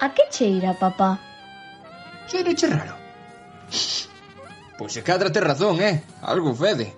A 0.00 0.10
que 0.10 0.28
cheira, 0.30 0.74
papá? 0.74 1.18
Cheira 2.28 2.52
che 2.54 2.66
raro. 2.66 2.94
Pois 4.76 4.92
se 4.92 5.02
cadra 5.02 5.32
te 5.32 5.40
razón, 5.40 5.80
eh? 5.80 6.02
Algo 6.20 6.54
fede. 6.54 6.92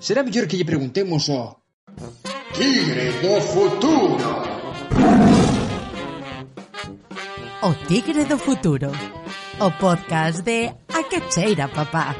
Será 0.00 0.22
mellor 0.22 0.48
que 0.48 0.56
lle 0.56 0.64
preguntemos 0.64 1.28
ao... 1.28 1.60
Tigre 2.56 3.12
do 3.20 3.34
futuro! 3.52 4.28
O 7.60 7.70
Tigre 7.86 8.24
do 8.24 8.38
futuro. 8.38 8.88
O 9.60 9.68
podcast 9.76 10.40
de 10.42 10.72
A 10.88 11.02
que 11.10 11.20
cheira, 11.28 11.68
papá. 11.68 12.16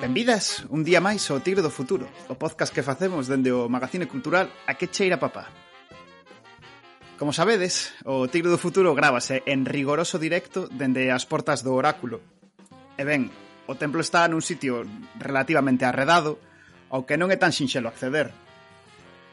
Benvidas 0.00 0.66
un 0.68 0.84
día 0.84 1.00
máis 1.00 1.24
ao 1.32 1.40
Tigre 1.40 1.64
do 1.64 1.72
Futuro, 1.72 2.04
o 2.28 2.36
podcast 2.36 2.74
que 2.74 2.84
facemos 2.84 3.24
dende 3.32 3.48
o 3.48 3.64
Magazine 3.72 4.04
Cultural 4.04 4.52
A 4.68 4.76
que 4.76 4.92
cheira, 4.92 5.16
papá, 5.16 5.48
Como 7.18 7.32
sabedes, 7.32 7.96
o 8.04 8.28
Tigre 8.28 8.52
do 8.52 8.60
Futuro 8.60 8.92
grábase 8.92 9.40
en 9.48 9.64
rigoroso 9.64 10.20
directo 10.20 10.68
dende 10.68 11.08
as 11.08 11.24
portas 11.24 11.64
do 11.64 11.72
oráculo. 11.72 12.20
E 13.00 13.08
ben, 13.08 13.32
o 13.64 13.72
templo 13.72 14.04
está 14.04 14.28
nun 14.28 14.44
sitio 14.44 14.84
relativamente 15.16 15.88
arredado, 15.88 16.36
ao 16.92 17.08
que 17.08 17.16
non 17.16 17.32
é 17.32 17.40
tan 17.40 17.56
sinxelo 17.56 17.88
acceder. 17.88 18.36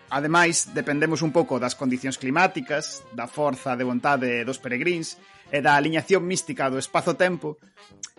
Ademais, 0.08 0.72
dependemos 0.72 1.20
un 1.28 1.36
pouco 1.36 1.60
das 1.60 1.76
condicións 1.76 2.16
climáticas, 2.16 3.04
da 3.12 3.28
forza 3.28 3.76
de 3.76 3.84
vontade 3.84 4.48
dos 4.48 4.64
peregrins 4.64 5.20
e 5.52 5.60
da 5.60 5.76
aliñación 5.76 6.24
mística 6.24 6.72
do 6.72 6.80
espazo-tempo, 6.80 7.60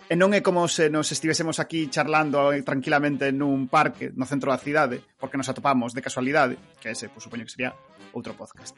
e 0.04 0.12
non 0.12 0.36
é 0.36 0.44
como 0.44 0.68
se 0.68 0.92
nos 0.92 1.08
estivésemos 1.08 1.56
aquí 1.56 1.88
charlando 1.88 2.52
tranquilamente 2.68 3.32
nun 3.32 3.72
parque 3.72 4.12
no 4.12 4.28
centro 4.28 4.52
da 4.52 4.60
cidade, 4.60 5.00
porque 5.16 5.40
nos 5.40 5.48
atopamos 5.48 5.96
de 5.96 6.04
casualidade, 6.04 6.60
que 6.84 6.92
ese, 6.92 7.08
pues, 7.08 7.24
supoño 7.24 7.48
que 7.48 7.54
sería 7.56 7.72
outro 8.12 8.36
podcast. 8.36 8.76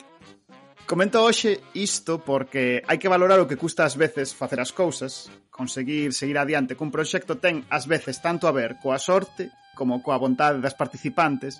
Comento 0.86 1.18
hoxe 1.26 1.58
isto 1.74 2.22
porque 2.22 2.78
hai 2.86 3.02
que 3.02 3.10
valorar 3.10 3.42
o 3.42 3.50
que 3.50 3.58
custa 3.58 3.82
ás 3.82 3.98
veces 3.98 4.30
facer 4.30 4.62
as 4.62 4.70
cousas, 4.70 5.26
conseguir 5.50 6.14
seguir 6.14 6.38
adiante 6.38 6.78
cun 6.78 6.94
proxecto 6.94 7.42
ten 7.42 7.66
ás 7.74 7.90
veces 7.90 8.22
tanto 8.22 8.46
a 8.46 8.54
ver 8.54 8.78
coa 8.78 8.94
sorte 9.02 9.50
como 9.74 9.98
coa 9.98 10.14
vontade 10.14 10.62
das 10.62 10.78
participantes, 10.78 11.58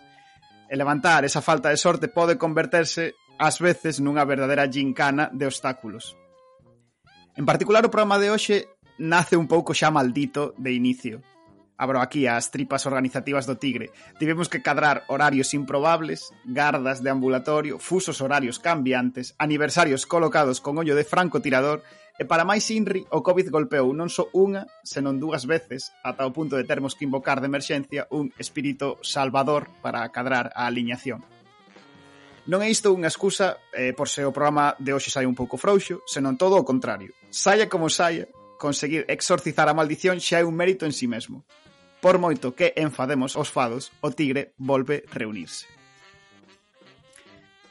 e 0.71 0.75
levantar 0.79 1.27
esa 1.27 1.43
falta 1.43 1.75
de 1.75 1.79
sorte 1.79 2.07
pode 2.07 2.39
converterse 2.39 3.19
ás 3.35 3.59
veces 3.59 3.99
nunha 3.99 4.23
verdadeira 4.23 4.71
gincana 4.71 5.27
de 5.35 5.51
obstáculos. 5.51 6.15
En 7.35 7.43
particular 7.43 7.83
o 7.83 7.91
programa 7.91 8.23
de 8.23 8.31
hoxe 8.31 8.71
nace 9.03 9.35
un 9.35 9.51
pouco 9.51 9.75
xa 9.75 9.91
maldito 9.91 10.55
de 10.55 10.71
inicio, 10.71 11.19
abro 11.77 12.01
aquí 12.01 12.27
as 12.27 12.51
tripas 12.51 12.85
organizativas 12.85 13.45
do 13.45 13.61
Tigre, 13.61 13.93
tivemos 14.19 14.49
que 14.49 14.65
cadrar 14.65 15.05
horarios 15.09 15.53
improbables, 15.53 16.33
gardas 16.45 17.05
de 17.05 17.11
ambulatorio, 17.11 17.79
fusos 17.79 18.21
horarios 18.21 18.59
cambiantes, 18.59 19.37
aniversarios 19.39 20.05
colocados 20.05 20.61
con 20.61 20.79
ollo 20.79 20.97
de 20.97 21.05
franco 21.05 21.41
tirador, 21.41 21.85
e 22.17 22.25
para 22.25 22.49
máis 22.49 22.65
inri, 22.73 23.05
o 23.13 23.21
COVID 23.21 23.53
golpeou 23.53 23.93
non 23.93 24.09
só 24.09 24.33
unha, 24.33 24.65
senón 24.81 25.21
dúas 25.21 25.45
veces, 25.45 25.93
ata 26.01 26.25
o 26.25 26.33
punto 26.33 26.57
de 26.57 26.65
termos 26.65 26.97
que 26.97 27.05
invocar 27.05 27.45
de 27.45 27.49
emerxencia 27.53 28.09
un 28.09 28.33
espírito 28.41 28.97
salvador 29.05 29.69
para 29.85 30.09
cadrar 30.09 30.49
a 30.57 30.65
aliñación. 30.65 31.21
Non 32.49 32.65
é 32.65 32.73
isto 32.73 32.95
unha 32.95 33.11
excusa 33.11 33.61
eh, 33.75 33.93
por 33.93 34.09
se 34.09 34.25
o 34.25 34.33
programa 34.33 34.73
de 34.81 34.97
hoxe 34.97 35.13
sai 35.13 35.29
un 35.29 35.37
pouco 35.37 35.61
frouxo, 35.61 36.01
senón 36.09 36.41
todo 36.41 36.57
o 36.57 36.65
contrario. 36.65 37.13
Saia 37.29 37.69
como 37.69 37.93
saia, 37.93 38.31
conseguir 38.57 39.05
exorcizar 39.13 39.69
a 39.69 39.77
maldición 39.77 40.17
xa 40.17 40.41
é 40.41 40.45
un 40.49 40.57
mérito 40.57 40.89
en 40.89 40.97
sí 40.97 41.05
mesmo. 41.05 41.45
Por 42.07 42.23
moito 42.23 42.55
que 42.55 42.71
enfademos 42.79 43.35
os 43.35 43.51
fados, 43.51 43.91
o 43.99 44.15
tigre 44.15 44.55
volve 44.63 45.03
reunirse. 45.11 45.67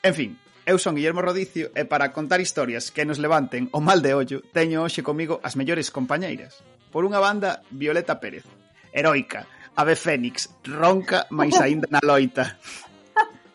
En 0.03 0.11
fin, 0.11 0.35
eu 0.67 0.75
son 0.75 0.99
Guillermo 0.99 1.23
Rodicio 1.23 1.71
e 1.71 1.87
para 1.87 2.11
contar 2.11 2.43
historias 2.43 2.91
que 2.91 3.07
nos 3.07 3.15
levanten 3.15 3.71
o 3.71 3.79
mal 3.79 4.03
de 4.03 4.11
ollo, 4.11 4.43
teño 4.51 4.83
hoxe 4.83 5.07
comigo 5.07 5.39
as 5.39 5.55
mellores 5.55 5.87
compañeiras. 5.87 6.59
Por 6.91 7.07
unha 7.07 7.23
banda, 7.23 7.63
Violeta 7.71 8.19
Pérez, 8.19 8.43
heroica, 8.91 9.47
ave 9.71 9.95
fénix, 9.95 10.51
ronca, 10.67 11.31
máis 11.31 11.55
aínda 11.55 11.87
na 11.87 12.03
loita. 12.03 12.59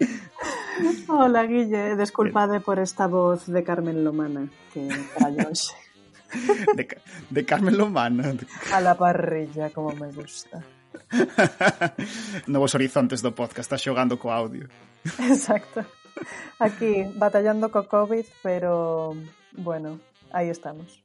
Hola, 1.13 1.45
Guille, 1.45 1.93
desculpade 1.93 2.65
por 2.65 2.81
esta 2.81 3.05
voz 3.05 3.45
de 3.53 3.61
Carmen 3.61 4.01
Lomana 4.01 4.49
que 4.73 4.89
trallo 5.13 5.45
hoxe. 5.45 5.77
De, 6.77 6.87
de 7.31 7.45
Carmen 7.45 7.77
Lomán. 7.77 8.41
A 8.73 8.81
la 8.81 8.95
parrilla, 8.95 9.71
como 9.71 9.91
me 9.93 10.13
gusta. 10.13 10.63
Novos 12.47 12.75
horizontes 12.75 13.23
do 13.23 13.35
podcast, 13.35 13.73
está 13.73 13.79
xogando 13.79 14.19
co 14.19 14.31
audio. 14.31 14.67
Exacto. 15.19 15.83
Aquí, 16.59 17.07
batallando 17.17 17.71
co 17.71 17.87
COVID, 17.89 18.27
pero, 18.43 19.15
bueno, 19.57 19.99
aí 20.31 20.51
estamos. 20.51 21.01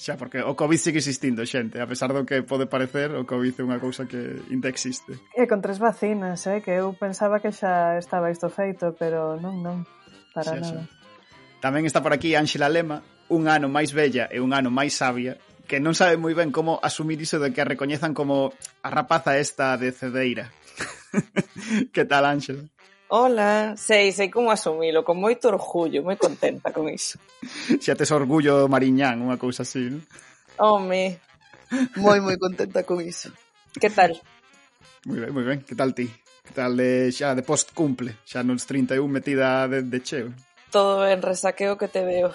Xa, 0.00 0.16
porque 0.16 0.40
o 0.40 0.56
COVID 0.56 0.80
sigue 0.80 0.98
existindo, 0.98 1.44
xente. 1.44 1.76
A 1.76 1.84
pesar 1.84 2.12
do 2.12 2.24
que 2.24 2.40
pode 2.40 2.64
parecer, 2.64 3.12
o 3.12 3.28
COVID 3.28 3.60
é 3.60 3.62
unha 3.64 3.76
cousa 3.76 4.08
que 4.08 4.40
ainda 4.48 4.72
existe. 4.72 5.20
E 5.36 5.44
con 5.44 5.60
tres 5.60 5.76
vacinas, 5.76 6.40
eh? 6.48 6.64
Que 6.64 6.80
eu 6.80 6.96
pensaba 6.96 7.36
que 7.36 7.52
xa 7.52 8.00
estaba 8.00 8.32
isto 8.32 8.48
feito, 8.48 8.96
pero 8.96 9.36
non, 9.36 9.60
non. 9.60 9.84
Para 10.32 10.56
xa, 10.56 10.60
nada. 10.60 10.80
Xa. 10.88 11.60
Tamén 11.60 11.84
está 11.84 12.00
por 12.00 12.16
aquí 12.16 12.32
Ángela 12.32 12.72
Lema, 12.72 13.04
un 13.30 13.46
ano 13.46 13.70
máis 13.70 13.94
bella 13.94 14.26
e 14.28 14.42
un 14.42 14.52
ano 14.52 14.68
máis 14.68 14.98
sabia 14.98 15.38
que 15.70 15.78
non 15.78 15.94
sabe 15.94 16.18
moi 16.18 16.34
ben 16.34 16.50
como 16.50 16.82
asumir 16.82 17.22
iso 17.22 17.38
de 17.38 17.54
que 17.54 17.62
a 17.62 17.70
recoñezan 17.70 18.10
como 18.10 18.50
a 18.82 18.90
rapaza 18.90 19.38
esta 19.38 19.78
de 19.78 19.94
Cedeira. 19.94 20.50
que 21.94 22.02
tal, 22.02 22.26
Ángela? 22.26 22.66
Hola, 23.06 23.78
sei, 23.78 24.10
sei 24.10 24.34
como 24.34 24.50
asumilo, 24.50 25.06
con 25.06 25.22
moito 25.22 25.46
orgullo, 25.46 26.02
moi 26.02 26.18
contenta 26.18 26.74
con 26.74 26.90
iso. 26.90 27.22
Xa 27.82 27.94
tes 27.94 28.10
orgullo 28.10 28.66
mariñán, 28.66 29.22
unha 29.22 29.38
cousa 29.38 29.62
así, 29.62 29.86
non? 29.86 30.02
Home, 30.58 31.22
moi, 32.02 32.18
moi 32.18 32.34
contenta 32.34 32.82
con 32.82 32.98
iso. 32.98 33.30
Que 33.70 33.94
tal? 33.94 34.18
Moi 35.06 35.22
ben, 35.22 35.30
moi 35.30 35.46
ben, 35.46 35.62
que 35.62 35.78
tal 35.78 35.94
ti? 35.94 36.10
Que 36.10 36.50
tal 36.50 36.74
de, 36.74 37.14
xa 37.14 37.38
de 37.38 37.46
post 37.46 37.70
cumple? 37.78 38.18
Xa 38.26 38.42
nos 38.42 38.66
31 38.66 39.06
metida 39.06 39.70
de, 39.70 39.86
de 39.86 39.98
cheo? 40.02 40.34
Todo 40.74 41.06
ben, 41.06 41.22
resaqueo 41.22 41.78
que 41.78 41.86
te 41.86 42.02
veo. 42.02 42.34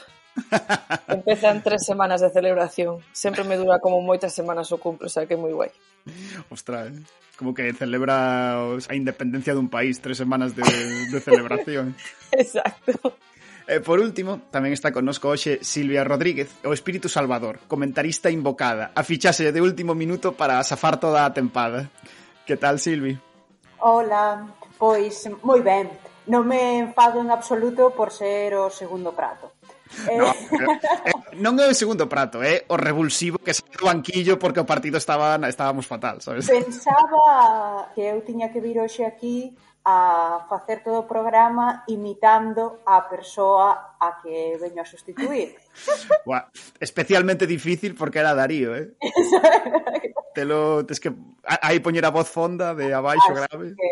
Empezan 1.07 1.63
tres 1.63 1.85
semanas 1.85 2.21
de 2.21 2.29
celebración. 2.29 2.99
Sempre 3.11 3.43
me 3.43 3.55
dura 3.55 3.79
como 3.79 4.01
moitas 4.03 4.35
semanas 4.35 4.71
o 4.71 4.77
cumple, 4.77 5.07
o 5.07 5.11
sea 5.11 5.25
que 5.25 5.35
é 5.35 5.39
moi 5.39 5.55
guai. 5.55 5.71
Ostras, 6.51 6.91
eh? 6.91 6.99
como 7.39 7.53
que 7.53 7.71
celebra 7.73 8.59
a 8.61 8.93
independencia 8.95 9.55
dun 9.55 9.71
país 9.71 9.99
tres 9.99 10.19
semanas 10.19 10.55
de, 10.55 10.63
de 11.11 11.19
celebración. 11.19 11.95
Exacto. 12.31 13.15
E 13.65 13.81
por 13.81 13.97
último, 13.97 14.45
tamén 14.53 14.77
está 14.77 14.93
connosco 14.93 15.33
hoxe 15.33 15.57
Silvia 15.65 16.05
Rodríguez, 16.05 16.53
o 16.61 16.71
espírito 16.75 17.09
salvador, 17.09 17.57
comentarista 17.65 18.29
invocada, 18.29 18.93
a 18.93 19.01
fichaxe 19.01 19.49
de 19.49 19.61
último 19.63 19.97
minuto 19.97 20.37
para 20.37 20.61
safar 20.61 21.01
toda 21.01 21.25
a 21.25 21.33
tempada. 21.33 21.89
Que 22.45 22.61
tal, 22.61 22.77
Silvi? 22.77 23.17
Hola, 23.81 24.53
pois 24.77 25.25
moi 25.41 25.65
ben. 25.65 25.89
Non 26.25 26.45
me 26.45 26.81
enfado 26.81 27.21
en 27.21 27.29
absoluto 27.29 27.93
por 27.93 28.09
ser 28.09 28.53
o 28.57 28.69
segundo 28.69 29.13
prato. 29.17 29.53
No, 30.15 30.33
non 31.39 31.53
é 31.59 31.67
o 31.67 31.75
segundo 31.75 32.07
prato, 32.07 32.39
é 32.43 32.63
eh, 32.63 32.71
o 32.71 32.75
revulsivo 32.75 33.39
que 33.39 33.55
saiu 33.55 33.75
do 33.75 33.87
banquillo 33.87 34.39
porque 34.39 34.61
o 34.61 34.67
partido 34.67 34.97
estaba 34.99 35.35
estábamos 35.47 35.87
fatal, 35.87 36.19
sabes? 36.19 36.47
Pensaba 36.47 37.91
que 37.95 38.03
eu 38.03 38.19
tiña 38.23 38.51
que 38.51 38.59
vir 38.59 38.79
hoxe 38.79 39.03
aquí 39.03 39.55
a 39.85 40.47
facer 40.49 40.81
todo 40.81 41.05
o 41.05 41.07
programa 41.07 41.85
imitando 41.87 42.81
a 42.89 43.05
persoa 43.05 43.95
a 44.01 44.17
que 44.17 44.57
veño 44.57 44.81
a 44.81 44.85
sustituir. 44.85 45.55
Buah, 46.25 46.49
especialmente 46.81 47.45
difícil 47.45 47.93
porque 47.93 48.19
era 48.19 48.33
Darío, 48.33 48.73
eh? 48.73 48.97
te 50.33 50.43
lo, 50.43 50.85
tes 50.85 50.99
que 50.99 51.13
aí 51.45 51.79
poñer 51.79 52.03
a 52.03 52.09
voz 52.09 52.27
fonda 52.27 52.73
de 52.73 52.93
abaixo 52.93 53.29
Así 53.29 53.39
grave. 53.39 53.65
Que, 53.77 53.91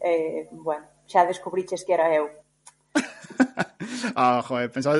eh, 0.00 0.48
bueno, 0.50 0.88
xa 1.06 1.28
descubriches 1.28 1.84
que 1.84 1.92
era 1.92 2.08
eu. 2.08 2.32
Ah, 4.16 4.42
joder, 4.44 4.70
pensaba... 4.70 4.98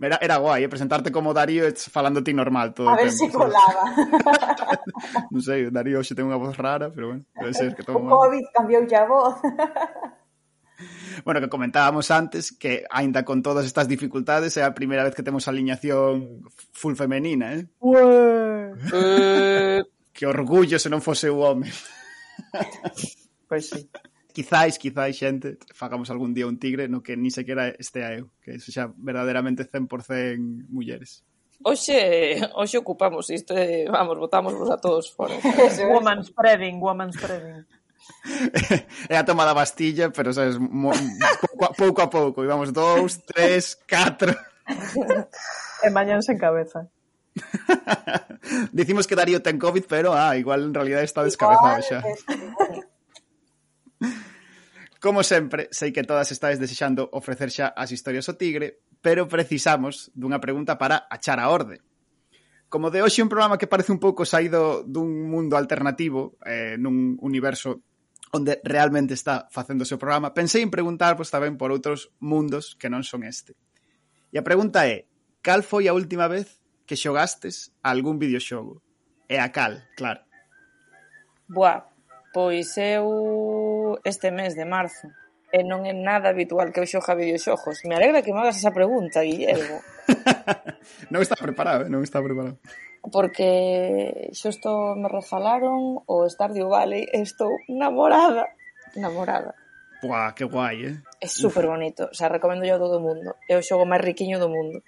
Era, 0.00 0.18
era 0.20 0.36
guai, 0.36 0.64
eh, 0.64 0.68
presentarte 0.68 1.10
como 1.10 1.34
Darío 1.34 1.64
falando 1.90 2.22
ti 2.22 2.32
normal 2.32 2.74
todo 2.74 2.88
A 2.88 2.96
ver 2.96 3.10
se 3.10 3.26
si 3.26 3.32
colaba. 3.32 3.82
non 5.32 5.42
sei, 5.42 5.70
Darío 5.70 6.02
xe 6.06 6.14
ten 6.14 6.28
unha 6.30 6.38
voz 6.38 6.54
rara, 6.54 6.90
pero 6.90 7.14
bueno, 7.14 7.24
debe 7.34 7.52
ser 7.52 7.74
que 7.74 7.82
todo... 7.82 7.98
O 7.98 8.06
COVID 8.06 8.44
cambiou 8.54 8.86
a 8.86 9.04
voz. 9.04 9.36
Bueno, 11.24 11.40
que 11.40 11.48
comentábamos 11.48 12.10
antes 12.10 12.50
que 12.50 12.84
aínda 12.90 13.24
con 13.24 13.42
todas 13.42 13.64
estas 13.64 13.86
dificultades 13.86 14.58
é 14.58 14.66
a 14.66 14.74
primeira 14.74 15.06
vez 15.06 15.14
que 15.14 15.22
temos 15.22 15.46
aliñación 15.46 16.42
full 16.74 16.98
femenina, 16.98 17.54
eh? 17.54 17.70
Ué. 17.78 18.74
que 20.12 20.26
orgullo 20.26 20.78
se 20.78 20.90
non 20.90 21.02
fose 21.02 21.30
o 21.30 21.38
home. 21.38 21.70
Pois 23.46 23.70
pues 23.70 23.70
sí 23.70 23.90
quizáis, 24.34 24.76
quizáis 24.82 25.14
xente, 25.16 25.56
fagamos 25.72 26.10
algún 26.10 26.34
día 26.34 26.50
un 26.50 26.58
tigre 26.58 26.90
no 26.90 27.06
que 27.06 27.16
ni 27.16 27.30
sequera 27.30 27.70
estea 27.78 28.18
eu, 28.18 28.34
que 28.42 28.58
xa 28.58 28.90
verdadeiramente 28.98 29.62
100% 29.62 30.66
mulleres. 30.68 31.22
Oxe, 31.62 32.42
oxe 32.58 32.76
ocupamos 32.76 33.30
isto, 33.30 33.54
eh, 33.56 33.86
vamos, 33.86 34.18
votamos 34.18 34.52
a 34.68 34.76
todos 34.76 35.14
fora. 35.14 35.38
woman 35.94 36.26
spreading, 36.26 36.82
woman 36.82 37.14
spreading. 37.14 37.64
É 39.08 39.16
a 39.16 39.24
toma 39.24 39.48
da 39.48 39.56
Bastilla, 39.56 40.12
pero 40.12 40.28
sabes, 40.34 40.58
mo, 40.58 40.92
pouco, 41.40 41.64
a, 41.64 41.72
pouco 41.72 42.00
a 42.02 42.08
pouco, 42.10 42.44
íbamos 42.44 42.68
dous, 42.68 43.16
tres, 43.24 43.80
catro. 43.86 44.34
e 45.80 45.88
mañan 45.88 46.20
sen 46.20 46.36
cabeza. 46.36 46.84
Dicimos 48.76 49.06
que 49.06 49.16
Darío 49.16 49.40
ten 49.40 49.56
COVID, 49.56 49.84
pero 49.88 50.12
ah, 50.12 50.36
igual 50.36 50.68
en 50.68 50.74
realidad 50.74 51.00
está 51.00 51.24
descabezado 51.24 51.80
xa. 51.80 52.04
Como 55.04 55.20
sempre, 55.20 55.68
sei 55.68 55.92
que 55.92 56.00
todas 56.00 56.32
estades 56.32 56.56
desexando 56.56 57.12
ofrecer 57.12 57.52
xa 57.52 57.76
as 57.76 57.92
historias 57.92 58.24
ao 58.24 58.40
tigre, 58.40 58.80
pero 59.04 59.28
precisamos 59.28 60.08
dunha 60.16 60.40
pregunta 60.40 60.80
para 60.80 61.04
achar 61.12 61.36
a 61.36 61.52
orde. 61.52 61.84
Como 62.72 62.88
de 62.88 63.04
hoxe 63.04 63.20
un 63.20 63.28
programa 63.28 63.60
que 63.60 63.68
parece 63.68 63.92
un 63.92 64.00
pouco 64.00 64.24
saído 64.24 64.80
dun 64.80 65.28
mundo 65.28 65.60
alternativo, 65.60 66.40
eh, 66.48 66.80
nun 66.80 67.20
universo 67.20 67.84
onde 68.32 68.64
realmente 68.64 69.12
está 69.12 69.44
facéndose 69.52 69.92
o 69.92 70.00
programa, 70.00 70.32
pensei 70.32 70.64
en 70.64 70.72
preguntarvos 70.72 71.28
tamén 71.28 71.60
por 71.60 71.68
outros 71.68 72.08
mundos 72.24 72.72
que 72.72 72.88
non 72.88 73.04
son 73.04 73.28
este. 73.28 73.52
E 74.32 74.40
a 74.40 74.46
pregunta 74.48 74.88
é, 74.88 75.04
cal 75.44 75.60
foi 75.60 75.84
a 75.84 75.92
última 75.92 76.32
vez 76.32 76.64
que 76.88 76.96
xogastes 76.96 77.76
a 77.84 77.92
algún 77.92 78.16
videoxogo? 78.16 78.80
E 79.28 79.36
a 79.36 79.52
cal, 79.52 79.84
claro. 80.00 80.24
Buah, 81.44 81.92
pois 82.32 82.72
eu 82.80 83.04
este 84.02 84.30
mes 84.30 84.56
de 84.56 84.64
marzo 84.64 85.08
e 85.54 85.62
non 85.62 85.86
é 85.86 85.94
nada 85.94 86.34
habitual 86.34 86.74
que 86.74 86.82
eu 86.82 86.90
xoja 86.90 87.14
videoxogos. 87.14 87.86
Me 87.86 87.94
alegra 87.94 88.26
que 88.26 88.34
me 88.34 88.42
hagas 88.42 88.58
esa 88.58 88.74
pregunta, 88.74 89.22
Guillermo. 89.22 89.78
non 91.14 91.22
está 91.22 91.38
preparado, 91.38 91.86
eh, 91.86 91.90
non 91.94 92.02
está 92.02 92.18
preparado. 92.18 92.58
Porque 93.06 94.34
xusto 94.34 94.98
me 94.98 95.06
refalaron 95.06 96.02
o 96.10 96.26
Stardew 96.26 96.66
Valley 96.66 97.06
e 97.06 97.22
estou 97.22 97.54
namorada. 97.70 98.50
Namorada. 98.98 99.54
Buah, 100.02 100.34
que 100.34 100.42
guai, 100.42 100.90
eh? 100.90 100.96
É 101.22 101.30
super 101.30 101.70
bonito, 101.70 102.10
o 102.10 102.14
sea, 102.18 102.26
recomendo 102.26 102.66
yo 102.66 102.74
a 102.74 102.82
todo 102.82 102.98
o 102.98 103.06
mundo. 103.06 103.38
É 103.46 103.54
o 103.54 103.62
xogo 103.62 103.86
máis 103.86 104.02
riquiño 104.02 104.42
do 104.42 104.50
mundo. 104.50 104.82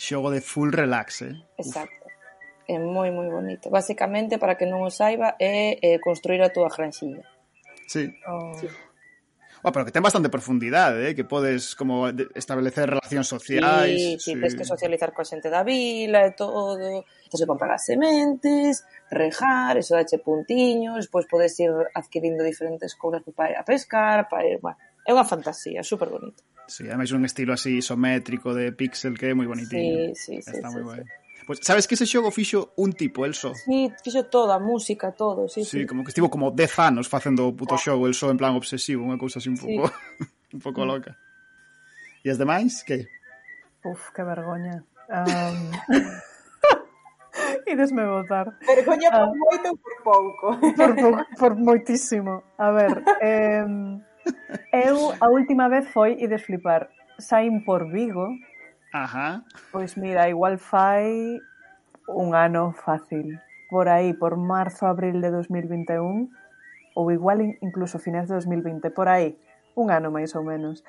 Xogo 0.00 0.32
de 0.32 0.40
full 0.40 0.72
relax, 0.72 1.28
eh? 1.28 1.36
Exacto. 1.60 2.08
Uf. 2.08 2.72
É 2.72 2.80
moi, 2.80 3.12
moi 3.12 3.28
bonito. 3.28 3.68
Basicamente, 3.68 4.40
para 4.40 4.56
que 4.56 4.64
non 4.64 4.80
o 4.80 4.88
saiba, 4.88 5.36
é, 5.36 5.76
é 5.76 5.94
eh, 5.94 5.98
construir 6.00 6.40
a 6.40 6.48
túa 6.48 6.72
granxilla 6.72 7.35
Sí. 7.86 8.12
Oh. 8.26 8.52
sí. 8.58 8.66
Oh, 9.62 9.72
pero 9.72 9.84
que 9.84 9.90
ten 9.90 10.02
bastante 10.02 10.28
profundidade, 10.28 11.10
eh? 11.10 11.14
que 11.16 11.24
podes 11.24 11.74
como 11.74 12.06
establecer 12.06 12.86
relacións 12.86 13.26
sociais. 13.26 13.98
Sí, 13.98 14.14
sí, 14.14 14.34
sí. 14.34 14.40
tens 14.40 14.54
que 14.54 14.62
socializar 14.62 15.10
coa 15.10 15.26
xente 15.26 15.50
da 15.50 15.66
vila 15.66 16.22
e 16.22 16.38
todo. 16.38 16.78
Tens 16.78 17.40
que 17.42 17.50
comprar 17.50 17.74
as 17.74 17.82
sementes, 17.82 18.86
rejar, 19.10 19.74
eso 19.74 19.98
dache 19.98 20.22
puntiños, 20.22 21.10
pois 21.10 21.26
podes 21.26 21.58
ir 21.58 21.74
adquirindo 21.98 22.46
diferentes 22.46 22.94
cousas 22.94 23.26
para 23.34 23.50
ir 23.50 23.58
a 23.58 23.66
pescar, 23.66 24.30
para 24.30 24.46
ir... 24.46 24.62
Bueno, 24.62 24.78
é 25.02 25.10
unha 25.10 25.26
fantasía, 25.26 25.82
super 25.82 26.14
bonito. 26.14 26.46
Sí, 26.70 26.86
ademais 26.86 27.10
un 27.10 27.26
estilo 27.26 27.50
así 27.50 27.82
isométrico 27.82 28.54
de 28.54 28.70
pixel 28.70 29.18
que 29.18 29.30
é 29.30 29.34
moi 29.34 29.50
bonitinho. 29.50 30.14
Sí, 30.14 30.38
sí, 30.38 30.46
sí. 30.46 30.62
Está 30.62 30.70
sí, 30.70 30.78
moi 30.78 30.82
sí, 30.82 30.86
guai. 30.86 31.02
Sí. 31.02 31.25
Pois, 31.46 31.60
sabes 31.62 31.86
que 31.86 31.94
ese 31.94 32.10
xogo 32.10 32.34
fixo 32.34 32.74
un 32.74 32.90
tipo, 32.92 33.24
el 33.24 33.34
só? 33.34 33.54
Sí, 33.54 33.86
fixo 34.02 34.26
todo, 34.26 34.50
a 34.50 34.58
música, 34.58 35.12
todo, 35.12 35.46
sí, 35.46 35.62
sí. 35.62 35.80
sí. 35.80 35.86
como 35.86 36.02
que 36.02 36.10
estivo 36.10 36.28
como 36.28 36.50
10 36.50 36.78
anos 36.80 37.06
facendo 37.06 37.46
o 37.46 37.54
puto 37.54 37.78
xogo, 37.78 38.10
el 38.10 38.18
só 38.18 38.34
en 38.34 38.36
plan 38.36 38.58
obsesivo, 38.58 39.06
unha 39.06 39.14
cousa 39.14 39.38
así 39.38 39.46
un 39.46 39.54
pouco 39.54 39.86
sí. 39.86 40.26
un 40.58 40.60
pouco 40.60 40.82
loca. 40.82 41.14
E 42.26 42.30
as 42.34 42.36
demais, 42.42 42.82
que? 42.82 43.06
Uf, 43.86 44.10
que 44.10 44.26
vergoña. 44.26 44.82
Um... 45.06 45.70
Idesme 47.70 48.02
votar. 48.06 48.58
Vergoña 48.66 49.10
por 49.14 49.30
um... 49.30 49.38
moito 49.38 49.68
ou 49.70 49.76
por 49.78 49.94
pouco? 50.02 50.46
Por, 50.74 50.90
por, 50.98 51.14
por 51.38 51.52
moitísimo. 51.54 52.42
A 52.58 52.74
ver, 52.74 53.02
eh, 53.22 53.62
eu 54.72 55.14
a 55.20 55.30
última 55.30 55.70
vez 55.70 55.86
foi 55.94 56.18
e 56.18 56.26
desflipar. 56.26 56.90
Saín 57.18 57.62
por 57.64 57.86
Vigo, 57.86 58.28
Ajá. 58.96 59.44
Pois 59.72 59.96
mira, 59.96 60.28
igual 60.28 60.56
fai 60.56 61.40
un 62.08 62.34
ano 62.34 62.72
fácil. 62.72 63.38
Por 63.68 63.88
aí, 63.88 64.14
por 64.14 64.36
marzo, 64.36 64.86
abril 64.86 65.20
de 65.20 65.30
2021, 65.30 66.30
ou 66.94 67.12
igual 67.12 67.42
incluso 67.60 67.98
finais 67.98 68.28
de 68.28 68.34
2020, 68.34 68.88
por 68.90 69.08
aí, 69.08 69.36
un 69.74 69.90
ano 69.90 70.08
máis 70.08 70.32
ou 70.32 70.44
menos. 70.46 70.80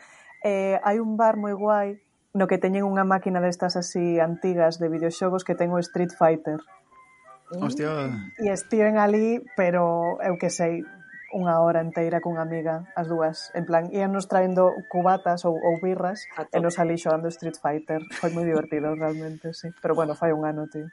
Eh, 0.46 0.80
hai 0.86 1.04
un 1.04 1.18
bar 1.18 1.36
moi 1.36 1.52
guai 1.52 2.00
no 2.38 2.48
que 2.48 2.62
teñen 2.62 2.88
unha 2.88 3.04
máquina 3.04 3.44
destas 3.44 3.76
así 3.76 4.22
antigas 4.22 4.80
de 4.80 4.88
videoxogos 4.88 5.44
que 5.44 5.58
ten 5.58 5.74
o 5.74 5.82
Street 5.82 6.14
Fighter. 6.14 6.62
Hostia. 7.60 8.14
E 8.40 8.48
estiven 8.54 9.02
ali, 9.02 9.44
pero 9.58 10.16
eu 10.24 10.38
que 10.38 10.54
sei, 10.54 10.86
unha 11.34 11.60
hora 11.60 11.84
inteira 11.84 12.24
cunha 12.24 12.44
amiga, 12.44 12.88
as 12.96 13.08
dúas. 13.12 13.52
En 13.52 13.68
plan, 13.68 13.92
ían 13.92 14.16
nos 14.16 14.32
traendo 14.32 14.72
cubatas 14.88 15.44
ou, 15.44 15.60
ou 15.60 15.76
birras 15.84 16.24
e 16.54 16.58
nos 16.64 16.80
ali 16.80 16.96
xogando 16.96 17.28
Street 17.28 17.60
Fighter. 17.60 18.00
Foi 18.20 18.32
moi 18.32 18.48
divertido, 18.48 18.96
realmente, 18.96 19.52
sí. 19.52 19.68
Pero 19.84 19.96
bueno, 19.96 20.16
fai 20.16 20.32
un 20.32 20.48
ano, 20.48 20.68
tío 20.72 20.88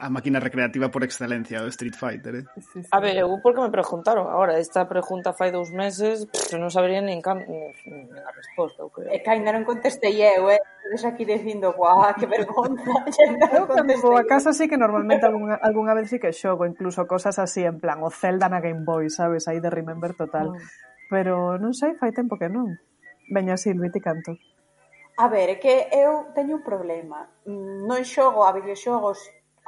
a 0.00 0.08
máquina 0.08 0.40
recreativa 0.40 0.88
por 0.88 1.04
excelencia 1.04 1.60
do 1.60 1.68
Street 1.68 1.94
Fighter, 1.94 2.34
eh? 2.40 2.44
Sí, 2.72 2.80
sí. 2.82 2.88
A 2.90 2.98
ver, 3.00 3.20
eu 3.20 3.28
porque 3.44 3.60
me 3.60 3.68
preguntaron 3.68 4.26
agora, 4.32 4.56
esta 4.56 4.88
pregunta 4.88 5.36
fai 5.36 5.52
dous 5.52 5.68
meses, 5.68 6.24
pff, 6.24 6.56
non 6.56 6.72
sabería 6.72 7.04
nin, 7.04 7.20
can, 7.20 7.44
nin, 7.44 7.76
nin 7.84 8.08
a 8.16 8.32
resposta, 8.32 8.80
eu 8.80 8.88
creo. 8.88 9.12
É 9.12 9.20
que 9.20 9.28
ainda 9.28 9.52
non 9.52 9.68
contestei 9.68 10.16
eu, 10.24 10.48
eh? 10.48 10.58
Eres 10.88 11.04
aquí 11.04 11.28
dicindo, 11.28 11.76
guau, 11.76 12.00
que 12.16 12.24
vergonza. 12.24 12.80
eu 13.52 13.68
cando 13.68 13.92
vou 14.00 14.16
a 14.16 14.24
casa 14.24 14.56
sí 14.56 14.64
que 14.64 14.80
normalmente 14.80 15.28
algunha, 15.28 15.60
algunha 15.60 15.92
vez 15.92 16.08
sí 16.08 16.16
que 16.16 16.32
xogo, 16.32 16.64
incluso 16.64 17.04
cosas 17.04 17.36
así, 17.36 17.68
en 17.68 17.76
plan, 17.76 18.00
o 18.00 18.08
Zelda 18.08 18.48
na 18.48 18.64
Game 18.64 18.88
Boy, 18.88 19.12
sabes, 19.12 19.46
aí 19.52 19.60
de 19.60 19.68
Remember 19.68 20.16
total. 20.16 20.56
Mm. 20.56 20.64
Pero 21.12 21.60
non 21.60 21.76
sei, 21.76 21.92
fai 22.00 22.16
tempo 22.16 22.40
que 22.40 22.48
non. 22.48 22.72
Veña, 23.28 23.60
Silvi, 23.60 23.92
ti 23.92 24.00
canto. 24.00 24.32
A 25.20 25.28
ver, 25.28 25.52
é 25.52 25.56
que 25.60 25.92
eu 25.92 26.32
teño 26.32 26.56
un 26.56 26.64
problema. 26.64 27.28
Mm, 27.44 27.84
non 27.84 28.00
xogo 28.08 28.48
a 28.48 28.56
videoxogos 28.56 29.20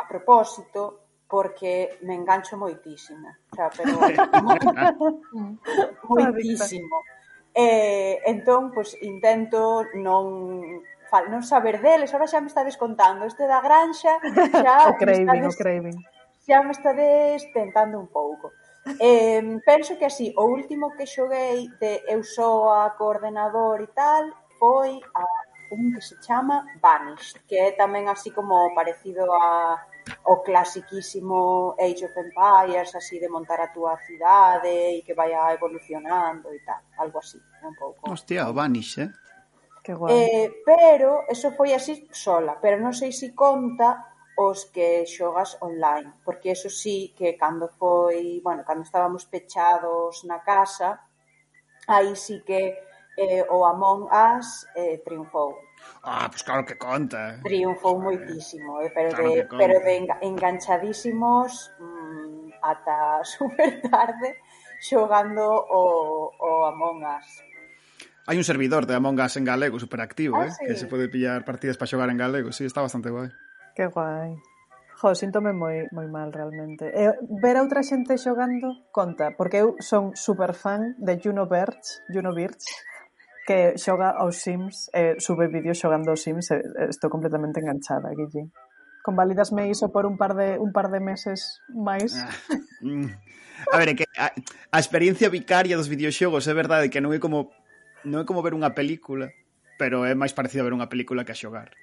a 0.02 0.10
propósito 0.10 1.02
porque 1.32 1.99
me 2.02 2.14
engancho 2.14 2.58
moitísimo, 2.58 3.31
o 3.31 3.56
sea, 3.56 3.70
pero 3.72 3.96
moitísimo. 6.10 7.00
Eh, 7.54 8.20
entón, 8.26 8.69
pois 8.69 8.93
intento 9.00 9.88
non 9.96 10.84
fal, 11.08 11.32
non 11.32 11.40
saber 11.40 11.81
deles, 11.81 12.12
ahora 12.12 12.28
xa 12.28 12.44
me 12.44 12.52
estades 12.52 12.76
contando 12.76 13.25
este 13.25 13.49
da 13.49 13.64
granxa, 13.64 14.20
xa 14.60 14.76
o 14.90 14.93
craving, 15.00 15.25
estades, 15.25 15.49
o 15.49 15.56
craving. 15.56 15.99
Xa 16.44 16.60
me 16.60 16.72
estades 16.76 17.40
tentando 17.56 17.96
un 17.96 18.12
pouco. 18.12 18.52
Eh, 19.00 19.40
penso 19.64 19.96
que 19.96 20.08
así, 20.08 20.37
o 20.37 20.44
último 20.44 20.93
que 20.93 21.08
xoguei 21.08 21.64
de 21.81 22.04
eu 22.12 22.20
só 22.20 22.84
a 22.84 22.93
coordenador 22.93 23.81
e 23.81 23.88
tal, 23.96 24.28
foi 24.61 25.00
a 25.16 25.25
un 25.73 25.97
que 25.97 26.04
se 26.04 26.21
chama 26.21 26.68
Vanished, 26.76 27.40
que 27.49 27.56
é 27.56 27.73
tamén 27.73 28.09
así 28.09 28.32
como 28.32 28.73
parecido 28.76 29.32
a 29.32 29.80
o 30.25 30.42
clasiquísimo 30.42 31.75
Age 31.78 32.06
of 32.06 32.16
Empires, 32.18 32.94
así 32.94 33.18
de 33.18 33.28
montar 33.28 33.61
a 33.61 33.73
túa 33.73 33.99
cidade 34.02 34.99
e 34.99 35.02
que 35.02 35.14
vaya 35.14 35.52
evolucionando 35.54 36.52
e 36.52 36.61
tal, 36.66 36.82
algo 36.99 37.18
así, 37.18 37.38
un 37.62 37.75
pouco. 37.75 38.11
Hostia, 38.11 38.50
o 38.50 38.54
Vanish, 38.54 38.99
eh? 38.99 39.11
Que 39.82 39.94
guai. 39.94 40.14
Eh, 40.14 40.49
pero 40.64 41.26
eso 41.28 41.50
foi 41.52 41.75
así 41.75 42.06
sola, 42.11 42.59
pero 42.62 42.78
non 42.78 42.94
sei 42.94 43.11
se 43.11 43.30
si 43.30 43.35
conta 43.35 44.14
os 44.38 44.71
que 44.71 45.04
xogas 45.04 45.59
online, 45.61 46.23
porque 46.25 46.54
eso 46.56 46.71
sí 46.71 47.12
que 47.18 47.37
cando 47.37 47.68
foi, 47.68 48.40
bueno, 48.42 48.64
cando 48.64 48.82
estábamos 48.82 49.26
pechados 49.26 50.25
na 50.25 50.40
casa, 50.40 51.02
aí 51.87 52.16
sí 52.16 52.40
que 52.47 52.78
eh, 53.18 53.44
o 53.50 53.66
Among 53.66 54.09
Us 54.09 54.66
eh, 54.75 55.02
triunfou 55.04 55.59
Ah, 56.02 56.26
pues 56.30 56.42
claro 56.42 56.64
que 56.64 56.76
conta. 56.76 57.38
Triunfou 57.42 58.00
moitísimo, 58.00 58.80
eh? 58.82 58.90
pero, 58.94 59.11
claro 59.11 59.30
de, 59.30 59.44
pero 59.44 59.76
de 59.80 59.92
enganchadísimos 60.22 61.72
mmm, 61.78 62.50
ata 62.62 63.22
super 63.38 63.82
tarde 63.82 64.40
xogando 64.80 65.46
o, 65.46 66.32
o 66.34 66.66
Among 66.66 67.06
Us. 67.06 67.28
Hai 68.26 68.38
un 68.38 68.46
servidor 68.46 68.87
de 68.87 68.94
Among 68.94 69.18
Us 69.18 69.38
en 69.38 69.44
galego 69.46 69.78
superactivo, 69.78 70.38
ah, 70.38 70.46
eh? 70.46 70.50
Sí. 70.50 70.66
que 70.66 70.75
se 70.75 70.87
pode 70.87 71.11
pillar 71.11 71.44
partidas 71.44 71.78
para 71.78 71.90
xogar 71.90 72.11
en 72.11 72.18
galego, 72.18 72.50
sí, 72.50 72.66
está 72.66 72.82
bastante 72.82 73.11
guai. 73.11 73.30
Que 73.75 73.87
guai. 73.87 74.38
Jo, 75.02 75.18
síntome 75.18 75.50
moi, 75.50 75.90
moi 75.90 76.06
mal 76.06 76.30
realmente. 76.30 76.87
E 76.87 77.11
ver 77.42 77.58
a 77.58 77.64
outra 77.66 77.82
xente 77.82 78.14
xogando 78.14 78.87
conta, 78.94 79.34
porque 79.34 79.58
eu 79.58 79.75
son 79.82 80.14
superfan 80.14 80.94
de 81.02 81.18
Juno 81.18 81.50
Birch, 81.50 82.06
Juno 82.06 82.30
Birch 82.30 82.62
que 83.46 83.75
xoga 83.78 84.14
aos 84.14 84.38
Sims, 84.38 84.90
eh, 84.94 85.18
sube 85.18 85.49
vídeos 85.49 85.78
xogando 85.78 86.11
aos 86.14 86.22
Sims, 86.22 86.50
eh, 86.50 86.62
estou 86.88 87.11
completamente 87.11 87.58
enganchada, 87.58 88.14
Guille. 88.14 88.54
Convalidasme 89.02 89.66
iso 89.66 89.90
por 89.90 90.06
un 90.06 90.14
par 90.14 90.38
de 90.38 90.58
un 90.62 90.70
par 90.70 90.87
de 90.90 91.02
meses 91.02 91.58
máis. 91.75 92.14
Ah, 92.14 92.30
mm. 92.87 93.08
a 93.75 93.76
ver, 93.78 93.88
é 93.90 93.94
que 93.99 94.06
a, 94.14 94.30
a 94.70 94.78
experiencia 94.78 95.26
vicaria 95.26 95.75
dos 95.75 95.90
videoxogos 95.90 96.46
é 96.46 96.54
verdade 96.54 96.87
que 96.87 97.02
non 97.02 97.11
é 97.11 97.18
como 97.18 97.50
non 98.06 98.22
é 98.22 98.25
como 98.26 98.46
ver 98.46 98.54
unha 98.54 98.70
película, 98.78 99.34
pero 99.75 100.06
é 100.06 100.14
máis 100.14 100.30
parecido 100.30 100.62
a 100.62 100.66
ver 100.70 100.78
unha 100.78 100.87
película 100.87 101.26
que 101.26 101.34
a 101.34 101.38
xogar. 101.38 101.75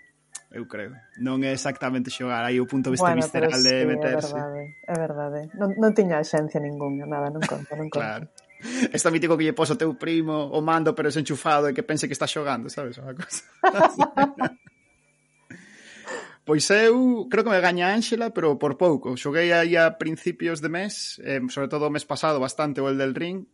Eu 0.50 0.66
creo. 0.66 0.96
Non 1.20 1.44
é 1.44 1.52
exactamente 1.52 2.10
xogar, 2.10 2.42
aí 2.48 2.58
o 2.58 2.66
punto 2.66 2.90
este 2.96 3.04
bueno, 3.04 3.20
visceral 3.20 3.54
sí, 3.54 3.68
de 3.68 3.76
meterse. 3.84 4.32
É 4.32 4.40
verdade, 4.40 4.64
é 4.88 4.96
verdade. 4.96 5.40
Non, 5.60 5.70
non 5.76 5.92
tiña 5.92 6.24
axencia 6.24 6.64
ningunha, 6.64 7.04
nada, 7.04 7.28
non 7.28 7.44
conta, 7.44 7.76
non 7.76 7.92
conta. 7.92 8.24
claro. 8.24 8.26
Está 8.94 9.12
mítico 9.12 9.38
que 9.40 9.48
lle 9.48 9.56
pos 9.56 9.72
o 9.72 9.80
teu 9.80 9.96
primo 9.96 10.52
o 10.52 10.60
mando 10.60 10.92
pero 10.92 11.08
desenchufado 11.08 11.72
e 11.72 11.74
que 11.74 11.84
pense 11.84 12.08
que 12.08 12.16
está 12.16 12.28
xogando, 12.28 12.68
sabes? 12.68 13.00
Unha 13.00 13.16
cosa. 13.16 13.44
Pois 16.50 16.66
eu 16.74 17.30
creo 17.30 17.46
que 17.46 17.54
me 17.54 17.62
gaña 17.62 17.94
Ángela, 17.94 18.34
pero 18.34 18.58
por 18.58 18.74
pouco. 18.74 19.14
Xoguei 19.14 19.54
aí 19.54 19.78
a 19.78 20.02
principios 20.02 20.66
de 20.66 20.70
mes, 20.74 21.22
eh, 21.22 21.38
sobre 21.46 21.70
todo 21.70 21.86
o 21.86 21.94
mes 21.94 22.10
pasado 22.10 22.42
bastante 22.42 22.82
o 22.82 22.90
el 22.90 22.98
del 22.98 23.14
ring, 23.14 23.46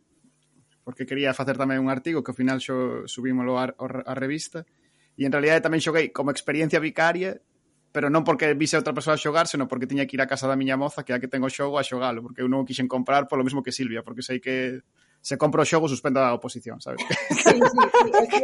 porque 0.87 1.03
quería 1.03 1.35
facer 1.35 1.59
tamén 1.59 1.83
un 1.83 1.91
artigo 1.91 2.23
que 2.23 2.31
ao 2.31 2.39
final 2.39 2.63
xo 2.63 3.03
subímolo 3.03 3.59
a, 3.59 3.75
a, 3.75 3.87
a 4.07 4.13
revista. 4.15 4.63
E 5.19 5.27
en 5.27 5.33
realidad 5.35 5.59
tamén 5.59 5.83
xoguei 5.83 6.15
como 6.15 6.31
experiencia 6.31 6.79
vicaria 6.79 7.35
pero 7.95 8.11
non 8.11 8.27
porque 8.27 8.51
vise 8.59 8.75
a 8.75 8.83
outra 8.83 8.91
persoa 8.91 9.15
a 9.15 9.21
xogar, 9.23 9.47
senón 9.47 9.71
porque 9.71 9.87
tiña 9.87 10.03
que 10.03 10.19
ir 10.19 10.21
á 10.21 10.27
casa 10.27 10.51
da 10.51 10.59
miña 10.59 10.75
moza, 10.75 11.07
que 11.07 11.15
é 11.15 11.15
a 11.15 11.21
que 11.23 11.31
tengo 11.31 11.47
xogo, 11.47 11.79
a 11.79 11.87
xogalo, 11.87 12.19
porque 12.19 12.43
eu 12.43 12.51
non 12.51 12.61
o 12.61 12.67
quixen 12.67 12.91
comprar 12.91 13.31
polo 13.31 13.47
mesmo 13.47 13.63
que 13.63 13.71
Silvia, 13.71 14.03
porque 14.03 14.19
sei 14.19 14.43
que 14.43 14.83
se 15.23 15.39
compra 15.39 15.63
o 15.63 15.65
xogo 15.65 15.87
suspendo 15.87 16.19
a 16.19 16.35
oposición, 16.35 16.83
sabes? 16.83 16.99
Sí, 17.31 17.55
sí, 17.55 17.83
sí. 17.95 18.09
Que, 18.27 18.41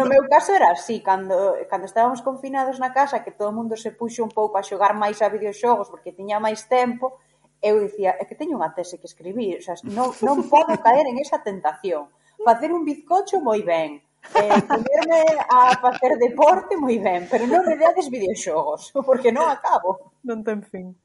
no 0.00 0.08
meu 0.08 0.24
caso 0.24 0.56
era 0.56 0.72
así, 0.72 1.04
cando, 1.04 1.52
cando 1.68 1.84
estábamos 1.84 2.24
confinados 2.24 2.80
na 2.80 2.96
casa, 2.96 3.20
que 3.20 3.36
todo 3.36 3.52
o 3.52 3.56
mundo 3.60 3.76
se 3.76 3.92
puxo 3.92 4.24
un 4.24 4.32
pouco 4.32 4.56
a 4.56 4.64
xogar 4.64 4.96
máis 4.96 5.20
a 5.20 5.28
videoxogos 5.28 5.92
porque 5.92 6.16
tiña 6.16 6.40
máis 6.40 6.64
tempo, 6.64 7.20
eu 7.60 7.76
dicía, 7.84 8.16
é 8.16 8.24
que 8.24 8.40
teño 8.40 8.56
unha 8.56 8.72
tese 8.72 8.96
que 8.96 9.04
escribir, 9.04 9.60
o 9.60 9.64
sea, 9.68 9.76
non, 9.84 10.16
non 10.24 10.48
podo 10.48 10.80
caer 10.80 11.04
en 11.12 11.20
esa 11.20 11.44
tentación. 11.44 12.08
Facer 12.40 12.72
un 12.72 12.88
bizcocho 12.88 13.44
moi 13.44 13.60
ben, 13.60 14.00
Eh, 14.32 14.60
ponerme 14.64 15.20
a 15.52 15.76
facer 15.76 16.16
deporte 16.16 16.74
moi 16.80 16.96
ben, 16.98 17.28
pero 17.28 17.44
non 17.44 17.62
me 17.68 17.76
deades 17.76 18.08
videoxogos, 18.08 18.90
porque 19.04 19.30
non 19.30 19.46
acabo. 19.46 20.16
Non 20.24 20.40
ten 20.40 20.64
fin. 20.64 20.96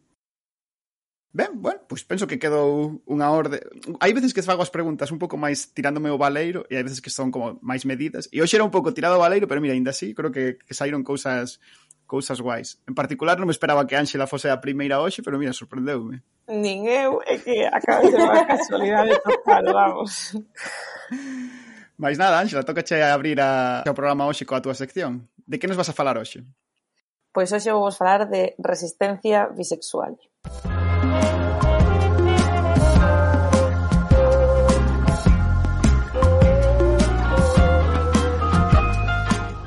Ben, 1.32 1.62
bueno, 1.62 1.82
pois 1.86 2.02
penso 2.02 2.26
que 2.26 2.42
quedou 2.42 3.06
unha 3.06 3.30
orde. 3.30 3.62
Hai 4.02 4.18
veces 4.18 4.34
que 4.34 4.42
fago 4.42 4.66
as 4.66 4.74
preguntas 4.74 5.14
un 5.14 5.22
pouco 5.22 5.38
máis 5.38 5.70
tirándome 5.78 6.10
o 6.10 6.18
baleiro 6.18 6.66
e 6.74 6.80
hai 6.80 6.82
veces 6.82 7.06
que 7.06 7.14
son 7.14 7.30
como 7.30 7.62
máis 7.62 7.86
medidas. 7.86 8.26
E 8.34 8.42
hoxe 8.42 8.58
era 8.58 8.66
un 8.66 8.74
pouco 8.74 8.98
tirado 8.98 9.14
o 9.14 9.22
baleiro, 9.22 9.46
pero 9.46 9.62
mira, 9.62 9.78
ainda 9.78 9.94
así, 9.94 10.18
creo 10.18 10.34
que, 10.34 10.58
que 10.58 10.74
saíron 10.74 11.06
cousas 11.06 11.62
cousas 12.10 12.42
guais. 12.42 12.82
En 12.90 12.98
particular 12.98 13.38
non 13.38 13.46
me 13.46 13.54
esperaba 13.54 13.86
que 13.86 13.94
Ángela 13.94 14.26
fose 14.26 14.50
a 14.50 14.58
primeira 14.58 14.98
hoxe, 14.98 15.22
pero 15.22 15.38
mira, 15.38 15.54
sorprendeume. 15.54 16.26
Nin 16.50 16.90
eu, 16.90 17.22
é 17.22 17.38
que 17.38 17.62
acaba 17.70 18.02
de 18.02 18.10
ser 18.10 18.26
unha 18.26 18.50
casualidade 18.50 19.14
total, 19.22 19.64
vamos. 19.70 20.34
Mais 22.00 22.18
nada, 22.18 22.40
Ángela, 22.40 22.64
toca 22.64 22.82
che 22.82 23.04
abrir 23.04 23.42
a... 23.42 23.84
o 23.84 23.94
programa 23.94 24.24
hoxe 24.24 24.48
coa 24.48 24.64
túa 24.64 24.72
sección. 24.72 25.28
De 25.36 25.60
que 25.60 25.68
nos 25.68 25.76
vas 25.76 25.92
a 25.92 25.94
falar 25.94 26.16
hoxe? 26.16 26.48
Pois 27.36 27.52
hoxe 27.52 27.76
vou 27.76 27.84
vos 27.84 28.00
falar 28.00 28.32
de 28.32 28.56
resistencia 28.56 29.52
bisexual. 29.52 30.16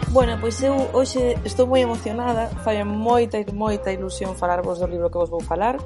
Bueno, 0.09 0.41
pois 0.41 0.57
eu 0.65 0.89
hoxe 0.97 1.37
estou 1.45 1.69
moi 1.69 1.85
emocionada, 1.85 2.49
fai 2.65 2.81
moita 2.81 3.37
e 3.37 3.45
moita 3.53 3.93
ilusión 3.93 4.33
falarvos 4.41 4.81
do 4.81 4.89
libro 4.89 5.13
que 5.13 5.21
vos 5.21 5.29
vou 5.29 5.45
falar, 5.45 5.77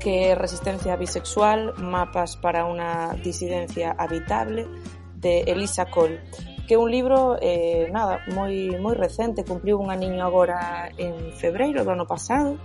que 0.00 0.32
é 0.32 0.34
Resistencia 0.34 0.96
bisexual, 0.96 1.76
mapas 1.76 2.40
para 2.40 2.64
unha 2.64 3.12
disidencia 3.20 3.92
habitable, 4.00 4.64
de 5.20 5.44
Elisa 5.46 5.86
Col 5.86 6.18
que 6.70 6.74
é 6.74 6.78
un 6.78 6.86
libro 6.86 7.34
eh, 7.42 7.90
nada 7.90 8.22
moi 8.30 8.78
moi 8.78 8.94
recente, 8.94 9.42
cumpriu 9.42 9.82
un 9.82 9.90
aniño 9.90 10.22
agora 10.22 10.86
en 10.94 11.34
febreiro 11.34 11.82
do 11.82 11.90
ano 11.90 12.06
pasado. 12.06 12.62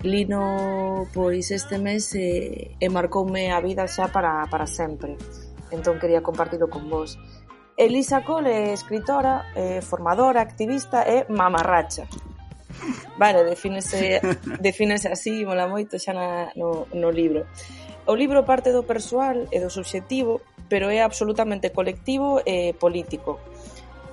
Lino 0.00 1.04
pois 1.12 1.52
este 1.52 1.76
mes 1.76 2.16
eh, 2.16 2.80
e 2.80 2.86
marcoume 2.88 3.52
a 3.52 3.60
vida 3.60 3.84
xa 3.84 4.08
para, 4.08 4.48
para 4.48 4.64
sempre. 4.64 5.20
Entón 5.68 6.00
quería 6.00 6.24
compartido 6.24 6.72
con 6.72 6.88
vos. 6.88 7.20
Elisa 7.76 8.24
Cole 8.24 8.48
é 8.48 8.72
escritora, 8.72 9.52
é 9.52 9.84
formadora, 9.84 10.40
activista 10.40 11.04
e 11.04 11.28
mamarracha. 11.28 12.08
Vale, 13.20 13.44
defínese, 13.44 14.24
defínese 14.64 15.12
así, 15.12 15.44
mola 15.44 15.68
moito 15.68 16.00
xa 16.00 16.16
na, 16.16 16.56
no, 16.56 16.88
no 16.96 17.12
libro. 17.12 17.44
O 18.06 18.14
libro 18.16 18.44
parte 18.44 18.72
do 18.72 18.82
persoal 18.82 19.46
e 19.52 19.60
do 19.60 19.68
subxectivo, 19.68 20.40
pero 20.68 20.88
é 20.88 21.02
absolutamente 21.02 21.70
colectivo 21.70 22.40
e 22.46 22.72
político. 22.72 23.38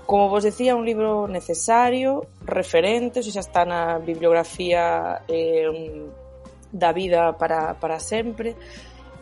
Como 0.08 0.30
vos 0.32 0.44
decía, 0.44 0.76
un 0.76 0.86
libro 0.88 1.28
necesario, 1.28 2.28
referente, 2.44 3.20
xa 3.24 3.44
está 3.44 3.68
na 3.68 4.00
bibliografía 4.00 5.24
eh, 5.28 5.68
da 6.72 6.92
vida 6.92 7.36
para, 7.36 7.76
para 7.76 8.00
sempre, 8.00 8.56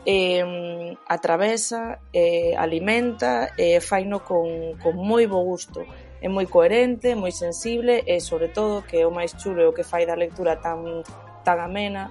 eh, 0.05 0.93
atravesa, 1.07 1.99
eh, 2.13 2.53
alimenta, 2.57 3.49
eh, 3.57 3.81
faino 3.81 4.21
con, 4.21 4.77
con 4.77 4.93
moi 4.97 5.25
bo 5.25 5.41
gusto. 5.41 5.81
É 6.21 6.29
moi 6.29 6.45
coherente, 6.45 7.13
moi 7.17 7.33
sensible 7.33 8.05
e, 8.05 8.21
sobre 8.21 8.49
todo, 8.49 8.85
que 8.85 9.01
é 9.01 9.05
o 9.05 9.13
máis 9.13 9.33
chulo 9.37 9.69
o 9.69 9.73
que 9.73 9.85
fai 9.85 10.05
da 10.05 10.17
lectura 10.17 10.57
tan, 10.61 11.01
tan 11.41 11.57
amena, 11.61 12.09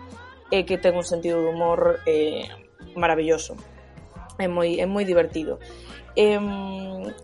e 0.51 0.65
que 0.65 0.81
ten 0.81 0.97
un 0.97 1.07
sentido 1.07 1.41
de 1.41 1.49
humor 1.53 2.01
eh, 2.09 2.49
maravilloso. 2.97 3.57
É 4.41 4.49
moi, 4.49 4.81
é 4.81 4.87
moi 4.89 5.07
divertido. 5.07 5.63
Eh, 6.17 6.41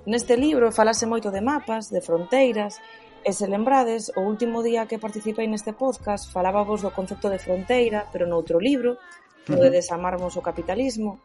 neste 0.06 0.34
libro 0.38 0.70
falase 0.70 1.04
moito 1.04 1.32
de 1.34 1.42
mapas, 1.42 1.90
de 1.90 2.00
fronteiras, 2.00 2.78
E 3.20 3.36
se 3.36 3.44
lembrades, 3.46 4.08
o 4.16 4.24
último 4.24 4.64
día 4.64 4.88
que 4.88 4.96
participei 4.96 5.44
neste 5.44 5.76
podcast 5.76 6.32
falábamos 6.32 6.80
do 6.80 6.88
concepto 6.88 7.28
de 7.28 7.36
fronteira, 7.36 8.08
pero 8.08 8.24
noutro 8.24 8.56
libro, 8.56 8.96
o 9.44 9.56
de 9.60 9.68
desamarmos 9.68 10.40
o 10.40 10.44
capitalismo, 10.44 11.20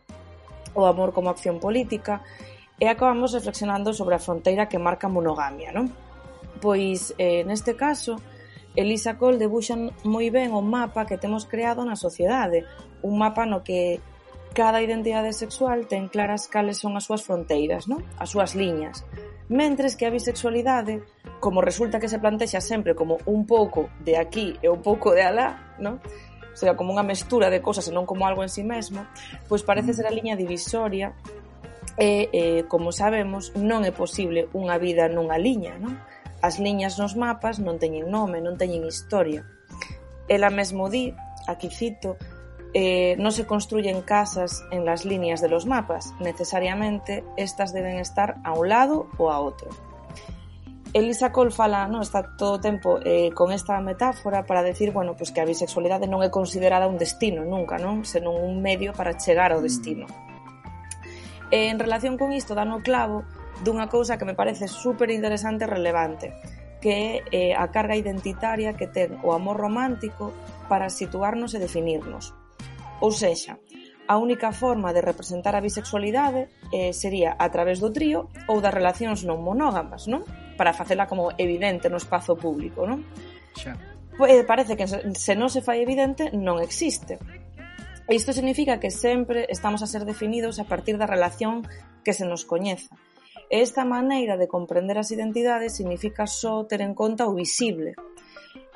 o 0.75 0.84
amor 0.84 1.16
como 1.16 1.32
acción 1.32 1.56
política, 1.56 2.20
e 2.75 2.92
acabamos 2.92 3.32
reflexionando 3.32 3.96
sobre 3.96 4.20
a 4.20 4.20
fronteira 4.20 4.68
que 4.68 4.75
marca 4.75 5.08
a 5.08 5.16
monogamia, 5.16 5.72
non? 5.72 5.88
Pois, 6.60 7.16
eh, 7.16 7.48
neste 7.48 7.80
caso, 7.80 8.20
Elisa 8.75 9.17
Cole 9.17 9.39
debuxa 9.39 9.75
moi 10.03 10.27
ben 10.29 10.51
o 10.51 10.62
mapa 10.62 11.08
que 11.08 11.17
temos 11.17 11.48
creado 11.48 11.84
na 11.88 11.96
sociedade, 11.96 12.67
un 13.01 13.17
mapa 13.17 13.48
no 13.48 13.63
que 13.63 14.00
cada 14.55 14.79
identidade 14.79 15.36
sexual 15.36 15.88
ten 15.88 16.08
claras 16.08 16.48
cales 16.48 16.79
son 16.79 16.96
as 16.96 17.03
súas 17.03 17.24
fronteiras, 17.24 17.91
non? 17.91 18.00
as 18.15 18.32
súas 18.32 18.55
liñas. 18.55 19.03
Mentres 19.51 20.00
que 20.00 20.08
a 20.08 20.13
bisexualidade, 20.15 21.03
como 21.44 21.60
resulta 21.60 22.00
que 22.00 22.08
se 22.08 22.17
plantexa 22.17 22.63
sempre 22.63 22.96
como 22.96 23.20
un 23.27 23.44
pouco 23.46 23.91
de 24.01 24.15
aquí 24.15 24.55
e 24.63 24.72
un 24.72 24.79
pouco 24.79 25.12
de 25.12 25.27
alá, 25.27 25.75
non? 25.77 26.00
o 26.00 26.58
sea, 26.58 26.79
como 26.79 26.96
unha 26.96 27.03
mestura 27.03 27.51
de 27.51 27.60
cosas 27.60 27.91
e 27.91 27.91
non 27.91 28.08
como 28.08 28.24
algo 28.24 28.48
en 28.48 28.50
sí 28.50 28.63
mesmo, 28.63 29.03
pois 29.51 29.60
parece 29.60 29.91
ser 29.91 30.08
a 30.08 30.15
liña 30.15 30.39
divisoria 30.39 31.12
e, 32.00 32.32
eh, 32.32 32.62
como 32.72 32.96
sabemos, 32.96 33.51
non 33.60 33.84
é 33.84 33.91
posible 33.91 34.48
unha 34.55 34.79
vida 34.79 35.12
nunha 35.12 35.36
liña, 35.36 35.75
non? 35.75 36.00
As 36.46 36.62
liñas 36.62 37.02
nos 37.02 37.18
mapas 37.18 37.58
non 37.58 37.82
teñen 37.82 38.14
nome, 38.14 38.38
non 38.38 38.54
teñen 38.54 38.86
historia. 38.86 39.50
Ela 40.30 40.54
mesmo 40.54 40.94
di, 40.94 41.10
aquí 41.50 41.74
cito, 41.74 42.22
eh, 42.78 43.18
non 43.18 43.34
se 43.34 43.50
construyen 43.50 44.06
casas 44.06 44.62
en 44.70 44.86
las 44.86 45.10
líneas 45.10 45.42
de 45.42 45.50
los 45.50 45.66
mapas, 45.66 46.14
necesariamente 46.22 47.25
estas 47.34 47.74
deben 47.74 47.98
estar 47.98 48.38
a 48.46 48.54
un 48.54 48.70
lado 48.70 49.10
ou 49.18 49.34
a 49.34 49.42
outro. 49.42 49.74
Elisa 50.94 51.34
Cole 51.34 51.50
fala, 51.50 51.90
non, 51.90 52.06
está 52.06 52.38
todo 52.38 52.60
o 52.60 52.64
tempo 52.64 53.02
eh, 53.02 53.34
con 53.34 53.50
esta 53.50 53.82
metáfora 53.82 54.46
para 54.46 54.62
decir, 54.62 54.94
bueno, 54.94 55.18
pues 55.18 55.34
que 55.34 55.42
a 55.42 55.50
bisexualidade 55.50 56.06
non 56.06 56.22
é 56.22 56.30
considerada 56.30 56.86
un 56.86 57.02
destino 57.02 57.42
nunca, 57.42 57.82
non, 57.82 58.06
senón 58.06 58.38
un 58.38 58.62
medio 58.62 58.94
para 58.94 59.18
chegar 59.18 59.50
ao 59.50 59.66
destino. 59.66 60.06
E 61.50 61.74
en 61.74 61.82
relación 61.82 62.22
con 62.22 62.38
isto, 62.38 62.54
dano 62.54 62.86
clavo 62.86 63.25
dunha 63.63 63.88
cousa 63.88 64.17
que 64.19 64.27
me 64.27 64.35
parece 64.35 64.67
super 64.67 65.07
interesante 65.13 65.63
e 65.63 65.71
relevante, 65.71 66.33
que 66.83 66.91
é 66.91 67.12
eh, 67.31 67.53
a 67.55 67.71
carga 67.71 67.95
identitaria 67.95 68.75
que 68.75 68.91
ten 68.91 69.15
o 69.24 69.31
amor 69.31 69.55
romántico 69.55 70.33
para 70.67 70.91
situarnos 70.91 71.53
e 71.55 71.62
definirnos. 71.62 72.35
Ou 73.00 73.12
sexa, 73.12 73.59
a 74.07 74.17
única 74.17 74.51
forma 74.51 74.93
de 74.93 75.01
representar 75.01 75.55
a 75.55 75.63
bisexualidade 75.65 76.47
eh, 76.71 76.93
sería 76.93 77.35
a 77.39 77.47
través 77.50 77.81
do 77.81 77.89
trío 77.89 78.29
ou 78.45 78.62
das 78.62 78.74
relacións 78.74 79.25
non 79.25 79.41
monógamas, 79.41 80.05
non? 80.05 80.21
Para 80.59 80.77
facela 80.77 81.09
como 81.09 81.33
evidente 81.41 81.89
no 81.89 81.97
espazo 81.97 82.38
público, 82.38 82.85
non? 82.85 83.01
Xa. 83.57 83.74
Pois, 84.15 84.31
parece 84.47 84.79
que 84.79 84.88
se 84.88 85.33
non 85.35 85.51
se 85.51 85.59
fai 85.59 85.83
evidente, 85.83 86.31
non 86.31 86.63
existe. 86.63 87.19
E 88.05 88.13
isto 88.13 88.31
significa 88.31 88.77
que 88.77 88.93
sempre 88.93 89.50
estamos 89.50 89.81
a 89.81 89.89
ser 89.89 90.05
definidos 90.05 90.62
a 90.62 90.69
partir 90.69 90.95
da 91.01 91.09
relación 91.09 91.65
que 92.05 92.13
se 92.13 92.24
nos 92.24 92.45
coñeza. 92.45 92.93
E 93.50 93.62
esta 93.62 93.86
maneira 93.86 94.38
de 94.42 94.50
comprender 94.50 94.98
as 94.98 95.14
identidades 95.14 95.78
significa 95.78 96.25
só 96.25 96.66
ter 96.66 96.82
en 96.82 96.98
conta 96.98 97.30
o 97.30 97.38
visible. 97.38 97.94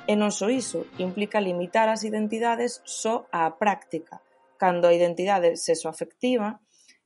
E 0.06 0.14
non 0.14 0.30
só 0.30 0.50
iso, 0.50 0.86
implica 1.02 1.42
limitar 1.42 1.90
as 1.90 2.06
identidades 2.06 2.82
só 2.86 3.26
á 3.34 3.50
práctica, 3.58 4.22
cando 4.62 4.86
a 4.86 4.94
identidade 4.94 5.58
sexoafectiva 5.58 6.62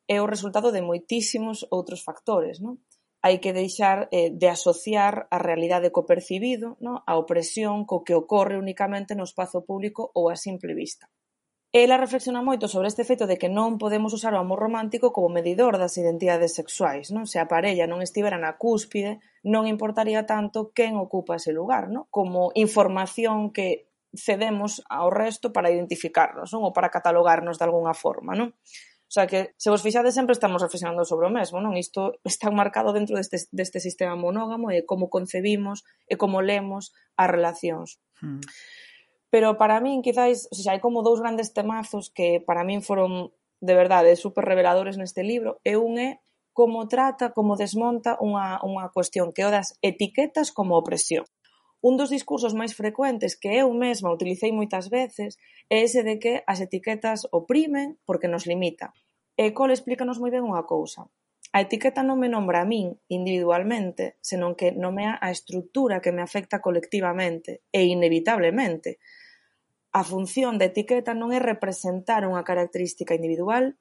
é 0.08 0.20
o 0.20 0.28
resultado 0.28 0.72
de 0.76 0.84
moitísimos 0.84 1.64
outros 1.72 2.04
factores, 2.04 2.60
non? 2.60 2.84
hai 3.24 3.40
que 3.40 3.56
deixar 3.56 4.12
eh, 4.12 4.36
de 4.36 4.48
asociar 4.52 5.32
a 5.32 5.40
realidade 5.40 5.96
co 5.96 6.04
percibido, 6.04 6.76
no? 6.84 7.08
a 7.08 7.16
opresión 7.16 7.88
co 7.88 8.04
que 8.04 8.12
ocorre 8.12 8.60
únicamente 8.60 9.16
no 9.16 9.24
espazo 9.24 9.64
público 9.64 10.12
ou 10.12 10.28
a 10.28 10.36
simple 10.36 10.76
vista 10.76 11.08
ela 11.74 11.98
reflexiona 11.98 12.46
moito 12.46 12.70
sobre 12.70 12.86
este 12.86 13.02
feito 13.02 13.26
de 13.26 13.42
que 13.42 13.50
non 13.50 13.82
podemos 13.82 14.14
usar 14.14 14.38
o 14.38 14.42
amor 14.42 14.62
romántico 14.62 15.10
como 15.10 15.34
medidor 15.34 15.82
das 15.82 15.98
identidades 15.98 16.54
sexuais, 16.54 17.10
non? 17.10 17.26
Se 17.26 17.42
a 17.42 17.50
parella 17.50 17.90
non 17.90 18.06
estivera 18.06 18.38
na 18.38 18.62
cúspide, 18.62 19.18
non 19.42 19.66
importaría 19.66 20.30
tanto 20.30 20.70
quen 20.70 21.02
ocupa 21.02 21.42
ese 21.42 21.50
lugar, 21.50 21.90
non? 21.90 22.06
Como 22.14 22.54
información 22.54 23.50
que 23.50 23.90
cedemos 24.14 24.86
ao 24.86 25.10
resto 25.10 25.50
para 25.50 25.74
identificarnos, 25.74 26.54
non? 26.54 26.62
Ou 26.62 26.78
para 26.78 26.94
catalogarnos 26.94 27.58
de 27.58 27.66
algunha 27.66 27.98
forma, 27.98 28.38
non? 28.38 28.54
O 28.54 29.14
sea 29.14 29.26
que, 29.26 29.58
se 29.58 29.74
vos 29.74 29.82
fixades, 29.82 30.14
sempre 30.14 30.38
estamos 30.38 30.62
reflexionando 30.62 31.02
sobre 31.10 31.26
o 31.26 31.34
mesmo, 31.34 31.58
non? 31.58 31.74
Isto 31.74 32.22
está 32.22 32.54
marcado 32.54 32.94
dentro 32.94 33.18
deste, 33.18 33.50
deste 33.50 33.82
sistema 33.82 34.14
monógamo 34.14 34.70
e 34.70 34.86
como 34.86 35.10
concebimos 35.10 35.82
e 36.06 36.22
como 36.22 36.46
lemos 36.46 36.94
as 37.18 37.34
relacións. 37.34 37.98
Hmm 38.22 38.46
pero 39.34 39.58
para 39.58 39.82
min 39.82 40.06
quizáis, 40.06 40.46
o 40.52 40.56
sea, 40.56 40.78
hai 40.78 40.82
como 40.86 41.02
dous 41.02 41.18
grandes 41.18 41.58
temazos 41.58 42.14
que 42.14 42.38
para 42.38 42.62
min 42.62 42.86
foron 42.86 43.34
de 43.66 43.74
verdade 43.74 44.14
super 44.14 44.46
reveladores 44.46 44.94
neste 45.02 45.26
libro, 45.26 45.58
e 45.66 45.74
un 45.74 45.98
é 45.98 46.22
como 46.54 46.86
trata, 46.86 47.34
como 47.34 47.58
desmonta 47.58 48.14
unha, 48.22 48.62
unha 48.62 48.94
cuestión 48.94 49.34
que 49.34 49.42
o 49.42 49.50
das 49.50 49.74
etiquetas 49.82 50.54
como 50.54 50.78
opresión. 50.78 51.26
Un 51.82 51.98
dos 51.98 52.14
discursos 52.14 52.54
máis 52.54 52.78
frecuentes 52.78 53.34
que 53.34 53.58
eu 53.58 53.74
mesma 53.74 54.14
utilicei 54.14 54.54
moitas 54.54 54.94
veces 54.94 55.42
é 55.66 55.82
ese 55.82 56.06
de 56.06 56.22
que 56.22 56.46
as 56.46 56.62
etiquetas 56.62 57.26
oprimen 57.34 57.98
porque 58.06 58.30
nos 58.30 58.46
limita. 58.46 58.94
E 59.34 59.50
Cole 59.50 59.74
explícanos 59.74 60.22
moi 60.22 60.30
ben 60.30 60.46
unha 60.46 60.62
cousa. 60.70 61.10
A 61.58 61.66
etiqueta 61.66 62.06
non 62.06 62.22
me 62.22 62.30
nombra 62.30 62.62
a 62.62 62.70
min 62.70 63.02
individualmente, 63.10 64.22
senón 64.22 64.54
que 64.54 64.78
nomea 64.78 65.18
a 65.18 65.34
estrutura 65.34 66.06
que 66.06 66.14
me 66.14 66.22
afecta 66.22 66.62
colectivamente 66.62 67.66
e 67.74 67.90
inevitablemente, 67.90 69.02
A 69.94 70.02
función 70.02 70.58
da 70.58 70.70
etiqueta 70.74 71.14
non 71.14 71.30
é 71.32 71.40
representar 71.40 72.26
unha 72.26 72.42
característica 72.42 73.14
individual 73.14 73.78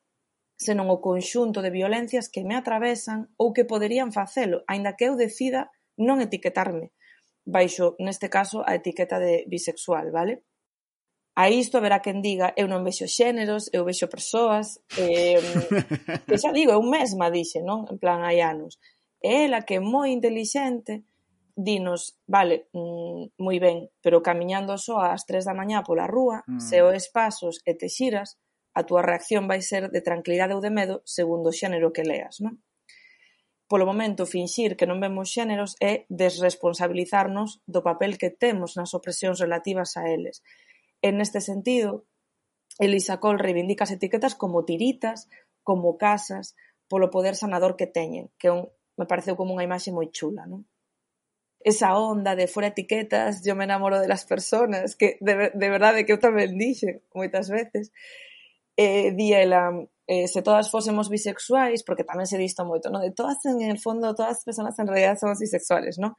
senón 0.61 0.93
o 0.93 1.03
conxunto 1.03 1.59
de 1.65 1.75
violencias 1.75 2.31
que 2.31 2.47
me 2.47 2.55
atravesan 2.55 3.33
ou 3.41 3.51
que 3.57 3.67
poderían 3.67 4.15
facelo, 4.15 4.63
aínda 4.71 4.95
que 4.95 5.09
eu 5.09 5.19
decida 5.19 5.73
non 5.97 6.23
etiquetarme 6.23 6.93
baixo, 7.45 7.97
neste 7.99 8.29
caso, 8.29 8.63
a 8.67 8.75
etiqueta 8.75 9.19
de 9.19 9.45
bisexual, 9.47 10.11
vale? 10.11 10.45
A 11.35 11.49
isto 11.49 11.79
haberá 11.79 12.01
quen 12.01 12.21
diga, 12.21 12.53
eu 12.57 12.69
non 12.69 12.85
vexo 12.85 13.09
xéneros, 13.09 13.73
eu 13.73 13.89
vexo 13.89 14.07
persoas, 14.07 14.79
eh, 15.01 15.41
que 16.29 16.37
xa 16.39 16.53
digo, 16.53 16.77
eu 16.77 16.83
mesma 16.85 17.33
dixe, 17.33 17.65
non? 17.65 17.89
En 17.89 17.97
plan, 17.97 18.21
hai 18.21 18.45
anos. 18.45 18.77
E 19.23 19.49
ela 19.49 19.65
que 19.65 19.81
é 19.81 19.83
moi 19.83 20.13
intelixente, 20.13 21.09
dinos, 21.57 22.19
vale, 22.27 22.69
mm, 22.73 23.37
moi 23.39 23.59
ben, 23.61 23.93
pero 24.01 24.25
camiñando 24.25 24.77
só 24.81 25.05
ás 25.05 25.25
tres 25.29 25.45
da 25.45 25.55
mañá 25.55 25.85
pola 25.85 26.09
rúa, 26.09 26.45
mm. 26.49 26.61
se 26.61 26.81
o 26.81 26.91
espasos 26.91 27.61
e 27.69 27.73
te 27.77 27.89
xiras, 27.89 28.41
a 28.73 28.89
túa 28.89 29.05
reacción 29.05 29.45
vai 29.45 29.61
ser 29.61 29.93
de 29.93 30.01
tranquilidade 30.01 30.57
ou 30.57 30.65
de 30.65 30.73
medo 30.73 31.05
segundo 31.05 31.53
o 31.53 31.57
xénero 31.57 31.93
que 31.93 32.05
leas, 32.09 32.41
non? 32.41 32.57
Polo 33.69 33.89
momento, 33.89 34.29
finxir 34.29 34.77
que 34.77 34.89
non 34.89 35.01
vemos 35.01 35.33
xéneros 35.33 35.77
é 35.81 36.05
desresponsabilizarnos 36.13 37.65
do 37.65 37.81
papel 37.81 38.21
que 38.21 38.29
temos 38.29 38.77
nas 38.77 38.93
opresións 38.93 39.41
relativas 39.41 39.97
a 39.97 40.09
eles. 40.09 40.45
En 41.01 41.21
este 41.25 41.41
sentido, 41.41 42.05
Elisa 42.81 43.21
Cole 43.21 43.41
reivindica 43.41 43.85
as 43.85 43.93
etiquetas 43.93 44.37
como 44.37 44.65
tiritas, 44.65 45.29
como 45.65 45.97
casas, 45.97 46.57
polo 46.89 47.09
poder 47.09 47.37
sanador 47.37 47.77
que 47.77 47.89
teñen, 47.89 48.29
que 48.37 48.53
un, 48.53 48.69
me 48.97 49.09
pareceu 49.09 49.37
como 49.37 49.57
unha 49.57 49.65
imaxe 49.65 49.89
moi 49.89 50.09
chula, 50.13 50.45
non? 50.45 50.69
esa 51.65 51.97
onda 51.97 52.35
de 52.35 52.47
fora 52.47 52.69
etiquetas, 52.69 53.45
yo 53.45 53.55
me 53.55 53.65
enamoro 53.65 54.01
de 54.01 54.09
las 54.09 54.25
personas, 54.25 54.97
que 54.97 55.17
de, 55.21 55.51
de 55.55 55.69
verdade 55.71 56.05
que 56.05 56.13
eu 56.13 56.21
tamén 56.21 56.59
dixen 56.59 57.03
moitas 57.15 57.49
veces, 57.49 57.95
eh, 58.77 59.13
di 59.15 59.33
ela, 59.33 59.71
eh, 60.07 60.27
se 60.27 60.43
todas 60.43 60.71
fósemos 60.71 61.09
bisexuais, 61.09 61.87
porque 61.87 62.05
tamén 62.05 62.27
se 62.27 62.39
disto 62.39 62.67
moito, 62.67 62.91
no? 62.91 62.99
de 62.99 63.15
todas, 63.15 63.39
en 63.47 63.63
el 63.63 63.79
fondo, 63.79 64.15
todas 64.15 64.43
as 64.43 64.45
personas 64.45 64.75
en 64.79 64.87
realidad 64.91 65.19
somos 65.19 65.39
bisexuales, 65.39 65.99
no? 65.99 66.19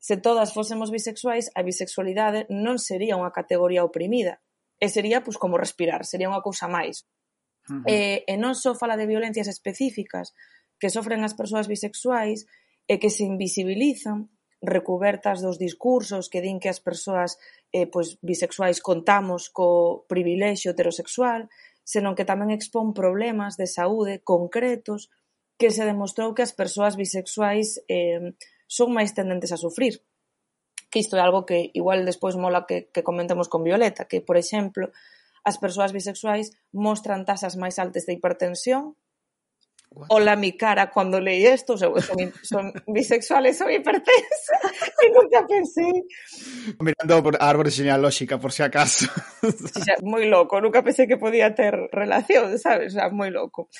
Se 0.00 0.16
todas 0.16 0.52
fósemos 0.52 0.92
bisexuais, 0.92 1.48
a 1.56 1.64
bisexualidade 1.64 2.44
non 2.52 2.76
sería 2.76 3.16
unha 3.16 3.32
categoría 3.32 3.84
oprimida, 3.84 4.40
e 4.80 4.88
sería 4.88 5.24
pues, 5.24 5.36
como 5.36 5.60
respirar, 5.60 6.04
sería 6.04 6.28
unha 6.28 6.44
cousa 6.44 6.68
máis. 6.68 7.08
Uh 7.64 7.80
eh, 7.88 8.24
-huh. 8.24 8.28
e, 8.28 8.32
e 8.32 8.34
non 8.36 8.52
só 8.52 8.76
fala 8.76 9.00
de 9.00 9.08
violencias 9.08 9.48
específicas 9.48 10.36
que 10.76 10.92
sofren 10.92 11.24
as 11.24 11.32
persoas 11.32 11.64
bisexuais 11.64 12.44
e 12.84 13.00
que 13.00 13.08
se 13.08 13.24
invisibilizan, 13.24 14.28
recubertas 14.66 15.40
dos 15.40 15.56
discursos 15.60 16.28
que 16.32 16.42
din 16.42 16.58
que 16.58 16.72
as 16.72 16.80
persoas 16.80 17.38
eh, 17.72 17.86
pois, 17.86 18.18
bisexuais 18.20 18.80
contamos 18.80 19.48
co 19.48 20.04
privilexio 20.10 20.72
heterosexual, 20.72 21.48
senón 21.84 22.16
que 22.16 22.28
tamén 22.28 22.50
expón 22.50 22.96
problemas 22.96 23.60
de 23.60 23.68
saúde 23.68 24.24
concretos 24.24 25.12
que 25.60 25.70
se 25.70 25.84
demostrou 25.84 26.34
que 26.34 26.42
as 26.42 26.56
persoas 26.56 26.96
bisexuais 26.98 27.84
eh, 27.86 28.34
son 28.66 28.90
máis 28.90 29.14
tendentes 29.14 29.52
a 29.54 29.60
sufrir. 29.60 30.02
Que 30.90 31.02
isto 31.02 31.14
é 31.18 31.22
algo 31.22 31.46
que 31.46 31.70
igual 31.74 32.02
despois 32.02 32.34
mola 32.34 32.66
que, 32.66 32.90
que 32.90 33.06
comentemos 33.06 33.46
con 33.46 33.62
Violeta, 33.62 34.06
que, 34.10 34.22
por 34.22 34.36
exemplo, 34.38 34.90
as 35.44 35.60
persoas 35.60 35.92
bisexuais 35.92 36.56
mostran 36.72 37.28
tasas 37.28 37.54
máis 37.60 37.76
altas 37.76 38.08
de 38.08 38.16
hipertensión, 38.16 38.96
Hola 40.08 40.36
mi 40.36 40.56
cara 40.56 40.90
cuando 40.90 41.20
leí 41.20 41.46
esto, 41.46 41.76
son, 41.76 41.94
son 42.42 42.72
bisexuales, 42.86 43.58
soy 43.58 43.76
hipertensa 43.76 44.56
y 45.06 45.12
nunca 45.12 45.46
pensé. 45.46 45.86
Mirando 46.80 47.22
por 47.22 47.36
árbol 47.40 47.70
genealógica 47.70 48.38
por 48.38 48.52
si 48.52 48.62
acaso. 48.62 49.06
O 49.42 49.80
sea, 49.80 49.96
moi 50.02 50.26
loco, 50.26 50.60
nunca 50.60 50.82
pensé 50.82 51.06
que 51.06 51.16
podía 51.16 51.54
ter 51.54 51.76
relación, 51.92 52.58
sabes? 52.58 52.94
O 52.94 52.98
sea, 52.98 53.10
moi 53.10 53.30
loco. 53.30 53.70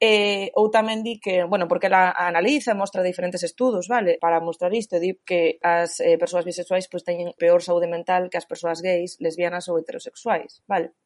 Eh, 0.00 0.48
ou 0.56 0.72
tamén 0.72 1.04
di 1.04 1.20
que, 1.20 1.44
bueno, 1.44 1.68
porque 1.68 1.92
la 1.92 2.16
analiza, 2.16 2.72
mostra 2.72 3.04
diferentes 3.04 3.44
estudos, 3.44 3.84
vale, 3.84 4.16
para 4.16 4.40
mostrar 4.40 4.72
isto, 4.72 4.96
di 4.96 5.20
que 5.28 5.60
as 5.60 6.00
eh, 6.00 6.16
persoas 6.16 6.48
bisexuais 6.48 6.88
pois 6.88 7.04
teñen 7.04 7.36
peor 7.36 7.60
saúde 7.60 7.84
mental 7.84 8.32
que 8.32 8.40
as 8.40 8.48
persoas 8.48 8.80
gays, 8.80 9.20
lesbianas 9.20 9.68
ou 9.68 9.76
heterosexuais, 9.76 10.64
vale? 10.64 10.96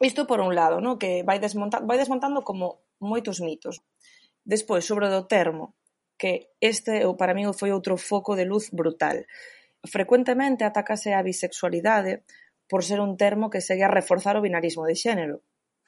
Isto 0.00 0.26
por 0.26 0.40
un 0.40 0.54
lado, 0.54 0.80
no? 0.80 0.98
que 0.98 1.22
vai, 1.22 1.38
desmonta, 1.38 1.78
vai 1.80 1.98
desmontando 1.98 2.42
como 2.42 2.82
moitos 2.98 3.38
mitos. 3.38 3.82
Despois, 4.42 4.84
sobre 4.84 5.06
o 5.06 5.12
do 5.14 5.26
termo, 5.30 5.78
que 6.18 6.50
este 6.58 7.06
para 7.14 7.34
min 7.34 7.50
foi 7.54 7.70
outro 7.70 7.94
foco 7.94 8.34
de 8.34 8.46
luz 8.46 8.74
brutal. 8.74 9.26
Frecuentemente 9.84 10.64
atacase 10.66 11.14
a 11.14 11.22
bisexualidade 11.22 12.26
por 12.66 12.82
ser 12.82 12.98
un 12.98 13.14
termo 13.14 13.50
que 13.52 13.62
segue 13.62 13.84
a 13.84 13.92
reforzar 13.92 14.34
o 14.36 14.44
binarismo 14.44 14.82
de 14.88 14.96
xénero. 14.98 15.36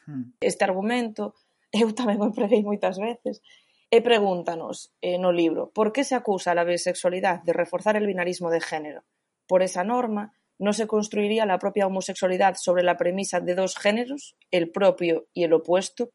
Hmm. 0.07 0.37
Este 0.38 0.62
argumento 0.62 1.35
eu 1.75 1.90
tamén 1.90 2.23
o 2.23 2.31
empreguei 2.31 2.62
moitas 2.62 2.97
veces, 3.03 3.42
e 3.90 4.03
pregúntanos 4.03 4.90
eh, 4.99 5.19
no 5.19 5.31
libro 5.31 5.71
por 5.71 5.95
que 5.95 6.03
se 6.03 6.19
acusa 6.19 6.51
a 6.51 6.59
la 6.59 6.66
bisexualidade 6.66 7.47
de 7.47 7.55
reforzar 7.55 7.95
el 7.95 8.07
binarismo 8.07 8.51
de 8.51 8.61
género. 8.61 9.07
Por 9.47 9.62
esa 9.62 9.87
norma 9.87 10.35
no 10.59 10.73
se 10.73 10.87
construiría 10.87 11.47
la 11.47 11.59
propia 11.59 11.87
homosexualidad 11.87 12.55
sobre 12.57 12.83
la 12.83 12.97
premisa 12.97 13.40
de 13.40 13.55
dos 13.55 13.77
géneros, 13.77 14.37
el 14.51 14.71
propio 14.71 15.27
y 15.35 15.45
el 15.45 15.53
opuesto. 15.53 16.11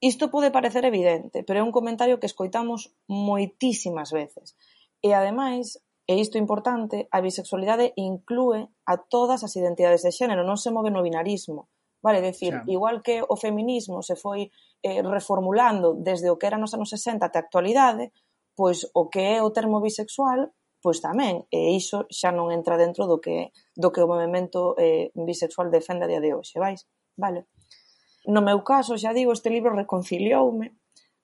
Isto 0.00 0.30
pode 0.30 0.50
parecer 0.50 0.84
evidente, 0.84 1.44
pero 1.46 1.60
é 1.60 1.62
un 1.62 1.70
comentario 1.70 2.18
que 2.18 2.26
escoitamos 2.26 2.90
moitísimas 3.06 4.10
veces. 4.10 4.58
E 4.98 5.14
ademais, 5.14 5.78
e 6.10 6.18
isto 6.18 6.38
é 6.38 6.42
importante, 6.42 7.06
a 7.14 7.22
bisexualidade 7.22 7.94
inclúe 7.94 8.66
a 8.86 8.94
todas 8.98 9.46
as 9.46 9.54
identidades 9.54 10.02
de 10.02 10.10
xénero, 10.10 10.42
non 10.42 10.58
se 10.58 10.74
move 10.74 10.90
no 10.90 11.06
binarismo. 11.06 11.70
Vale, 12.02 12.18
decir, 12.18 12.50
xa. 12.50 12.66
igual 12.66 12.98
que 12.98 13.22
o 13.22 13.38
feminismo 13.38 14.02
se 14.02 14.18
foi 14.18 14.50
eh, 14.82 15.06
reformulando 15.06 15.94
desde 15.94 16.34
o 16.34 16.38
que 16.38 16.50
era 16.50 16.58
nos 16.58 16.74
anos 16.74 16.90
60 16.90 17.22
até 17.22 17.38
a 17.38 17.46
actualidade, 17.46 18.10
pois 18.58 18.90
o 18.98 19.06
que 19.06 19.22
é 19.22 19.38
o 19.38 19.54
termo 19.54 19.78
bisexual 19.78 20.50
pois 20.82 20.98
tamén, 20.98 21.46
e 21.54 21.72
iso 21.78 22.10
xa 22.10 22.34
non 22.34 22.50
entra 22.50 22.74
dentro 22.74 23.06
do 23.06 23.22
que 23.22 23.54
do 23.78 23.88
que 23.94 24.02
o 24.02 24.10
movimento 24.10 24.74
eh, 24.76 25.14
bisexual 25.14 25.70
defende 25.70 26.04
a 26.04 26.10
día 26.10 26.20
de 26.20 26.34
hoxe, 26.34 26.58
vais? 26.58 26.90
Vale. 27.14 27.46
No 28.26 28.42
meu 28.42 28.66
caso, 28.66 28.98
xa 28.98 29.14
digo, 29.14 29.30
este 29.30 29.48
libro 29.48 29.72
reconcilioume, 29.72 30.74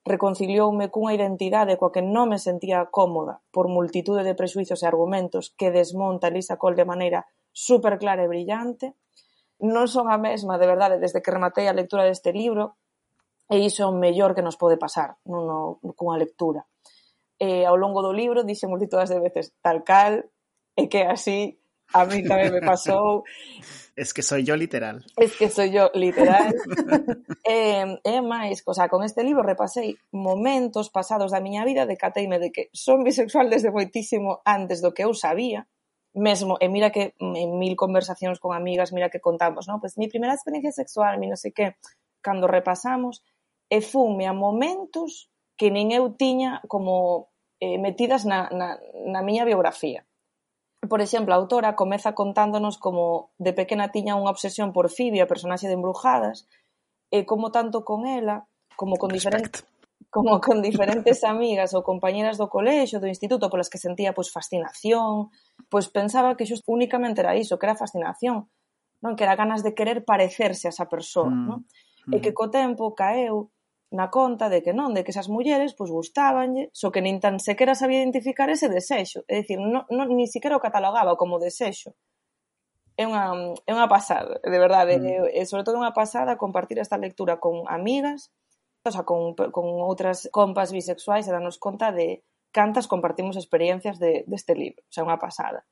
reconcilioume 0.06 0.88
cunha 0.94 1.12
identidade 1.18 1.74
coa 1.76 1.92
que 1.92 2.00
non 2.00 2.30
me 2.30 2.38
sentía 2.38 2.86
cómoda 2.88 3.42
por 3.50 3.66
multitude 3.66 4.22
de 4.22 4.38
prejuicios 4.38 4.80
e 4.80 4.86
argumentos 4.86 5.52
que 5.58 5.74
desmonta 5.74 6.30
Lisa 6.30 6.56
Cole 6.56 6.78
de 6.78 6.86
maneira 6.86 7.26
super 7.50 7.98
clara 7.98 8.24
e 8.24 8.30
brillante. 8.30 8.94
Non 9.58 9.90
son 9.90 10.06
a 10.06 10.18
mesma, 10.22 10.54
de 10.54 10.70
verdade, 10.70 11.02
desde 11.02 11.18
que 11.18 11.34
rematei 11.34 11.66
a 11.66 11.74
lectura 11.74 12.06
deste 12.06 12.30
libro, 12.30 12.78
e 13.50 13.58
iso 13.58 13.82
é 13.82 13.86
o 13.90 13.96
mellor 13.96 14.36
que 14.36 14.44
nos 14.44 14.60
pode 14.60 14.76
pasar 14.78 15.16
non, 15.26 15.48
no, 15.48 15.92
cunha 15.98 16.20
lectura 16.20 16.68
eh, 17.38 17.64
ao 17.64 17.78
longo 17.78 18.02
do 18.02 18.12
libro 18.12 18.42
dixe 18.44 18.66
multitudes 18.66 19.08
de 19.10 19.22
veces 19.22 19.54
tal 19.62 19.82
cal, 19.86 20.26
e 20.74 20.86
que 20.90 21.06
así 21.06 21.58
a 21.94 22.04
mí 22.04 22.20
tamén 22.26 22.52
me 22.52 22.62
pasou. 22.62 23.24
es 23.98 24.14
que 24.14 24.22
soy 24.22 24.44
yo 24.44 24.54
literal. 24.54 25.04
Es 25.16 25.36
que 25.36 25.50
soy 25.50 25.72
yo 25.72 25.90
literal. 25.94 26.54
e, 27.44 27.98
e 28.04 28.16
máis, 28.22 28.62
o 28.62 28.74
sea, 28.74 28.86
con 28.86 29.02
este 29.02 29.24
libro 29.24 29.42
repasei 29.42 29.98
momentos 30.14 30.90
pasados 30.90 31.32
da 31.34 31.42
miña 31.42 31.66
vida 31.66 31.82
de 31.82 31.96
cateime 31.96 32.38
de 32.38 32.52
que 32.54 32.70
son 32.70 33.02
bisexual 33.02 33.50
desde 33.50 33.74
moitísimo 33.74 34.38
antes 34.46 34.78
do 34.84 34.94
que 34.94 35.02
eu 35.02 35.14
sabía, 35.16 35.66
mesmo, 36.14 36.58
e 36.62 36.68
mira 36.68 36.94
que 36.94 37.14
en 37.18 37.58
mil 37.58 37.74
conversacións 37.74 38.38
con 38.38 38.54
amigas, 38.54 38.92
mira 38.92 39.10
que 39.10 39.20
contamos, 39.22 39.66
no? 39.66 39.80
Pues 39.80 39.98
mi 39.98 40.06
primeira 40.06 40.34
experiencia 40.34 40.72
sexual, 40.72 41.18
mi 41.18 41.26
non 41.26 41.40
sei 41.40 41.50
que, 41.50 41.74
cando 42.22 42.46
repasamos, 42.46 43.24
e 43.66 43.82
fume 43.82 44.30
a 44.30 44.34
momentos 44.34 45.30
que 45.58 45.68
nin 45.74 45.90
eu 45.90 46.14
tiña 46.14 46.62
como 46.70 47.28
eh, 47.60 47.76
metidas 47.76 48.22
na, 48.24 48.48
na, 48.54 48.78
na 48.94 49.20
miña 49.26 49.44
biografía. 49.44 50.06
Por 50.86 51.02
exemplo, 51.02 51.34
a 51.34 51.40
autora 51.42 51.74
comeza 51.74 52.14
contándonos 52.14 52.78
como 52.78 53.34
de 53.42 53.52
pequena 53.52 53.90
tiña 53.90 54.14
unha 54.14 54.30
obsesión 54.30 54.70
por 54.70 54.86
Phoebe, 54.88 55.18
a 55.20 55.30
personaxe 55.30 55.66
de 55.66 55.74
Embrujadas, 55.74 56.46
e 57.10 57.26
como 57.26 57.50
tanto 57.50 57.82
con 57.82 58.06
ela, 58.06 58.46
como 58.78 58.94
con 58.96 59.10
diferentes 59.10 59.66
como 60.10 60.40
con 60.40 60.62
diferentes 60.62 61.20
amigas 61.20 61.76
ou 61.76 61.84
compañeras 61.84 62.40
do 62.40 62.48
colexo, 62.48 62.96
do 63.02 63.10
instituto, 63.10 63.50
polas 63.52 63.68
que 63.68 63.82
sentía 63.82 64.16
pois 64.16 64.32
fascinación, 64.32 65.28
pois 65.68 65.90
pensaba 65.92 66.32
que 66.32 66.48
xust 66.48 66.64
únicamente 66.64 67.20
era 67.20 67.36
iso, 67.36 67.60
que 67.60 67.68
era 67.68 67.76
fascinación, 67.76 68.48
non 69.04 69.18
que 69.18 69.26
era 69.28 69.36
ganas 69.36 69.60
de 69.60 69.76
querer 69.76 70.08
parecerse 70.08 70.70
a 70.70 70.72
esa 70.72 70.88
persoa, 70.88 71.28
mm. 71.28 71.44
non? 71.44 71.58
Mm. 72.08 72.12
E 72.14 72.16
que 72.24 72.32
co 72.32 72.48
tempo 72.48 72.96
caeu 72.96 73.52
na 73.90 74.10
conta 74.12 74.52
de 74.52 74.60
que 74.60 74.76
non, 74.76 74.92
de 74.92 75.00
que 75.00 75.12
esas 75.12 75.32
mulleres 75.32 75.72
pois 75.72 75.88
gustábanlle, 75.88 76.68
só 76.76 76.92
que 76.92 77.00
nin 77.00 77.20
tan 77.24 77.40
sequera 77.40 77.72
sabía 77.72 78.04
identificar 78.04 78.52
ese 78.52 78.68
desexo, 78.68 79.24
é 79.28 79.40
dicir, 79.40 79.56
non, 79.56 79.88
non, 79.88 80.12
ni 80.12 80.28
sequera 80.28 80.60
o 80.60 80.64
catalogaba 80.64 81.16
como 81.16 81.40
desexo. 81.40 81.96
É 83.00 83.08
unha, 83.08 83.56
é 83.64 83.70
unha 83.72 83.88
pasada, 83.88 84.42
de 84.44 84.58
verdade, 84.58 85.00
mm. 85.00 85.32
é, 85.32 85.40
é 85.40 85.42
sobre 85.48 85.64
todo 85.64 85.80
unha 85.80 85.96
pasada 85.96 86.36
compartir 86.36 86.76
esta 86.76 87.00
lectura 87.00 87.40
con 87.40 87.64
amigas, 87.64 88.28
o 88.84 88.92
sea, 88.92 89.08
con, 89.08 89.32
con 89.32 89.66
outras 89.80 90.28
compas 90.28 90.68
bisexuais 90.68 91.24
e 91.24 91.32
danos 91.32 91.56
conta 91.56 91.88
de 91.88 92.24
cantas 92.52 92.88
compartimos 92.88 93.36
experiencias 93.40 93.96
de, 93.96 94.24
deste 94.28 94.52
libro, 94.52 94.84
o 94.84 94.92
sea, 94.92 95.06
unha 95.08 95.16
pasada. 95.16 95.64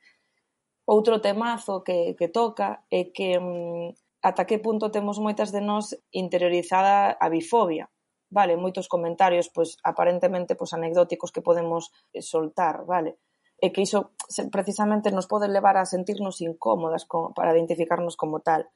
Outro 0.88 1.20
temazo 1.20 1.84
que, 1.84 2.14
que 2.16 2.32
toca 2.32 2.86
é 2.88 3.10
que 3.12 3.36
mm, 3.36 3.92
ata 4.24 4.48
que 4.48 4.62
punto 4.62 4.88
temos 4.88 5.18
moitas 5.18 5.52
de 5.52 5.60
nós 5.60 5.92
interiorizada 6.14 7.18
a 7.18 7.26
bifobia, 7.28 7.90
vale, 8.36 8.60
moitos 8.60 8.92
comentarios 8.92 9.48
pois 9.48 9.80
aparentemente 9.80 10.52
pois 10.52 10.76
anecdóticos 10.76 11.32
que 11.32 11.40
podemos 11.40 11.88
eh, 12.12 12.20
soltar, 12.20 12.84
vale? 12.84 13.16
E 13.56 13.72
que 13.72 13.80
iso 13.80 14.12
precisamente 14.52 15.08
nos 15.08 15.24
pode 15.24 15.48
levar 15.48 15.80
a 15.80 15.88
sentirnos 15.88 16.44
incómodas 16.44 17.08
con, 17.08 17.32
para 17.32 17.56
identificarnos 17.56 18.20
como 18.20 18.44
tal. 18.44 18.68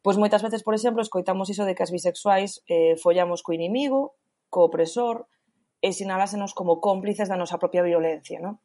Pois 0.00 0.16
moitas 0.16 0.40
veces, 0.40 0.64
por 0.64 0.72
exemplo, 0.72 1.04
escoitamos 1.04 1.52
iso 1.52 1.68
de 1.68 1.76
que 1.76 1.84
as 1.84 1.92
bisexuais 1.92 2.64
eh, 2.64 2.96
follamos 2.96 3.44
co 3.44 3.52
inimigo, 3.52 4.16
co 4.48 4.64
opresor, 4.64 5.28
e 5.84 5.92
sinalásenos 5.92 6.56
como 6.56 6.80
cómplices 6.80 7.28
da 7.28 7.36
nosa 7.36 7.60
propia 7.60 7.84
violencia, 7.84 8.40
non? 8.40 8.56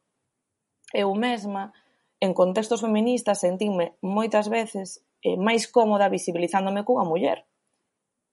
Eu 0.96 1.12
mesma, 1.12 1.76
en 2.24 2.32
contextos 2.32 2.80
feministas, 2.80 3.44
sentime 3.44 4.00
moitas 4.00 4.48
veces 4.48 5.04
eh, 5.20 5.36
máis 5.36 5.68
cómoda 5.68 6.08
visibilizándome 6.08 6.88
cunha 6.88 7.04
muller, 7.04 7.44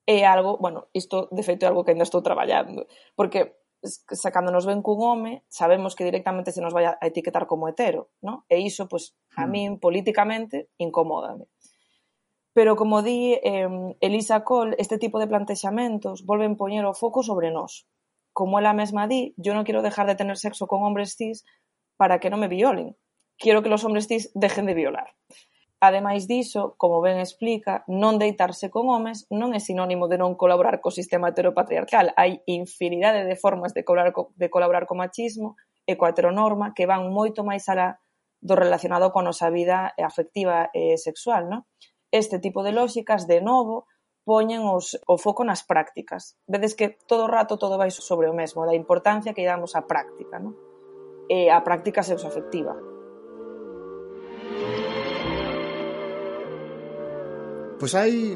É 0.07 0.23
algo, 0.23 0.55
bueno, 0.57 0.87
isto 0.95 1.27
de 1.35 1.43
feito 1.43 1.67
é 1.67 1.67
algo 1.67 1.83
que 1.83 1.91
ainda 1.91 2.07
estou 2.07 2.23
traballando, 2.23 2.87
porque 3.11 3.59
sacando 3.83 4.55
nos 4.55 4.65
ven 4.65 4.81
cun 4.81 4.97
home, 5.03 5.43
sabemos 5.51 5.99
que 5.99 6.07
directamente 6.07 6.55
se 6.55 6.63
nos 6.63 6.73
vai 6.73 6.87
a 6.87 6.97
etiquetar 7.03 7.45
como 7.45 7.67
hetero, 7.67 8.09
non? 8.23 8.47
E 8.47 8.57
iso, 8.63 8.87
pois, 8.87 9.13
a 9.35 9.45
hmm. 9.45 9.51
min, 9.51 9.69
políticamente, 9.83 10.71
incomódame. 10.79 11.51
Pero, 12.57 12.73
como 12.73 13.05
di 13.05 13.37
eh, 13.37 13.69
Elisa 14.01 14.41
Cole, 14.41 14.73
este 14.79 14.97
tipo 14.97 15.19
de 15.19 15.29
plantexamentos 15.29 16.25
volven 16.25 16.57
poñer 16.57 16.89
o 16.89 16.97
foco 16.97 17.21
sobre 17.21 17.53
nós. 17.53 17.85
Como 18.33 18.57
ela 18.57 18.73
mesma 18.73 19.05
di, 19.05 19.37
yo 19.37 19.53
no 19.53 19.61
quiero 19.61 19.85
dejar 19.85 20.07
de 20.09 20.17
tener 20.17 20.41
sexo 20.41 20.65
con 20.65 20.81
hombres 20.81 21.13
cis 21.13 21.45
para 22.01 22.17
que 22.17 22.33
non 22.33 22.41
me 22.41 22.49
violen. 22.49 22.97
Quiero 23.37 23.61
que 23.61 23.69
los 23.69 23.85
hombres 23.85 24.09
cis 24.09 24.33
dejen 24.33 24.65
de 24.65 24.73
violar. 24.73 25.13
Ademais 25.79 26.27
diso, 26.27 26.73
como 26.81 27.05
ben 27.05 27.21
explica, 27.21 27.85
non 27.85 28.17
deitarse 28.17 28.73
con 28.73 28.89
homes 28.89 29.29
non 29.29 29.53
é 29.53 29.61
sinónimo 29.61 30.09
de 30.09 30.17
non 30.17 30.33
colaborar 30.33 30.81
co 30.81 30.89
sistema 30.89 31.29
heteropatriarcal, 31.29 32.17
hai 32.17 32.41
infinidade 32.49 33.29
de 33.29 33.37
formas 33.37 33.77
de 33.77 33.85
colaborar 33.85 34.09
co, 34.09 34.33
de 34.33 34.49
colaborar 34.49 34.89
co 34.89 34.97
machismo 34.97 35.53
e 35.85 35.93
coa 35.93 36.09
heteronorma 36.09 36.73
que 36.73 36.89
van 36.89 37.13
moito 37.13 37.45
máis 37.45 37.69
alá 37.69 38.01
do 38.41 38.57
relacionado 38.57 39.13
coa 39.13 39.21
nosa 39.21 39.53
vida 39.53 39.93
afectiva 40.01 40.73
e 40.73 40.97
sexual, 40.97 41.45
non? 41.45 41.69
Este 42.09 42.41
tipo 42.41 42.65
de 42.65 42.73
lóxicas, 42.73 43.29
de 43.29 43.37
novo, 43.45 43.85
poñen 44.25 44.65
os, 44.65 44.97
o 45.05 45.21
foco 45.21 45.45
nas 45.45 45.61
prácticas. 45.61 46.33
Vedes 46.49 46.73
que 46.73 46.97
todo 47.05 47.29
o 47.29 47.31
rato 47.31 47.61
todo 47.61 47.77
vai 47.77 47.93
sobre 47.93 48.25
o 48.25 48.33
mesmo, 48.33 48.65
da 48.65 48.73
importancia 48.73 49.37
que 49.37 49.45
damos 49.45 49.77
á 49.77 49.85
práctica, 49.85 50.41
non? 50.41 50.57
E 51.29 51.53
a 51.53 51.61
práctica 51.61 52.01
sexoafectiva. 52.01 52.73
afectiva. 52.73 52.96
Pois 57.77 57.93
hai, 57.93 58.33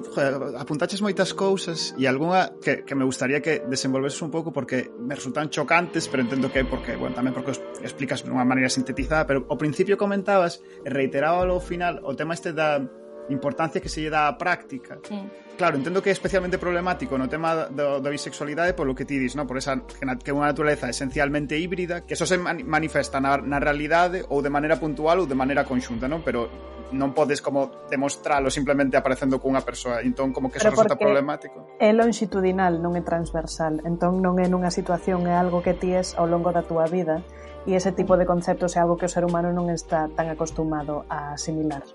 apuntaches 0.54 1.01
moitas 1.01 1.34
cousas 1.34 1.97
e 1.97 2.06
algunha 2.06 2.54
que, 2.62 2.86
que 2.86 2.93
me 2.93 3.01
gustaría 3.01 3.41
que 3.41 3.65
desenvolveses 3.65 4.21
un 4.21 4.30
pouco 4.30 4.54
porque 4.54 4.93
me 5.01 5.17
resultan 5.17 5.49
chocantes, 5.49 6.06
pero 6.06 6.21
entendo 6.21 6.54
que 6.54 6.62
porque, 6.62 6.93
bueno, 6.93 7.17
tamén 7.17 7.34
porque 7.34 7.58
os 7.58 7.62
explicas 7.82 8.21
dunha 8.21 8.45
maneira 8.45 8.69
sintetizada, 8.69 9.25
pero 9.25 9.49
ao 9.49 9.58
principio 9.58 9.97
comentabas, 9.97 10.62
reiteraba 10.86 11.41
ao 11.49 11.58
final, 11.58 12.06
o 12.06 12.13
tema 12.13 12.38
este 12.38 12.54
da 12.54 12.86
importancia 13.29 13.81
que 13.81 13.89
se 13.89 14.01
lle 14.01 14.10
dá 14.10 14.27
á 14.27 14.38
práctica. 14.38 14.97
Sí. 15.03 15.19
Claro, 15.57 15.77
entendo 15.77 16.01
que 16.01 16.10
é 16.10 16.15
especialmente 16.15 16.57
problemático 16.57 17.21
no 17.21 17.29
tema 17.29 17.69
do, 17.69 18.01
da 18.01 18.10
bisexualidade 18.10 18.73
polo 18.73 18.97
que 18.97 19.05
ti 19.05 19.21
dis, 19.21 19.38
no? 19.38 19.45
por 19.45 19.62
esa 19.62 19.77
que, 19.86 20.05
na, 20.07 20.17
é 20.17 20.34
unha 20.34 20.49
naturaleza 20.49 20.89
esencialmente 20.89 21.53
híbrida, 21.53 22.01
que 22.01 22.17
eso 22.17 22.25
se 22.25 22.41
manifesta 22.41 23.21
na, 23.21 23.38
na 23.38 23.62
realidade 23.62 24.25
ou 24.34 24.41
de 24.41 24.49
maneira 24.49 24.81
puntual 24.81 25.21
ou 25.21 25.27
de 25.29 25.38
maneira 25.38 25.62
conxunta, 25.62 26.10
non? 26.10 26.25
pero 26.25 26.49
non 26.91 27.15
podes 27.15 27.39
como 27.39 27.88
demostralo 27.88 28.51
simplemente 28.51 28.97
aparecendo 28.99 29.39
cunha 29.39 29.63
persoa. 29.63 30.03
Entón, 30.03 30.36
como 30.36 30.51
que 30.51 30.60
eso 30.60 30.69
resulta 30.69 30.99
problemático. 30.99 31.77
É 31.79 31.93
longitudinal, 31.95 32.84
non 32.84 32.97
é 32.99 33.01
transversal. 33.05 33.79
Entón, 33.88 34.19
non 34.19 34.41
é 34.41 34.49
nunha 34.49 34.73
situación, 34.73 35.29
é 35.29 35.36
algo 35.38 35.63
que 35.63 35.77
ties 35.77 36.17
ao 36.19 36.27
longo 36.27 36.51
da 36.51 36.65
túa 36.65 36.89
vida. 36.89 37.23
E 37.69 37.77
ese 37.77 37.93
tipo 37.93 38.17
de 38.17 38.25
conceptos 38.25 38.75
é 38.75 38.81
algo 38.81 38.97
que 38.97 39.05
o 39.05 39.12
ser 39.12 39.23
humano 39.23 39.53
non 39.53 39.69
está 39.69 40.10
tan 40.12 40.27
acostumado 40.27 41.05
a 41.07 41.38
asimilar. 41.38 41.86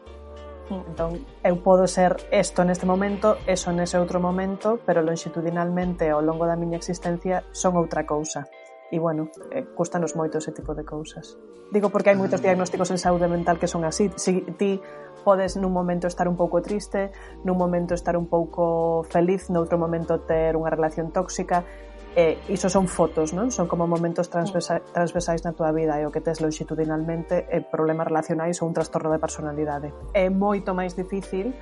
Entón, 0.67 1.23
eu 1.47 1.63
podo 1.63 1.87
ser 1.87 2.19
isto 2.35 2.67
neste 2.67 2.91
momento, 2.91 3.39
eso 3.47 3.71
nese 3.71 4.03
outro 4.03 4.19
momento, 4.19 4.83
pero 4.83 4.99
longitudinalmente 4.99 6.11
ao 6.11 6.19
longo 6.19 6.43
da 6.43 6.59
miña 6.59 6.75
existencia 6.75 7.47
son 7.55 7.79
outra 7.79 8.03
cousa. 8.03 8.51
E, 8.91 8.99
bueno, 8.99 9.31
eh, 9.55 9.63
custanos 9.75 10.19
moito 10.19 10.39
ese 10.39 10.51
tipo 10.51 10.75
de 10.75 10.83
cousas. 10.83 11.39
Digo 11.71 11.91
porque 11.91 12.11
hai 12.11 12.19
moitos 12.19 12.39
mm. 12.43 12.47
diagnósticos 12.47 12.91
en 12.95 12.99
saúde 12.99 13.27
mental 13.27 13.59
que 13.59 13.67
son 13.67 13.83
así. 13.87 14.11
Si 14.19 14.43
ti 14.59 14.79
podes 15.27 15.59
nun 15.59 15.75
momento 15.75 16.07
estar 16.07 16.31
un 16.31 16.39
pouco 16.39 16.63
triste, 16.63 17.11
nun 17.43 17.59
momento 17.59 17.95
estar 17.95 18.15
un 18.15 18.31
pouco 18.31 19.03
feliz, 19.07 19.51
noutro 19.51 19.75
momento 19.75 20.23
ter 20.23 20.55
unha 20.55 20.71
relación 20.71 21.11
tóxica, 21.11 21.67
eh, 22.17 22.41
iso 22.49 22.73
son 22.73 22.89
fotos, 22.89 23.37
non? 23.37 23.53
Son 23.53 23.69
como 23.69 23.85
momentos 23.85 24.33
transversa 24.33 24.81
transversais 24.81 25.45
na 25.45 25.53
tua 25.53 25.69
vida 25.69 26.01
e 26.01 26.09
o 26.09 26.11
que 26.11 26.25
tes 26.25 26.41
longitudinalmente 26.41 27.45
eh, 27.53 27.61
problemas 27.61 28.09
relacionais 28.09 28.65
ou 28.65 28.67
un 28.67 28.73
trastorno 28.73 29.13
de 29.13 29.21
personalidade. 29.21 29.93
É 30.17 30.33
moito 30.33 30.73
máis 30.73 30.97
difícil 30.97 31.53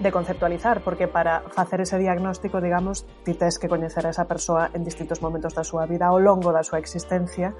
de 0.00 0.08
conceptualizar, 0.08 0.80
porque 0.80 1.12
para 1.12 1.44
facer 1.52 1.84
ese 1.84 1.98
diagnóstico, 1.98 2.60
digamos, 2.64 3.04
ti 3.20 3.36
tes 3.36 3.60
que 3.60 3.68
coñecer 3.68 4.08
a 4.08 4.10
esa 4.10 4.24
persoa 4.24 4.72
en 4.72 4.80
distintos 4.80 5.20
momentos 5.20 5.52
da 5.52 5.60
súa 5.60 5.84
vida 5.84 6.08
ao 6.08 6.16
longo 6.16 6.56
da 6.56 6.64
súa 6.64 6.80
existencia 6.80 7.52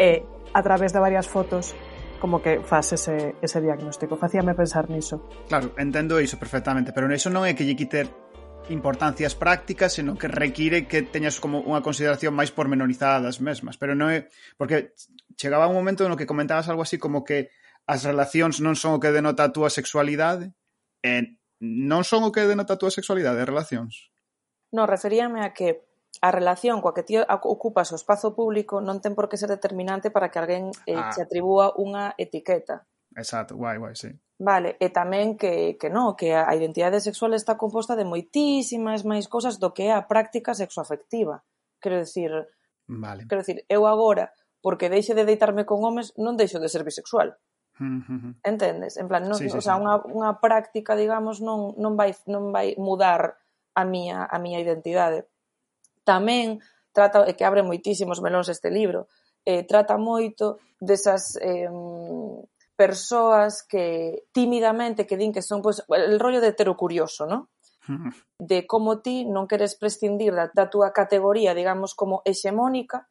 e 0.00 0.24
a 0.56 0.60
través 0.64 0.96
de 0.96 1.04
varias 1.04 1.28
fotos 1.28 1.76
como 2.16 2.40
que 2.40 2.60
faz 2.64 2.92
ese, 2.92 3.36
ese 3.44 3.60
diagnóstico. 3.60 4.16
Facíame 4.16 4.54
pensar 4.54 4.88
niso. 4.88 5.20
Claro, 5.48 5.72
entendo 5.76 6.16
iso 6.16 6.40
perfectamente, 6.40 6.96
pero 6.96 7.12
iso 7.12 7.28
non 7.28 7.44
é 7.44 7.52
que 7.52 7.68
lle 7.68 7.76
quite 7.76 8.08
importancias 8.70 9.34
prácticas, 9.34 9.98
senón 9.98 10.16
que 10.16 10.30
require 10.30 10.86
que 10.86 11.02
teñas 11.02 11.42
como 11.42 11.60
unha 11.60 11.82
consideración 11.84 12.32
máis 12.32 12.54
pormenorizada 12.54 13.20
das 13.20 13.42
mesmas, 13.42 13.76
pero 13.76 13.98
non 13.98 14.08
é 14.14 14.30
porque 14.56 14.94
chegaba 15.34 15.68
un 15.68 15.76
momento 15.76 16.06
no 16.06 16.16
que 16.16 16.30
comentabas 16.30 16.70
algo 16.70 16.86
así 16.86 16.96
como 16.96 17.26
que 17.26 17.50
as 17.90 18.06
relacións 18.06 18.62
non 18.62 18.78
son 18.78 18.96
o 18.96 19.02
que 19.02 19.10
denota 19.10 19.50
a 19.50 19.52
túa 19.52 19.68
sexualidade, 19.68 20.54
e 21.02 21.36
non 21.60 22.06
son 22.06 22.24
o 22.24 22.32
que 22.32 22.46
denota 22.46 22.78
a 22.78 22.80
túa 22.80 22.94
sexualidade, 22.94 23.42
as 23.42 23.50
relacións. 23.50 24.08
Non, 24.70 24.86
referíame 24.86 25.42
a 25.42 25.50
que 25.50 25.90
a 26.22 26.30
relación 26.30 26.78
coa 26.78 26.94
que 26.94 27.02
ti 27.02 27.18
ocupas 27.18 27.90
o 27.90 27.98
espazo 27.98 28.34
público 28.38 28.78
non 28.78 29.02
ten 29.02 29.18
por 29.18 29.26
que 29.26 29.40
ser 29.40 29.50
determinante 29.50 30.14
para 30.14 30.30
que 30.30 30.38
alguén 30.38 30.70
eh, 30.86 30.94
ah. 30.94 31.10
che 31.10 31.26
atribúa 31.26 31.74
unha 31.74 32.14
etiqueta. 32.14 32.86
Exacto, 33.18 33.58
guai, 33.58 33.82
guai, 33.82 33.98
sí. 33.98 34.14
Vale, 34.40 34.80
e 34.80 34.88
tamén 34.88 35.36
que, 35.36 35.76
que 35.76 35.92
non, 35.92 36.16
que 36.16 36.32
a 36.32 36.48
identidade 36.56 36.96
sexual 37.04 37.36
está 37.36 37.60
composta 37.60 37.92
de 37.92 38.08
moitísimas 38.08 39.04
máis 39.04 39.28
cousas 39.28 39.60
do 39.60 39.76
que 39.76 39.84
é 39.84 39.92
a 39.92 40.08
práctica 40.08 40.56
sexoafectiva. 40.56 41.44
Quero 41.76 42.00
decir, 42.00 42.32
vale. 42.88 43.28
quero 43.28 43.44
decir, 43.44 43.68
eu 43.68 43.84
agora, 43.84 44.32
porque 44.64 44.88
deixe 44.88 45.12
de 45.12 45.28
deitarme 45.28 45.68
con 45.68 45.84
homes, 45.84 46.16
non 46.16 46.40
deixo 46.40 46.56
de 46.56 46.72
ser 46.72 46.88
bisexual. 46.88 47.36
Entendes? 48.40 48.96
En 48.96 49.12
plan, 49.12 49.28
non, 49.28 49.36
sí, 49.36 49.52
sí, 49.52 49.56
o 49.56 49.60
sea, 49.60 49.76
sí. 49.76 49.84
unha, 49.84 50.00
unha 50.08 50.32
práctica, 50.40 50.96
digamos, 50.96 51.44
non, 51.44 51.76
non, 51.76 51.92
vai, 52.00 52.16
non 52.24 52.48
vai 52.48 52.72
mudar 52.80 53.36
a 53.76 53.84
miña, 53.84 54.24
a 54.24 54.40
miña 54.40 54.64
identidade. 54.64 55.28
Tamén 56.00 56.64
trata, 56.96 57.28
e 57.28 57.36
que 57.36 57.44
abre 57.44 57.60
moitísimos 57.60 58.24
melóns 58.24 58.48
este 58.48 58.72
libro, 58.72 59.04
eh, 59.44 59.68
trata 59.68 60.00
moito 60.00 60.56
desas 60.80 61.36
eh, 61.44 61.68
persoas 62.80 63.60
que 63.68 64.24
tímidamente 64.32 65.04
que 65.04 65.20
din 65.20 65.36
que 65.36 65.44
son 65.44 65.60
pois, 65.60 65.84
pues, 65.84 66.00
el 66.00 66.16
rollo 66.16 66.40
de 66.40 66.56
tero 66.56 66.80
curioso, 66.80 67.28
¿no? 67.28 67.52
de 68.38 68.66
como 68.66 69.00
ti 69.04 69.28
non 69.28 69.44
queres 69.44 69.76
prescindir 69.76 70.32
da, 70.32 70.48
da 70.48 70.72
túa 70.72 70.94
categoría, 70.96 71.52
digamos, 71.52 71.92
como 71.92 72.22
hexemónica, 72.24 73.10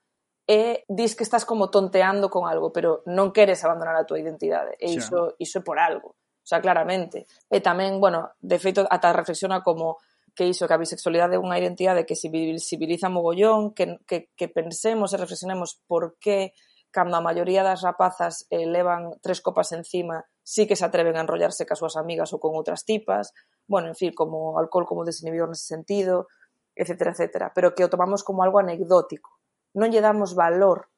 e 0.50 0.88
dis 0.90 1.14
que 1.14 1.22
estás 1.22 1.46
como 1.46 1.70
tonteando 1.70 2.34
con 2.34 2.50
algo, 2.50 2.74
pero 2.74 3.06
non 3.06 3.30
queres 3.30 3.62
abandonar 3.62 3.94
a 3.94 4.08
túa 4.08 4.18
identidade. 4.18 4.74
E 4.82 4.90
iso, 4.90 5.38
iso 5.38 5.62
é 5.62 5.66
por 5.66 5.78
algo, 5.78 6.18
o 6.18 6.48
sea, 6.48 6.64
claramente. 6.64 7.30
E 7.52 7.62
tamén, 7.62 8.02
bueno, 8.02 8.34
de 8.42 8.58
feito, 8.58 8.88
ata 8.90 9.14
reflexiona 9.14 9.62
como 9.62 10.02
que 10.34 10.50
iso, 10.50 10.66
que 10.66 10.74
a 10.74 10.82
bisexualidade 10.82 11.38
é 11.38 11.44
unha 11.44 11.60
identidade 11.60 12.08
que 12.08 12.18
se 12.18 12.32
visibiliza 12.32 13.14
mogollón, 13.14 13.78
que, 13.78 14.02
que, 14.10 14.34
que 14.34 14.48
pensemos 14.50 15.14
e 15.14 15.22
reflexionemos 15.22 15.78
por 15.86 16.18
que 16.18 16.58
cando 16.92 17.18
a 17.18 17.22
maioría 17.22 17.62
das 17.62 17.86
rapazas 17.86 18.50
eh, 18.50 18.66
levan 18.66 19.18
tres 19.22 19.42
copas 19.42 19.72
encima, 19.72 20.26
sí 20.42 20.66
que 20.66 20.76
se 20.76 20.86
atreven 20.86 21.18
a 21.18 21.22
enrollarse 21.22 21.66
cas 21.70 21.78
súas 21.78 21.96
amigas 21.96 22.34
ou 22.34 22.42
con 22.42 22.58
outras 22.58 22.86
tipas, 22.86 23.34
bueno, 23.70 23.94
en 23.94 23.98
fin, 23.98 24.12
como 24.14 24.58
alcohol 24.58 24.90
como 24.90 25.06
desinhibidor 25.06 25.50
nese 25.50 25.70
sentido, 25.70 26.26
etcétera, 26.74 27.14
etcétera, 27.14 27.48
pero 27.54 27.78
que 27.78 27.86
o 27.86 27.92
tomamos 27.94 28.26
como 28.26 28.42
algo 28.42 28.58
anecdótico. 28.58 29.38
Non 29.78 29.94
lle 29.94 30.02
damos 30.02 30.34
valor, 30.34 30.90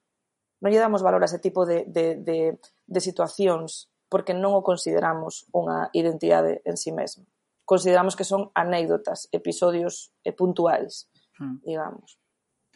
non 0.63 0.71
lle 0.71 0.79
damos 0.79 1.03
valor 1.03 1.19
a 1.23 1.27
ese 1.27 1.43
tipo 1.43 1.67
de, 1.67 1.83
de, 1.89 2.15
de, 2.15 2.55
de 2.61 2.99
situacións 3.03 3.91
porque 4.07 4.31
non 4.35 4.55
o 4.55 4.63
consideramos 4.63 5.47
unha 5.51 5.91
identidade 5.91 6.63
en 6.63 6.79
sí 6.79 6.95
mesmo. 6.95 7.27
Consideramos 7.67 8.15
que 8.15 8.27
son 8.27 8.51
anécdotas, 8.55 9.27
episodios 9.31 10.11
eh, 10.23 10.35
puntuais, 10.35 11.11
hmm. 11.39 11.63
digamos. 11.63 12.19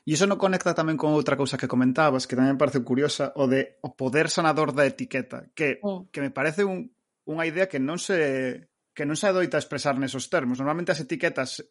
E 0.06 0.14
iso 0.14 0.30
non 0.30 0.38
conecta 0.38 0.78
tamén 0.78 1.02
con 1.02 1.18
outra 1.18 1.34
cousa 1.34 1.58
que 1.58 1.66
comentabas, 1.66 2.30
que 2.30 2.38
tamén 2.38 2.54
me 2.54 2.62
parece 2.62 2.86
curiosa, 2.86 3.34
o 3.34 3.50
de 3.50 3.82
o 3.82 3.98
poder 3.98 4.30
sanador 4.30 4.70
da 4.70 4.86
etiqueta, 4.86 5.50
que, 5.58 5.82
mm. 5.82 6.14
que 6.14 6.22
me 6.22 6.30
parece 6.30 6.62
un, 6.62 6.94
unha 7.26 7.50
idea 7.50 7.66
que 7.66 7.82
non 7.82 7.98
se 7.98 8.70
que 8.94 9.04
non 9.04 9.18
se 9.18 9.28
adoita 9.28 9.58
expresar 9.58 9.98
nesos 9.98 10.30
termos. 10.30 10.62
Normalmente 10.62 10.94
as 10.94 11.02
etiquetas 11.02 11.66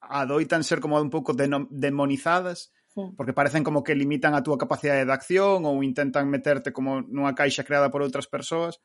adoitan 0.00 0.62
ser 0.64 0.78
como 0.80 0.96
un 0.96 1.12
pouco 1.12 1.34
demonizadas, 1.36 2.72
porque 2.94 3.34
parecen 3.34 3.62
como 3.66 3.84
que 3.84 3.94
limitan 3.94 4.34
a 4.34 4.42
túa 4.42 4.58
capacidade 4.58 5.04
de 5.04 5.12
acción 5.12 5.66
ou 5.66 5.82
intentan 5.84 6.30
meterte 6.30 6.72
como 6.72 7.02
nunha 7.02 7.34
caixa 7.34 7.66
creada 7.66 7.92
por 7.92 8.06
outras 8.06 8.26
persoas, 8.26 8.80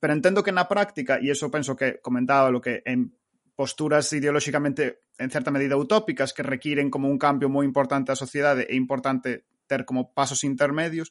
pero 0.00 0.14
entendo 0.14 0.42
que 0.42 0.54
na 0.54 0.70
práctica, 0.70 1.18
e 1.22 1.30
eso 1.30 1.50
penso 1.50 1.78
que 1.78 1.98
comentaba 2.02 2.50
lo 2.50 2.62
que 2.62 2.82
en 2.86 3.14
posturas 3.56 4.12
ideolóxicamente 4.12 5.08
en 5.18 5.30
certa 5.30 5.50
medida 5.50 5.80
utópicas 5.80 6.36
que 6.36 6.44
requiren 6.44 6.92
como 6.92 7.08
un 7.08 7.16
cambio 7.16 7.48
moi 7.48 7.64
importante 7.64 8.12
á 8.12 8.16
sociedade 8.16 8.68
e 8.68 8.76
importante 8.76 9.48
ter 9.64 9.88
como 9.88 10.12
pasos 10.12 10.44
intermedios, 10.44 11.10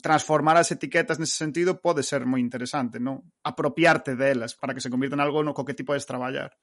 transformar 0.00 0.56
as 0.56 0.72
etiquetas 0.72 1.20
nese 1.20 1.36
sentido 1.36 1.78
pode 1.84 2.02
ser 2.02 2.24
moi 2.24 2.40
interesante, 2.40 2.96
non? 2.98 3.22
Apropiarte 3.44 4.16
delas 4.16 4.56
para 4.56 4.72
que 4.72 4.82
se 4.82 4.90
convirtan 4.90 5.20
en 5.20 5.28
algo 5.28 5.44
no 5.44 5.52
co 5.52 5.68
que 5.68 5.76
ti 5.76 5.84
podes 5.84 6.08
traballar. 6.08 6.56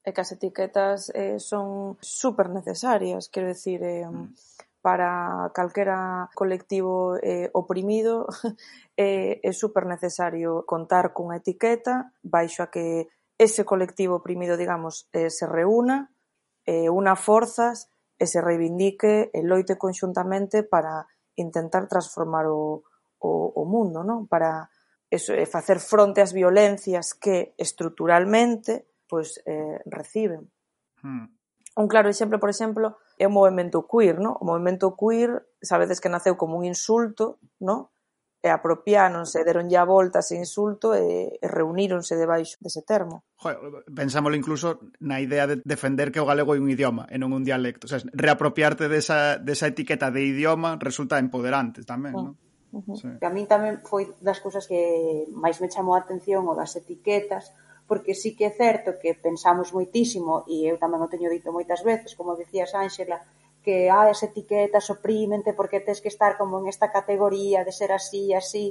E 0.00 0.14
que 0.14 0.22
as 0.22 0.32
etiquetas 0.32 1.12
eh, 1.12 1.36
son 1.36 1.98
super 2.00 2.48
necesarias, 2.48 3.28
quero 3.28 3.50
dicir, 3.50 3.82
eh, 3.84 4.06
mm 4.06 4.32
para 4.80 5.50
calquera 5.54 6.30
colectivo 6.34 7.16
eh, 7.22 7.50
oprimido 7.52 8.26
eh, 8.96 9.40
é 9.42 9.52
super 9.52 9.84
necesario 9.86 10.64
contar 10.64 11.12
cunha 11.12 11.36
etiqueta 11.36 12.12
baixo 12.24 12.64
a 12.64 12.72
que 12.72 13.12
ese 13.40 13.64
colectivo 13.64 14.20
oprimido, 14.20 14.60
digamos, 14.60 15.08
eh, 15.16 15.32
se 15.32 15.48
reúna, 15.48 16.12
eh, 16.68 16.92
una 16.92 17.16
forzas 17.16 17.88
e 18.20 18.28
se 18.28 18.44
reivindique 18.44 19.32
e 19.32 19.40
loite 19.40 19.80
conxuntamente 19.80 20.60
para 20.60 21.08
intentar 21.40 21.88
transformar 21.88 22.52
o, 22.52 22.84
o, 23.16 23.30
o 23.56 23.62
mundo, 23.64 24.04
non? 24.04 24.28
Para 24.28 24.68
eso, 25.08 25.32
eh, 25.32 25.48
facer 25.48 25.80
fronte 25.80 26.20
ás 26.20 26.36
violencias 26.36 27.16
que 27.16 27.56
estruturalmente 27.56 28.92
pois, 29.08 29.40
eh, 29.48 29.80
reciben. 29.88 30.52
Hmm. 31.00 31.32
Un 31.80 31.88
claro 31.88 32.12
exemplo, 32.12 32.36
por 32.36 32.52
exemplo, 32.52 33.00
é 33.16 33.24
o 33.24 33.32
movimento 33.32 33.88
queer, 33.88 34.20
non? 34.20 34.36
O 34.36 34.44
movimento 34.44 34.92
queer, 35.00 35.48
sabedes 35.64 35.96
que 35.96 36.12
naceu 36.12 36.36
como 36.36 36.60
un 36.60 36.68
insulto, 36.68 37.40
non? 37.56 37.88
e 38.40 38.48
apropiáronse, 38.48 39.44
deronlle 39.44 39.76
a 39.76 39.84
volta 39.84 40.24
ese 40.24 40.32
insulto 40.32 40.96
e, 40.96 41.36
e 41.36 41.46
reuníronse 41.46 42.16
debaixo 42.16 42.56
dese 42.56 42.80
termo. 42.80 43.20
Joder, 43.36 43.84
pensámoslo 43.92 44.32
incluso 44.32 44.80
na 45.04 45.20
idea 45.20 45.44
de 45.44 45.60
defender 45.60 46.08
que 46.08 46.24
o 46.24 46.28
galego 46.28 46.56
é 46.56 46.60
un 46.60 46.72
idioma 46.72 47.04
e 47.12 47.20
non 47.20 47.36
un 47.36 47.44
dialecto. 47.44 47.84
O 47.84 47.90
sea, 47.92 48.00
reapropiarte 48.16 48.88
desa, 48.88 49.36
desa 49.36 49.68
etiqueta 49.68 50.08
de 50.08 50.24
idioma 50.24 50.80
resulta 50.80 51.20
empoderante 51.20 51.84
tamén, 51.84 52.16
non? 52.16 52.34
Uh 52.72 52.80
-huh. 52.80 52.96
sí. 52.96 53.08
Que 53.20 53.28
a 53.28 53.34
min 53.34 53.44
tamén 53.44 53.84
foi 53.84 54.08
das 54.24 54.40
cousas 54.40 54.64
que 54.64 55.28
máis 55.36 55.60
me 55.60 55.68
chamou 55.68 55.92
a 55.92 56.00
atención 56.00 56.48
o 56.48 56.56
das 56.56 56.72
etiquetas, 56.80 57.52
porque 57.84 58.16
sí 58.16 58.32
que 58.32 58.48
é 58.48 58.52
certo 58.56 58.96
que 58.96 59.18
pensamos 59.18 59.74
moitísimo, 59.76 60.48
e 60.48 60.64
eu 60.64 60.80
tamén 60.80 61.04
o 61.04 61.12
teño 61.12 61.28
dito 61.28 61.52
moitas 61.52 61.84
veces, 61.84 62.16
como 62.16 62.40
decías, 62.40 62.72
Ángela, 62.72 63.20
que 63.60 63.92
ah, 63.92 64.08
as 64.08 64.22
etiquetas 64.24 64.88
oprímente 64.88 65.52
porque 65.52 65.84
tens 65.84 66.00
que 66.00 66.08
estar 66.08 66.36
como 66.40 66.58
en 66.58 66.68
esta 66.68 66.90
categoría 66.90 67.64
de 67.64 67.72
ser 67.72 67.92
así 67.92 68.32
e 68.32 68.36
así 68.36 68.66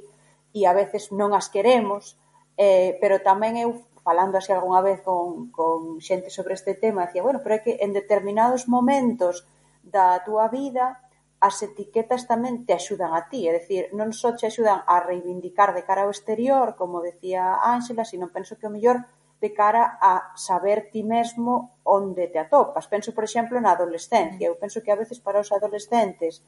e 0.53 0.65
a 0.65 0.73
veces 0.73 1.13
non 1.13 1.31
as 1.37 1.47
queremos 1.47 2.17
eh, 2.57 2.97
pero 2.99 3.21
tamén 3.21 3.55
eu 3.55 3.89
falando 4.03 4.37
así 4.37 4.51
algunha 4.51 4.81
vez 4.81 4.99
con, 5.05 5.53
con 5.53 6.01
xente 6.01 6.29
sobre 6.33 6.53
este 6.57 6.73
tema 6.73 7.05
decía, 7.05 7.21
bueno, 7.21 7.39
pero 7.43 7.55
é 7.55 7.63
que 7.63 7.77
en 7.85 7.93
determinados 7.93 8.65
momentos 8.65 9.45
da 9.85 10.19
túa 10.25 10.49
vida 10.49 10.99
as 11.39 11.55
etiquetas 11.63 12.27
tamén 12.27 12.67
te 12.67 12.75
axudan 12.75 13.15
a 13.15 13.31
ti, 13.31 13.47
é 13.47 13.55
dicir, 13.55 13.95
non 13.95 14.11
só 14.11 14.35
te 14.35 14.43
axudan 14.49 14.83
a 14.83 14.99
reivindicar 14.99 15.71
de 15.71 15.87
cara 15.87 16.03
ao 16.03 16.11
exterior, 16.11 16.75
como 16.75 16.99
decía 16.99 17.63
Ángela, 17.63 18.03
sino 18.03 18.27
penso 18.27 18.59
que 18.59 18.67
o 18.67 18.73
mellor 18.73 19.07
de 19.39 19.53
cara 19.55 19.97
a 20.01 20.35
saber 20.35 20.91
ti 20.91 21.03
mesmo 21.03 21.79
onde 21.83 22.27
te 22.27 22.39
atopas. 22.39 22.87
Penso, 22.87 23.15
por 23.15 23.23
exemplo, 23.23 23.55
na 23.59 23.71
adolescencia. 23.71 24.51
Eu 24.51 24.59
penso 24.59 24.83
que 24.83 24.91
a 24.91 24.99
veces 24.99 25.19
para 25.23 25.39
os 25.39 25.51
adolescentes 25.51 26.43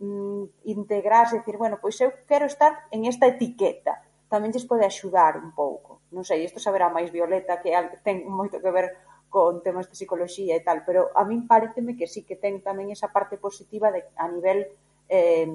mm, 0.00 0.64
integrarse, 0.64 1.38
decir, 1.38 1.60
bueno, 1.60 1.78
pois 1.80 2.00
eu 2.00 2.10
quero 2.24 2.48
estar 2.48 2.88
en 2.90 3.04
esta 3.04 3.28
etiqueta. 3.28 4.00
Tamén 4.32 4.54
lles 4.54 4.64
pode 4.64 4.88
axudar 4.88 5.36
un 5.36 5.52
pouco. 5.52 6.00
Non 6.16 6.24
sei, 6.24 6.46
isto 6.46 6.62
saberá 6.62 6.88
máis 6.88 7.12
Violeta, 7.12 7.60
que 7.60 7.76
ten 8.00 8.24
moito 8.24 8.56
que 8.62 8.72
ver 8.72 8.96
con 9.30 9.62
temas 9.62 9.86
de 9.86 9.94
psicología 9.94 10.56
e 10.58 10.64
tal, 10.64 10.82
pero 10.82 11.12
a 11.14 11.22
min 11.22 11.46
pareceme 11.46 11.94
que 11.94 12.10
sí 12.10 12.26
que 12.26 12.34
ten 12.40 12.64
tamén 12.64 12.90
esa 12.90 13.14
parte 13.14 13.38
positiva 13.38 13.92
de, 13.94 14.02
a 14.18 14.26
nivel 14.26 14.66
eh, 15.10 15.46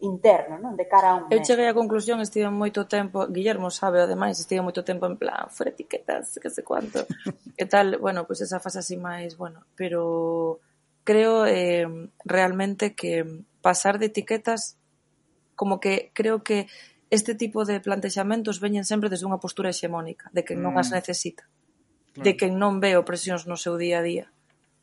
interno, 0.00 0.58
non? 0.58 0.72
De 0.72 0.88
cara 0.88 1.12
a 1.12 1.14
un. 1.20 1.28
Eu 1.28 1.44
cheguei 1.44 1.68
á 1.68 1.76
conclusión, 1.76 2.24
estive 2.24 2.48
moito 2.48 2.88
tempo, 2.88 3.28
Guillermo 3.28 3.68
sabe, 3.68 4.00
ademais, 4.00 4.40
estive 4.40 4.64
moito 4.64 4.80
tempo 4.82 5.04
en 5.04 5.20
plan, 5.20 5.52
fora 5.52 5.68
etiquetas, 5.68 6.40
que 6.40 6.48
sei 6.48 6.64
cuánto, 6.64 7.04
e 7.60 7.64
tal, 7.68 8.00
bueno, 8.00 8.24
pois 8.24 8.40
pues 8.40 8.48
esa 8.48 8.58
fase 8.58 8.80
así 8.80 8.96
máis, 8.96 9.36
bueno, 9.36 9.68
pero 9.76 10.64
creo 11.04 11.44
eh, 11.44 11.84
realmente 12.24 12.96
que 12.96 13.44
pasar 13.60 14.00
de 14.00 14.08
etiquetas 14.08 14.80
como 15.54 15.78
que 15.78 16.10
creo 16.16 16.42
que 16.42 16.66
este 17.12 17.36
tipo 17.36 17.68
de 17.68 17.78
plantexamentos 17.84 18.64
veñen 18.64 18.88
sempre 18.88 19.12
desde 19.12 19.28
unha 19.28 19.36
postura 19.36 19.68
hexemónica, 19.68 20.32
de 20.32 20.40
que 20.40 20.56
non 20.56 20.72
mm. 20.74 20.80
as 20.80 20.88
necesita, 20.88 21.44
de 22.16 22.32
que 22.40 22.48
non 22.48 22.80
ve 22.80 22.96
presións 23.04 23.44
no 23.44 23.60
seu 23.60 23.76
día 23.76 24.00
a 24.00 24.06
día 24.08 24.32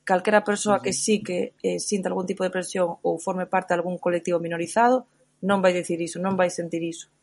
calquera 0.09 0.41
persoa 0.41 0.81
que 0.81 0.89
si 0.89 1.21
que 1.21 1.53
eh, 1.61 1.77
sinta 1.77 2.09
algún 2.09 2.25
tipo 2.25 2.41
de 2.41 2.49
presión 2.49 2.97
ou 3.05 3.21
forme 3.21 3.45
parte 3.45 3.77
de 3.77 3.77
algún 3.77 4.01
colectivo 4.01 4.41
minorizado 4.41 5.05
non 5.45 5.61
vai 5.61 5.77
dicir 5.77 6.01
iso, 6.01 6.17
non 6.17 6.33
vai 6.33 6.49
sentir 6.49 6.81
iso 6.81 7.13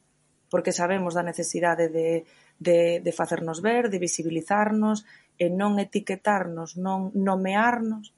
porque 0.50 0.70
sabemos 0.70 1.18
da 1.18 1.26
necesidade 1.26 1.88
de, 1.90 2.24
de, 2.58 3.00
de 3.00 3.12
facernos 3.12 3.60
ver, 3.62 3.90
de 3.90 3.98
visibilizarnos 3.98 5.04
e 5.36 5.50
non 5.50 5.76
etiquetarnos, 5.82 6.78
non 6.78 7.10
nomearnos 7.12 8.14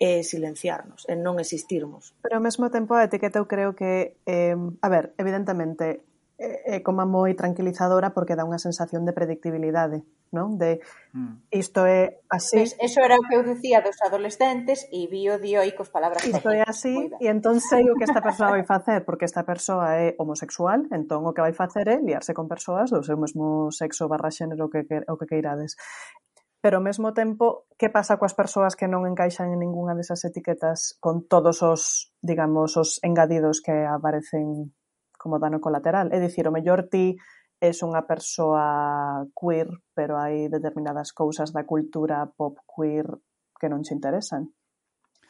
e 0.00 0.26
silenciarnos, 0.26 1.06
e 1.06 1.14
non 1.14 1.38
existirmos. 1.38 2.16
Pero 2.24 2.40
ao 2.40 2.44
mesmo 2.44 2.72
tempo 2.72 2.96
a 2.96 3.06
etiqueta 3.06 3.38
eu 3.38 3.46
creo 3.46 3.76
que, 3.78 4.18
eh, 4.26 4.56
a 4.56 4.88
ver, 4.88 5.14
evidentemente, 5.20 6.02
é 6.42 6.80
como 6.82 7.06
moi 7.06 7.32
tranquilizadora 7.38 8.10
porque 8.10 8.34
dá 8.34 8.42
unha 8.42 8.58
sensación 8.58 9.06
de 9.06 9.14
predictibilidade, 9.14 10.02
non? 10.34 10.58
De 10.58 10.82
mm. 11.14 11.48
isto 11.54 11.86
é 11.86 12.24
así. 12.26 12.58
Ves, 12.58 12.74
eso 12.82 12.98
era 12.98 13.14
o 13.14 13.22
que 13.22 13.38
eu 13.38 13.46
dicía 13.46 13.78
dos 13.78 13.96
adolescentes 14.02 14.84
e 14.90 15.06
vi 15.06 15.30
o 15.30 15.38
di 15.38 15.54
aí 15.54 15.70
cos 15.72 15.94
palabras 15.94 16.24
Isto 16.26 16.50
é 16.50 16.66
así 16.66 17.12
e 17.22 17.26
entón 17.30 17.62
sei 17.62 17.86
o 17.86 17.94
que 17.94 18.08
esta 18.08 18.24
persoa 18.24 18.58
vai 18.58 18.66
facer 18.66 19.06
porque 19.06 19.24
esta 19.24 19.46
persoa 19.46 19.94
é 19.94 20.18
homosexual, 20.18 20.82
entón 20.90 21.22
o 21.22 21.30
que 21.30 21.44
vai 21.44 21.54
facer 21.54 21.86
é 21.86 21.96
liarse 22.02 22.34
con 22.34 22.50
persoas 22.50 22.90
do 22.90 23.06
seu 23.06 23.14
mesmo 23.14 23.70
sexo 23.70 24.10
barra 24.10 24.34
xénero 24.34 24.66
que, 24.66 24.82
que, 24.88 25.06
o 25.06 25.14
que 25.14 25.30
queirades. 25.30 25.78
Pero 26.62 26.78
ao 26.78 26.86
mesmo 26.86 27.10
tempo, 27.10 27.66
que 27.74 27.90
pasa 27.90 28.22
coas 28.22 28.38
persoas 28.38 28.78
que 28.78 28.86
non 28.86 29.02
encaixan 29.02 29.50
en 29.50 29.58
ningunha 29.58 29.98
desas 29.98 30.22
etiquetas 30.22 30.94
con 31.02 31.26
todos 31.26 31.58
os, 31.66 32.14
digamos, 32.22 32.78
os 32.78 33.02
engadidos 33.02 33.58
que 33.58 33.74
aparecen 33.82 34.70
como 35.22 35.38
dano 35.38 35.62
colateral. 35.62 36.10
É 36.10 36.18
dicir, 36.18 36.50
o 36.50 36.54
mellor 36.54 36.90
ti 36.90 37.14
és 37.62 37.78
unha 37.86 38.02
persoa 38.02 39.22
queer, 39.30 39.70
pero 39.94 40.18
hai 40.18 40.50
determinadas 40.50 41.14
cousas 41.14 41.54
da 41.54 41.62
cultura 41.62 42.26
pop 42.26 42.58
queer 42.66 43.06
que 43.54 43.70
non 43.70 43.86
che 43.86 43.94
interesan. 43.94 44.50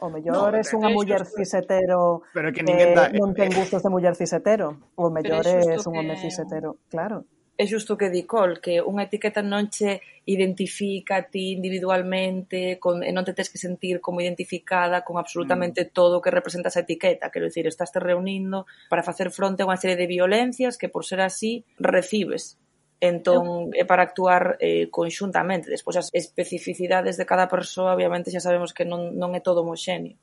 O 0.00 0.09
mellor 0.09 0.57
no, 0.57 0.81
unha 0.81 0.90
muller 0.90 1.28
cisetero 1.28 2.24
pero 2.33 2.48
que, 2.48 2.64
que 2.64 2.96
da... 2.96 3.12
non 3.12 3.37
ten 3.37 3.52
gustos 3.52 3.85
de 3.85 3.92
muller 3.92 4.16
cisetero. 4.16 4.81
O 4.96 5.12
mellor 5.12 5.44
é 5.44 5.76
un 5.76 5.92
home 5.92 6.16
cisetero, 6.16 6.81
claro 6.88 7.28
é 7.57 7.65
xusto 7.69 7.95
o 7.95 8.01
que 8.01 8.09
di 8.09 8.25
Col, 8.25 8.59
que 8.65 8.81
unha 8.81 9.07
etiqueta 9.07 9.45
non 9.45 9.69
che 9.69 10.01
identifica 10.25 11.21
a 11.21 11.27
ti 11.29 11.53
individualmente 11.59 12.81
con, 12.81 13.05
e 13.05 13.12
non 13.12 13.27
te 13.27 13.37
tens 13.37 13.53
que 13.53 13.61
sentir 13.61 14.01
como 14.01 14.25
identificada 14.25 15.05
con 15.05 15.21
absolutamente 15.21 15.87
mm. 15.87 15.91
todo 15.93 16.19
o 16.19 16.23
que 16.25 16.33
representa 16.33 16.73
esa 16.73 16.87
etiqueta. 16.87 17.29
Quero 17.29 17.47
dicir, 17.47 17.69
estás 17.69 17.93
te 17.93 18.01
reunindo 18.01 18.65
para 18.88 19.05
facer 19.05 19.29
fronte 19.31 19.62
a 19.62 19.69
unha 19.69 19.79
serie 19.79 20.01
de 20.01 20.09
violencias 20.09 20.81
que 20.81 20.88
por 20.88 21.05
ser 21.05 21.21
así 21.21 21.62
recibes. 21.77 22.57
Entón, 23.03 23.75
é 23.75 23.83
para 23.83 24.07
actuar 24.07 24.57
eh, 24.62 24.87
conxuntamente. 24.87 25.67
Despois, 25.67 25.99
as 25.99 26.09
especificidades 26.15 27.19
de 27.19 27.27
cada 27.27 27.51
persoa, 27.51 27.99
obviamente, 27.99 28.31
xa 28.31 28.38
sabemos 28.38 28.71
que 28.71 28.87
non, 28.87 29.19
non 29.19 29.35
é 29.35 29.43
todo 29.43 29.67
homoxéneo. 29.67 30.15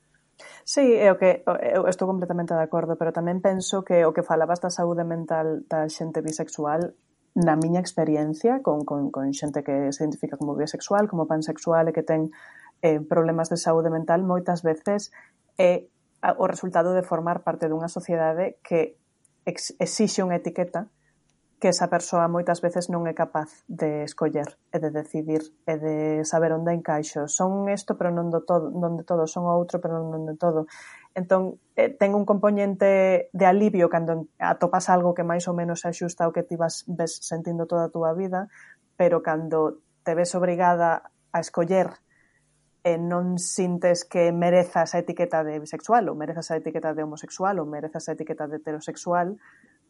Sí, 0.63 0.95
é 0.95 1.11
o 1.11 1.19
que 1.19 1.43
eu 1.43 1.83
estou 1.91 2.07
completamente 2.07 2.55
de 2.55 2.63
acordo, 2.63 2.95
pero 2.95 3.11
tamén 3.11 3.43
penso 3.43 3.83
que 3.83 4.07
o 4.07 4.15
que 4.15 4.23
falabas 4.23 4.63
da 4.63 4.71
saúde 4.71 5.03
mental 5.03 5.67
da 5.67 5.91
xente 5.91 6.23
bisexual 6.23 6.95
na 7.35 7.55
miña 7.55 7.79
experiencia 7.79 8.61
con, 8.61 8.85
con, 8.85 9.11
con 9.11 9.29
xente 9.33 9.63
que 9.63 9.91
se 9.93 10.03
identifica 10.03 10.37
como 10.37 10.55
bisexual, 10.55 11.07
como 11.07 11.29
pansexual 11.29 11.87
e 11.89 11.95
que 11.95 12.03
ten 12.05 12.33
eh, 12.81 12.99
problemas 12.99 13.49
de 13.49 13.57
saúde 13.57 13.89
mental, 13.89 14.23
moitas 14.23 14.63
veces 14.63 15.11
é 15.59 15.87
o 16.37 16.47
resultado 16.47 16.91
de 16.91 17.03
formar 17.03 17.43
parte 17.47 17.71
dunha 17.71 17.87
sociedade 17.87 18.59
que 18.63 18.99
ex, 19.47 19.75
exixe 19.79 20.23
unha 20.23 20.39
etiqueta 20.39 20.91
que 21.59 21.67
esa 21.67 21.91
persoa 21.91 22.31
moitas 22.31 22.63
veces 22.63 22.87
non 22.87 23.03
é 23.03 23.11
capaz 23.11 23.67
de 23.67 24.07
escoller 24.07 24.55
e 24.71 24.79
de 24.79 24.95
decidir 24.95 25.43
e 25.67 25.75
de 25.75 26.23
saber 26.23 26.55
onde 26.55 26.71
encaixo. 26.71 27.27
Son 27.27 27.67
isto, 27.67 27.99
pero 27.99 28.15
non 28.15 28.31
do 28.31 28.47
todo, 28.47 28.71
non 28.71 28.95
de 28.95 29.03
todo, 29.03 29.27
son 29.27 29.43
outro, 29.43 29.83
pero 29.83 29.99
non 29.99 30.23
de 30.23 30.39
todo. 30.39 30.71
Entón, 31.17 31.57
eh, 31.75 31.89
ten 31.89 32.13
un 32.13 32.23
componente 32.23 33.29
de 33.33 33.45
alivio 33.45 33.89
cando 33.89 34.29
atopas 34.37 34.93
algo 34.93 35.17
que 35.17 35.25
máis 35.25 35.49
ou 35.49 35.57
menos 35.57 35.81
se 35.81 35.89
axusta 35.89 36.23
ao 36.25 36.33
que 36.33 36.45
ti 36.45 36.55
vas 36.55 36.85
ves 36.85 37.17
sentindo 37.23 37.65
toda 37.65 37.89
a 37.89 37.93
túa 37.93 38.13
vida, 38.13 38.47
pero 38.93 39.25
cando 39.25 39.81
te 40.05 40.13
ves 40.13 40.33
obrigada 40.37 41.09
a 41.33 41.39
escoller 41.41 41.97
e 42.83 42.95
non 42.95 43.35
sintes 43.35 44.07
que 44.07 44.31
merezas 44.31 44.95
a 44.95 45.03
etiqueta 45.03 45.43
de 45.43 45.59
bisexual 45.59 46.07
ou 46.07 46.15
merezas 46.15 46.47
a 46.53 46.57
etiqueta 46.57 46.95
de 46.95 47.03
homosexual 47.03 47.59
ou 47.59 47.67
merezas 47.67 48.07
a 48.07 48.15
etiqueta 48.15 48.47
de 48.47 48.63
heterosexual, 48.63 49.35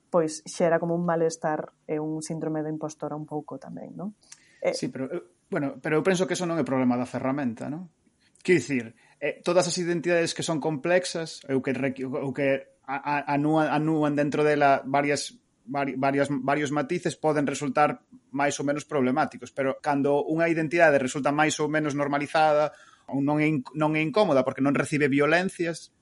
pois 0.09 0.41
xera 0.43 0.81
como 0.81 0.97
un 0.97 1.05
malestar 1.05 1.69
e 1.85 2.01
un 2.01 2.25
síndrome 2.25 2.65
de 2.65 2.73
impostora 2.73 3.13
un 3.13 3.29
pouco 3.29 3.61
tamén, 3.61 3.93
non? 3.93 4.17
Eh... 4.59 4.73
Sí, 4.73 4.89
pero, 4.89 5.05
eh, 5.05 5.21
bueno, 5.53 5.77
pero 5.77 6.01
eu 6.01 6.03
penso 6.03 6.25
que 6.25 6.33
eso 6.33 6.49
non 6.49 6.57
é 6.57 6.65
problema 6.65 6.97
da 6.97 7.05
ferramenta, 7.05 7.69
non? 7.69 7.93
Quer 8.41 8.57
dicir, 8.57 8.85
eh, 9.19 9.43
todas 9.43 9.67
as 9.67 9.75
identidades 9.77 10.33
que 10.33 10.43
son 10.43 10.63
complexas 10.63 11.43
ou 11.51 11.59
que, 11.61 11.75
ou 12.03 12.31
que 12.31 12.67
anúan, 12.87 13.67
anúan 13.69 14.15
dentro 14.17 14.41
dela 14.41 14.81
varias 14.87 15.37
varias, 15.69 16.27
varios 16.31 16.71
matices 16.71 17.13
poden 17.13 17.45
resultar 17.45 18.01
máis 18.33 18.57
ou 18.57 18.65
menos 18.65 18.89
problemáticos, 18.89 19.53
pero 19.53 19.77
cando 19.77 20.25
unha 20.25 20.49
identidade 20.49 20.97
resulta 20.97 21.29
máis 21.29 21.61
ou 21.61 21.69
menos 21.69 21.93
normalizada 21.93 22.73
ou 23.05 23.21
non 23.21 23.37
é, 23.37 23.49
non 23.77 23.93
é 23.93 24.01
incómoda 24.01 24.41
porque 24.41 24.65
non 24.65 24.73
recibe 24.73 25.09
violencias, 25.09 25.93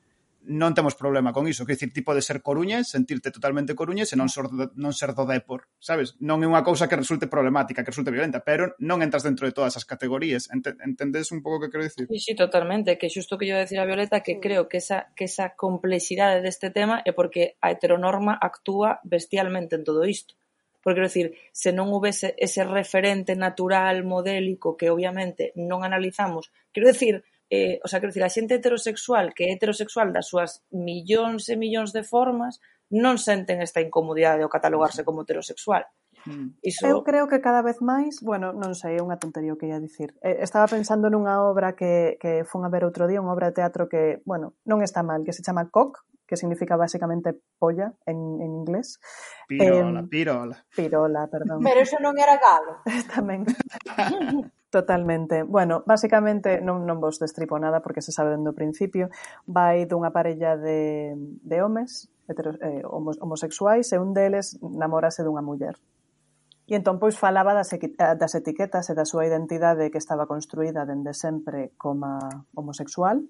non 0.47 0.71
temos 0.71 0.95
problema 0.95 1.35
con 1.35 1.43
iso, 1.43 1.67
que 1.67 1.75
dicir, 1.75 1.91
tipo 1.91 2.15
de 2.15 2.23
ser 2.23 2.39
coruñes, 2.39 2.87
sentirte 2.87 3.35
totalmente 3.35 3.75
coruñes 3.75 4.15
e 4.15 4.15
non 4.15 4.31
ser, 4.31 4.47
do, 4.47 4.71
non 4.79 4.95
ser 4.95 5.11
do 5.11 5.27
Depor, 5.27 5.67
sabes? 5.77 6.15
Non 6.23 6.39
é 6.39 6.47
unha 6.47 6.63
cousa 6.63 6.87
que 6.87 6.95
resulte 6.95 7.27
problemática, 7.27 7.83
que 7.83 7.91
resulte 7.91 8.15
violenta, 8.15 8.41
pero 8.41 8.71
non 8.79 9.03
entras 9.03 9.27
dentro 9.27 9.43
de 9.43 9.51
todas 9.51 9.75
as 9.75 9.83
categorías, 9.83 10.47
Ent 10.47 10.63
entendes 10.79 11.35
un 11.35 11.43
pouco 11.43 11.59
o 11.59 11.61
que 11.61 11.69
quero 11.69 11.83
dicir? 11.83 12.07
Sí, 12.07 12.19
sí, 12.19 12.33
totalmente, 12.33 12.95
que 12.95 13.11
xusto 13.11 13.35
que 13.35 13.45
yo 13.45 13.59
decir 13.59 13.77
a 13.83 13.85
Violeta 13.85 14.23
que 14.23 14.39
creo 14.39 14.71
que 14.71 14.79
esa, 14.79 15.11
que 15.13 15.27
esa 15.27 15.53
complexidade 15.59 16.39
deste 16.39 16.71
tema 16.71 17.03
é 17.03 17.11
porque 17.11 17.59
a 17.59 17.75
heteronorma 17.75 18.39
actúa 18.39 19.03
bestialmente 19.03 19.75
en 19.75 19.83
todo 19.83 20.07
isto. 20.07 20.39
Porque, 20.79 21.03
quero 21.03 21.11
dicir, 21.11 21.27
se 21.51 21.75
non 21.75 21.91
houvese 21.91 22.31
ese 22.39 22.63
referente 22.63 23.35
natural, 23.35 24.07
modélico, 24.07 24.79
que 24.79 24.87
obviamente 24.87 25.51
non 25.59 25.83
analizamos, 25.83 26.47
quero 26.71 26.87
dicir, 26.87 27.27
eh, 27.49 27.79
o 27.83 27.87
sea, 27.87 27.99
quero 27.99 28.11
dicir, 28.11 28.23
a 28.23 28.33
xente 28.33 28.59
heterosexual 28.59 29.33
que 29.33 29.47
é 29.47 29.53
heterosexual 29.55 30.11
das 30.11 30.27
súas 30.27 30.63
millóns 30.71 31.47
e 31.47 31.55
millóns 31.55 31.95
de 31.95 32.03
formas 32.03 32.59
non 32.91 33.19
senten 33.19 33.59
esta 33.59 33.83
incomodidade 33.83 34.39
de 34.43 34.51
catalogarse 34.51 35.03
como 35.03 35.23
heterosexual. 35.23 35.83
Mm. 36.27 36.59
Iso... 36.63 36.87
Eu 36.87 37.03
creo 37.03 37.27
que 37.27 37.39
cada 37.39 37.63
vez 37.63 37.79
máis, 37.79 38.19
bueno, 38.23 38.51
non 38.51 38.75
sei, 38.75 38.99
é 38.99 39.03
unha 39.03 39.19
tontería 39.19 39.55
o 39.55 39.59
que 39.59 39.71
ia 39.71 39.79
dicir. 39.79 40.15
Eh, 40.23 40.43
estaba 40.43 40.67
pensando 40.67 41.07
nunha 41.07 41.39
obra 41.43 41.75
que, 41.75 42.19
que 42.19 42.43
fun 42.43 42.67
a 42.67 42.71
ver 42.71 42.83
outro 42.83 43.07
día, 43.07 43.23
unha 43.23 43.31
obra 43.31 43.51
de 43.51 43.63
teatro 43.63 43.87
que, 43.87 44.19
bueno, 44.27 44.55
non 44.67 44.83
está 44.83 45.03
mal, 45.03 45.23
que 45.23 45.35
se 45.35 45.43
chama 45.43 45.71
Cock, 45.71 46.03
que 46.27 46.35
significa 46.35 46.75
basicamente 46.75 47.31
polla 47.59 47.95
en, 48.05 48.43
en 48.43 48.51
inglés. 48.55 48.99
Pirola, 49.47 50.03
eh, 50.03 50.07
pirola. 50.11 50.55
Pirola, 50.75 51.27
perdón. 51.31 51.63
Pero 51.63 51.79
eso 51.79 51.95
non 52.03 52.19
era 52.19 52.35
galo. 52.35 52.83
Tamén. 53.15 53.47
Totalmente. 54.69 55.43
Bueno, 55.43 55.83
basicamente 55.87 56.59
non, 56.59 56.83
non 56.83 56.99
vos 56.99 57.23
destripo 57.23 57.55
nada 57.55 57.79
porque 57.79 58.03
se 58.03 58.11
sabe 58.11 58.35
dende 58.35 58.51
o 58.51 58.57
principio. 58.57 59.07
Vai 59.47 59.87
dunha 59.87 60.11
parella 60.11 60.59
de, 60.59 61.15
de 61.17 61.57
homes 61.63 62.11
heteros, 62.27 62.59
eh, 62.59 62.83
homosexuais 62.83 63.87
e 63.91 63.97
un 63.97 64.11
deles 64.11 64.59
namorase 64.59 65.23
dunha 65.23 65.39
muller. 65.39 65.79
E 66.67 66.75
entón 66.75 66.99
pois 66.99 67.15
falaba 67.15 67.55
das, 67.55 67.71
eh, 67.71 67.95
das 67.95 68.35
etiquetas 68.35 68.91
e 68.91 68.93
da 68.93 69.07
súa 69.07 69.23
identidade 69.23 69.87
que 69.87 70.03
estaba 70.03 70.27
construída 70.27 70.83
dende 70.83 71.15
sempre 71.15 71.71
como 71.79 72.19
homosexual, 72.51 73.23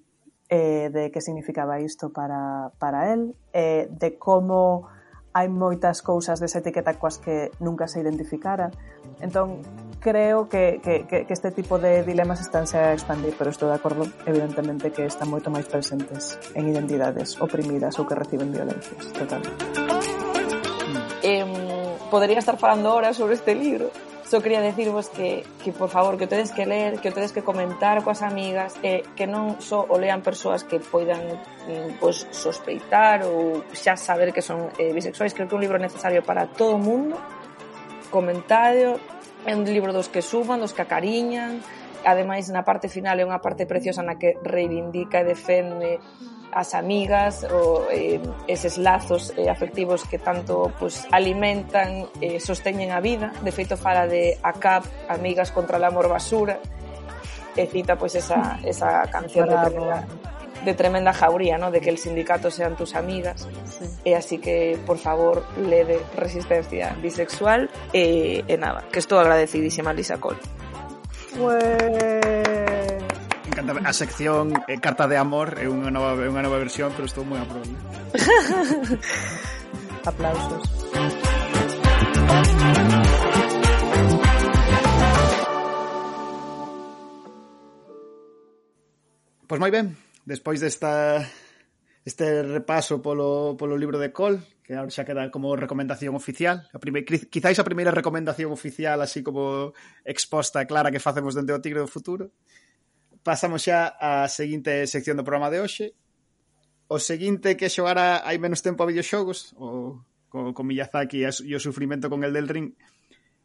eh, 0.50 0.90
de 0.90 1.14
que 1.14 1.22
significaba 1.22 1.78
isto 1.78 2.10
para, 2.10 2.74
para 2.82 3.14
el, 3.14 3.38
eh, 3.54 3.86
de 3.94 4.18
como 4.18 4.90
hai 5.38 5.54
moitas 5.54 6.02
cousas 6.02 6.42
desa 6.42 6.66
etiqueta 6.66 6.98
coas 6.98 7.22
que 7.22 7.54
nunca 7.62 7.86
se 7.86 8.02
identificara. 8.02 8.74
Entón, 9.22 9.62
creo 10.00 10.50
que, 10.50 10.80
que, 10.84 11.06
que 11.08 11.34
este 11.34 11.52
tipo 11.52 11.80
de 11.80 12.04
dilemas 12.04 12.42
estánse 12.42 12.78
a 12.78 12.94
expandir, 12.94 13.36
pero 13.38 13.50
estou 13.50 13.70
de 13.70 13.76
acordo, 13.76 14.06
evidentemente, 14.26 14.92
que 14.92 15.06
están 15.06 15.30
moito 15.30 15.50
máis 15.50 15.66
presentes 15.66 16.38
en 16.54 16.70
identidades 16.70 17.36
oprimidas 17.42 17.98
ou 18.00 18.06
que 18.06 18.16
reciben 18.16 18.54
violencias. 18.54 19.12
Total. 19.14 19.42
Eh, 21.24 21.44
podería 22.10 22.40
estar 22.40 22.58
falando 22.58 22.94
horas 22.94 23.18
sobre 23.18 23.36
este 23.36 23.56
libro, 23.56 23.92
só 24.28 24.42
quería 24.42 24.62
decirvos 24.62 25.10
que, 25.10 25.46
que 25.64 25.72
por 25.72 25.90
favor, 25.90 26.18
que 26.18 26.26
o 26.26 26.28
tedes 26.28 26.52
que 26.52 26.66
ler, 26.66 27.00
que 27.00 27.10
o 27.10 27.14
tedes 27.14 27.32
que 27.32 27.44
comentar 27.44 28.04
coas 28.04 28.22
amigas, 28.22 28.76
que, 28.76 29.08
que 29.16 29.24
non 29.24 29.56
só 29.64 29.88
o 29.88 29.96
lean 29.96 30.20
persoas 30.20 30.68
que 30.68 30.84
poidan 30.84 31.24
pues, 32.04 32.28
sospeitar 32.36 33.24
ou 33.24 33.64
xa 33.72 33.96
saber 33.96 34.36
que 34.36 34.44
son 34.44 34.68
eh, 34.76 34.92
bisexuais, 34.92 35.32
creo 35.32 35.48
que 35.48 35.56
é 35.56 35.58
un 35.58 35.64
libro 35.64 35.80
necesario 35.80 36.20
para 36.28 36.44
todo 36.52 36.76
o 36.76 36.82
mundo, 36.82 37.16
comentario, 38.12 39.00
É 39.46 39.54
un 39.56 39.64
libro 39.68 39.94
dos 39.94 40.10
que 40.10 40.22
suman, 40.22 40.60
dos 40.60 40.74
que 40.74 40.82
acariñan, 40.82 41.62
ademais 42.08 42.50
na 42.50 42.64
parte 42.64 42.88
final 42.88 43.20
é 43.20 43.26
unha 43.26 43.44
parte 43.44 43.68
preciosa 43.68 44.02
na 44.02 44.16
que 44.16 44.40
reivindica 44.42 45.22
e 45.22 45.28
defende 45.28 46.00
as 46.52 46.74
amigas 46.74 47.44
ou 47.44 47.86
eh, 47.92 48.24
eses 48.48 48.80
lazos 48.80 49.36
eh, 49.36 49.50
afectivos 49.50 50.08
que 50.08 50.18
tanto 50.18 50.72
pues, 50.80 51.06
alimentan 51.12 52.08
e 52.24 52.38
eh, 52.38 52.40
sosteñen 52.40 52.96
a 52.96 53.00
vida. 53.04 53.36
De 53.44 53.52
feito, 53.52 53.76
fala 53.76 54.08
de 54.08 54.40
ACAP, 54.42 55.12
Amigas 55.12 55.52
contra 55.52 55.78
el 55.78 55.84
amor 55.84 56.08
basura, 56.08 56.58
e 57.54 57.68
cita 57.68 57.98
pues, 58.00 58.16
esa, 58.16 58.60
esa 58.64 59.04
canción 59.12 59.48
Bravo. 59.50 59.70
de 59.70 60.27
de 60.68 60.74
tremenda 60.74 61.14
jauría, 61.14 61.58
¿no? 61.58 61.72
de 61.72 61.80
que 61.80 61.90
el 61.90 61.98
sindicato 61.98 62.52
sean 62.52 62.76
tus 62.76 62.94
amigas. 62.94 63.48
Sí. 64.04 64.14
Así 64.14 64.38
que, 64.38 64.78
por 64.86 64.98
favor, 64.98 65.46
lede 65.58 66.02
Resistencia 66.18 66.94
Bisexual 67.02 67.70
e, 67.94 68.44
e 68.46 68.58
nada, 68.60 68.84
que 68.92 69.00
estou 69.00 69.16
agradecidísima 69.16 69.96
Lisa 69.96 70.20
Cole. 70.20 70.44
Pues 71.40 71.64
encanta 73.48 73.80
a 73.80 73.94
sección 73.94 74.52
eh, 74.68 74.76
Carta 74.84 75.08
de 75.08 75.16
Amor 75.16 75.56
é 75.56 75.72
unha 75.72 75.88
nova, 75.88 76.20
unha 76.20 76.44
nova 76.44 76.60
versión, 76.60 76.92
pero 76.92 77.08
estou 77.08 77.24
moi 77.24 77.40
a 77.40 77.48
prova. 77.48 77.64
Aplausos. 80.04 80.68
Pois 89.48 89.64
moi 89.64 89.72
ben, 89.72 89.96
despois 90.28 90.60
desta 90.60 91.24
este 92.04 92.44
repaso 92.44 93.02
polo, 93.02 93.56
polo 93.60 93.76
libro 93.76 94.00
de 94.00 94.12
Cole, 94.12 94.40
que 94.64 94.76
agora 94.76 94.92
xa 94.92 95.08
queda 95.08 95.32
como 95.32 95.56
recomendación 95.56 96.16
oficial, 96.16 96.68
a 96.72 96.80
prime, 96.80 97.04
quizáis 97.04 97.60
a 97.60 97.68
primeira 97.68 97.96
recomendación 97.96 98.52
oficial 98.52 99.00
así 99.00 99.24
como 99.24 99.72
exposta 100.04 100.60
e 100.60 100.68
clara 100.68 100.92
que 100.92 101.04
facemos 101.04 101.36
dentro 101.36 101.56
o 101.56 101.64
Tigre 101.64 101.84
do 101.84 101.88
Futuro. 101.88 102.32
Pasamos 103.24 103.64
xa 103.64 103.96
á 103.96 104.28
seguinte 104.28 104.84
sección 104.88 105.16
do 105.16 105.24
programa 105.24 105.48
de 105.48 105.64
hoxe. 105.64 105.96
O 106.92 107.00
seguinte 107.00 107.56
que 107.56 107.72
xogara 107.72 108.24
hai 108.24 108.36
menos 108.40 108.64
tempo 108.64 108.84
a 108.84 108.90
videoxogos, 108.92 109.56
o, 109.56 110.04
co, 110.28 110.52
con 110.52 110.68
Miyazaki 110.68 111.24
e 111.24 111.56
o 111.56 111.64
sufrimento 111.64 112.12
con 112.12 112.28
el 112.28 112.36
del 112.36 112.52
ring, 112.52 112.76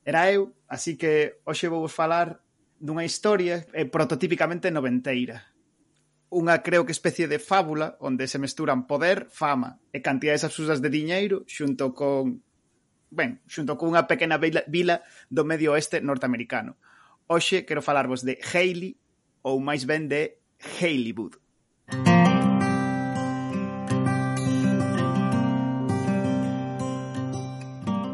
era 0.03 0.31
eu, 0.35 0.51
así 0.67 0.99
que 0.99 1.43
hoxe 1.47 1.71
vou 1.71 1.83
vos 1.83 1.95
falar 1.95 2.43
dunha 2.79 3.07
historia 3.07 3.67
eh, 3.71 3.87
prototípicamente 3.87 4.71
noventeira 4.75 5.52
unha 6.33 6.65
creo 6.65 6.89
que 6.89 6.97
especie 6.97 7.29
de 7.29 7.37
fábula 7.37 8.01
onde 8.01 8.25
se 8.25 8.41
mesturan 8.41 8.89
poder, 8.89 9.29
fama 9.29 9.77
e 9.93 10.01
cantidades 10.01 10.49
absurdas 10.49 10.81
de 10.81 10.89
diñeiro 10.89 11.45
xunto 11.45 11.93
con 11.93 12.41
ben, 13.13 13.45
xunto 13.45 13.77
con 13.77 13.93
unha 13.93 14.09
pequena 14.09 14.41
vila, 14.41 14.65
vila 14.65 15.05
do 15.29 15.45
medio 15.45 15.77
oeste 15.77 16.01
norteamericano. 16.01 16.81
Hoxe 17.29 17.69
quero 17.69 17.85
falarvos 17.85 18.25
de 18.25 18.41
Haley 18.41 18.97
ou 19.45 19.61
máis 19.61 19.85
ben 19.85 20.09
de 20.09 20.41
Haleywood. 20.81 21.37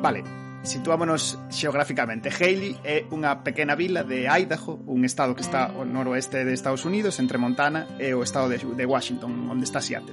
Vale, 0.03 0.38
Situámonos 0.69 1.39
xeográficamente. 1.49 2.29
Haley 2.29 2.77
é 2.85 3.09
unha 3.09 3.41
pequena 3.41 3.73
vila 3.73 4.05
de 4.05 4.29
Idaho, 4.29 4.77
un 4.85 5.01
estado 5.09 5.33
que 5.33 5.41
está 5.41 5.73
ao 5.73 5.89
noroeste 5.89 6.45
de 6.45 6.53
Estados 6.53 6.85
Unidos, 6.85 7.17
entre 7.25 7.41
Montana 7.41 7.89
e 7.97 8.13
o 8.13 8.21
estado 8.21 8.53
de 8.53 8.85
Washington, 8.85 9.49
onde 9.49 9.65
está 9.65 9.81
Seattle. 9.81 10.13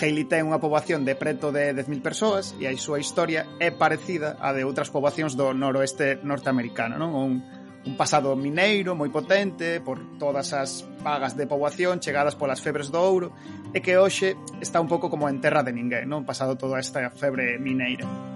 Haley 0.00 0.24
ten 0.24 0.48
unha 0.48 0.56
poboación 0.56 1.04
de 1.04 1.12
preto 1.12 1.52
de 1.52 1.76
10.000 1.76 2.00
persoas 2.00 2.56
e 2.56 2.64
a 2.64 2.72
súa 2.72 3.04
historia 3.04 3.44
é 3.60 3.68
parecida 3.68 4.40
á 4.40 4.56
de 4.56 4.64
outras 4.64 4.88
poboacións 4.88 5.36
do 5.36 5.52
noroeste 5.52 6.24
norteamericano, 6.24 6.96
non? 6.96 7.12
Un, 7.12 7.44
un 7.84 7.94
pasado 8.00 8.32
mineiro 8.32 8.96
moi 8.96 9.12
potente 9.12 9.84
por 9.84 10.00
todas 10.16 10.56
as 10.56 10.88
vagas 11.04 11.36
de 11.36 11.44
poboación 11.44 12.00
chegadas 12.00 12.32
polas 12.32 12.64
febres 12.64 12.88
do 12.88 12.96
ouro 12.96 13.28
e 13.76 13.84
que 13.84 14.00
hoxe 14.00 14.40
está 14.64 14.80
un 14.80 14.88
pouco 14.88 15.12
como 15.12 15.28
en 15.28 15.36
terra 15.44 15.60
de 15.60 15.76
ninguén, 15.76 16.08
non? 16.08 16.24
Pasado 16.24 16.56
toda 16.56 16.80
esta 16.80 17.12
febre 17.12 17.60
mineira. 17.60 18.31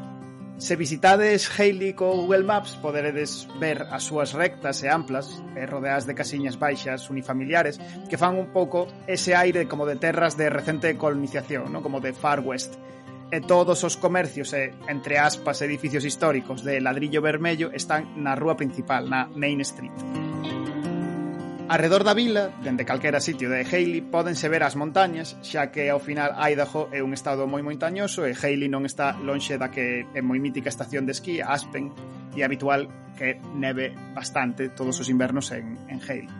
Se 0.58 0.74
visitades 0.74 1.50
Hailey 1.60 1.92
co 1.92 2.16
Google 2.16 2.42
Maps 2.42 2.76
poderedes 2.80 3.46
ver 3.60 3.84
as 3.92 4.08
súas 4.08 4.32
rectas 4.32 4.80
e 4.80 4.88
amplas 4.88 5.44
e 5.52 5.68
rodeadas 5.68 6.08
de 6.08 6.16
casiñas 6.16 6.56
baixas 6.56 7.12
unifamiliares 7.12 7.76
que 8.08 8.16
fan 8.16 8.40
un 8.40 8.48
pouco 8.56 8.88
ese 9.04 9.36
aire 9.36 9.68
como 9.68 9.84
de 9.84 10.00
terras 10.00 10.40
de 10.40 10.48
recente 10.48 10.96
colonización, 10.96 11.68
¿no? 11.68 11.84
como 11.84 12.00
de 12.00 12.16
Far 12.16 12.40
West. 12.40 12.80
E 13.28 13.44
todos 13.44 13.84
os 13.84 14.00
comercios 14.00 14.56
e, 14.56 14.72
entre 14.88 15.20
aspas, 15.20 15.60
edificios 15.60 16.08
históricos 16.08 16.64
de 16.64 16.80
ladrillo 16.80 17.20
vermello 17.20 17.68
están 17.76 18.16
na 18.16 18.32
rúa 18.32 18.56
principal, 18.56 19.12
na 19.12 19.28
Main 19.36 19.60
Street. 19.60 19.92
Arredor 21.68 22.04
da 22.04 22.14
vila, 22.14 22.54
dende 22.62 22.84
calquera 22.86 23.18
sitio 23.18 23.50
de 23.50 23.66
Haley, 23.66 24.00
pódense 24.00 24.46
ver 24.46 24.62
as 24.62 24.78
montañas, 24.78 25.34
xa 25.42 25.74
que 25.74 25.90
ao 25.90 25.98
final 25.98 26.30
Idaho 26.38 26.86
é 26.94 27.02
un 27.02 27.10
estado 27.10 27.50
moi 27.50 27.58
montañoso 27.58 28.22
e 28.22 28.38
Haley 28.38 28.70
non 28.70 28.86
está 28.86 29.18
lonxe 29.18 29.58
da 29.58 29.66
que 29.66 30.06
é 30.06 30.22
moi 30.22 30.38
mítica 30.38 30.70
estación 30.70 31.10
de 31.10 31.18
esquí, 31.18 31.42
Aspen, 31.42 31.90
e 32.38 32.46
habitual 32.46 32.86
que 33.18 33.42
neve 33.58 33.90
bastante 34.14 34.70
todos 34.78 35.02
os 35.02 35.10
invernos 35.10 35.50
en, 35.50 35.74
en 35.90 35.98
Haley. 35.98 36.30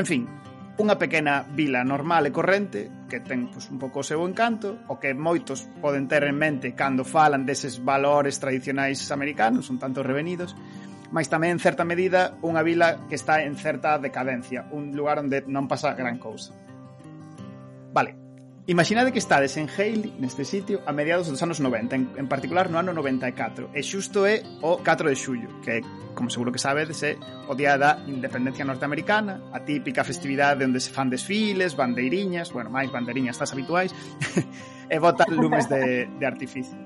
En 0.00 0.06
fin, 0.08 0.24
unha 0.80 0.96
pequena 0.96 1.44
vila 1.44 1.84
normal 1.84 2.24
e 2.24 2.32
corrente 2.32 2.88
que 3.12 3.20
ten 3.20 3.52
pois, 3.52 3.68
un 3.68 3.76
pouco 3.76 4.00
o 4.00 4.08
seu 4.08 4.24
encanto 4.24 4.80
o 4.88 4.96
que 4.96 5.12
moitos 5.12 5.68
poden 5.84 6.08
ter 6.08 6.24
en 6.24 6.40
mente 6.40 6.72
cando 6.72 7.04
falan 7.04 7.44
deses 7.44 7.76
valores 7.84 8.40
tradicionais 8.40 9.04
americanos 9.12 9.68
un 9.68 9.76
tanto 9.76 10.00
revenidos 10.00 10.56
mas 11.10 11.26
tamén 11.26 11.58
en 11.58 11.60
certa 11.60 11.84
medida 11.86 12.38
unha 12.40 12.62
vila 12.62 13.06
que 13.10 13.18
está 13.18 13.42
en 13.42 13.58
certa 13.58 13.98
decadencia, 13.98 14.66
un 14.70 14.94
lugar 14.94 15.18
onde 15.18 15.42
non 15.46 15.66
pasa 15.66 15.94
gran 15.98 16.18
cousa. 16.22 16.54
Vale, 17.90 18.20
Imaginade 18.70 19.10
que 19.10 19.18
estades 19.18 19.56
en 19.56 19.66
Hale, 19.66 20.12
neste 20.22 20.44
sitio, 20.44 20.78
a 20.86 20.92
mediados 20.92 21.26
dos 21.26 21.42
anos 21.42 21.58
90, 21.58 21.96
en, 21.96 22.10
en 22.14 22.28
particular 22.28 22.70
no 22.70 22.78
ano 22.78 22.94
94, 22.94 23.74
e 23.74 23.82
xusto 23.82 24.30
é 24.30 24.46
o 24.62 24.78
4 24.78 25.10
de 25.10 25.18
xullo, 25.18 25.50
que, 25.58 25.82
como 26.14 26.30
seguro 26.30 26.54
que 26.54 26.62
sabedes, 26.62 27.02
é 27.02 27.18
o 27.50 27.58
día 27.58 27.74
da 27.74 27.98
independencia 28.06 28.62
norteamericana, 28.62 29.42
a 29.50 29.66
típica 29.66 30.06
festividade 30.06 30.62
onde 30.62 30.78
se 30.78 30.94
fan 30.94 31.10
desfiles, 31.10 31.74
bandeiriñas, 31.74 32.54
bueno, 32.54 32.70
máis 32.70 32.94
bandeiriñas 32.94 33.42
das 33.42 33.50
habituais, 33.50 33.90
e 34.86 34.96
botan 35.02 35.34
lumes 35.34 35.66
de, 35.66 36.06
de 36.06 36.24
artificio. 36.30 36.78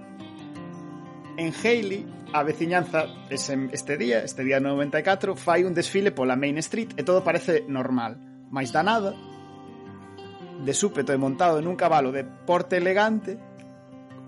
En 1.37 1.53
Haley, 1.53 2.07
a 2.33 2.43
veciñanza 2.43 3.07
ese, 3.31 3.69
este 3.73 3.97
día, 3.97 4.23
este 4.23 4.45
día 4.45 4.61
94, 4.61 5.35
fai 5.35 5.65
un 5.65 5.75
desfile 5.75 6.13
pola 6.13 6.37
Main 6.37 6.59
Street 6.59 6.95
e 6.95 7.03
todo 7.03 7.27
parece 7.27 7.67
normal. 7.67 8.19
Mais 8.55 8.71
da 8.71 8.87
nada, 8.87 9.19
de 10.63 10.75
súpeto 10.75 11.11
e 11.11 11.19
montado 11.19 11.59
nun 11.59 11.75
cabalo 11.75 12.15
de 12.15 12.23
porte 12.23 12.79
elegante, 12.79 13.35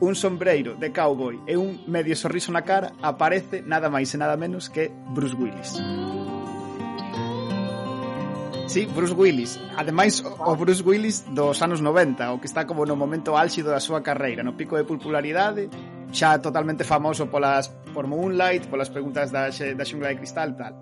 un 0.03 0.19
sombreiro 0.19 0.75
de 0.75 0.91
cowboy 0.91 1.39
e 1.47 1.55
un 1.55 1.87
medio 1.87 2.19
sorriso 2.19 2.51
na 2.51 2.67
cara 2.67 2.93
aparece 3.01 3.63
nada 3.63 3.87
máis 3.87 4.11
e 4.11 4.19
nada 4.19 4.35
menos 4.35 4.67
que 4.67 4.91
Bruce 5.15 5.39
Willis. 5.39 5.79
Sí, 8.67 8.85
Bruce 8.91 9.15
Willis. 9.15 9.63
Ademais, 9.79 10.27
o 10.27 10.53
Bruce 10.59 10.83
Willis 10.83 11.23
dos 11.31 11.63
anos 11.63 11.81
90, 11.81 12.35
o 12.35 12.43
que 12.43 12.51
está 12.51 12.67
como 12.67 12.83
no 12.83 12.99
momento 12.99 13.39
álxido 13.39 13.71
da 13.71 13.79
súa 13.79 14.03
carreira, 14.03 14.43
no 14.43 14.59
pico 14.59 14.75
de 14.75 14.83
popularidade 14.83 15.71
xa 16.17 16.41
totalmente 16.41 16.81
famoso 16.81 17.29
polas 17.29 17.69
por 17.93 18.09
Moonlight, 18.09 18.73
polas 18.73 18.89
preguntas 18.89 19.29
da, 19.29 19.53
da 19.53 19.85
xungla 19.85 20.09
de 20.09 20.17
cristal, 20.17 20.57
tal. 20.57 20.73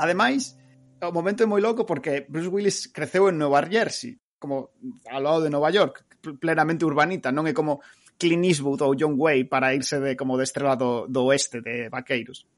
Ademais, 0.00 0.56
o 1.04 1.12
momento 1.12 1.44
é 1.44 1.46
moi 1.46 1.60
louco 1.60 1.84
porque 1.84 2.24
Bruce 2.24 2.48
Willis 2.48 2.88
creceu 2.88 3.28
en 3.28 3.36
Nova 3.36 3.60
Jersey, 3.68 4.16
como 4.40 4.72
ao 5.12 5.20
lado 5.20 5.44
de 5.44 5.52
Nova 5.52 5.68
York, 5.68 6.08
plenamente 6.40 6.88
urbanita, 6.88 7.28
non 7.28 7.44
é 7.44 7.52
como 7.52 7.84
Clint 8.16 8.48
Eastwood 8.48 8.80
ou 8.80 8.96
John 8.96 9.20
Way 9.20 9.44
para 9.44 9.76
irse 9.76 10.00
de 10.00 10.16
como 10.16 10.40
de 10.40 10.48
estrela 10.48 10.72
do, 10.72 11.04
do 11.04 11.28
oeste 11.28 11.60
de 11.60 11.92
vaqueiros. 11.92 12.48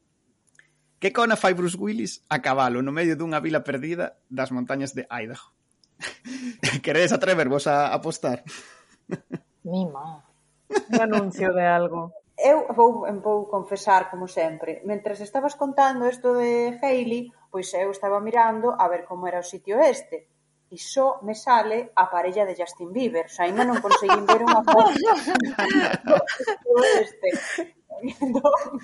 Que 1.02 1.10
cona 1.10 1.34
fai 1.34 1.58
Bruce 1.58 1.74
Willis 1.74 2.22
a 2.30 2.38
cabalo 2.38 2.78
no 2.78 2.94
medio 2.94 3.18
dunha 3.18 3.42
vila 3.42 3.66
perdida 3.66 4.22
das 4.30 4.54
montañas 4.54 4.94
de 4.94 5.02
Idaho? 5.10 5.50
Queredes 6.86 7.10
atrevervos 7.10 7.66
a 7.66 7.90
apostar? 7.90 8.46
Mi 9.66 9.82
má 9.90 10.31
un 10.90 11.00
anuncio 11.00 11.52
de 11.52 11.64
algo. 11.66 12.12
Eu 12.38 12.66
vou, 12.74 13.06
vou 13.20 13.46
confesar, 13.46 14.10
como 14.10 14.26
sempre, 14.26 14.82
mentres 14.88 15.20
estabas 15.20 15.54
contando 15.54 16.08
isto 16.08 16.34
de 16.34 16.74
Hailey, 16.80 17.30
pois 17.52 17.70
eu 17.74 17.90
estaba 17.92 18.18
mirando 18.18 18.72
a 18.72 18.88
ver 18.88 19.04
como 19.04 19.28
era 19.28 19.44
o 19.44 19.46
sitio 19.46 19.78
este, 19.78 20.32
e 20.72 20.78
só 20.78 21.20
me 21.22 21.34
sale 21.34 21.92
a 21.94 22.08
parella 22.08 22.46
de 22.46 22.56
Justin 22.56 22.90
Bieber. 22.92 23.26
O 23.26 23.28
sea, 23.28 23.44
ainda 23.44 23.60
non 23.60 23.84
conseguín 23.84 24.24
ver 24.24 24.40
unha 24.40 24.64
foto 24.64 24.96
do 26.64 26.74
este. 27.04 27.28
Entón, 28.02 28.80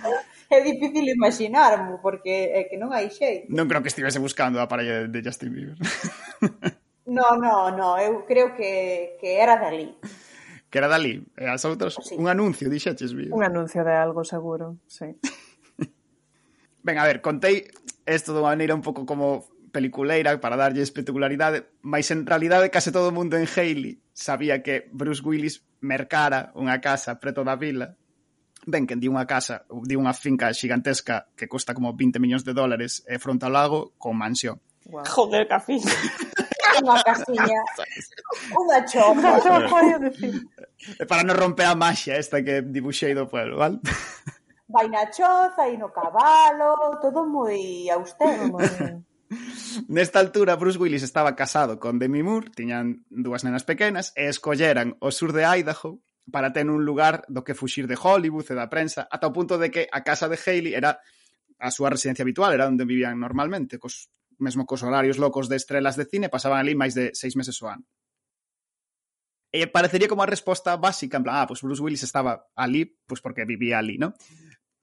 é 0.52 0.60
difícil 0.60 1.08
imaginarmo, 1.08 1.96
porque 2.04 2.52
é 2.52 2.68
que 2.68 2.76
non 2.76 2.92
hai 2.92 3.08
xeito. 3.08 3.48
Non 3.48 3.64
creo 3.64 3.80
que 3.80 3.88
estivese 3.88 4.20
buscando 4.20 4.60
a 4.60 4.68
parella 4.68 5.08
de 5.08 5.20
Justin 5.24 5.50
Bieber. 5.50 5.80
no, 7.08 7.40
no, 7.40 7.72
no, 7.72 7.96
eu 7.96 8.28
creo 8.28 8.52
que, 8.52 9.16
que 9.16 9.40
era 9.40 9.56
dali 9.56 9.96
que 10.70 10.78
era 10.78 10.88
dali. 10.88 11.24
E 11.36 11.44
eh, 11.44 11.50
as 11.50 11.64
outras, 11.64 11.96
sí. 12.00 12.14
un 12.16 12.28
anuncio, 12.28 12.68
dixeches, 12.68 13.16
vi. 13.16 13.28
Un 13.32 13.44
anuncio 13.44 13.84
de 13.84 13.94
algo 13.96 14.24
seguro, 14.24 14.76
sí. 14.86 15.16
ben, 16.84 16.96
a 16.98 17.04
ver, 17.04 17.20
contei 17.20 17.68
isto 18.04 18.32
dunha 18.32 18.52
maneira 18.52 18.76
un 18.76 18.84
pouco 18.84 19.04
como 19.04 19.48
peliculeira 19.68 20.40
para 20.40 20.56
darlle 20.56 20.80
espectacularidade, 20.80 21.68
mas 21.84 22.08
en 22.10 22.24
realidade 22.24 22.72
case 22.72 22.92
todo 22.92 23.12
o 23.12 23.16
mundo 23.16 23.36
en 23.36 23.44
Haley 23.44 24.00
sabía 24.12 24.64
que 24.64 24.88
Bruce 24.92 25.20
Willis 25.20 25.64
mercara 25.80 26.50
unha 26.56 26.80
casa 26.80 27.20
preto 27.20 27.44
da 27.44 27.54
vila 27.54 27.94
ben 28.68 28.84
que 28.84 28.96
di 28.96 29.08
unha 29.08 29.24
casa, 29.24 29.64
di 29.68 29.96
unha 29.96 30.12
finca 30.12 30.52
xigantesca 30.52 31.32
que 31.32 31.48
costa 31.48 31.72
como 31.72 31.96
20 31.96 32.20
millóns 32.20 32.44
de 32.44 32.52
dólares 32.52 33.04
e 33.08 33.16
fronte 33.16 33.48
ao 33.48 33.54
lago 33.54 33.96
con 33.96 34.18
mansión. 34.18 34.60
Wow. 34.88 35.04
Joder, 35.04 35.48
que 35.48 35.58
finca. 35.64 35.92
unha 36.82 37.02
casiña. 37.02 37.60
Unha 38.60 38.78
chopa. 38.86 39.18
Unha 39.18 39.40
chopa, 39.42 39.76
eu 39.88 39.98
dicir. 40.06 40.34
Para 41.10 41.26
non 41.26 41.36
romper 41.36 41.66
a 41.66 41.74
maxia 41.74 42.16
esta 42.16 42.42
que 42.42 42.62
dibuxei 42.62 43.12
do 43.12 43.26
pueblo, 43.26 43.58
val? 43.58 43.82
Vai 44.72 44.86
na 44.92 45.08
choza, 45.08 45.64
e 45.64 45.80
no 45.80 45.88
cabalo, 45.88 47.00
todo 47.00 47.24
moi 47.24 47.88
austero, 47.88 48.52
moi... 48.52 48.68
Nesta 49.88 50.20
altura, 50.20 50.56
Bruce 50.56 50.76
Willis 50.76 51.02
estaba 51.02 51.36
casado 51.36 51.80
con 51.80 51.98
Demi 51.98 52.22
Moore, 52.22 52.52
tiñan 52.52 53.04
dúas 53.08 53.44
nenas 53.44 53.64
pequenas, 53.64 54.12
e 54.12 54.28
escolleran 54.28 54.96
o 55.00 55.08
sur 55.08 55.32
de 55.32 55.44
Idaho 55.44 56.04
para 56.28 56.52
ter 56.52 56.68
un 56.68 56.84
lugar 56.84 57.24
do 57.28 57.44
que 57.44 57.56
fuxir 57.56 57.88
de 57.88 57.96
Hollywood 57.96 58.44
e 58.52 58.54
da 58.56 58.68
prensa, 58.68 59.08
ata 59.08 59.28
o 59.28 59.32
punto 59.32 59.56
de 59.56 59.72
que 59.72 59.88
a 59.88 60.04
casa 60.04 60.28
de 60.28 60.36
Haley 60.36 60.76
era 60.76 61.00
a 61.58 61.70
súa 61.72 61.88
residencia 61.90 62.22
habitual, 62.22 62.52
era 62.52 62.68
onde 62.68 62.84
vivían 62.84 63.16
normalmente, 63.16 63.80
cos 63.80 64.12
mesmo 64.38 64.66
cos 64.66 64.82
horarios 64.82 65.18
locos 65.18 65.50
de 65.50 65.56
estrelas 65.58 65.94
de 65.98 66.06
cine, 66.06 66.32
pasaban 66.32 66.58
ali 66.62 66.74
máis 66.74 66.94
de 66.94 67.14
seis 67.14 67.34
meses 67.34 67.58
o 67.62 67.68
ano. 67.68 67.84
E 69.48 69.64
parecería 69.66 70.08
como 70.08 70.22
a 70.22 70.28
resposta 70.28 70.76
básica, 70.76 71.16
en 71.16 71.24
plan, 71.24 71.42
ah, 71.42 71.46
pois 71.48 71.64
Bruce 71.64 71.82
Willis 71.82 72.04
estaba 72.04 72.48
ali, 72.54 72.84
pois 73.08 73.24
porque 73.24 73.48
vivía 73.48 73.80
ali, 73.80 73.96
non? 73.96 74.12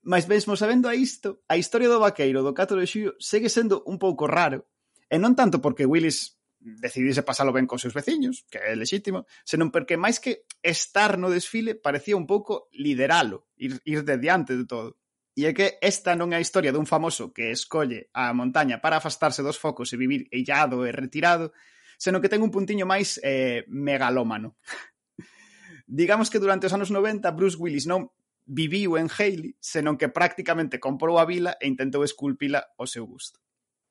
Mas 0.05 0.29
mesmo 0.29 0.53
sabendo 0.57 0.89
a 0.89 0.93
isto, 0.93 1.41
a 1.49 1.57
historia 1.57 1.89
do 1.89 2.01
vaqueiro 2.01 2.45
do 2.45 2.53
4 2.53 2.77
de 2.77 2.89
xullo 2.89 3.11
segue 3.17 3.49
sendo 3.49 3.81
un 3.85 3.97
pouco 3.97 4.25
raro, 4.29 4.69
e 5.09 5.17
non 5.21 5.37
tanto 5.37 5.61
porque 5.61 5.85
Willis 5.85 6.37
decidise 6.65 7.21
pasalo 7.21 7.53
ben 7.53 7.69
cos 7.69 7.85
seus 7.85 7.93
veciños, 7.93 8.45
que 8.49 8.57
é 8.57 8.73
lexítimo, 8.73 9.29
senón 9.45 9.69
porque 9.69 10.01
máis 10.01 10.17
que 10.17 10.49
estar 10.65 11.21
no 11.21 11.29
desfile 11.29 11.77
parecía 11.77 12.17
un 12.17 12.25
pouco 12.25 12.73
lideralo, 12.73 13.45
ir, 13.57 13.77
ir 13.85 14.01
de 14.01 14.17
diante 14.17 14.57
de 14.57 14.65
todo. 14.65 14.97
E 15.35 15.45
é 15.45 15.51
que 15.51 15.75
esta 15.83 16.15
non 16.15 16.31
é 16.31 16.39
a 16.39 16.43
historia 16.43 16.71
dun 16.71 16.87
famoso 16.87 17.35
que 17.35 17.51
escolle 17.51 18.07
a 18.15 18.31
montaña 18.31 18.79
para 18.79 18.95
afastarse 18.95 19.43
dos 19.43 19.59
focos 19.59 19.91
e 19.91 19.99
vivir 19.99 20.31
eillado 20.31 20.87
e 20.87 20.95
retirado, 20.95 21.51
senón 21.99 22.23
que 22.23 22.31
ten 22.31 22.39
un 22.39 22.55
puntiño 22.55 22.87
máis 22.87 23.19
eh, 23.19 23.67
megalómano. 23.67 24.55
Digamos 25.83 26.31
que 26.31 26.39
durante 26.39 26.71
os 26.71 26.73
anos 26.73 26.87
90 26.87 27.27
Bruce 27.35 27.59
Willis 27.59 27.83
non 27.83 28.15
viviu 28.47 28.95
en 28.95 29.11
Haley, 29.11 29.59
senón 29.59 29.99
que 29.99 30.07
prácticamente 30.07 30.79
comprou 30.79 31.19
a 31.19 31.27
vila 31.27 31.59
e 31.59 31.67
intentou 31.67 32.07
esculpila 32.07 32.71
ao 32.79 32.87
seu 32.87 33.03
gusto. 33.03 33.43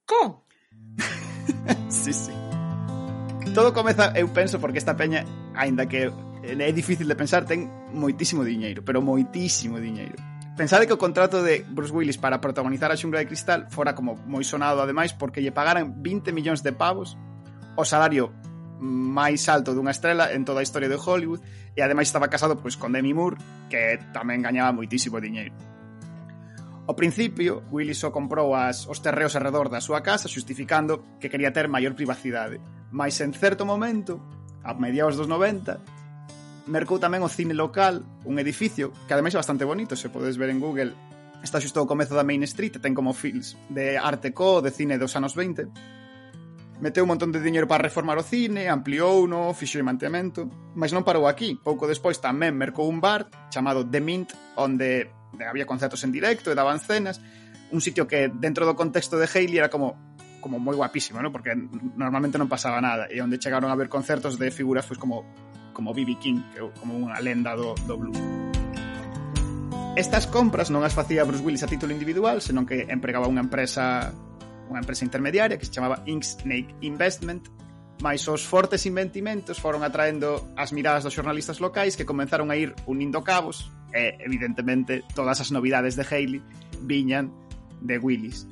Co? 0.09 0.49
sí, 1.92 2.16
sí. 2.16 2.32
Todo 3.53 3.76
comeza, 3.76 4.16
eu 4.16 4.32
penso, 4.32 4.57
porque 4.57 4.80
esta 4.80 4.97
peña, 4.97 5.28
aínda 5.53 5.84
que 5.84 6.09
é 6.40 6.72
difícil 6.72 7.05
de 7.05 7.20
pensar, 7.20 7.45
ten 7.45 7.68
moitísimo 7.92 8.49
diñeiro, 8.49 8.80
pero 8.80 9.05
moitísimo 9.05 9.76
diñeiro 9.76 10.34
Pensade 10.55 10.86
que 10.86 10.94
o 10.94 11.02
contrato 11.02 11.42
de 11.42 11.66
Bruce 11.66 11.90
Willis 11.90 12.14
para 12.14 12.38
protagonizar 12.38 12.86
a 12.94 12.96
Xungla 12.96 13.18
de 13.18 13.26
Cristal 13.26 13.66
fora 13.74 13.98
como 13.98 14.14
moi 14.22 14.46
sonado 14.46 14.78
ademais 14.78 15.11
porque 15.11 15.42
lle 15.42 15.50
pagaran 15.50 15.98
20 15.98 16.30
millóns 16.30 16.62
de 16.62 16.70
pavos 16.70 17.18
o 17.74 17.82
salario 17.82 18.30
máis 18.78 19.50
alto 19.50 19.74
dunha 19.74 19.90
estrela 19.90 20.30
en 20.30 20.46
toda 20.46 20.62
a 20.62 20.66
historia 20.66 20.86
de 20.86 20.94
Hollywood 20.94 21.42
e 21.74 21.82
ademais 21.82 22.07
estaba 22.07 22.30
casado 22.30 22.55
pois 22.55 22.78
con 22.78 22.94
Demi 22.94 23.11
Moore 23.11 23.34
que 23.66 23.98
tamén 24.14 24.46
gañaba 24.46 24.70
moitísimo 24.70 25.18
diñeiro. 25.18 25.59
Ao 26.86 26.94
principio, 26.94 27.66
Willis 27.74 27.98
só 27.98 28.14
comprou 28.14 28.55
as, 28.55 28.86
os 28.86 29.02
terreos 29.02 29.34
alrededor 29.34 29.74
da 29.74 29.82
súa 29.82 30.07
casa 30.07 30.30
xustificando 30.30 31.18
que 31.18 31.32
quería 31.32 31.50
ter 31.50 31.66
maior 31.66 31.98
privacidade. 31.98 32.62
Mas 32.94 33.18
en 33.18 33.34
certo 33.34 33.66
momento, 33.66 34.22
a 34.62 34.70
mediados 34.78 35.18
dos 35.18 35.26
90, 35.26 35.82
mercou 36.66 36.96
tamén 36.96 37.20
o 37.20 37.28
cine 37.28 37.52
local, 37.52 38.04
un 38.24 38.40
edificio 38.40 38.92
que 39.04 39.12
ademais 39.12 39.36
é 39.36 39.40
bastante 39.40 39.68
bonito, 39.68 39.96
se 39.96 40.08
podes 40.08 40.40
ver 40.40 40.48
en 40.48 40.60
Google, 40.60 40.96
está 41.44 41.60
xusto 41.60 41.80
ao 41.80 41.90
comezo 41.90 42.16
da 42.16 42.24
Main 42.24 42.40
Street, 42.48 42.80
ten 42.80 42.96
como 42.96 43.12
films 43.12 43.56
de 43.68 44.00
arte 44.00 44.32
co, 44.32 44.64
de 44.64 44.72
cine 44.72 44.96
dos 44.96 45.12
anos 45.16 45.36
20. 45.36 45.68
Meteu 46.80 47.04
un 47.04 47.12
montón 47.12 47.30
de 47.30 47.38
diñeiro 47.38 47.68
para 47.68 47.84
reformar 47.84 48.16
o 48.18 48.24
cine, 48.24 48.72
ampliou 48.72 49.28
no, 49.28 49.52
fixo 49.52 49.78
o 49.78 49.86
mantemento, 49.86 50.48
mas 50.74 50.90
non 50.90 51.04
parou 51.04 51.28
aquí. 51.28 51.54
Pouco 51.60 51.84
despois 51.84 52.18
tamén 52.18 52.56
mercou 52.56 52.88
un 52.88 52.98
bar 52.98 53.28
chamado 53.52 53.84
The 53.84 54.00
Mint, 54.00 54.32
onde 54.56 55.06
eh, 55.06 55.44
había 55.44 55.68
concertos 55.68 56.02
en 56.02 56.10
directo 56.10 56.48
e 56.50 56.56
daban 56.56 56.80
cenas, 56.80 57.20
un 57.70 57.84
sitio 57.84 58.08
que 58.08 58.32
dentro 58.32 58.64
do 58.64 58.74
contexto 58.74 59.20
de 59.20 59.28
Hailey 59.28 59.60
era 59.60 59.68
como 59.68 60.16
como 60.44 60.60
moi 60.60 60.76
guapísimo, 60.76 61.24
¿no? 61.24 61.32
porque 61.32 61.56
normalmente 61.96 62.36
non 62.36 62.52
pasaba 62.52 62.76
nada, 62.76 63.08
e 63.08 63.16
onde 63.24 63.40
chegaron 63.40 63.72
a 63.72 63.76
ver 63.80 63.88
concertos 63.88 64.36
de 64.36 64.52
figuras 64.52 64.84
pues, 64.84 65.00
como 65.00 65.24
como 65.74 65.92
B.B. 65.92 66.16
King, 66.22 66.40
que 66.54 66.62
é 66.62 66.64
como 66.78 66.94
unha 66.94 67.18
lenda 67.18 67.58
do, 67.58 67.74
do 67.84 67.98
blues. 67.98 68.16
Estas 69.98 70.26
compras 70.26 70.70
non 70.70 70.86
as 70.86 70.94
facía 70.94 71.26
Bruce 71.26 71.42
Willis 71.42 71.62
a 71.62 71.70
título 71.70 71.90
individual, 71.92 72.38
senón 72.38 72.64
que 72.64 72.86
empregaba 72.88 73.26
unha 73.26 73.42
empresa 73.42 74.14
unha 74.64 74.80
empresa 74.80 75.04
intermediaria 75.04 75.60
que 75.60 75.68
se 75.68 75.74
chamaba 75.76 76.00
Ink 76.08 76.24
Snake 76.24 76.72
Investment, 76.80 77.46
mais 78.02 78.26
os 78.26 78.42
fortes 78.42 78.86
inventimentos 78.88 79.60
foron 79.60 79.84
atraendo 79.84 80.40
as 80.56 80.72
miradas 80.72 81.04
dos 81.04 81.14
xornalistas 81.14 81.60
locais 81.60 81.94
que 81.94 82.08
comenzaron 82.08 82.50
a 82.50 82.56
ir 82.56 82.74
unindo 82.88 83.22
cabos 83.22 83.70
e, 83.94 84.18
evidentemente, 84.18 85.04
todas 85.14 85.38
as 85.38 85.54
novidades 85.54 85.94
de 85.94 86.02
Haley 86.02 86.40
viñan 86.82 87.30
de 87.80 88.00
Willis 88.00 88.48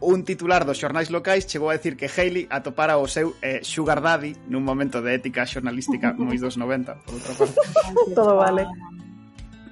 un 0.00 0.22
titular 0.22 0.62
dos 0.64 0.78
xornais 0.78 1.10
locais 1.10 1.46
chegou 1.46 1.70
a 1.70 1.76
decir 1.76 1.98
que 1.98 2.06
Haley 2.06 2.46
atopara 2.50 2.98
o 2.98 3.06
seu 3.10 3.34
eh, 3.42 3.60
Sugar 3.66 3.98
Daddy 3.98 4.36
nun 4.46 4.62
momento 4.62 5.02
de 5.02 5.10
ética 5.14 5.42
xornalística 5.42 6.14
moi 6.14 6.38
dos 6.38 6.54
90, 6.54 7.02
por 7.02 7.14
outra 7.18 7.32
parte. 7.34 7.58
Todo 8.18 8.32
vale. 8.38 8.62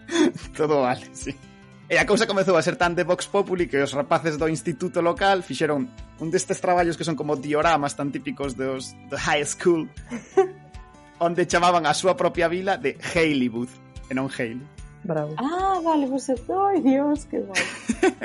Todo 0.58 0.82
vale, 0.82 1.06
sí. 1.14 1.30
E 1.86 1.94
a 2.02 2.06
cousa 2.06 2.26
comezou 2.26 2.58
a 2.58 2.66
ser 2.66 2.74
tan 2.74 2.98
de 2.98 3.06
Vox 3.06 3.30
Populi 3.30 3.70
que 3.70 3.78
os 3.78 3.94
rapaces 3.94 4.34
do 4.34 4.50
instituto 4.50 4.98
local 4.98 5.46
fixeron 5.46 5.86
un 6.18 6.28
destes 6.34 6.58
traballos 6.58 6.98
que 6.98 7.06
son 7.06 7.14
como 7.14 7.38
dioramas 7.38 7.94
tan 7.94 8.10
típicos 8.10 8.58
dos 8.58 8.90
de 9.06 9.14
high 9.14 9.46
school 9.46 9.86
onde 11.22 11.46
chamaban 11.46 11.86
a 11.86 11.94
súa 11.94 12.18
propia 12.18 12.50
vila 12.50 12.74
de 12.74 12.98
Haleywood 12.98 13.70
e 14.10 14.12
non 14.18 14.26
Haley. 14.26 14.75
Bravo. 15.06 15.34
Ah, 15.38 15.78
vale, 15.86 16.10
por 16.10 16.18
pues, 16.18 16.34
ay 16.50 16.82
Dios, 16.82 17.24
que 17.30 17.38
guay. 17.38 17.62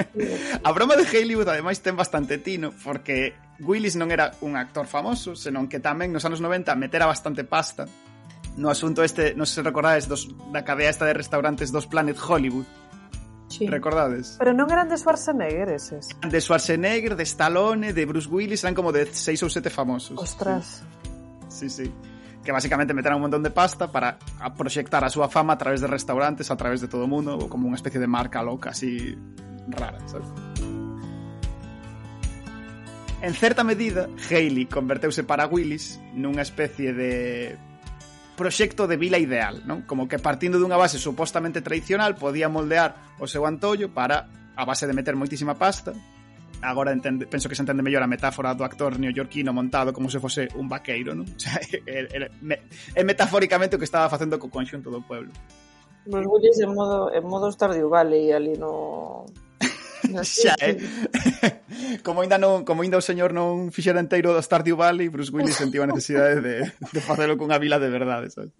a 0.65 0.71
broma 0.73 0.97
de 0.97 1.05
Hollywood 1.05 1.47
ademais 1.47 1.77
ten 1.85 1.93
bastante 1.93 2.41
tino 2.41 2.73
porque 2.81 3.37
Willis 3.61 3.93
non 3.93 4.09
era 4.09 4.33
un 4.41 4.57
actor 4.57 4.89
famoso, 4.89 5.37
senón 5.37 5.69
que 5.69 5.77
tamén 5.77 6.09
nos 6.09 6.25
anos 6.25 6.41
90 6.41 6.73
metera 6.73 7.05
bastante 7.05 7.45
pasta 7.45 7.85
no 8.57 8.69
asunto 8.69 9.03
este, 9.03 9.33
non 9.37 9.47
sei 9.47 9.63
se 9.63 9.67
recordades 9.67 10.11
dos, 10.11 10.27
da 10.51 10.65
cadea 10.67 10.91
esta 10.91 11.07
de 11.07 11.15
restaurantes 11.15 11.71
dos 11.71 11.87
Planet 11.87 12.19
Hollywood. 12.19 12.67
Sí. 13.51 13.67
Recordades? 13.67 14.39
Pero 14.39 14.55
non 14.55 14.71
eran 14.71 14.87
de 14.87 14.95
Schwarzenegger 14.95 15.71
eses. 15.75 16.11
De 16.23 16.39
Schwarzenegger, 16.39 17.15
de 17.19 17.23
Stallone, 17.27 17.91
de 17.91 18.03
Bruce 18.07 18.27
Willis, 18.27 18.63
eran 18.63 18.75
como 18.75 18.91
de 18.91 19.07
seis 19.11 19.43
ou 19.43 19.51
sete 19.51 19.71
famosos. 19.71 20.15
Ostras. 20.19 20.83
Sí, 21.47 21.67
sí. 21.67 21.87
sí 21.87 22.10
que 22.43 22.51
basicamente 22.51 22.93
meterán 22.93 23.17
un 23.17 23.29
montón 23.29 23.43
de 23.43 23.51
pasta 23.51 23.91
para 23.91 24.17
a 24.39 24.53
proxectar 24.53 25.03
a 25.05 25.09
súa 25.09 25.29
fama 25.29 25.53
a 25.53 25.59
través 25.61 25.81
de 25.81 25.87
restaurantes, 25.87 26.49
a 26.49 26.57
través 26.57 26.81
de 26.81 26.89
todo 26.89 27.05
o 27.05 27.11
mundo, 27.11 27.37
ou 27.37 27.45
como 27.45 27.69
unha 27.69 27.77
especie 27.77 28.01
de 28.01 28.09
marca 28.09 28.41
loca 28.41 28.73
así 28.73 29.13
rara, 29.69 30.01
sabes? 30.09 30.29
En 33.21 33.37
certa 33.37 33.61
medida, 33.61 34.09
Haley 34.29 34.65
converteuse 34.65 35.21
para 35.21 35.45
Willis 35.45 36.01
nunha 36.17 36.41
especie 36.41 36.89
de 36.89 37.53
proxecto 38.33 38.89
de 38.89 38.97
vila 38.97 39.21
ideal, 39.21 39.61
non? 39.69 39.85
Como 39.85 40.09
que 40.09 40.17
partindo 40.17 40.57
dunha 40.57 40.81
base 40.81 40.97
supostamente 40.97 41.61
tradicional 41.61 42.17
podía 42.17 42.49
moldear 42.49 42.97
o 43.21 43.29
seu 43.29 43.45
antollo 43.45 43.93
para 43.93 44.25
a 44.57 44.65
base 44.65 44.89
de 44.89 44.97
meter 44.97 45.13
moitísima 45.13 45.53
pasta, 45.53 45.93
agora 46.61 46.91
entende, 46.91 47.25
penso 47.25 47.49
que 47.49 47.55
se 47.55 47.61
entende 47.61 47.83
mellor 47.83 48.03
a 48.03 48.07
metáfora 48.07 48.53
do 48.53 48.63
actor 48.63 48.97
neoyorquino 48.97 49.53
montado 49.53 49.93
como 49.93 50.09
se 50.09 50.19
fose 50.19 50.47
un 50.55 50.69
vaqueiro, 50.69 51.13
non? 51.13 51.25
O 51.35 51.39
sea, 51.39 51.57
é, 51.85 52.07
é, 52.09 52.57
é 52.95 53.03
metafóricamente 53.03 53.75
o 53.75 53.79
que 53.79 53.87
estaba 53.89 54.09
facendo 54.09 54.37
co 54.37 54.49
conxunto 54.49 54.89
do 54.89 55.01
pueblo. 55.01 55.33
Nos 56.05 56.25
bulles 56.25 56.57
en 56.59 56.73
modo, 56.73 57.13
en 57.13 57.23
modo 57.25 57.51
Stardew 57.51 57.89
Valley 57.89 58.31
ali 58.31 58.57
no... 58.57 59.25
Xa, 60.25 60.57
eh? 60.57 60.77
como 62.05 62.21
ainda 62.25 62.41
non, 62.41 62.65
como 62.65 62.81
ainda 62.81 62.97
o 62.97 63.05
señor 63.05 63.37
non 63.37 63.69
fixera 63.69 64.01
enteiro 64.01 64.33
do 64.33 64.41
Stardew 64.41 64.77
Valley, 64.77 65.13
Bruce 65.13 65.29
Willis 65.29 65.57
sentiu 65.57 65.85
a 65.85 65.89
necesidade 65.89 66.41
de, 66.41 66.55
de 66.65 67.01
facelo 67.01 67.37
cunha 67.37 67.61
vila 67.61 67.77
de 67.77 67.89
verdade, 67.93 68.33
sabes? 68.33 68.53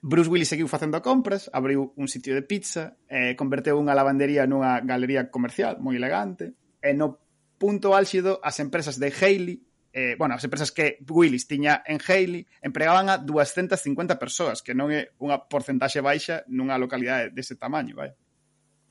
Bruce 0.00 0.30
Willis 0.30 0.48
seguiu 0.48 0.68
facendo 0.70 1.02
compras, 1.02 1.50
abriu 1.52 1.92
un 1.96 2.06
sitio 2.06 2.34
de 2.34 2.42
pizza, 2.42 2.94
eh, 3.10 3.34
converteu 3.34 3.74
unha 3.74 3.96
lavandería 3.98 4.46
nunha 4.46 4.78
galería 4.86 5.26
comercial 5.26 5.82
moi 5.82 5.98
elegante, 5.98 6.54
e 6.78 6.94
no 6.94 7.18
punto 7.58 7.98
álxido 7.98 8.38
as 8.46 8.62
empresas 8.62 9.02
de 9.02 9.10
Haley, 9.10 9.58
eh, 9.90 10.14
bueno, 10.14 10.38
as 10.38 10.44
empresas 10.46 10.70
que 10.70 11.02
Willis 11.02 11.50
tiña 11.50 11.82
en 11.82 11.98
Haley, 11.98 12.46
empregaban 12.62 13.10
a 13.10 13.18
250 13.18 14.22
persoas, 14.22 14.62
que 14.62 14.70
non 14.70 14.94
é 14.94 15.10
unha 15.18 15.50
porcentaxe 15.50 15.98
baixa 15.98 16.46
nunha 16.46 16.78
localidade 16.78 17.34
dese 17.34 17.58
tamaño, 17.58 17.98
vai. 17.98 18.14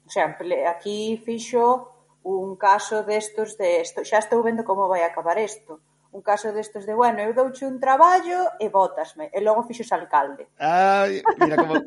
O 0.03 0.11
sea, 0.11 0.35
aquí 0.67 1.15
fixo 1.23 1.95
un 2.27 2.59
caso 2.59 3.07
destos 3.07 3.55
de 3.55 3.79
esto, 3.79 4.03
xa 4.03 4.19
estou 4.19 4.43
vendo 4.43 4.67
como 4.67 4.91
vai 4.91 5.07
acabar 5.07 5.39
isto 5.39 5.79
un 6.11 6.21
caso 6.21 6.51
destes 6.53 6.85
de, 6.85 6.93
bueno, 6.93 7.19
eu 7.19 7.33
douche 7.33 7.65
un 7.65 7.79
traballo 7.79 8.55
e 8.59 8.69
botasme, 8.69 9.29
e 9.33 9.39
logo 9.41 9.67
fixos 9.67 9.91
alcalde. 9.91 10.47
Ai, 10.59 11.21
mira 11.39 11.55
como... 11.57 11.75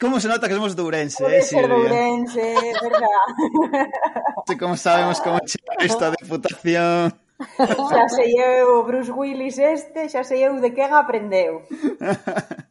Como 0.00 0.18
se 0.18 0.26
nota 0.26 0.48
que 0.48 0.54
somos 0.54 0.74
de 0.74 0.82
Ourense, 0.82 1.22
Pode 1.22 1.38
eh, 1.38 1.42
Silvia? 1.42 1.68
de 1.68 1.74
Ourense, 1.74 2.54
verdad. 2.82 3.26
Sí, 4.48 4.56
como 4.56 4.76
sabemos 4.78 5.20
como 5.20 5.38
chegar 5.44 5.76
esta 5.84 6.10
deputación. 6.10 7.12
Xa 7.92 8.08
sei 8.08 8.32
eu 8.34 8.80
o 8.80 8.84
Bruce 8.88 9.12
Willis 9.12 9.60
este, 9.60 10.08
xa 10.08 10.24
sei 10.24 10.42
eu 10.42 10.58
de 10.58 10.72
quen 10.74 10.90
aprendeu. 10.90 11.62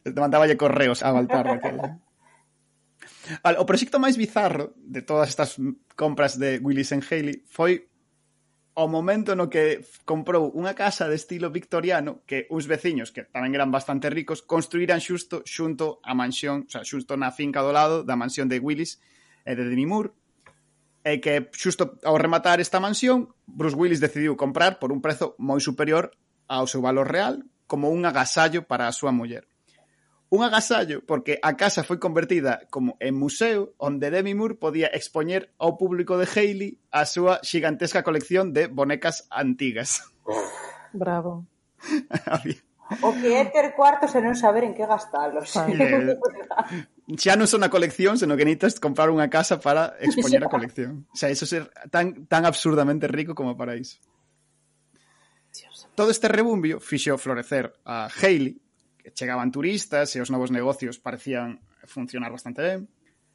Te 0.03 0.19
mandaballe 0.19 0.57
correos 0.57 1.05
a 1.05 1.13
Baltar, 1.13 1.47
aquela. 1.47 2.01
Eh. 3.45 3.55
O 3.61 3.67
proxecto 3.69 4.01
máis 4.01 4.19
bizarro 4.19 4.75
de 4.75 5.05
todas 5.05 5.29
estas 5.31 5.55
compras 5.95 6.35
de 6.35 6.59
Willis 6.59 6.91
and 6.91 7.05
Haley 7.05 7.45
foi 7.47 7.87
ao 8.78 8.86
momento 8.86 9.34
no 9.34 9.49
que 9.49 9.82
comprou 10.05 10.53
unha 10.53 10.78
casa 10.78 11.09
de 11.09 11.17
estilo 11.17 11.49
victoriano 11.49 12.21
que 12.30 12.45
uns 12.53 12.69
veciños, 12.69 13.09
que 13.09 13.25
tamén 13.25 13.57
eran 13.57 13.73
bastante 13.73 14.05
ricos, 14.13 14.45
construíran 14.45 15.01
xusto 15.01 15.41
xunto 15.49 15.97
á 16.05 16.13
mansión, 16.13 16.69
o 16.69 16.71
sea, 16.71 16.86
xusto 16.86 17.17
na 17.17 17.34
finca 17.34 17.65
do 17.65 17.73
lado 17.73 18.05
da 18.05 18.13
mansión 18.13 18.45
de 18.45 18.61
Willis 18.61 19.01
e 19.49 19.57
de 19.57 19.65
Demi 19.65 19.89
Moore, 19.89 20.13
e 21.01 21.17
que 21.17 21.49
xusto 21.57 21.97
ao 22.05 22.21
rematar 22.21 22.61
esta 22.61 22.78
mansión, 22.78 23.34
Bruce 23.49 23.73
Willis 23.73 23.97
decidiu 23.97 24.38
comprar 24.38 24.78
por 24.78 24.93
un 24.93 25.01
prezo 25.01 25.34
moi 25.41 25.57
superior 25.57 26.13
ao 26.45 26.69
seu 26.69 26.86
valor 26.86 27.09
real 27.09 27.49
como 27.65 27.89
un 27.89 28.05
agasallo 28.05 28.69
para 28.69 28.86
a 28.86 28.93
súa 28.93 29.09
muller. 29.09 29.49
Un 30.30 30.43
agasallo 30.43 31.05
porque 31.07 31.39
a 31.39 31.55
casa 31.55 31.88
foi 31.88 31.97
convertida 32.03 32.67
como 32.67 32.99
en 32.99 33.15
museo 33.15 33.71
onde 33.80 34.11
Demi 34.11 34.36
Moore 34.36 34.59
podía 34.59 34.91
expoñer 34.91 35.55
ao 35.55 35.80
público 35.80 36.19
de 36.19 36.28
Hailey 36.28 36.71
a 36.91 37.07
súa 37.07 37.39
xigantesca 37.47 38.03
colección 38.03 38.51
de 38.51 38.67
bonecas 38.67 39.28
antigas. 39.32 40.03
Bravo. 40.91 41.47
Había 42.28 42.59
O 43.01 43.11
que 43.13 43.36
é 43.36 43.43
ter 43.51 43.75
cuartos 43.75 44.15
e 44.15 44.23
non 44.23 44.32
saber 44.32 44.63
en 44.63 44.71
que 44.71 44.88
gastalos. 44.88 45.51
Eh, 45.59 46.15
xa 47.19 47.36
non 47.36 47.43
son 47.43 47.67
a 47.67 47.69
colección, 47.71 48.15
senón 48.15 48.39
que 48.39 48.47
necesitas 48.47 48.80
comprar 48.80 49.11
unha 49.11 49.28
casa 49.28 49.59
para 49.59 49.99
expoñer 49.99 50.47
a 50.47 50.51
colección. 50.55 51.03
O 51.11 51.17
sea, 51.19 51.28
eso 51.28 51.43
ser 51.43 51.67
tan, 51.91 52.28
tan 52.32 52.47
absurdamente 52.47 53.11
rico 53.11 53.36
como 53.36 53.59
para 53.59 53.75
iso. 53.75 53.99
Todo 55.99 56.13
este 56.13 56.32
rebumbio 56.32 56.80
fixo 56.80 57.17
florecer 57.19 57.75
a 57.84 58.07
Hailey 58.07 58.55
chegaban 59.13 59.51
turistas 59.51 60.15
e 60.15 60.21
os 60.23 60.31
novos 60.31 60.51
negocios 60.51 60.99
parecían 60.99 61.61
funcionar 61.85 62.31
bastante 62.31 62.61
ben. 62.61 62.87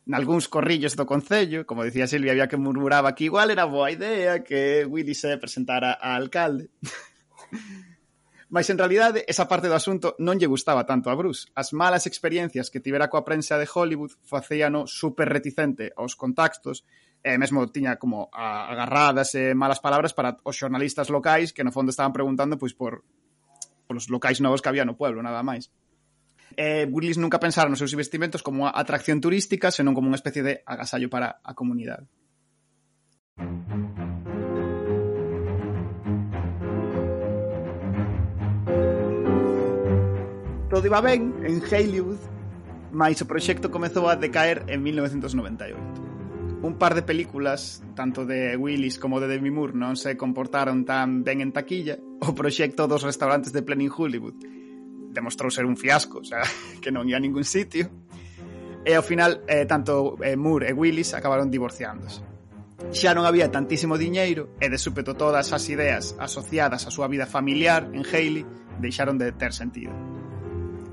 Nalgúns 0.03 0.51
corrillos 0.51 0.99
do 0.99 1.07
Concello, 1.07 1.63
como 1.63 1.87
dicía 1.87 2.11
Silvia, 2.11 2.35
había 2.35 2.51
que 2.51 2.59
murmuraba 2.59 3.15
que 3.15 3.31
igual 3.31 3.55
era 3.55 3.71
boa 3.71 3.91
idea 3.95 4.43
que 4.43 4.83
Willy 4.83 5.15
se 5.15 5.39
presentara 5.39 5.95
a 5.95 6.19
alcalde. 6.19 6.75
Mas 8.53 8.69
en 8.69 8.77
realidade 8.77 9.25
esa 9.33 9.49
parte 9.49 9.71
do 9.71 9.79
asunto 9.79 10.13
non 10.21 10.37
lle 10.37 10.51
gustaba 10.51 10.85
tanto 10.85 11.09
a 11.09 11.17
Bruce. 11.17 11.49
As 11.57 11.73
malas 11.73 12.05
experiencias 12.05 12.69
que 12.69 12.85
tivera 12.85 13.09
coa 13.09 13.25
prensa 13.25 13.57
de 13.57 13.65
Hollywood 13.65 14.13
facíano 14.27 14.85
super 14.85 15.25
reticente 15.31 15.89
aos 15.97 16.19
contactos 16.19 16.85
e 17.25 17.39
mesmo 17.39 17.65
tiña 17.73 17.97
como 17.97 18.29
agarradas 18.35 19.33
e 19.39 19.55
malas 19.57 19.81
palabras 19.81 20.13
para 20.13 20.37
os 20.45 20.59
xornalistas 20.59 21.09
locais 21.09 21.55
que 21.55 21.65
no 21.65 21.73
fondo 21.73 21.95
estaban 21.95 22.13
preguntando 22.13 22.59
pois 22.61 22.77
por 22.77 23.07
polos 23.93 24.09
locais 24.09 24.41
novos 24.41 24.63
que 24.63 24.69
había 24.73 24.89
no 24.89 24.97
pueblo, 24.97 25.21
nada 25.21 25.45
máis. 25.45 25.69
Eh, 26.57 26.89
Willis 26.89 27.21
nunca 27.21 27.37
pensaron 27.37 27.77
nos 27.77 27.81
seus 27.81 27.93
investimentos 27.93 28.41
como 28.41 28.65
unha 28.65 28.73
atracción 28.73 29.21
turística, 29.21 29.69
senón 29.69 29.93
como 29.93 30.09
unha 30.09 30.17
especie 30.17 30.41
de 30.41 30.65
agasallo 30.65 31.13
para 31.13 31.45
a 31.45 31.53
comunidade. 31.53 32.09
Todo 40.73 40.89
iba 40.89 41.05
ben 41.05 41.37
en 41.45 41.61
Hollywood, 41.61 42.21
mais 42.97 43.21
o 43.21 43.29
proxecto 43.29 43.69
comezou 43.69 44.09
a 44.09 44.17
decaer 44.17 44.65
en 44.73 44.81
1998 44.81 46.02
un 46.63 46.79
par 46.79 46.95
de 46.95 47.03
películas, 47.03 47.83
tanto 47.95 48.25
de 48.25 48.57
Willis 48.57 48.99
como 48.99 49.19
de 49.21 49.27
Demi 49.27 49.51
Moore, 49.51 49.75
non 49.75 49.99
se 49.99 50.15
comportaron 50.15 50.87
tan 50.87 51.27
ben 51.27 51.43
en 51.43 51.51
taquilla, 51.51 51.99
o 52.23 52.31
proxecto 52.33 52.87
dos 52.87 53.03
restaurantes 53.03 53.51
de 53.51 53.67
Planning 53.67 53.91
Hollywood 53.91 54.39
demostrou 55.13 55.51
ser 55.51 55.67
un 55.67 55.77
fiasco, 55.77 56.23
o 56.23 56.25
sea, 56.25 56.41
que 56.83 56.95
non 56.95 57.05
ia 57.11 57.19
a 57.19 57.23
ningún 57.23 57.45
sitio. 57.45 57.91
E 58.83 58.95
ao 58.95 59.05
final, 59.05 59.47
eh, 59.47 59.67
tanto 59.67 60.19
eh, 60.23 60.35
Moore 60.35 60.71
e 60.71 60.73
Willis 60.75 61.15
acabaron 61.15 61.51
divorciándose. 61.51 62.23
Xa 62.91 63.15
non 63.15 63.27
había 63.27 63.51
tantísimo 63.51 63.95
diñeiro 63.95 64.59
e 64.59 64.67
de 64.67 64.79
súpeto 64.79 65.15
todas 65.15 65.55
as 65.55 65.63
ideas 65.71 66.19
asociadas 66.19 66.83
á 66.87 66.91
súa 66.91 67.07
vida 67.07 67.31
familiar 67.31 67.87
en 67.95 68.03
Haley 68.03 68.43
deixaron 68.83 69.19
de 69.23 69.31
ter 69.31 69.55
sentido. 69.55 69.95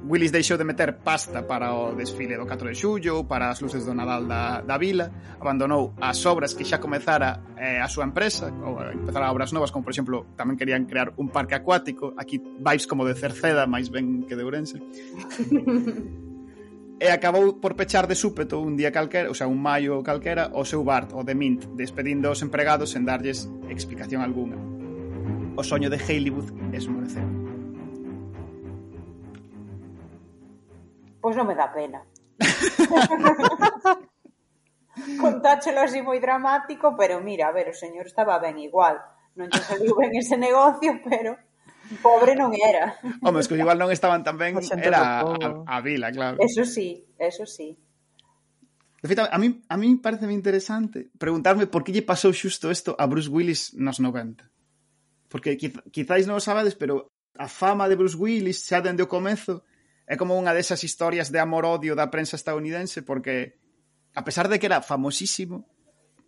Willis 0.09 0.31
deixou 0.31 0.57
de 0.57 0.65
meter 0.65 1.05
pasta 1.05 1.45
para 1.45 1.69
o 1.69 1.93
desfile 1.93 2.33
do 2.33 2.49
4 2.49 2.67
de 2.69 2.73
xullo, 2.73 3.29
para 3.29 3.53
as 3.53 3.61
luces 3.61 3.85
do 3.85 3.93
Nadal 3.93 4.25
da, 4.25 4.61
da 4.65 4.77
vila, 4.81 5.13
abandonou 5.37 5.93
as 6.01 6.25
obras 6.25 6.57
que 6.57 6.65
xa 6.65 6.81
comezara 6.81 7.53
eh, 7.53 7.77
a 7.77 7.85
súa 7.85 8.09
empresa, 8.09 8.49
ou 8.49 8.81
empezara 8.89 9.29
obras 9.29 9.53
novas, 9.53 9.69
como 9.69 9.85
por 9.85 9.93
exemplo, 9.93 10.25
tamén 10.33 10.57
querían 10.57 10.89
crear 10.89 11.13
un 11.21 11.29
parque 11.29 11.53
acuático, 11.53 12.17
aquí 12.17 12.41
vibes 12.41 12.89
como 12.89 13.05
de 13.05 13.13
Cerceda, 13.13 13.69
máis 13.69 13.93
ben 13.93 14.25
que 14.25 14.33
de 14.33 14.41
Ourense. 14.41 14.81
e 16.97 17.07
acabou 17.13 17.61
por 17.61 17.77
pechar 17.77 18.09
de 18.09 18.17
súpeto 18.17 18.57
un 18.57 18.73
día 18.73 18.89
calquera, 18.89 19.29
o 19.29 19.37
sea, 19.37 19.45
un 19.45 19.61
maio 19.61 20.01
calquera, 20.01 20.49
o 20.57 20.65
seu 20.65 20.81
bar, 20.81 21.05
o 21.13 21.21
de 21.21 21.37
Mint, 21.37 21.69
despedindo 21.77 22.33
os 22.33 22.41
empregados 22.41 22.97
sen 22.97 23.05
darlles 23.05 23.45
explicación 23.69 24.25
alguna. 24.25 24.57
O 25.53 25.61
soño 25.61 25.93
de 25.93 26.01
Hollywood 26.01 26.49
esmoreceu. 26.73 27.38
Pois 31.19 31.35
non 31.35 31.47
me 31.47 31.55
dá 31.55 31.67
pena. 31.71 32.03
Contáchelo 35.19 35.79
así 35.83 36.01
moi 36.01 36.19
dramático, 36.19 36.95
pero 36.95 37.19
mira, 37.23 37.47
a 37.47 37.55
ver, 37.55 37.69
o 37.71 37.75
señor 37.75 38.07
estaba 38.07 38.39
ben 38.39 38.59
igual. 38.59 38.99
Non 39.35 39.47
lle 39.47 39.61
saliu 39.63 39.95
ben 39.95 40.11
ese 40.15 40.35
negocio, 40.35 40.99
pero 41.03 41.35
pobre 42.03 42.35
non 42.35 42.51
era. 42.55 42.99
Home, 43.23 43.43
que 43.43 43.59
igual 43.59 43.79
non 43.79 43.91
estaban 43.91 44.23
tan 44.23 44.37
ben, 44.39 44.59
era 44.79 45.23
a, 45.23 45.27
a 45.63 45.77
vila, 45.79 46.11
claro. 46.11 46.37
Eso 46.39 46.63
sí, 46.67 47.07
eso 47.17 47.45
sí. 47.47 47.79
De 49.01 49.07
feito, 49.07 49.23
a 49.23 49.37
mí, 49.39 49.63
a 49.69 49.77
mí 49.79 49.95
parece 49.95 50.27
moi 50.27 50.35
interesante 50.35 51.07
preguntarme 51.15 51.71
por 51.71 51.87
que 51.87 51.95
lle 51.95 52.03
pasou 52.03 52.35
xusto 52.35 52.67
isto 52.67 52.99
a 52.99 53.07
Bruce 53.07 53.31
Willis 53.31 53.71
nos 53.79 54.03
90. 54.03 54.43
Porque 55.31 55.55
quiz, 55.55 55.79
quizáis 55.95 56.27
non 56.27 56.35
o 56.35 56.43
sabades, 56.43 56.75
pero 56.75 57.07
a 57.39 57.47
fama 57.47 57.87
de 57.87 57.95
Bruce 57.95 58.19
Willis 58.19 58.59
xa 58.59 58.83
dende 58.83 59.07
o 59.07 59.11
comezo 59.11 59.63
é 60.09 60.17
como 60.17 60.33
unha 60.33 60.57
desas 60.57 60.81
historias 60.81 61.29
de 61.29 61.37
amor-odio 61.37 61.93
da 61.93 62.09
prensa 62.09 62.33
estadounidense 62.33 63.05
porque 63.05 63.61
a 64.17 64.25
pesar 64.25 64.49
de 64.49 64.57
que 64.57 64.65
era 64.65 64.81
famosísimo, 64.81 65.69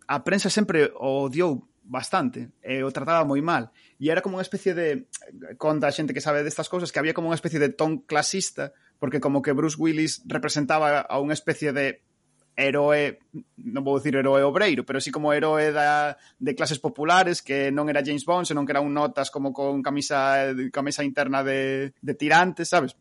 a 0.06 0.22
prensa 0.22 0.46
sempre 0.46 0.94
o 0.94 1.26
odiou 1.26 1.66
bastante 1.82 2.54
e 2.62 2.78
o 2.86 2.94
trataba 2.94 3.26
moi 3.26 3.42
mal 3.42 3.74
e 3.98 4.06
era 4.06 4.22
como 4.22 4.38
unha 4.38 4.46
especie 4.46 4.70
de 4.70 5.10
conta 5.58 5.90
a 5.90 5.94
xente 5.94 6.14
que 6.14 6.22
sabe 6.22 6.46
destas 6.46 6.70
cousas 6.70 6.94
que 6.94 7.02
había 7.02 7.10
como 7.10 7.26
unha 7.26 7.38
especie 7.38 7.58
de 7.58 7.74
ton 7.74 8.06
clasista 8.06 8.70
porque 9.02 9.18
como 9.18 9.42
que 9.42 9.50
Bruce 9.50 9.74
Willis 9.74 10.22
representaba 10.30 11.02
a 11.02 11.18
unha 11.18 11.34
especie 11.34 11.74
de 11.74 12.06
heroe, 12.54 13.18
non 13.58 13.82
vou 13.82 13.96
dicir 13.98 14.14
heroe 14.14 14.44
obreiro, 14.44 14.84
pero 14.84 15.00
sí 15.00 15.10
como 15.10 15.32
heroe 15.32 15.72
da, 15.72 16.20
de 16.38 16.52
clases 16.52 16.78
populares, 16.78 17.40
que 17.40 17.72
non 17.72 17.88
era 17.88 18.04
James 18.04 18.28
Bond, 18.28 18.44
senón 18.44 18.68
que 18.68 18.76
era 18.76 18.84
un 18.84 18.92
notas 18.92 19.32
como 19.32 19.56
con 19.56 19.80
camisa 19.80 20.52
camisa 20.70 21.02
interna 21.02 21.40
de, 21.42 21.96
de 21.98 22.14
tirantes, 22.14 22.68
sabes? 22.68 22.94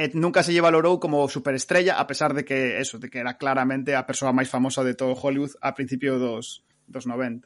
e 0.00 0.08
nunca 0.16 0.40
se 0.40 0.56
lle 0.56 0.64
valorou 0.64 0.96
como 0.96 1.28
superestrella, 1.28 2.00
a 2.00 2.08
pesar 2.08 2.32
de 2.32 2.40
que 2.40 2.80
eso, 2.80 2.96
de 2.96 3.12
que 3.12 3.20
era 3.20 3.36
claramente 3.36 3.92
a 3.92 4.08
persoa 4.08 4.32
máis 4.32 4.48
famosa 4.48 4.80
de 4.80 4.96
todo 4.96 5.12
Hollywood 5.12 5.52
a 5.60 5.76
principio 5.76 6.16
dos, 6.16 6.64
dos 6.88 7.04
90. 7.04 7.44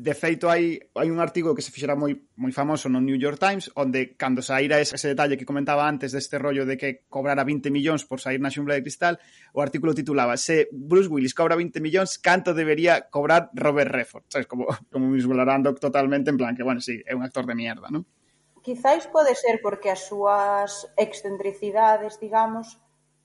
De 0.00 0.14
feito, 0.18 0.50
hai, 0.50 0.82
hai 0.98 1.08
un 1.14 1.22
artigo 1.22 1.54
que 1.54 1.62
se 1.62 1.70
fixera 1.70 1.94
moi, 1.94 2.18
moi 2.34 2.50
famoso 2.50 2.90
no 2.90 2.98
New 2.98 3.14
York 3.14 3.38
Times, 3.38 3.70
onde, 3.78 4.18
cando 4.18 4.42
saíra 4.42 4.82
ese, 4.82 4.98
ese 4.98 5.14
detalle 5.14 5.38
que 5.38 5.46
comentaba 5.46 5.86
antes 5.86 6.10
deste 6.10 6.42
rollo 6.42 6.66
de 6.66 6.74
que 6.74 7.06
cobrara 7.06 7.46
20 7.46 7.70
millóns 7.70 8.02
por 8.02 8.18
sair 8.18 8.42
na 8.42 8.50
xumbla 8.50 8.74
de 8.74 8.82
cristal, 8.82 9.22
o 9.54 9.62
artículo 9.62 9.94
titulaba 9.94 10.34
Se 10.34 10.66
Bruce 10.74 11.06
Willis 11.06 11.38
cobra 11.38 11.54
20 11.54 11.78
millóns, 11.78 12.18
canto 12.18 12.50
debería 12.50 13.06
cobrar 13.14 13.54
Robert 13.54 13.94
Redford? 13.94 14.26
Sabes, 14.26 14.50
como, 14.50 14.66
como 14.90 15.06
mismo 15.06 15.38
totalmente, 15.78 16.34
en 16.34 16.38
plan, 16.40 16.58
que, 16.58 16.66
bueno, 16.66 16.82
sí, 16.82 16.98
é 17.06 17.14
un 17.14 17.22
actor 17.22 17.46
de 17.46 17.54
mierda, 17.54 17.94
non? 17.94 18.02
Quizais 18.66 19.04
pode 19.14 19.34
ser 19.42 19.56
porque 19.64 19.88
as 19.96 20.02
súas 20.10 20.70
excentricidades, 21.06 22.12
digamos, 22.24 22.66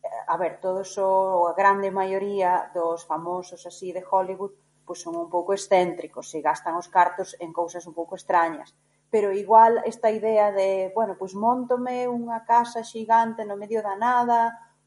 eh, 0.08 0.34
a 0.34 0.36
ver, 0.42 0.54
todos 0.66 0.90
o, 0.98 1.48
a 1.52 1.54
grande 1.60 1.90
maioría 2.00 2.52
dos 2.78 3.00
famosos 3.12 3.62
así 3.70 3.88
de 3.96 4.04
Hollywood 4.12 4.54
pois 4.88 5.00
son 5.04 5.16
un 5.24 5.30
pouco 5.36 5.52
excéntricos 5.58 6.28
e 6.38 6.46
gastan 6.50 6.74
os 6.82 6.88
cartos 6.98 7.30
en 7.44 7.50
cousas 7.60 7.84
un 7.90 7.94
pouco 8.00 8.14
extrañas. 8.20 8.70
pero 9.14 9.32
igual 9.32 9.74
esta 9.86 10.10
idea 10.12 10.52
de, 10.52 10.92
bueno, 10.98 11.14
pois 11.20 11.34
montome 11.46 11.96
unha 12.20 12.44
casa 12.44 12.84
xigante 12.92 13.42
no 13.48 13.56
medio 13.56 13.80
da 13.88 13.96
nada, 13.96 14.40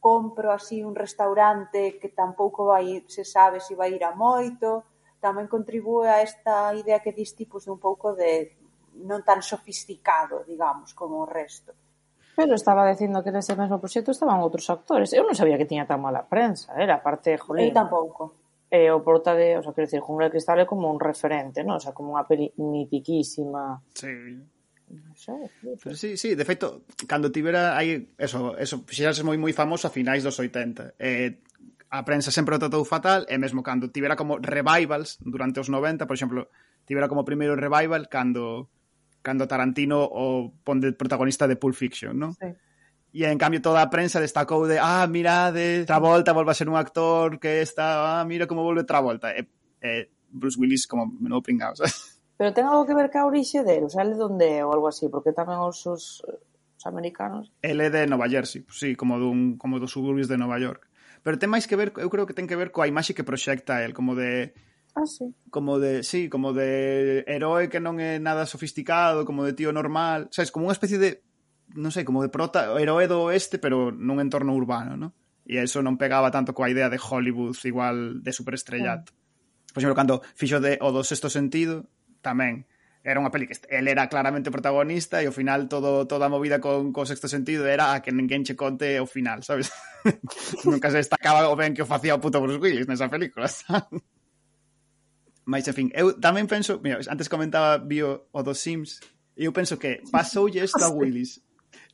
compro 0.07 0.53
así 0.53 0.85
un 0.85 0.95
restaurante 1.05 1.97
que 2.01 2.13
tampouco 2.21 2.61
vai, 2.73 2.87
se 3.09 3.25
sabe 3.25 3.57
se 3.67 3.75
vai 3.81 3.91
ir 3.97 4.05
a 4.05 4.13
moito, 4.13 4.69
tamén 5.25 5.49
contribúe 5.49 6.07
a 6.07 6.21
esta 6.29 6.77
idea 6.77 7.01
que 7.01 7.17
dis 7.17 7.33
tipos 7.41 7.65
de 7.65 7.71
un 7.73 7.81
pouco 7.81 8.13
de 8.21 8.53
non 9.05 9.23
tan 9.23 9.43
sofisticado, 9.43 10.43
digamos, 10.43 10.95
como 10.95 11.23
o 11.23 11.29
resto. 11.29 11.75
Pero 12.39 12.55
estaba 12.55 12.87
dicindo 12.87 13.23
que 13.23 13.35
nese 13.35 13.59
mesmo 13.59 13.83
proxecto 13.83 14.15
estaban 14.15 14.39
outros 14.39 14.71
actores. 14.71 15.11
Eu 15.11 15.27
non 15.27 15.35
sabía 15.35 15.59
que 15.59 15.67
tiña 15.67 15.91
tan 15.91 15.99
mala 15.99 16.23
prensa, 16.23 16.71
era 16.79 17.03
parte 17.03 17.35
de 17.35 17.39
Jolín. 17.43 17.75
Eu 17.75 17.75
tampouco. 17.75 18.39
E 18.71 18.87
eh, 18.87 18.93
o 18.95 19.03
Porta 19.03 19.35
de, 19.35 19.59
o 19.59 19.63
sea, 19.65 19.73
quero 19.73 19.89
dicir, 19.89 19.99
Jungla 19.99 20.29
de 20.29 20.39
Cristal 20.39 20.61
é 20.61 20.69
como 20.69 20.93
un 20.93 21.01
referente, 21.03 21.67
non? 21.67 21.81
O 21.81 21.83
sea, 21.83 21.97
como 21.97 22.15
unha 22.15 22.29
peli 22.29 22.53
mitiquísima. 22.61 23.83
Sí. 23.91 24.39
Non 24.93 25.19
sei. 25.19 25.51
Pero 25.83 25.97
sí, 25.99 26.15
sí, 26.15 26.39
de 26.39 26.47
feito, 26.47 26.87
cando 27.11 27.35
tivera 27.35 27.75
aí, 27.75 28.13
eso, 28.15 28.55
eso, 28.55 28.87
fixerase 28.87 29.27
moi 29.27 29.35
moi 29.35 29.51
famoso 29.51 29.89
a 29.89 29.95
finais 29.95 30.23
dos 30.23 30.39
80. 30.39 30.95
Eh, 31.01 31.43
a 31.91 32.05
prensa 32.05 32.31
sempre 32.31 32.55
o 32.55 32.63
tratou 32.63 32.85
fatal, 32.85 33.25
e 33.27 33.35
mesmo 33.35 33.65
cando 33.65 33.91
tivera 33.91 34.15
como 34.15 34.39
revivals 34.39 35.19
durante 35.25 35.59
os 35.59 35.73
90, 35.73 36.07
por 36.07 36.15
exemplo, 36.15 36.47
tivera 36.85 37.09
como 37.09 37.25
primeiro 37.25 37.57
revival 37.57 38.07
cando 38.07 38.69
cando 39.29 39.45
Tarantino 39.45 40.01
o 40.01 40.57
pon 40.65 40.81
de 40.81 40.97
protagonista 40.97 41.45
de 41.45 41.61
Pulp 41.61 41.77
Fiction, 41.77 42.17
non? 42.17 42.33
Sí. 42.33 42.49
E 43.13 43.29
en 43.29 43.37
cambio 43.37 43.61
toda 43.61 43.85
a 43.85 43.93
prensa 43.93 44.25
destacou 44.25 44.65
de 44.65 44.81
ah, 44.81 45.05
mirade, 45.05 45.85
Travolta 45.85 46.33
volve 46.33 46.53
a 46.53 46.57
ser 46.57 46.73
un 46.73 46.81
actor 46.81 47.37
que 47.37 47.61
está, 47.61 48.21
ah, 48.21 48.25
mira 48.25 48.49
como 48.49 48.65
volve 48.65 48.89
Travolta. 48.89 49.37
E, 49.37 49.45
e 49.85 50.09
Bruce 50.33 50.57
Willis 50.57 50.89
como 50.89 51.05
menudo 51.05 51.45
pringao, 51.45 51.77
sabes? 51.77 52.21
Pero 52.39 52.55
ten 52.55 52.65
algo 52.65 52.87
que 52.87 52.95
ver 52.95 53.11
ca 53.11 53.27
orixe 53.27 53.65
dele, 53.65 53.87
o 53.87 53.93
sea, 53.93 54.07
ele 54.07 54.15
donde 54.15 54.63
ou 54.63 54.71
algo 54.71 54.87
así, 54.87 55.11
porque 55.11 55.35
tamén 55.35 55.59
os, 55.59 55.83
os, 55.91 56.23
os 56.23 56.85
americanos... 56.87 57.51
Ele 57.61 57.89
é 57.89 57.91
de 57.91 58.07
Nova 58.07 58.31
Jersey, 58.31 58.63
pues, 58.63 58.79
sí, 58.79 58.95
como 58.95 59.19
dun, 59.19 59.59
como 59.59 59.83
dos 59.83 59.91
suburbios 59.91 60.31
de 60.31 60.39
Nova 60.39 60.61
York. 60.63 60.87
Pero 61.27 61.35
ten 61.35 61.51
máis 61.51 61.67
que 61.67 61.75
ver, 61.75 61.91
eu 61.99 62.07
creo 62.07 62.31
que 62.31 62.37
ten 62.37 62.47
que 62.47 62.55
ver 62.55 62.71
coa 62.71 62.87
imaxe 62.87 63.11
que 63.11 63.27
proxecta 63.27 63.83
el, 63.83 63.91
como 63.91 64.15
de 64.15 64.55
Ah, 64.99 65.07
sí. 65.07 65.33
Como 65.51 65.79
de, 65.79 66.03
sí, 66.03 66.29
como 66.29 66.53
de 66.53 67.25
heroe 67.29 67.69
que 67.69 67.79
non 67.79 68.03
é 68.03 68.19
nada 68.19 68.51
sofisticado, 68.51 69.23
como 69.23 69.47
de 69.47 69.55
tío 69.55 69.71
normal, 69.71 70.27
sabes, 70.35 70.51
como 70.51 70.67
unha 70.67 70.75
especie 70.75 70.99
de 70.99 71.23
non 71.79 71.95
sei, 71.95 72.03
como 72.03 72.19
de 72.19 72.35
prota, 72.35 72.75
heroe 72.75 73.07
do 73.07 73.31
oeste, 73.31 73.63
pero 73.63 73.95
nun 73.95 74.19
entorno 74.19 74.59
urbano, 74.59 74.99
¿no? 74.99 75.15
E 75.47 75.63
eso 75.63 75.87
non 75.87 75.95
pegaba 75.95 76.35
tanto 76.35 76.51
coa 76.51 76.67
idea 76.67 76.91
de 76.91 76.99
Hollywood 76.99 77.55
igual 77.63 78.27
de 78.27 78.35
superestrellato. 78.35 79.15
Mm. 79.15 79.71
Por 79.71 79.79
exemplo, 79.79 79.95
cando 79.95 80.15
fixo 80.35 80.59
de 80.59 80.83
o 80.83 80.91
do 80.91 81.07
sexto 81.07 81.31
sentido, 81.31 81.87
tamén 82.19 82.67
era 83.07 83.23
unha 83.23 83.31
peli 83.31 83.47
que 83.47 83.55
el 83.71 83.87
era 83.87 84.11
claramente 84.11 84.51
protagonista 84.51 85.23
e 85.23 85.31
ao 85.31 85.37
final 85.37 85.71
todo 85.71 86.11
toda 86.11 86.27
a 86.27 86.33
movida 86.33 86.59
con 86.59 86.91
co 86.91 87.07
sexto 87.07 87.31
sentido 87.31 87.71
era 87.71 87.95
a 87.95 88.03
que 88.03 88.11
ninguén 88.11 88.43
che 88.43 88.59
conte 88.59 88.99
o 88.99 89.07
final, 89.07 89.47
sabes? 89.47 89.71
Nunca 90.67 90.91
se 90.91 90.99
destacaba 90.99 91.47
o 91.47 91.55
ben 91.55 91.71
que 91.71 91.87
o 91.87 91.89
facía 91.89 92.19
o 92.19 92.23
puto 92.23 92.43
Bruce 92.43 92.59
Willis 92.59 92.91
nesa 92.91 93.07
película, 93.07 93.47
sabes? 93.53 94.03
Mais, 95.49 95.65
en 95.65 95.73
fin, 95.73 95.89
eu 95.97 96.13
tamén 96.21 96.45
penso... 96.45 96.77
Mira, 96.85 97.01
antes 97.09 97.33
comentaba 97.33 97.81
Bio 97.81 98.29
o 98.37 98.41
dos 98.45 98.61
Sims, 98.61 99.01
e 99.33 99.49
eu 99.49 99.53
penso 99.57 99.81
que 99.81 100.05
pasoulle 100.13 100.61
isto 100.61 100.85
a 100.85 100.93
Willis. 100.93 101.41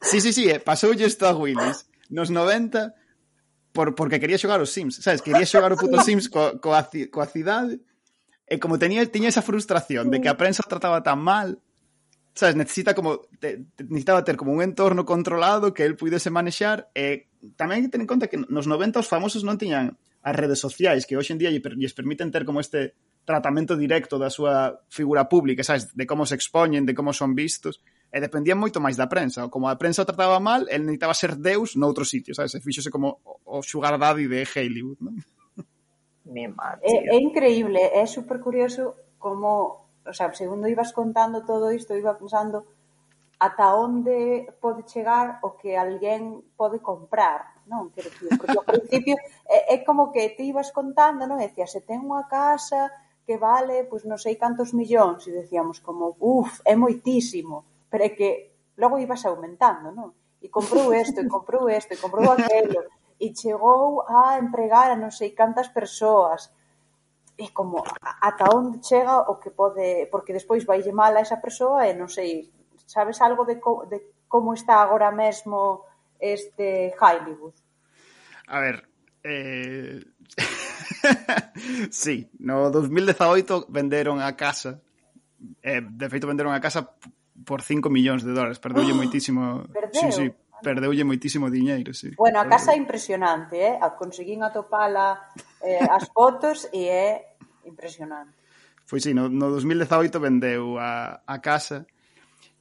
Sí, 0.02 0.18
sí, 0.18 0.34
sí, 0.34 0.50
eh, 0.50 0.58
pasoulle 0.58 1.06
isto 1.06 1.22
a 1.22 1.38
Willis. 1.38 1.86
Nos 2.10 2.34
90, 2.34 2.98
por, 3.70 3.94
porque 3.94 4.18
quería 4.18 4.42
xogar 4.42 4.58
os 4.58 4.74
Sims, 4.74 4.98
sabes? 4.98 5.22
Quería 5.22 5.46
xogar 5.46 5.70
o 5.70 5.78
puto 5.78 6.02
Sims 6.06 6.26
co, 6.26 6.58
coa, 6.58 6.82
coa 7.14 7.30
cidade, 7.30 7.78
e 8.50 8.58
como 8.58 8.74
tenía, 8.82 9.06
tiña 9.06 9.30
esa 9.30 9.46
frustración 9.46 10.10
de 10.10 10.18
que 10.18 10.26
a 10.26 10.34
prensa 10.34 10.66
trataba 10.66 11.06
tan 11.06 11.22
mal, 11.22 11.62
sabes, 12.34 12.58
necesita 12.58 12.90
como 12.90 13.22
te, 13.38 13.70
te, 13.78 13.86
necesitaba 13.86 14.26
ter 14.26 14.34
como 14.34 14.50
un 14.50 14.66
entorno 14.66 15.06
controlado 15.06 15.70
que 15.70 15.86
el 15.86 15.94
puidese 15.94 16.34
manexar 16.34 16.90
e 16.90 17.30
tamén 17.54 17.78
hai 17.78 17.82
que 17.86 17.92
ter 17.94 18.02
en 18.02 18.10
conta 18.10 18.26
que 18.26 18.34
nos 18.34 18.66
90 18.66 18.98
os 18.98 19.06
famosos 19.06 19.46
non 19.46 19.62
tiñan 19.62 19.94
as 20.26 20.34
redes 20.34 20.58
sociais 20.58 21.06
que 21.06 21.14
hoxe 21.14 21.30
en 21.30 21.38
día 21.38 21.54
lles, 21.54 21.62
lles 21.78 21.94
permiten 21.94 22.34
ter 22.34 22.42
como 22.42 22.58
este 22.58 22.98
tratamento 23.24 23.76
directo 23.76 24.20
da 24.20 24.28
súa 24.28 24.84
figura 24.92 25.28
pública, 25.28 25.64
sabes, 25.64 25.92
de 25.96 26.04
como 26.04 26.28
se 26.28 26.36
expoñen, 26.36 26.84
de 26.84 26.94
como 26.94 27.12
son 27.12 27.32
vistos, 27.32 27.80
e 28.14 28.22
dependían 28.22 28.62
moito 28.62 28.78
máis 28.78 28.94
da 28.94 29.10
prensa. 29.10 29.50
Como 29.50 29.66
a 29.66 29.74
prensa 29.74 30.04
o 30.04 30.08
trataba 30.08 30.38
mal, 30.38 30.70
el 30.70 30.86
necesitaba 30.86 31.18
ser 31.18 31.34
deus 31.34 31.74
noutro 31.74 32.06
sitio, 32.06 32.30
sabes? 32.30 32.54
E 32.54 32.62
fíxose 32.62 32.92
como 32.92 33.18
o 33.42 33.58
sugar 33.64 33.98
daddy 33.98 34.30
de 34.30 34.46
Hollywood, 34.46 35.02
non? 35.02 35.18
Mi 36.30 36.46
madre. 36.46 36.86
É, 36.86 37.16
é 37.16 37.18
increíble, 37.18 37.80
é 37.80 38.06
super 38.06 38.38
curioso 38.38 39.16
como, 39.18 39.90
o 40.06 40.12
sea, 40.14 40.30
segundo 40.32 40.70
ibas 40.70 40.94
contando 40.94 41.42
todo 41.42 41.74
isto, 41.74 41.98
iba 41.98 42.14
pensando 42.14 42.64
ata 43.42 43.74
onde 43.74 44.46
pode 44.62 44.86
chegar 44.86 45.42
o 45.42 45.58
que 45.58 45.74
alguén 45.74 46.54
pode 46.56 46.78
comprar, 46.78 47.66
non? 47.66 47.90
Quero 47.90 48.14
dicir, 48.14 48.30
porque 48.38 48.56
ao 48.56 48.62
principio 48.78 49.18
é, 49.44 49.74
é 49.74 49.76
como 49.82 50.14
que 50.14 50.32
ti 50.38 50.54
ibas 50.54 50.70
contando, 50.70 51.26
non? 51.26 51.42
E 51.42 51.50
decías, 51.50 51.74
se 51.74 51.82
ten 51.82 52.00
unha 52.06 52.24
casa, 52.30 52.94
que 53.26 53.40
vale 53.40 53.88
pois 53.88 54.04
non 54.04 54.20
sei 54.20 54.36
cantos 54.36 54.76
millóns 54.76 55.24
e 55.26 55.32
decíamos 55.32 55.80
como, 55.80 56.16
uf, 56.20 56.60
é 56.64 56.76
moitísimo, 56.76 57.64
pero 57.88 58.04
é 58.04 58.10
que 58.12 58.28
logo 58.76 59.00
ibas 59.00 59.24
aumentando, 59.24 59.90
non? 59.90 60.12
E 60.44 60.52
comprou 60.52 60.92
isto, 60.92 61.24
e 61.24 61.28
comprou 61.28 61.72
isto, 61.72 61.96
e 61.96 62.00
comprou 62.00 62.28
aquelo, 62.28 62.84
e 63.16 63.32
chegou 63.32 64.04
a 64.04 64.36
empregar 64.36 64.92
a 64.92 65.00
non 65.00 65.08
sei 65.08 65.32
cantas 65.32 65.72
persoas, 65.72 66.52
e 67.40 67.48
como 67.50 67.82
ata 68.02 68.46
onde 68.52 68.84
chega 68.84 69.24
o 69.26 69.40
que 69.40 69.50
pode, 69.50 70.06
porque 70.12 70.36
despois 70.36 70.68
vai 70.68 70.84
mal 70.92 71.16
a 71.16 71.24
esa 71.24 71.40
persoa 71.40 71.88
e 71.88 71.96
non 71.96 72.12
sei, 72.12 72.52
sabes 72.84 73.18
algo 73.24 73.48
de, 73.48 73.56
co, 73.56 73.88
de 73.88 74.14
como 74.28 74.52
está 74.52 74.84
agora 74.84 75.10
mesmo 75.10 75.88
este 76.20 76.94
Hollywood? 77.00 77.56
A 78.52 78.60
ver, 78.60 78.76
eh... 79.24 80.04
sí, 81.90 82.30
no 82.38 82.70
2018 82.70 83.66
venderon 83.68 84.20
a 84.20 84.36
casa. 84.36 84.80
Eh, 85.62 85.82
de 85.82 86.08
feito, 86.08 86.26
venderon 86.26 86.52
a 86.52 86.60
casa 86.60 86.96
por 87.44 87.62
5 87.62 87.90
millóns 87.90 88.24
de 88.24 88.32
dólares. 88.32 88.58
Perdeulle 88.58 88.92
oh, 88.92 88.98
moitísimo... 89.00 89.64
Perdeu? 89.68 90.00
Sí, 90.00 90.12
sí, 90.12 90.26
perdeulle 90.62 91.04
moitísimo 91.04 91.50
diñeiro, 91.50 91.92
sí. 91.92 92.12
Bueno, 92.16 92.40
a 92.40 92.46
casa 92.48 92.72
é 92.72 92.76
impresionante, 92.76 93.60
eh? 93.60 93.78
Conseguín 93.98 94.42
atopala 94.42 95.28
eh, 95.60 95.82
as 95.84 96.08
fotos 96.10 96.68
e 96.72 96.88
é 96.88 97.36
impresionante. 97.64 98.32
Foi 98.84 99.00
sí, 99.00 99.12
no, 99.12 99.28
no 99.28 99.48
2018 99.48 100.20
vendeu 100.20 100.76
a, 100.78 101.24
a 101.24 101.36
casa 101.40 101.86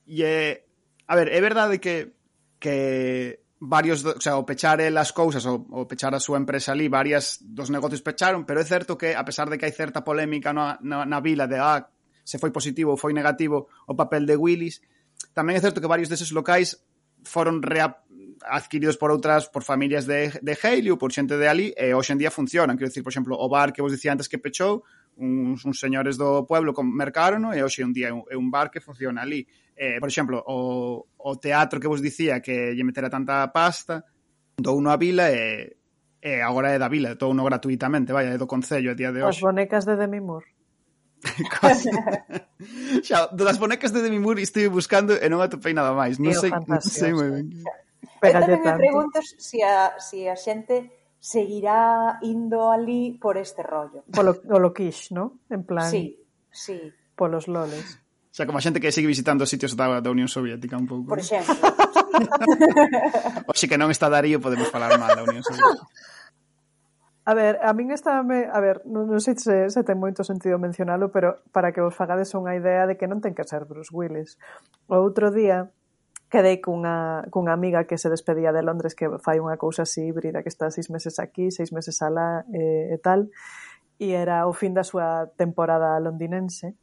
e 0.08 0.24
é... 0.24 0.68
A 1.08 1.16
ver, 1.20 1.28
é 1.32 1.40
verdade 1.44 1.80
que 1.80 2.16
que 2.64 3.43
varios, 3.66 4.04
o 4.04 4.20
sea, 4.20 4.36
o 4.36 4.44
pechar 4.44 4.82
as 4.82 5.12
cousas 5.12 5.46
ou, 5.46 5.66
ou 5.72 5.88
pechar 5.88 6.12
a 6.14 6.20
súa 6.20 6.38
empresa 6.38 6.76
ali, 6.76 6.92
varias 6.92 7.40
dos 7.40 7.72
negocios 7.72 8.04
pecharon, 8.04 8.44
pero 8.44 8.60
é 8.60 8.68
certo 8.68 9.00
que 9.00 9.16
a 9.16 9.24
pesar 9.24 9.48
de 9.48 9.56
que 9.56 9.64
hai 9.64 9.72
certa 9.72 10.04
polémica 10.04 10.52
na, 10.52 10.76
na, 10.84 11.08
na 11.08 11.20
vila 11.24 11.48
de 11.48 11.56
ah, 11.56 11.88
se 12.28 12.36
foi 12.40 12.52
positivo 12.52 12.92
ou 12.92 13.00
foi 13.00 13.16
negativo 13.16 13.72
o 13.88 13.96
papel 13.96 14.28
de 14.28 14.36
Willis, 14.36 14.84
tamén 15.32 15.56
é 15.56 15.64
certo 15.64 15.80
que 15.80 15.88
varios 15.88 16.12
deses 16.12 16.36
locais 16.36 16.84
foron 17.24 17.64
rea, 17.64 18.04
adquiridos 18.44 19.00
por 19.00 19.16
outras, 19.16 19.48
por 19.48 19.64
familias 19.64 20.04
de, 20.04 20.36
de 20.44 20.54
Haley 20.60 20.92
ou 20.92 21.00
por 21.00 21.16
xente 21.16 21.40
de 21.40 21.48
ali, 21.48 21.72
e 21.80 21.96
hoxe 21.96 22.12
en 22.12 22.20
día 22.20 22.36
funcionan. 22.36 22.76
Quero 22.76 22.92
dicir, 22.92 23.04
por 23.04 23.16
exemplo, 23.16 23.40
o 23.40 23.48
bar 23.48 23.72
que 23.72 23.80
vos 23.80 23.96
dicía 23.96 24.12
antes 24.12 24.28
que 24.28 24.44
pechou, 24.44 24.84
uns, 25.16 25.64
uns 25.64 25.80
señores 25.80 26.20
do 26.20 26.44
pueblo 26.44 26.76
mercaron 26.84 27.56
e 27.56 27.64
hoxe 27.64 27.80
un 27.80 27.96
día 27.96 28.12
é 28.12 28.14
un, 28.14 28.28
é 28.28 28.36
un 28.36 28.52
bar 28.52 28.68
que 28.68 28.84
funciona 28.84 29.24
ali. 29.24 29.48
Eh, 29.76 29.98
por 30.00 30.10
exemplo, 30.10 30.44
o, 30.46 31.06
o 31.18 31.32
teatro 31.38 31.80
que 31.80 31.88
vos 31.88 32.02
dicía 32.02 32.42
que 32.42 32.74
lle 32.74 32.86
metera 32.86 33.10
tanta 33.10 33.50
pasta, 33.50 34.06
dou 34.56 34.78
no 34.82 34.94
a 34.94 34.98
vila 34.98 35.34
e, 35.34 35.76
e 36.22 36.42
agora 36.42 36.72
é 36.72 36.78
da 36.78 36.90
vila, 36.90 37.16
dou 37.16 37.34
no 37.34 37.44
gratuitamente, 37.44 38.14
vai, 38.14 38.30
é 38.30 38.38
do 38.38 38.46
Concello 38.46 38.92
a 38.92 38.98
día 38.98 39.12
de 39.12 39.26
hoxe. 39.26 39.38
As 39.38 39.42
bonecas 39.42 39.84
de 39.86 39.98
Demi 39.98 40.22
Moore. 40.22 40.46
xa, 43.08 43.34
das 43.34 43.58
bonecas 43.58 43.90
de 43.90 44.06
Demi 44.06 44.20
Moore 44.20 44.46
estive 44.46 44.70
buscando 44.70 45.18
e 45.18 45.26
non 45.30 45.42
atopei 45.42 45.74
nada 45.74 45.98
máis. 45.98 46.22
Non 46.22 46.38
sei, 46.38 46.54
non 46.54 46.82
sei 46.82 47.12
moi 47.18 47.30
ben. 47.34 47.50
Pero 48.22 48.40
tamén 48.46 48.62
me 48.62 48.74
pregunto 48.78 49.20
se 49.26 49.42
si 49.42 49.60
a, 49.66 49.98
si 49.98 50.30
a 50.30 50.38
xente 50.38 51.04
seguirá 51.24 52.20
indo 52.22 52.70
ali 52.70 53.16
por 53.16 53.38
este 53.38 53.64
rollo. 53.64 54.04
Polo, 54.12 54.36
polo 54.44 54.74
quiche, 54.74 55.16
¿no? 55.16 55.40
En 55.50 55.64
plan... 55.64 55.90
Sí, 55.90 56.20
sí. 56.52 56.92
Polos 57.16 57.48
loles 57.48 58.03
sea, 58.36 58.50
como 58.50 58.58
a 58.58 58.66
xente 58.66 58.82
que 58.82 58.90
segue 58.90 59.06
visitando 59.06 59.46
sitios 59.46 59.78
da, 59.78 60.02
da 60.02 60.10
Unión 60.10 60.26
Soviética 60.26 60.74
un 60.74 60.90
pouco. 60.90 61.14
Por 61.14 61.22
exemplo. 61.22 61.54
Oxe 63.52 63.70
que 63.70 63.78
non 63.78 63.94
está 63.94 64.10
Darío 64.10 64.42
podemos 64.42 64.74
falar 64.74 64.98
mal 64.98 65.14
da 65.14 65.22
Unión 65.22 65.46
Soviética. 65.46 65.86
A 67.24 67.34
ver, 67.38 67.62
a 67.64 67.72
min 67.72 67.94
está 67.94 68.20
me, 68.26 68.50
a 68.52 68.60
ver, 68.60 68.84
non, 68.84 69.08
non 69.08 69.22
sei 69.24 69.38
se, 69.40 69.70
se 69.70 69.82
ten 69.86 69.96
moito 69.96 70.28
sentido 70.28 70.60
mencionalo, 70.60 71.08
pero 71.14 71.46
para 71.56 71.72
que 71.72 71.80
vos 71.80 71.96
fagades 71.96 72.34
unha 72.34 72.58
idea 72.58 72.84
de 72.90 72.98
que 72.98 73.08
non 73.08 73.22
ten 73.22 73.38
que 73.38 73.46
ser 73.46 73.70
Bruce 73.70 73.94
Willis. 73.94 74.36
O 74.90 75.00
outro 75.00 75.32
día 75.32 75.72
quedei 76.34 76.58
cunha, 76.58 77.24
cunha 77.30 77.54
amiga 77.54 77.86
que 77.86 78.02
se 78.02 78.10
despedía 78.10 78.50
de 78.50 78.66
Londres 78.66 78.98
que 78.98 79.08
fai 79.22 79.38
unha 79.38 79.62
cousa 79.62 79.86
así 79.86 80.10
híbrida 80.10 80.42
que 80.42 80.50
está 80.50 80.74
seis 80.74 80.90
meses 80.90 81.22
aquí, 81.22 81.54
seis 81.54 81.70
meses 81.70 82.02
alá 82.02 82.44
eh, 82.50 82.92
e 82.92 82.98
tal 82.98 83.30
e 84.02 84.18
era 84.18 84.50
o 84.50 84.54
fin 84.58 84.74
da 84.74 84.82
súa 84.82 85.30
temporada 85.38 85.94
londinense 86.02 86.74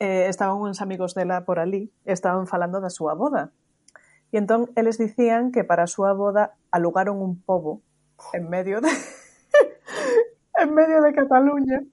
eh, 0.00 0.26
estaban 0.32 0.56
uns 0.56 0.80
amigos 0.80 1.14
dela 1.14 1.44
por 1.44 1.60
ali, 1.60 1.92
estaban 2.08 2.48
falando 2.48 2.80
da 2.80 2.88
súa 2.88 3.12
boda. 3.12 3.52
E 4.32 4.40
entón 4.40 4.72
eles 4.74 4.96
dicían 4.96 5.52
que 5.52 5.62
para 5.62 5.84
a 5.84 5.92
súa 5.92 6.16
boda 6.16 6.56
alugaron 6.72 7.20
un 7.20 7.36
pobo 7.36 7.84
en 8.32 8.48
medio 8.48 8.80
de 8.80 8.88
en 10.56 10.68
medio 10.72 11.04
de 11.04 11.12
Cataluña. 11.12 11.84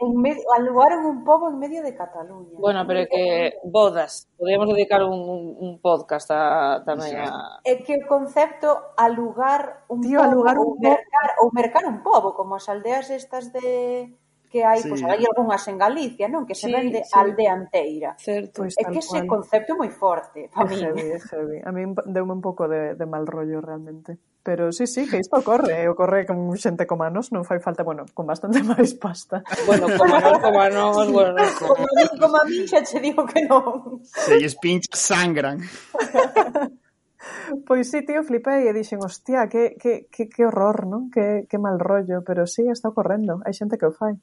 En 0.00 0.16
medio, 0.16 0.40
alugaron 0.56 1.04
un 1.04 1.24
pobo 1.24 1.50
en 1.50 1.58
medio 1.58 1.82
de 1.82 1.94
Cataluña. 1.94 2.56
Bueno, 2.56 2.86
pero 2.86 3.04
que 3.04 3.56
bodas, 3.64 4.28
podíamos 4.36 4.68
dedicar 4.68 5.04
un, 5.04 5.56
un 5.60 5.76
podcast 5.80 6.32
a, 6.32 6.80
tamén 6.88 7.20
a... 7.20 7.60
É 7.68 7.84
que 7.84 8.00
o 8.00 8.08
concepto 8.08 8.96
alugar 8.96 9.84
un 9.92 10.00
Tío, 10.00 10.20
pobo, 10.20 10.28
alugar 10.28 10.56
un 10.56 10.72
ou, 10.72 10.80
mercar, 10.80 11.28
ou 11.44 11.48
mercar 11.52 11.84
un 11.84 12.00
pobo, 12.00 12.32
como 12.32 12.56
as 12.56 12.68
aldeas 12.72 13.12
estas 13.12 13.52
de 13.52 14.16
que 14.50 14.66
hai, 14.66 14.82
sí. 14.82 14.90
pois 14.90 15.00
eh. 15.00 15.06
hai 15.06 15.22
algunhas 15.22 15.62
en 15.70 15.78
Galicia, 15.78 16.26
non, 16.26 16.42
que 16.42 16.58
se 16.58 16.66
sí, 16.66 16.74
vende 16.74 17.06
sí. 17.06 17.14
aldea 17.14 17.54
enteira. 17.54 18.18
Certo, 18.18 18.66
pois, 18.66 18.74
é 18.74 18.82
que 18.90 18.98
ese 18.98 19.22
cual. 19.22 19.46
concepto 19.46 19.72
é 19.72 19.76
moi 19.78 19.90
forte 19.94 20.50
para 20.50 20.66
min. 20.66 20.82
É 20.82 20.90
heavy, 20.90 21.06
é 21.14 21.18
heavy. 21.30 21.58
A 21.62 21.70
min 21.70 21.94
deume 22.10 22.34
un 22.34 22.42
pouco 22.42 22.66
de, 22.66 22.98
de 22.98 23.06
mal 23.06 23.30
rollo 23.30 23.62
realmente. 23.62 24.18
Pero 24.42 24.72
sí, 24.72 24.86
sí, 24.86 25.06
que 25.06 25.18
isto 25.18 25.36
ocorre, 25.36 25.84
eh, 25.84 25.88
ocorre 25.88 26.26
con 26.26 26.50
xente 26.56 26.86
como 26.88 27.04
a 27.04 27.10
nos, 27.14 27.30
non 27.30 27.46
fai 27.46 27.62
falta, 27.62 27.86
bueno, 27.86 28.08
con 28.10 28.26
bastante 28.26 28.58
máis 28.66 28.98
pasta. 28.98 29.46
Bueno, 29.70 29.86
como 30.00 30.16
a 30.16 30.20
nos, 30.20 30.38
como 30.42 30.58
a 30.58 30.68
nos, 30.68 31.06
bueno. 31.14 31.38
Como, 31.54 31.76
como, 31.78 31.86
a, 31.86 32.04
como 32.18 32.36
a 32.40 32.44
min 32.50 32.66
xa 32.66 32.82
che 32.82 32.98
digo 32.98 33.22
que 33.30 33.46
non. 33.46 34.02
Se 34.02 34.34
lles 34.34 34.58
pincha 34.58 34.98
sangran. 34.98 35.62
Pois 37.66 37.90
sí, 37.90 38.00
tío, 38.02 38.24
flipei 38.24 38.64
e 38.66 38.72
dixen, 38.72 38.98
hostia, 39.04 39.44
que, 39.52 39.76
que, 39.76 40.08
que, 40.08 40.26
que 40.32 40.42
horror, 40.48 40.88
non? 40.88 41.12
Que, 41.12 41.44
que 41.44 41.60
mal 41.60 41.76
rollo, 41.76 42.24
pero 42.24 42.48
sí, 42.48 42.64
está 42.66 42.88
ocorrendo, 42.88 43.44
hai 43.44 43.52
xente 43.52 43.76
que 43.76 43.86
o 43.86 43.92
fai. 43.92 44.16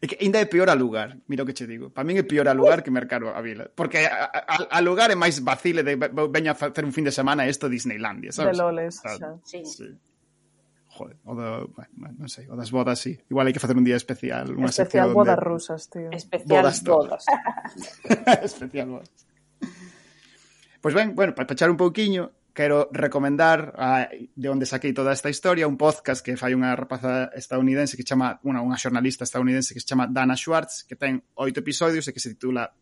É 0.00 0.06
que 0.06 0.16
ainda 0.22 0.38
é 0.38 0.46
peor 0.46 0.70
a 0.70 0.76
lugar, 0.78 1.18
mira 1.28 1.42
o 1.42 1.46
que 1.46 1.52
che 1.52 1.66
digo. 1.66 1.90
Para 1.90 2.06
min 2.06 2.16
é 2.16 2.24
peor 2.24 2.48
a 2.48 2.54
lugar 2.54 2.80
que 2.80 2.94
mercado 2.94 3.28
a 3.28 3.40
vila. 3.42 3.68
Porque 3.74 4.06
a, 4.06 4.30
a, 4.30 4.56
a 4.72 4.80
lugar 4.80 5.10
é 5.10 5.18
máis 5.18 5.42
vacile 5.42 5.82
de 5.82 5.98
veña 6.30 6.54
a 6.54 6.58
facer 6.58 6.86
un 6.86 6.94
fin 6.94 7.04
de 7.04 7.12
semana 7.12 7.44
isto 7.44 7.68
Disneylandia, 7.68 8.32
sabes? 8.32 8.56
De 8.56 8.62
loles, 8.62 9.02
xa. 9.02 9.36
Sí. 9.44 9.66
sí. 9.66 9.92
Joder, 10.92 11.16
o 11.24 11.32
da, 11.34 11.64
bueno, 11.96 12.14
non 12.20 12.28
sei, 12.28 12.44
o 12.48 12.54
das 12.54 12.68
bodas, 12.68 13.00
sí. 13.00 13.16
Igual 13.32 13.48
hai 13.48 13.54
que 13.56 13.62
facer 13.64 13.76
un 13.76 13.84
día 13.84 13.96
especial. 13.96 14.52
Unha 14.52 14.68
especial 14.68 15.16
bodas 15.16 15.40
donde... 15.40 15.48
rusas, 15.48 15.88
tío. 15.88 16.12
Especial 16.12 16.68
bodas. 16.68 16.78
bodas. 16.84 17.24
especial 18.44 18.88
bodas. 19.00 19.10
Pois 20.84 20.92
ben, 20.92 21.16
bueno, 21.16 21.32
para 21.32 21.46
pechar 21.46 21.70
un 21.70 21.80
pouquiño, 21.80 22.28
quero 22.54 22.88
recomendar 22.92 23.72
a, 23.76 24.08
de 24.12 24.48
onde 24.48 24.66
saquei 24.66 24.92
toda 24.92 25.12
esta 25.12 25.30
historia 25.30 25.68
un 25.68 25.80
podcast 25.80 26.20
que 26.20 26.36
fai 26.36 26.52
unha 26.52 26.76
rapaza 26.76 27.32
estadounidense 27.32 27.96
que 27.96 28.04
chama, 28.04 28.36
unha, 28.44 28.60
unha 28.60 28.76
xornalista 28.76 29.24
estadounidense 29.24 29.72
que 29.72 29.80
se 29.80 29.88
chama 29.88 30.08
Dana 30.08 30.36
Schwartz, 30.36 30.84
que 30.84 30.96
ten 30.96 31.24
oito 31.40 31.64
episodios 31.64 32.04
e 32.08 32.12
que 32.12 32.20
se 32.20 32.36
titula 32.36 32.76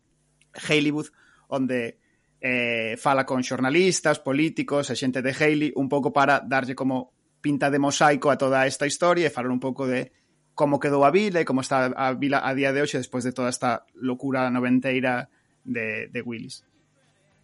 Hollywood, 0.67 1.07
onde 1.47 2.01
eh, 2.41 2.97
fala 2.97 3.23
con 3.23 3.43
xornalistas, 3.43 4.19
políticos, 4.19 4.91
a 4.91 4.95
xente 4.95 5.23
de 5.23 5.31
Haley, 5.31 5.71
un 5.79 5.87
pouco 5.87 6.11
para 6.11 6.43
darlle 6.43 6.75
como 6.75 7.15
pinta 7.39 7.71
de 7.71 7.79
mosaico 7.79 8.29
a 8.29 8.37
toda 8.37 8.67
esta 8.67 8.85
historia 8.85 9.27
e 9.27 9.33
falar 9.33 9.55
un 9.55 9.63
pouco 9.63 9.87
de 9.87 10.11
como 10.53 10.83
quedou 10.83 11.07
a 11.07 11.15
vila 11.15 11.39
e 11.41 11.47
como 11.47 11.63
está 11.63 11.89
a 11.89 12.11
vila 12.13 12.43
a 12.43 12.51
día 12.53 12.75
de 12.75 12.83
hoxe 12.83 12.99
despois 12.99 13.23
de 13.23 13.31
toda 13.31 13.47
esta 13.49 13.87
locura 13.95 14.51
noventeira 14.51 15.31
de, 15.63 16.11
de 16.11 16.21
Willis. 16.21 16.67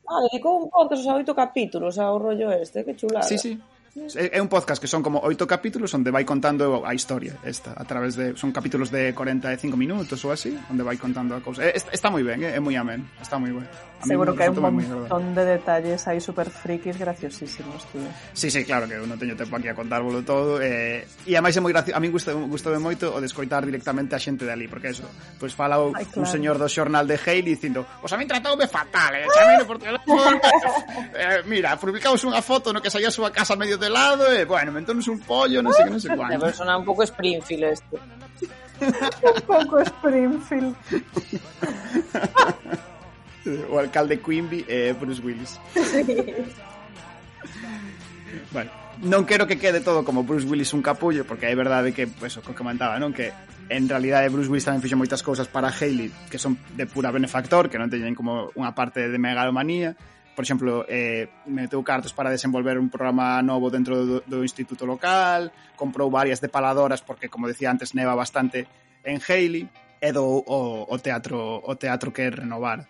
Ah, 0.08 0.24
dedicou 0.24 0.64
un 0.64 0.70
podcast 0.72 1.04
aos 1.06 1.20
oito 1.20 1.36
capítulos 1.36 2.00
ao 2.00 2.18
rollo 2.18 2.48
este, 2.52 2.84
que 2.84 2.96
chulada. 2.96 3.28
Sí, 3.28 3.38
sí. 3.38 3.60
É 3.98 4.38
un 4.38 4.48
podcast 4.48 4.78
que 4.78 4.86
son 4.86 5.02
como 5.02 5.18
oito 5.26 5.50
capítulos 5.50 5.90
onde 5.98 6.14
vai 6.14 6.22
contando 6.22 6.86
a 6.86 6.94
historia 6.94 7.42
esta 7.42 7.74
a 7.74 7.82
través 7.82 8.14
de 8.14 8.38
son 8.38 8.54
capítulos 8.54 8.94
de 8.94 9.10
45 9.10 9.74
minutos 9.74 10.22
ou 10.22 10.30
así, 10.30 10.54
onde 10.70 10.86
vai 10.86 11.02
contando 11.02 11.34
a 11.34 11.42
cousa. 11.42 11.66
Está, 11.66 11.90
está 11.90 12.08
moi 12.14 12.22
ben, 12.22 12.46
é, 12.46 12.54
é 12.54 12.62
moi 12.62 12.78
amén, 12.78 13.10
está 13.18 13.42
moi 13.42 13.50
ben. 13.50 13.66
A 13.66 14.06
Seguro 14.06 14.38
que 14.38 14.46
hai 14.46 14.54
un 14.54 14.62
montón 14.62 15.34
de 15.34 15.44
detalles 15.58 16.06
aí 16.06 16.22
super 16.22 16.46
frikis 16.46 16.94
graciosísimos, 17.02 17.90
tío. 17.90 18.06
Sí, 18.38 18.54
sí, 18.54 18.62
claro 18.62 18.86
que 18.86 18.94
eu 18.94 19.10
non 19.10 19.18
teño 19.18 19.34
tempo 19.34 19.58
aquí 19.58 19.66
a 19.66 19.74
contárvolo 19.74 20.22
todo 20.22 20.62
eh, 20.62 21.02
e 21.26 21.34
ademais 21.34 21.58
é 21.58 21.62
moi 21.66 21.74
gracioso, 21.74 21.98
a 21.98 22.00
min 22.00 22.14
gusta, 22.14 22.38
gustoume 22.38 22.78
moito 22.78 23.10
o 23.10 23.18
de 23.18 23.26
escoitar 23.26 23.66
directamente 23.66 24.14
a 24.14 24.22
xente 24.22 24.46
de 24.46 24.54
ali, 24.54 24.70
porque 24.70 24.94
eso, 24.94 25.10
pois 25.42 25.50
pues 25.50 25.52
fala 25.58 25.82
o, 25.82 25.90
Ay, 25.98 26.06
claro. 26.06 26.22
un 26.22 26.28
señor 26.30 26.62
do 26.62 26.70
xornal 26.70 27.10
de 27.10 27.18
Hale 27.18 27.42
dicindo, 27.42 27.82
"Os 28.06 28.14
a 28.14 28.18
min 28.22 28.30
tratoume 28.30 28.70
fatal, 28.70 29.18
eh, 29.18 29.26
chamei 29.34 29.66
por 29.66 29.82
teléfono." 29.82 30.22
eh, 31.18 31.42
mira, 31.50 31.74
publicamos 31.82 32.22
unha 32.22 32.46
foto 32.46 32.70
no 32.70 32.78
que 32.78 32.94
saía 32.94 33.10
a 33.10 33.16
súa 33.16 33.34
casa 33.34 33.58
medio 33.58 33.82
de 33.82 33.87
lado 33.90 34.32
e, 34.32 34.46
bueno, 34.46 34.72
mentónos 34.72 35.08
un 35.08 35.20
pollo, 35.20 35.62
sei 35.74 35.86
que, 35.86 35.92
non 35.92 36.02
sei 36.02 36.12
De 36.12 36.18
cuánto 36.18 36.40
persona 36.40 36.78
un 36.78 36.86
pouco 36.86 37.04
Springfield 37.04 37.64
este. 37.76 37.98
Un 38.78 39.42
pouco 39.50 39.82
Springfield. 39.82 40.78
o 43.70 43.80
alcalde 43.80 44.20
Quimby 44.20 44.66
e 44.68 44.94
Bruce 44.94 45.22
Willis 45.22 45.60
Bueno, 48.52 48.72
non 49.04 49.26
quero 49.26 49.48
que 49.48 49.60
quede 49.60 49.80
todo 49.80 50.04
como 50.04 50.24
Bruce 50.24 50.48
Willis 50.48 50.74
un 50.74 50.82
capullo, 50.82 51.24
porque 51.24 51.48
é 51.48 51.56
verdade 51.56 51.94
que, 51.94 52.08
pues, 52.08 52.36
o 52.38 52.42
que 52.42 52.58
comentaba, 52.58 53.00
non? 53.00 53.14
Que 53.14 53.32
en 53.70 53.88
realidade 53.88 54.32
Bruce 54.32 54.50
Willis 54.50 54.68
tamén 54.68 54.84
fixo 54.84 55.00
moitas 55.00 55.24
cousas 55.24 55.48
para 55.48 55.72
Haley 55.72 56.12
que 56.32 56.40
son 56.40 56.60
de 56.76 56.88
pura 56.88 57.12
benefactor, 57.12 57.72
que 57.72 57.80
non 57.80 57.92
teñen 57.92 58.18
como 58.18 58.52
unha 58.56 58.76
parte 58.76 59.08
de 59.08 59.20
megalomanía. 59.20 59.96
por 60.38 60.46
exemplo, 60.46 60.86
eh, 60.86 61.26
meteu 61.50 61.82
cartos 61.82 62.14
para 62.14 62.30
desenvolver 62.30 62.78
un 62.78 62.94
programa 62.94 63.42
novo 63.42 63.74
dentro 63.74 64.06
do, 64.06 64.18
do 64.22 64.46
instituto 64.46 64.86
local, 64.86 65.50
comprou 65.74 66.14
varias 66.14 66.38
depaladoras 66.38 67.02
porque, 67.02 67.26
como 67.26 67.50
decía 67.50 67.74
antes, 67.74 67.98
neva 67.98 68.14
bastante 68.14 68.70
en 69.02 69.18
Haley, 69.18 69.66
e 69.98 70.10
do 70.14 70.22
o, 70.22 70.86
o 70.86 70.96
teatro 71.02 71.58
o 71.66 71.74
teatro 71.74 72.14
que 72.14 72.30
renovar. 72.30 72.86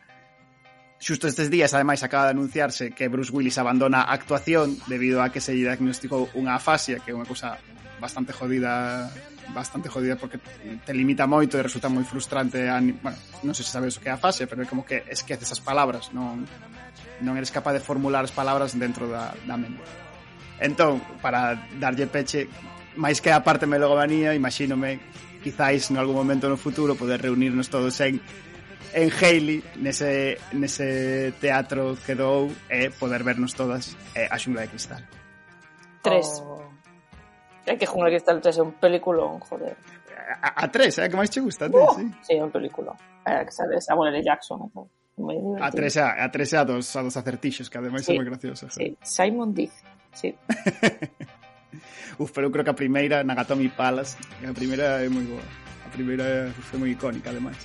Xusto 1.00 1.32
estes 1.32 1.48
días, 1.48 1.72
ademais, 1.72 2.04
acaba 2.04 2.28
de 2.28 2.36
anunciarse 2.36 2.92
que 2.92 3.08
Bruce 3.08 3.32
Willis 3.32 3.56
abandona 3.56 4.04
a 4.04 4.12
actuación 4.12 4.76
debido 4.92 5.24
a 5.24 5.32
que 5.32 5.40
se 5.40 5.56
lle 5.56 5.72
diagnosticou 5.72 6.28
unha 6.36 6.60
afasia, 6.60 7.00
que 7.00 7.14
é 7.14 7.16
unha 7.16 7.24
cousa 7.24 7.56
bastante 8.04 8.36
jodida 8.36 9.08
bastante 9.56 9.88
jodida 9.88 10.20
porque 10.20 10.44
te 10.84 10.92
limita 10.92 11.24
moito 11.24 11.56
e 11.56 11.64
resulta 11.64 11.88
moi 11.88 12.04
frustrante 12.04 12.68
a, 12.68 12.84
bueno, 12.84 13.16
non 13.48 13.56
sei 13.56 13.64
se 13.64 13.72
sabes 13.72 13.96
o 13.96 14.04
que 14.04 14.12
é 14.12 14.14
a 14.14 14.20
fase 14.20 14.44
pero 14.44 14.60
é 14.60 14.68
como 14.68 14.84
que 14.84 15.08
esqueces 15.08 15.48
as 15.56 15.64
palabras 15.64 16.12
non 16.12 16.44
non 17.22 17.38
eres 17.38 17.54
capaz 17.54 17.74
de 17.74 17.84
formular 17.84 18.24
as 18.26 18.34
palabras 18.34 18.76
dentro 18.78 19.08
da, 19.08 19.34
da 19.46 19.56
mente. 19.58 19.82
Entón, 20.58 21.02
para 21.22 21.58
darlle 21.78 22.10
peche, 22.10 22.50
máis 22.98 23.22
que 23.22 23.30
a 23.30 23.46
parte 23.46 23.70
melogomanía, 23.70 24.34
imagínome, 24.34 25.00
quizáis 25.42 25.90
en 25.94 25.98
algún 26.02 26.18
momento 26.18 26.50
no 26.50 26.58
futuro 26.58 26.98
poder 26.98 27.22
reunirnos 27.22 27.70
todos 27.70 27.94
en 28.02 28.20
en 28.94 29.12
Haley 29.12 29.64
nese, 29.78 30.40
nese 30.54 31.34
teatro 31.38 31.98
que 32.02 32.16
dou 32.16 32.50
e 32.72 32.88
eh, 32.88 32.90
poder 32.90 33.22
vernos 33.22 33.54
todas 33.54 33.94
eh, 34.16 34.26
a 34.26 34.38
xungla 34.40 34.66
de 34.66 34.70
cristal. 34.74 35.04
Tres. 36.02 36.42
Oh. 36.42 36.64
É 37.68 37.76
que 37.76 37.86
Jungla 37.86 38.08
de 38.08 38.16
Cristal 38.16 38.40
3 38.40 38.58
é 38.58 38.64
un 38.64 38.72
peliculón, 38.80 39.40
joder. 39.44 39.76
A, 40.42 40.64
a 40.64 40.68
tres, 40.72 40.98
é 40.98 41.06
eh, 41.06 41.10
que 41.12 41.20
máis 41.20 41.30
che 41.30 41.44
gusta, 41.44 41.68
antes, 41.68 41.76
uh, 41.76 41.84
oh. 41.84 41.96
sí. 42.00 42.06
Sí, 42.24 42.34
é 42.40 42.44
un 42.44 42.52
peliculón. 42.52 42.96
É 43.28 43.44
que 43.44 43.52
sale 43.52 43.82
Samuel 43.84 44.16
L. 44.16 44.24
Jackson 44.24 44.56
e 44.64 44.70
tal 44.72 44.88
moi 45.18 45.36
divertido. 45.36 46.06
a 46.06 46.26
atresa 46.26 46.64
dos, 46.64 46.96
a 46.96 47.02
dos 47.02 47.18
acertixos, 47.18 47.70
que 47.70 47.78
ademais 47.78 48.06
sí, 48.06 48.14
é 48.14 48.16
moi 48.16 48.26
gracioso. 48.26 48.70
Sí. 48.70 48.94
Eh. 48.94 48.96
Simon 49.02 49.54
Diz, 49.54 49.74
sí. 50.14 50.38
Uf, 52.22 52.32
pero 52.34 52.48
eu 52.48 52.52
creo 52.52 52.64
que 52.64 52.74
a 52.74 52.78
primeira, 52.78 53.24
Nagatomi 53.24 53.70
Palace, 53.70 54.18
a 54.46 54.54
primeira 54.54 55.02
é 55.02 55.10
moi 55.10 55.26
boa. 55.26 55.44
A 55.86 55.90
primeira 55.90 56.54
foi 56.54 56.78
moi 56.80 56.90
icónica, 56.94 57.30
ademais. 57.30 57.58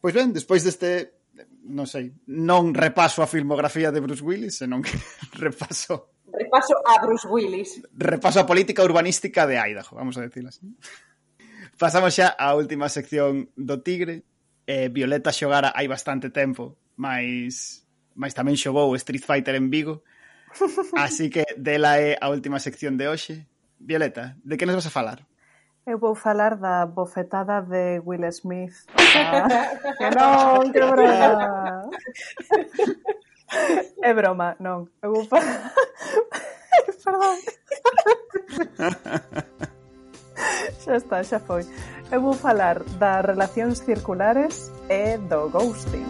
Pois 0.00 0.14
ben, 0.14 0.32
despois 0.32 0.62
deste 0.62 1.17
non 1.68 1.86
sei, 1.86 2.10
non 2.26 2.72
repaso 2.72 3.20
a 3.20 3.30
filmografía 3.30 3.92
de 3.92 4.00
Bruce 4.00 4.24
Willis, 4.24 4.58
senón 4.58 4.82
que 4.82 4.96
repaso 5.36 6.18
Repaso 6.32 6.74
a 6.84 7.04
Bruce 7.04 7.26
Willis. 7.26 7.82
Repaso 7.96 8.40
a 8.40 8.46
política 8.46 8.84
urbanística 8.84 9.46
de 9.46 9.56
Idaho, 9.56 9.96
vamos 9.96 10.16
a 10.18 10.22
decirlo 10.22 10.50
así. 10.50 10.68
Pasamos 11.78 12.12
xa 12.12 12.34
á 12.34 12.52
última 12.58 12.90
sección 12.90 13.48
do 13.56 13.80
Tigre. 13.80 14.26
Eh, 14.68 14.90
Violeta 14.92 15.32
xogara 15.32 15.72
hai 15.72 15.88
bastante 15.88 16.28
tempo, 16.28 16.76
mas, 16.98 17.86
mas 18.18 18.34
tamén 18.36 18.58
xogou 18.58 18.92
Street 18.98 19.24
Fighter 19.24 19.56
en 19.56 19.70
Vigo. 19.70 20.04
Así 20.96 21.28
que 21.28 21.44
dela 21.56 22.00
é 22.00 22.16
a 22.18 22.28
última 22.28 22.58
sección 22.58 22.96
de 22.96 23.08
hoxe. 23.08 23.46
Violeta, 23.78 24.36
de 24.42 24.58
que 24.58 24.66
nos 24.66 24.74
vas 24.74 24.90
a 24.90 24.92
falar? 24.92 25.27
Eu 25.88 25.96
vou 25.98 26.14
falar 26.14 26.54
da 26.54 26.84
bofetada 26.84 27.62
de 27.62 28.02
Will 28.04 28.28
Smith. 28.28 28.84
Ah, 29.18 29.48
que 29.96 30.10
non, 30.10 30.70
que 30.70 30.80
broma. 30.80 31.88
É 34.02 34.12
broma, 34.12 34.54
non. 34.60 34.86
Eu 35.00 35.14
vou 35.14 35.24
falar... 35.24 35.72
Perdón. 37.02 37.36
xa 40.84 40.96
está, 40.96 41.24
xa 41.24 41.40
foi. 41.40 41.64
Eu 42.12 42.20
vou 42.20 42.34
falar 42.34 42.84
das 43.00 43.24
relacións 43.24 43.78
circulares 43.78 44.70
e 44.90 45.16
do 45.16 45.48
ghosting. 45.48 46.04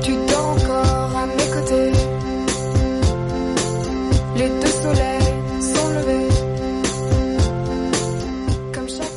Tu 0.00 0.16
dors 0.32 0.64
encore 0.64 1.12
à 1.14 1.26
mes 1.26 1.48
côtés 1.52 1.92
Les 4.34 4.48
deux 4.48 4.74
soleils 4.80 5.19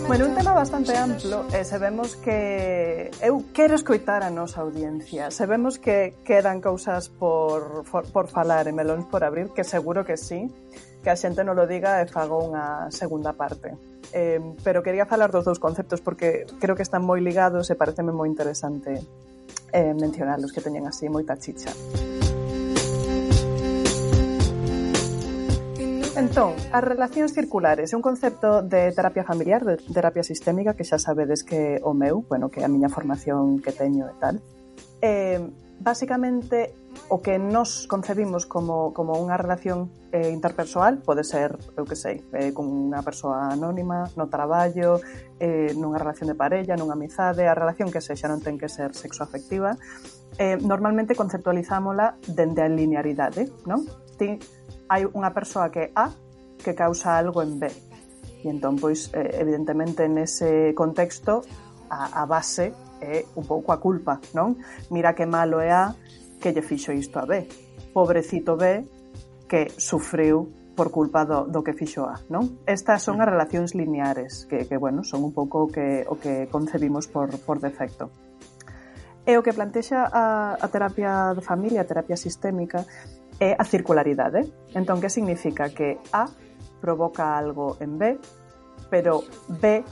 Bueno, 0.07 0.25
un 0.25 0.35
tema 0.35 0.53
bastante 0.53 0.97
amplo 0.97 1.45
e 1.55 1.63
sabemos 1.63 2.15
que 2.19 3.09
eu 3.23 3.43
quero 3.55 3.75
escoitar 3.75 4.21
a 4.21 4.29
nosa 4.29 4.61
audiencia. 4.61 5.31
Sabemos 5.31 5.79
que 5.79 6.15
quedan 6.27 6.59
cousas 6.59 7.07
por, 7.07 7.87
por, 7.87 8.03
por 8.11 8.27
falar 8.27 8.67
e 8.67 8.75
melóns 8.75 9.07
por 9.07 9.23
abrir, 9.23 9.55
que 9.55 9.63
seguro 9.63 10.03
que 10.03 10.19
sí, 10.19 10.51
que 11.01 11.09
a 11.09 11.15
xente 11.15 11.47
non 11.47 11.55
lo 11.55 11.65
diga 11.65 12.03
e 12.03 12.05
fago 12.11 12.43
unha 12.43 12.91
segunda 12.91 13.31
parte. 13.31 13.79
Eh, 14.11 14.43
pero 14.61 14.83
quería 14.83 15.07
falar 15.07 15.31
dos 15.31 15.47
dous 15.47 15.57
conceptos 15.57 16.03
porque 16.03 16.45
creo 16.59 16.75
que 16.75 16.83
están 16.83 17.01
moi 17.01 17.23
ligados 17.23 17.71
e 17.71 17.79
pareceme 17.79 18.11
moi 18.11 18.27
interesante 18.27 18.99
eh, 19.71 19.93
mencionarlos 19.95 20.51
que 20.51 20.59
teñen 20.59 20.83
así 20.85 21.07
moita 21.07 21.39
chicha. 21.39 21.71
Música 21.71 22.22
Entón, 26.13 26.53
as 26.69 26.85
relacións 26.85 27.33
circulares 27.33 27.89
é 27.89 27.97
un 27.97 28.05
concepto 28.05 28.61
de 28.61 28.93
terapia 28.93 29.25
familiar, 29.25 29.65
de 29.65 29.81
terapia 29.81 30.21
sistémica, 30.21 30.77
que 30.77 30.85
xa 30.85 31.01
sabedes 31.01 31.41
que 31.41 31.81
o 31.81 31.97
meu, 31.97 32.21
bueno, 32.29 32.53
que 32.53 32.61
a 32.61 32.69
miña 32.69 32.85
formación 32.85 33.57
que 33.57 33.73
teño 33.73 34.05
e 34.05 34.15
tal. 34.21 34.37
Eh, 35.01 35.41
basicamente, 35.81 36.77
o 37.09 37.17
que 37.25 37.41
nos 37.41 37.89
concebimos 37.89 38.45
como, 38.45 38.93
como 38.93 39.17
unha 39.17 39.41
relación 39.41 39.89
eh, 40.13 40.29
interpersoal 40.29 41.01
pode 41.01 41.25
ser, 41.25 41.57
eu 41.73 41.81
que 41.81 41.97
sei, 41.97 42.21
eh, 42.37 42.53
con 42.53 42.69
unha 42.69 43.01
persoa 43.01 43.49
anónima, 43.49 44.05
no 44.13 44.29
traballo, 44.29 45.01
eh, 45.41 45.73
nunha 45.73 45.97
relación 45.97 46.29
de 46.29 46.37
parella, 46.37 46.77
nunha 46.77 46.93
amizade, 46.93 47.49
a 47.49 47.57
relación 47.57 47.89
que 47.89 48.05
sexa 48.05 48.29
non 48.29 48.37
ten 48.37 48.61
que 48.61 48.69
ser 48.69 48.93
sexoafectiva. 48.93 49.73
Eh, 50.37 50.61
normalmente 50.61 51.17
conceptualizámola 51.17 52.21
dende 52.29 52.61
a 52.61 52.69
linearidade, 52.69 53.49
non? 53.65 53.81
Ti 54.13 54.61
hai 54.93 55.09
unha 55.09 55.33
persoa 55.33 55.73
que 55.73 55.89
é 55.89 55.97
A 55.97 56.13
que 56.61 56.77
causa 56.77 57.17
algo 57.17 57.41
en 57.41 57.57
B. 57.57 57.65
E 58.45 58.45
entón, 58.45 58.77
pois, 58.77 59.09
eh, 59.17 59.41
evidentemente, 59.41 60.05
nese 60.05 60.77
contexto, 60.77 61.41
a, 61.89 62.21
a 62.21 62.23
base 62.29 62.69
é 63.01 63.25
un 63.33 63.43
pouco 63.49 63.73
a 63.73 63.81
culpa, 63.81 64.21
non? 64.37 64.61
Mira 64.93 65.17
que 65.17 65.25
malo 65.25 65.57
é 65.57 65.73
A 65.73 65.97
que 66.37 66.53
lle 66.53 66.61
fixo 66.61 66.93
isto 66.93 67.17
a 67.17 67.25
B. 67.25 67.49
Pobrecito 67.89 68.53
B 68.53 68.85
que 69.49 69.73
sufriu 69.81 70.53
por 70.75 70.89
culpa 70.89 71.25
do, 71.25 71.45
do 71.45 71.61
que 71.61 71.73
fixo 71.73 72.05
A, 72.05 72.21
non? 72.29 72.61
Estas 72.69 73.01
son 73.01 73.17
as 73.17 73.29
relacións 73.29 73.73
lineares 73.73 74.45
que, 74.45 74.69
que 74.69 74.77
bueno, 74.77 75.01
son 75.01 75.25
un 75.25 75.33
pouco 75.33 75.65
o 75.65 75.69
que, 75.69 76.05
o 76.05 76.21
que 76.21 76.45
concebimos 76.53 77.09
por, 77.09 77.33
por 77.41 77.57
defecto. 77.57 78.13
E 79.23 79.39
o 79.39 79.45
que 79.45 79.55
plantexa 79.55 80.03
a, 80.03 80.59
a 80.59 80.67
terapia 80.67 81.31
de 81.31 81.39
familia, 81.39 81.81
a 81.81 81.87
terapia 81.87 82.19
sistémica, 82.19 82.83
é 83.39 83.55
a 83.57 83.65
circularidade. 83.65 84.45
Entón, 84.73 85.01
que 85.01 85.09
significa 85.09 85.69
que 85.69 85.99
A 86.11 86.27
provoca 86.81 87.37
algo 87.37 87.77
en 87.79 87.97
B, 87.97 88.19
pero 88.89 89.23
B 89.47 89.83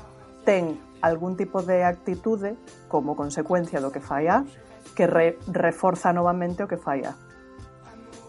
ten 0.43 0.77
algún 1.01 1.37
tipo 1.37 1.61
de 1.61 1.83
actitude 1.83 2.55
como 2.87 3.15
consecuencia 3.15 3.81
do 3.81 3.89
que 3.89 4.01
fai 4.01 4.27
A 4.27 4.45
que 4.93 5.07
re, 5.07 5.37
reforza 5.47 6.13
novamente 6.13 6.63
o 6.63 6.67
que 6.69 6.77
fai 6.77 7.05
A. 7.05 7.13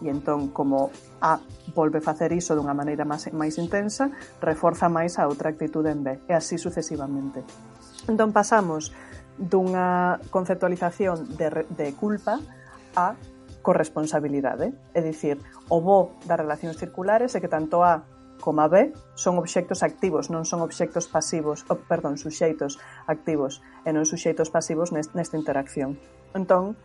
E 0.03 0.09
entón, 0.09 0.51
como 0.51 0.91
A 1.21 1.39
volve 1.75 2.03
facer 2.03 2.33
iso 2.35 2.55
dunha 2.55 2.75
maneira 2.75 3.07
máis, 3.07 3.29
máis 3.31 3.55
intensa, 3.55 4.11
reforza 4.43 4.91
máis 4.91 5.15
a 5.19 5.27
outra 5.29 5.51
actitude 5.53 5.91
en 5.91 6.03
B, 6.03 6.07
e 6.27 6.33
así 6.35 6.59
sucesivamente. 6.59 7.43
Entón 8.09 8.35
pasamos 8.35 8.91
dunha 9.39 10.19
conceptualización 10.29 11.37
de, 11.39 11.65
de 11.71 11.87
culpa 11.95 12.37
a 12.95 13.15
corresponsabilidade. 13.63 14.75
É 14.93 15.01
dicir, 15.01 15.39
o 15.71 15.79
bo 15.79 16.19
das 16.27 16.37
relacións 16.37 16.77
circulares 16.77 17.33
é 17.33 17.39
que 17.39 17.49
tanto 17.49 17.81
A 17.81 18.03
como 18.43 18.59
a 18.59 18.67
B 18.67 18.91
son 19.15 19.39
obxectos 19.39 19.87
activos, 19.87 20.27
non 20.27 20.43
son 20.43 20.59
obxectos 20.59 21.07
pasivos, 21.07 21.63
oh, 21.71 21.79
perdón, 21.79 22.19
suxeitos 22.19 22.75
activos 23.07 23.63
e 23.87 23.95
non 23.95 24.03
suxeitos 24.03 24.51
pasivos 24.51 24.91
nesta 24.91 25.39
interacción. 25.39 25.95
Entón, 26.35 26.75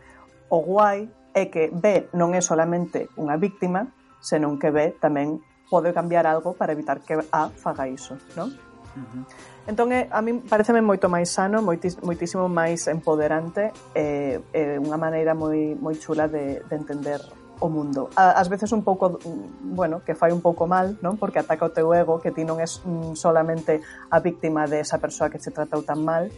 o 0.47 0.63
guai 0.63 1.11
é 1.35 1.51
que 1.51 1.67
B 1.67 2.07
non 2.15 2.31
é 2.31 2.39
solamente 2.39 3.11
unha 3.19 3.35
víctima, 3.35 3.91
senón 4.23 4.55
que 4.55 4.71
B 4.71 4.95
tamén 5.03 5.43
pode 5.67 5.91
cambiar 5.91 6.25
algo 6.25 6.55
para 6.55 6.71
evitar 6.71 7.03
que 7.03 7.19
A 7.29 7.51
faga 7.51 7.91
iso, 7.91 8.15
non? 8.39 8.55
Uh 8.95 9.03
-huh. 9.03 9.23
Entón, 9.69 9.93
é, 9.93 10.09
a 10.09 10.25
min 10.25 10.41
pareceme 10.41 10.81
moito 10.81 11.13
máis 11.13 11.29
sano, 11.29 11.61
moitis, 11.61 12.01
moitísimo 12.01 12.49
máis 12.49 12.89
empoderante, 12.89 13.69
e, 13.93 14.41
eh, 14.41 14.75
eh, 14.75 14.77
unha 14.81 14.97
maneira 14.97 15.37
moi, 15.37 15.77
moi 15.77 15.93
chula 15.93 16.25
de, 16.25 16.65
de 16.65 16.73
entender 16.73 17.21
o 17.61 17.69
mundo. 17.69 18.09
A, 18.17 18.41
ás 18.41 18.49
veces 18.49 18.73
un 18.73 18.81
pouco, 18.81 19.21
mm, 19.21 19.77
bueno, 19.77 20.01
que 20.01 20.17
fai 20.17 20.33
un 20.33 20.41
pouco 20.41 20.65
mal, 20.65 20.97
non? 21.05 21.21
Porque 21.21 21.37
ataca 21.37 21.69
o 21.69 21.75
teu 21.75 21.93
ego, 21.93 22.17
que 22.17 22.33
ti 22.33 22.41
non 22.49 22.57
és 22.57 22.81
mm, 22.81 23.13
solamente 23.13 23.77
a 24.09 24.17
víctima 24.17 24.65
de 24.65 24.81
esa 24.81 24.97
persoa 24.97 25.29
que 25.29 25.37
se 25.37 25.53
tratou 25.53 25.85
tan 25.85 26.01
mal, 26.01 26.33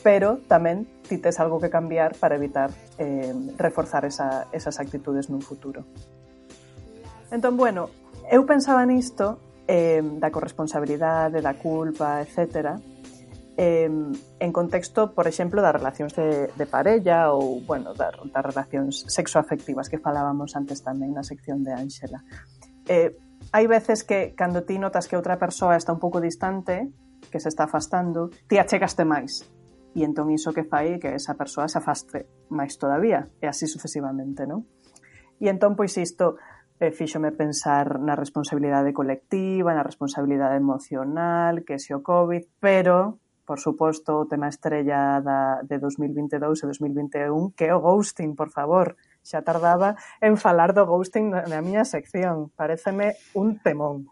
pero 0.00 0.40
tamén 0.48 0.88
ti 1.04 1.20
tes 1.20 1.36
algo 1.36 1.60
que 1.60 1.68
cambiar 1.68 2.16
para 2.16 2.40
evitar 2.40 2.72
eh, 2.96 3.36
reforzar 3.60 4.08
esa, 4.08 4.48
esas 4.56 4.80
actitudes 4.80 5.28
nun 5.28 5.44
futuro. 5.44 5.84
Entón, 7.28 7.60
bueno, 7.60 7.92
eu 8.32 8.48
pensaba 8.48 8.88
nisto 8.88 9.49
eh, 9.70 10.02
da 10.02 10.34
corresponsabilidade, 10.34 11.38
da 11.38 11.54
culpa, 11.54 12.18
etc. 12.18 12.74
Eh, 13.54 13.86
en 13.86 14.50
contexto, 14.50 15.14
por 15.14 15.30
exemplo, 15.30 15.62
das 15.62 15.78
relacións 15.78 16.10
de, 16.18 16.50
de 16.50 16.66
parella 16.66 17.30
ou, 17.30 17.62
bueno, 17.62 17.94
das, 17.94 18.18
das 18.18 18.42
relacións 18.42 19.06
sexoafectivas 19.06 19.86
que 19.86 20.02
falábamos 20.02 20.58
antes 20.58 20.82
tamén 20.82 21.14
na 21.14 21.22
sección 21.22 21.62
de 21.62 21.70
Ángela. 21.70 22.18
Eh, 22.90 23.14
hai 23.54 23.66
veces 23.70 24.02
que 24.02 24.34
cando 24.34 24.66
ti 24.66 24.82
notas 24.82 25.06
que 25.06 25.14
outra 25.14 25.38
persoa 25.38 25.78
está 25.78 25.94
un 25.94 26.02
pouco 26.02 26.18
distante, 26.18 26.90
que 27.30 27.38
se 27.38 27.46
está 27.46 27.70
afastando, 27.70 28.34
ti 28.50 28.58
achegaste 28.58 29.06
máis. 29.06 29.46
E 29.94 30.02
entón 30.02 30.34
iso 30.34 30.50
que 30.50 30.66
fai 30.66 30.98
que 30.98 31.14
esa 31.14 31.38
persoa 31.38 31.70
se 31.70 31.78
afaste 31.78 32.26
máis 32.50 32.74
todavía, 32.74 33.30
e 33.38 33.46
así 33.46 33.70
sucesivamente, 33.70 34.50
non? 34.50 34.66
E 35.38 35.46
entón, 35.46 35.78
pois 35.78 35.94
isto, 35.94 36.42
eh, 36.80 36.90
fíxome 36.90 37.30
pensar 37.36 38.00
na 38.00 38.16
responsabilidade 38.16 38.96
colectiva, 38.96 39.76
na 39.76 39.84
responsabilidade 39.84 40.56
emocional, 40.56 41.60
que 41.62 41.76
se 41.76 41.92
o 41.92 42.00
COVID, 42.00 42.56
pero, 42.56 43.20
por 43.44 43.60
suposto, 43.60 44.24
o 44.24 44.26
tema 44.26 44.48
estrella 44.48 45.20
da, 45.20 45.60
de 45.60 45.76
2022 45.76 46.64
e 46.64 46.66
2021, 46.72 47.52
que 47.52 47.68
é 47.68 47.76
o 47.76 47.84
ghosting, 47.84 48.32
por 48.32 48.48
favor. 48.48 48.96
Xa 49.20 49.44
tardaba 49.44 50.00
en 50.24 50.40
falar 50.40 50.72
do 50.72 50.88
ghosting 50.88 51.28
na, 51.28 51.44
na 51.44 51.60
miña 51.60 51.84
sección. 51.84 52.48
Pareceme 52.56 53.20
un 53.36 53.60
temón 53.60 54.08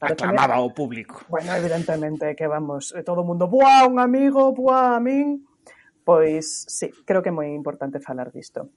aclamaba 0.00 0.60
o 0.60 0.72
público. 0.72 1.20
Bueno, 1.28 1.52
evidentemente 1.54 2.34
que 2.34 2.46
vamos, 2.46 2.94
eh, 2.96 3.02
todo 3.02 3.20
o 3.20 3.24
mundo, 3.24 3.48
buah, 3.48 3.84
un 3.84 4.00
amigo, 4.00 4.52
buah, 4.52 4.96
a 4.96 5.00
min. 5.00 5.44
Pois, 6.04 6.64
sí, 6.68 6.88
creo 7.04 7.20
que 7.20 7.28
é 7.28 7.36
moi 7.36 7.52
importante 7.52 8.00
falar 8.00 8.32
disto. 8.32 8.72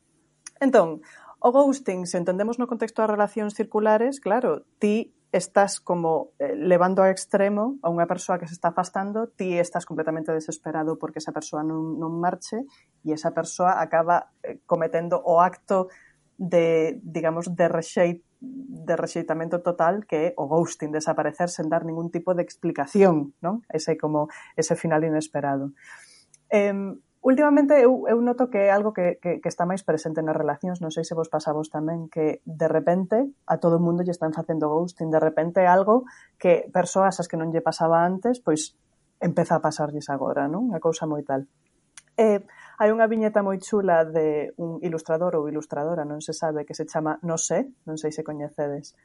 Entón, 0.60 1.04
O 1.46 1.52
ghosting, 1.52 2.08
se 2.08 2.16
entendemos 2.16 2.56
no 2.56 2.72
contexto 2.72 3.04
das 3.04 3.12
relacións 3.12 3.52
circulares, 3.52 4.24
claro, 4.24 4.64
ti 4.80 5.12
estás 5.36 5.84
como 5.84 6.32
eh, 6.40 6.56
levando 6.56 7.04
ao 7.04 7.12
extremo 7.12 7.76
a 7.84 7.92
unha 7.92 8.08
persoa 8.08 8.40
que 8.40 8.48
se 8.48 8.56
está 8.56 8.72
afastando, 8.72 9.28
ti 9.28 9.60
estás 9.60 9.84
completamente 9.84 10.32
desesperado 10.32 10.96
porque 10.96 11.20
esa 11.20 11.36
persoa 11.36 11.60
non, 11.60 12.00
non 12.00 12.16
marche 12.16 12.64
e 13.04 13.12
esa 13.12 13.36
persoa 13.36 13.76
acaba 13.84 14.32
eh, 14.40 14.64
cometendo 14.64 15.20
o 15.20 15.44
acto 15.44 15.92
de, 16.40 16.96
digamos, 17.04 17.52
de 17.52 17.68
rexeit 17.68 18.24
de 18.40 18.96
rexeitamento 18.96 19.60
total 19.60 20.08
que 20.08 20.32
é 20.32 20.34
o 20.40 20.48
ghosting, 20.48 20.96
desaparecer 20.96 21.52
sen 21.52 21.68
dar 21.68 21.84
ningún 21.84 22.08
tipo 22.08 22.32
de 22.32 22.48
explicación, 22.48 23.36
non? 23.44 23.68
Ese 23.68 24.00
como 24.00 24.32
ese 24.56 24.80
final 24.80 25.04
inesperado. 25.04 25.76
Eh, 26.48 26.72
Últimamente 27.24 27.80
eu, 27.80 28.04
eu 28.12 28.20
noto 28.20 28.52
que 28.52 28.68
é 28.68 28.70
algo 28.70 28.92
que, 28.92 29.16
que, 29.24 29.40
que 29.40 29.48
está 29.48 29.64
máis 29.64 29.80
presente 29.80 30.20
nas 30.20 30.36
relacións, 30.36 30.84
non 30.84 30.92
sei 30.92 31.08
se 31.08 31.16
vos 31.16 31.32
pasavos 31.32 31.72
tamén 31.72 32.12
que 32.12 32.44
de 32.44 32.68
repente 32.68 33.32
a 33.48 33.64
todo 33.64 33.80
o 33.80 33.84
mundo 33.84 34.04
lle 34.04 34.12
están 34.12 34.36
facendo 34.36 34.68
ghosting, 34.68 35.08
de 35.08 35.24
repente 35.24 35.64
algo 35.64 36.04
que 36.36 36.68
persoas 36.68 37.24
as 37.24 37.32
que 37.32 37.40
non 37.40 37.56
lle 37.56 37.64
pasaba 37.64 38.04
antes, 38.04 38.44
pois 38.44 38.76
empeza 39.24 39.56
a 39.56 39.64
pasarlles 39.64 40.12
agora, 40.12 40.52
non? 40.52 40.68
Unha 40.68 40.84
cousa 40.84 41.08
moi 41.08 41.24
tal. 41.24 41.48
E 42.20 42.44
hai 42.76 42.92
unha 42.92 43.08
viñeta 43.08 43.40
moi 43.40 43.56
chula 43.56 44.04
de 44.04 44.52
un 44.60 44.84
ilustrador 44.84 45.40
ou 45.40 45.48
ilustradora, 45.48 46.04
non 46.04 46.20
se 46.20 46.36
sabe, 46.36 46.68
que 46.68 46.76
se 46.76 46.84
chama 46.84 47.24
No 47.24 47.40
sé, 47.40 47.72
non 47.88 47.96
sei 47.96 48.12
se 48.12 48.28
coñecedes. 48.28 49.00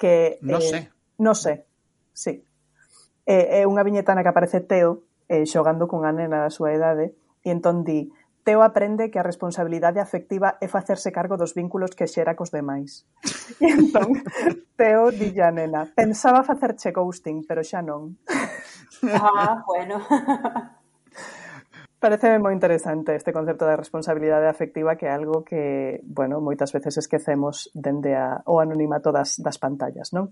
Que, 0.00 0.40
no 0.40 0.56
eh, 0.56 0.64
sé. 0.64 0.78
No 1.20 1.36
sé, 1.36 1.68
sí. 2.16 2.48
É, 3.28 3.60
é 3.60 3.68
unha 3.68 3.84
viñeta 3.84 4.16
na 4.16 4.24
que 4.24 4.32
aparece 4.32 4.64
Teo 4.64 5.04
eh, 5.28 5.44
xogando 5.44 5.84
cunha 5.84 6.16
nena 6.16 6.48
da 6.48 6.50
súa 6.50 6.72
idade 6.72 7.12
E 7.42 7.50
entón 7.50 7.82
di: 7.82 8.10
Teo 8.42 8.62
aprende 8.62 9.10
que 9.10 9.18
a 9.22 9.26
responsabilidade 9.26 10.02
afectiva 10.02 10.58
é 10.58 10.66
facerse 10.66 11.14
cargo 11.14 11.38
dos 11.38 11.54
vínculos 11.54 11.94
que 11.94 12.10
xera 12.10 12.34
cos 12.34 12.50
demais. 12.50 13.06
E 13.62 13.70
entón 13.70 14.18
Teo 14.78 15.14
dille 15.14 15.46
a 15.46 15.54
nena, 15.54 15.86
pensaba 15.94 16.42
facerche 16.42 16.90
ghosting, 16.90 17.46
pero 17.46 17.62
xa 17.62 17.82
non. 17.82 18.18
Ah, 19.06 19.62
bueno. 19.66 20.02
Parece 22.02 22.34
moi 22.42 22.50
interesante 22.50 23.14
este 23.14 23.30
concepto 23.30 23.62
da 23.62 23.78
responsabilidade 23.78 24.50
afectiva 24.50 24.98
que 24.98 25.06
é 25.06 25.14
algo 25.14 25.46
que, 25.46 26.02
bueno, 26.02 26.42
moitas 26.42 26.74
veces 26.74 26.98
esquecemos 26.98 27.70
dende 27.78 28.18
a, 28.18 28.42
o 28.42 28.58
anonimato 28.58 29.14
das, 29.14 29.38
das 29.38 29.62
pantallas, 29.62 30.10
non? 30.10 30.26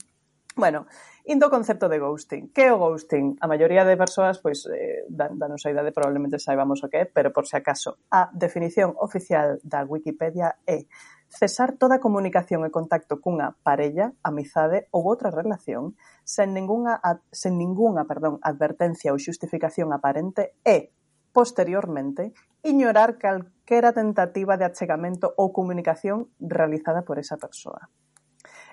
Bueno, 0.61 0.85
indo 1.25 1.49
o 1.49 1.51
concepto 1.51 1.89
de 1.89 1.97
ghosting. 1.97 2.53
Que 2.53 2.69
é 2.69 2.73
o 2.73 2.77
ghosting? 2.77 3.41
A 3.41 3.49
maioría 3.49 3.81
de 3.89 3.97
persoas, 3.97 4.45
pois, 4.45 4.69
eh, 4.69 5.09
da, 5.09 5.33
da 5.33 5.49
nosa 5.49 5.73
idade 5.73 5.89
probablemente 5.89 6.37
saibamos 6.37 6.85
o 6.85 6.93
que 6.93 7.01
é, 7.01 7.05
pero 7.09 7.33
por 7.33 7.49
se 7.49 7.57
si 7.57 7.65
acaso, 7.65 7.97
a 8.13 8.29
definición 8.37 8.93
oficial 9.01 9.57
da 9.65 9.89
Wikipedia 9.89 10.61
é 10.69 10.85
cesar 11.33 11.81
toda 11.81 11.97
comunicación 11.97 12.69
e 12.69 12.75
contacto 12.75 13.25
cunha 13.25 13.57
parella, 13.65 14.13
amizade 14.21 14.85
ou 14.93 15.09
outra 15.09 15.33
relación 15.33 15.97
sen 16.29 16.53
ningunha, 16.53 17.01
sen 17.33 17.57
ningunha 17.57 18.05
perdón, 18.05 18.37
advertencia 18.45 19.17
ou 19.17 19.23
xustificación 19.23 19.97
aparente 19.97 20.61
e, 20.61 20.93
posteriormente, 21.33 22.37
ignorar 22.61 23.17
calquera 23.17 23.97
tentativa 23.97 24.61
de 24.61 24.69
achegamento 24.69 25.33
ou 25.41 25.57
comunicación 25.57 26.29
realizada 26.37 27.01
por 27.01 27.17
esa 27.17 27.41
persoa. 27.41 27.89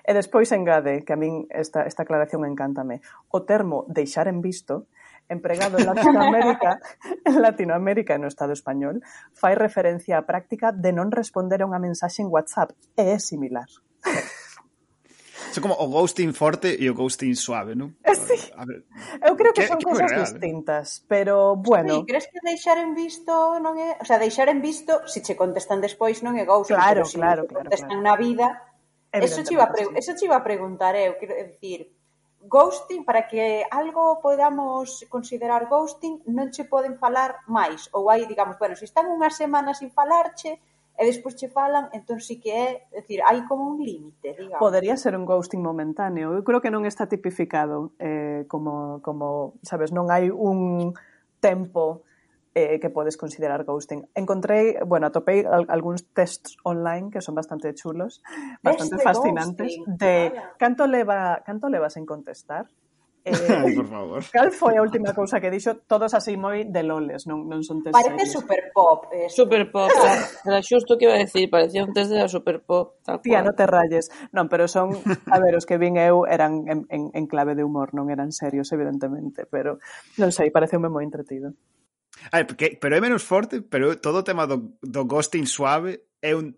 E 0.08 0.16
despois 0.16 0.48
engade, 0.56 1.04
que 1.04 1.12
a 1.12 1.20
min 1.20 1.44
esta, 1.52 1.84
esta 1.84 2.08
aclaración 2.08 2.48
encántame, 2.48 3.04
o 3.28 3.44
termo 3.44 3.84
deixar 3.92 4.24
en 4.24 4.40
visto 4.40 4.88
empregado 5.28 5.76
en 5.76 5.84
Latinoamérica, 5.84 6.80
en 7.28 7.42
Latinoamérica 7.44 8.16
e 8.16 8.18
no 8.18 8.32
Estado 8.32 8.56
español, 8.56 9.04
fai 9.36 9.52
referencia 9.52 10.16
á 10.16 10.24
práctica 10.24 10.72
de 10.72 10.96
non 10.96 11.12
responder 11.12 11.60
a 11.60 11.68
unha 11.68 11.76
mensaxe 11.76 12.24
en 12.24 12.32
WhatsApp 12.32 12.72
e 12.96 13.04
é 13.12 13.20
similar. 13.20 13.68
Son 15.52 15.60
como 15.60 15.76
o 15.76 15.86
ghosting 15.92 16.32
forte 16.32 16.72
e 16.72 16.88
o 16.88 16.96
ghosting 16.96 17.36
suave, 17.36 17.76
non? 17.76 17.92
Eh, 18.00 18.16
sí. 18.16 18.38
A 18.56 18.64
ver, 18.64 18.88
Eu 19.20 19.36
creo 19.36 19.52
que, 19.52 19.64
que 19.64 19.68
son 19.68 19.76
que 19.76 19.92
cousas 19.92 20.08
real, 20.08 20.24
distintas, 20.24 21.04
pero 21.04 21.56
bueno. 21.56 22.00
Sí, 22.00 22.08
crees 22.08 22.26
que 22.32 22.40
deixar 22.40 22.80
en 22.80 22.96
visto 22.96 23.60
non 23.60 23.76
é, 23.76 24.00
o 24.00 24.04
sea, 24.08 24.16
deixar 24.16 24.48
en 24.48 24.64
visto 24.64 25.04
se 25.04 25.20
si 25.20 25.28
che 25.28 25.34
contestan 25.36 25.84
despois 25.84 26.24
non 26.24 26.40
é 26.40 26.48
ghosting, 26.48 26.80
claro, 26.80 27.04
pero 27.04 27.12
se 27.12 27.12
si 27.12 27.20
claro, 27.20 27.44
claro, 27.44 27.68
contestan 27.68 28.00
claro. 28.00 28.08
na 28.08 28.14
vida 28.16 28.48
Eso 29.12 29.42
te, 29.42 29.54
iba 29.54 29.64
a 29.64 29.72
eso 29.96 30.12
te 30.14 30.24
iba 30.24 30.36
a 30.36 30.44
preguntar 30.44 30.94
eh, 30.94 31.08
eu, 31.08 31.16
quero 31.16 31.34
dicir, 31.34 31.88
ghosting, 32.44 33.04
para 33.04 33.26
que 33.26 33.64
algo 33.70 34.20
podamos 34.20 35.04
considerar 35.08 35.66
ghosting, 35.66 36.22
non 36.28 36.52
che 36.52 36.68
poden 36.68 37.00
falar 37.00 37.40
máis, 37.48 37.88
ou 37.96 38.12
hai, 38.12 38.28
digamos, 38.28 38.60
bueno, 38.60 38.76
se 38.76 38.84
están 38.84 39.08
unha 39.08 39.32
semana 39.32 39.72
sin 39.72 39.90
falarche, 39.90 40.60
e 40.98 41.06
despois 41.06 41.38
che 41.38 41.46
falan, 41.46 41.88
entón 41.94 42.18
sí 42.18 42.42
que 42.42 42.50
é, 42.50 42.66
é 42.90 43.00
dicir, 43.00 43.22
hai 43.22 43.46
como 43.46 43.70
un 43.70 43.78
límite, 43.78 44.34
digamos. 44.34 44.58
Podería 44.58 44.98
ser 44.98 45.14
un 45.14 45.24
ghosting 45.24 45.62
momentáneo. 45.62 46.34
Eu 46.34 46.42
creo 46.42 46.58
que 46.58 46.74
non 46.74 46.82
está 46.84 47.06
tipificado 47.06 47.94
eh, 48.02 48.44
como, 48.50 48.98
como, 49.00 49.54
sabes, 49.62 49.94
non 49.94 50.10
hai 50.10 50.28
un 50.28 50.90
tempo 51.38 52.02
eh, 52.58 52.78
que 52.82 52.90
podes 52.90 53.16
considerar 53.16 53.62
ghosting. 53.62 54.02
Encontrei, 54.18 54.64
bueno, 54.82 55.06
atopei 55.06 55.46
al, 55.46 55.64
algúns 55.70 56.02
tests 56.16 56.56
online 56.66 57.10
que 57.14 57.22
son 57.22 57.34
bastante 57.38 57.70
chulos, 57.78 58.18
bastante 58.66 58.96
este 58.98 59.06
fascinantes, 59.06 59.70
ghosting. 59.78 59.96
de 60.02 60.14
Vaya. 60.34 60.44
canto 60.58 60.84
leva, 60.90 61.42
canto 61.46 61.66
levas 61.70 61.94
en 61.96 62.04
contestar, 62.06 62.66
Eh, 63.28 63.74
por 63.76 63.86
favor. 63.92 64.22
Cal 64.32 64.48
foi 64.56 64.78
a 64.78 64.82
última 64.86 65.12
cousa 65.12 65.36
que 65.42 65.52
dixo, 65.52 65.84
todos 65.84 66.16
así 66.16 66.40
moi 66.40 66.64
de 66.64 66.80
loles, 66.80 67.28
non, 67.28 67.44
non 67.44 67.60
son 67.60 67.84
test 67.84 67.92
Parece 67.92 68.24
serios. 68.24 68.40
super 68.40 68.60
pop. 68.72 69.04
Eh. 69.12 69.28
Super 69.28 69.68
pop, 69.68 69.92
era 70.48 70.64
xusto 70.64 70.96
que 70.96 71.04
iba 71.04 71.12
a 71.12 71.20
decir, 71.20 71.50
parecía 71.52 71.84
un 71.84 71.92
test 71.92 72.08
de 72.08 72.24
la 72.24 72.28
super 72.30 72.64
pop. 72.64 72.96
Tía, 73.20 73.44
non 73.44 73.52
te 73.52 73.68
rayes. 73.68 74.08
Non, 74.32 74.48
pero 74.48 74.64
son, 74.64 74.96
a 75.28 75.36
ver, 75.44 75.52
os 75.60 75.68
que 75.68 75.76
vin 75.76 76.00
eu 76.00 76.24
eran 76.24 76.64
en, 76.72 76.88
en, 76.88 77.12
en 77.12 77.24
clave 77.28 77.52
de 77.52 77.68
humor, 77.68 77.92
non 77.92 78.08
eran 78.08 78.32
serios, 78.32 78.72
evidentemente, 78.72 79.44
pero 79.44 79.76
non 80.16 80.32
sei, 80.32 80.48
pareceume 80.48 80.88
moi 80.88 81.04
entretido. 81.04 81.52
Ay, 82.32 82.44
porque, 82.44 82.78
pero 82.80 82.96
é 82.96 83.00
menos 83.00 83.22
forte, 83.22 83.62
pero 83.62 83.98
todo 83.98 84.20
o 84.20 84.26
tema 84.26 84.46
do, 84.46 84.78
do 84.82 85.04
ghosting 85.04 85.46
suave 85.46 86.04
é 86.22 86.34
un 86.34 86.56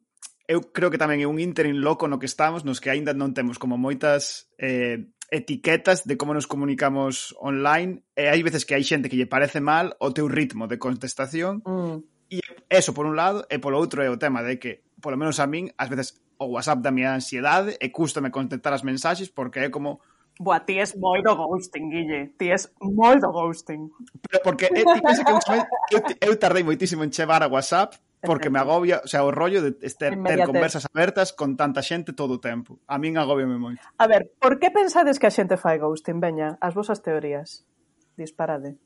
eu 0.51 0.75
creo 0.75 0.91
que 0.91 0.99
tamén 0.99 1.23
é 1.23 1.31
un 1.31 1.39
interim 1.39 1.79
loco 1.79 2.11
no 2.11 2.19
que 2.19 2.27
estamos, 2.27 2.67
nos 2.67 2.83
que 2.83 2.91
aínda 2.91 3.15
non 3.15 3.31
temos 3.31 3.55
como 3.55 3.79
moitas 3.79 4.51
eh, 4.59 5.07
etiquetas 5.31 6.03
de 6.11 6.19
como 6.19 6.35
nos 6.35 6.51
comunicamos 6.51 7.39
online, 7.39 8.03
e 8.19 8.27
hai 8.27 8.43
veces 8.43 8.67
que 8.67 8.75
hai 8.75 8.83
xente 8.83 9.07
que 9.07 9.15
lle 9.15 9.31
parece 9.31 9.63
mal 9.63 9.95
o 10.03 10.11
teu 10.11 10.27
ritmo 10.27 10.67
de 10.67 10.83
contestación, 10.83 11.63
mm. 11.63 12.35
e 12.35 12.43
eso 12.67 12.91
por 12.91 13.07
un 13.07 13.15
lado, 13.15 13.47
e 13.47 13.63
polo 13.63 13.79
outro 13.79 14.03
é 14.03 14.11
o 14.11 14.19
tema 14.19 14.43
de 14.43 14.59
que, 14.59 14.83
polo 14.99 15.15
menos 15.15 15.39
a 15.39 15.47
min, 15.47 15.71
ás 15.79 15.87
veces 15.87 16.19
o 16.43 16.51
WhatsApp 16.51 16.83
da 16.83 16.91
mi 16.91 17.07
ansiedade 17.07 17.79
e 17.79 17.95
cústame 17.95 18.35
contestar 18.35 18.75
as 18.75 18.83
mensaxes 18.83 19.31
porque 19.31 19.63
é 19.63 19.71
como 19.71 20.03
Boa, 20.41 20.65
ti 20.65 20.81
es 20.81 20.97
moi 20.97 21.21
do 21.21 21.37
ghosting, 21.37 21.93
Guille. 21.93 22.33
Ti 22.41 22.49
es 22.57 22.73
moi 22.81 23.21
do 23.21 23.29
ghosting. 23.29 23.93
Pero 24.25 24.41
porque 24.41 24.73
eh, 24.73 24.89
ti 24.89 25.01
pensa 25.05 25.21
que 25.21 25.33
eu, 25.37 25.41
chamé, 25.45 25.69
eu, 25.93 26.01
eu 26.17 26.35
tardei 26.41 26.65
moitísimo 26.65 27.05
en 27.05 27.13
chevar 27.13 27.45
a 27.45 27.49
WhatsApp 27.53 28.01
porque 28.25 28.49
me 28.49 28.59
agobia, 28.59 29.01
o 29.05 29.09
sea, 29.09 29.25
o 29.25 29.31
rollo 29.31 29.61
de 29.61 29.73
ter, 29.73 30.17
ter 30.17 30.47
conversas 30.49 30.89
abertas 30.89 31.37
con 31.37 31.61
tanta 31.61 31.85
xente 31.85 32.17
todo 32.17 32.37
o 32.37 32.41
tempo. 32.41 32.81
A 32.89 32.97
min 32.97 33.21
agobiame 33.21 33.61
moito. 33.61 33.85
A 34.01 34.09
ver, 34.09 34.33
por 34.41 34.57
que 34.57 34.73
pensades 34.73 35.21
que 35.21 35.29
a 35.29 35.33
xente 35.33 35.61
fai 35.61 35.77
ghosting? 35.77 36.25
Veña, 36.25 36.57
as 36.57 36.73
vosas 36.73 37.05
teorías. 37.05 37.69
Disparade. 38.17 38.81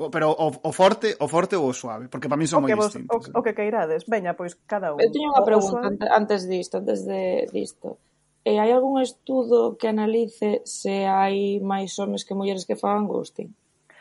O, 0.00 0.08
pero 0.08 0.32
o, 0.32 0.56
o 0.56 0.72
forte, 0.72 1.20
o 1.20 1.28
forte 1.28 1.52
ou 1.52 1.68
o 1.68 1.76
suave, 1.76 2.08
porque 2.08 2.32
para 2.32 2.40
min 2.40 2.48
son 2.48 2.64
moi 2.64 2.72
distintos. 2.72 3.28
O, 3.28 3.32
eh? 3.32 3.36
o 3.36 3.44
que 3.44 3.52
queirades. 3.52 4.08
Veña, 4.08 4.32
pois 4.32 4.56
cada 4.64 4.96
un. 4.96 5.04
Eu 5.04 5.12
teño 5.12 5.36
unha 5.36 5.44
pregunta 5.44 6.08
antes 6.16 6.48
disto, 6.48 6.80
antes 6.80 7.04
de 7.04 7.44
disto. 7.52 8.00
E 8.42 8.58
hai 8.58 8.74
algún 8.74 8.98
estudo 8.98 9.78
que 9.78 9.86
analice 9.86 10.66
se 10.66 11.06
hai 11.06 11.62
máis 11.62 11.94
homes 12.02 12.26
que 12.26 12.34
mulleres 12.34 12.66
que 12.66 12.74
fagan 12.74 13.06
ghosting? 13.06 13.54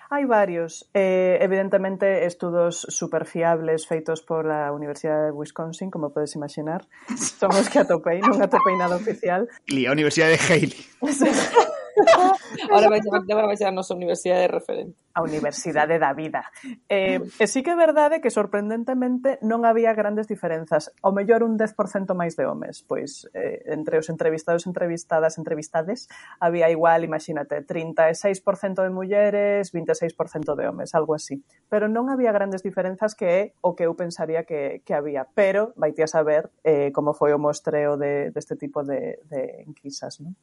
Hai 0.09 0.25
varios, 0.25 0.89
eh, 0.97 1.37
evidentemente 1.39 2.25
estudos 2.25 2.83
superfiables 2.89 3.85
feitos 3.85 4.19
por 4.25 4.49
a 4.49 4.73
Universidade 4.73 5.29
de 5.29 5.37
Wisconsin, 5.37 5.93
como 5.93 6.09
podes 6.09 6.35
imaginar, 6.35 6.89
son 7.39 7.53
os 7.53 7.69
que 7.69 7.79
atopei, 7.79 8.19
non 8.19 8.41
atopei 8.41 8.75
nada 8.75 8.97
oficial. 8.97 9.45
Lía, 9.69 9.93
Universidade 9.93 10.35
de 10.35 10.41
Hailey. 10.41 10.81
ahora, 12.71 12.89
vais 12.89 13.05
a, 13.07 13.17
agora 13.17 13.55
ser 13.57 13.67
a 13.67 13.71
nosa 13.71 13.95
universidade 13.95 14.41
de 14.41 14.47
referente. 14.47 14.95
A 15.13 15.23
Universidade 15.23 15.99
da 15.99 16.13
Vida. 16.13 16.45
Eh, 16.87 17.19
e 17.19 17.45
sí 17.47 17.63
que 17.63 17.71
é 17.71 17.75
verdade 17.75 18.21
que 18.21 18.31
sorprendentemente 18.31 19.41
non 19.43 19.67
había 19.67 19.91
grandes 19.91 20.29
diferenzas. 20.29 20.95
O 21.03 21.11
mellor 21.11 21.43
un 21.43 21.59
10% 21.59 22.15
máis 22.15 22.39
de 22.39 22.47
homes. 22.47 22.85
Pois 22.87 23.27
eh, 23.35 23.59
entre 23.67 23.99
os 23.99 24.07
entrevistados, 24.07 24.63
entrevistadas, 24.63 25.35
entrevistades, 25.35 26.07
había 26.39 26.71
igual, 26.71 27.03
imagínate, 27.03 27.59
36% 27.59 28.79
de 28.79 28.91
mulleres, 28.93 29.75
26% 29.75 30.55
de 30.55 30.63
homes, 30.69 30.95
algo 30.95 31.11
así. 31.11 31.43
Pero 31.67 31.91
non 31.91 32.07
había 32.07 32.31
grandes 32.31 32.63
diferenzas 32.63 33.11
que 33.11 33.27
é 33.27 33.41
o 33.59 33.75
que 33.75 33.83
eu 33.83 33.99
pensaría 33.99 34.47
que, 34.47 34.79
que 34.87 34.95
había. 34.95 35.27
Pero 35.35 35.75
vai 35.75 35.91
a 35.91 36.07
saber 36.07 36.55
eh, 36.63 36.95
como 36.95 37.11
foi 37.11 37.35
o 37.35 37.39
mostreo 37.39 37.99
de, 37.99 38.31
deste 38.31 38.51
de 38.51 38.59
tipo 38.59 38.83
de, 38.83 39.19
de 39.29 39.63
enquisas, 39.67 40.19
non? 40.19 40.35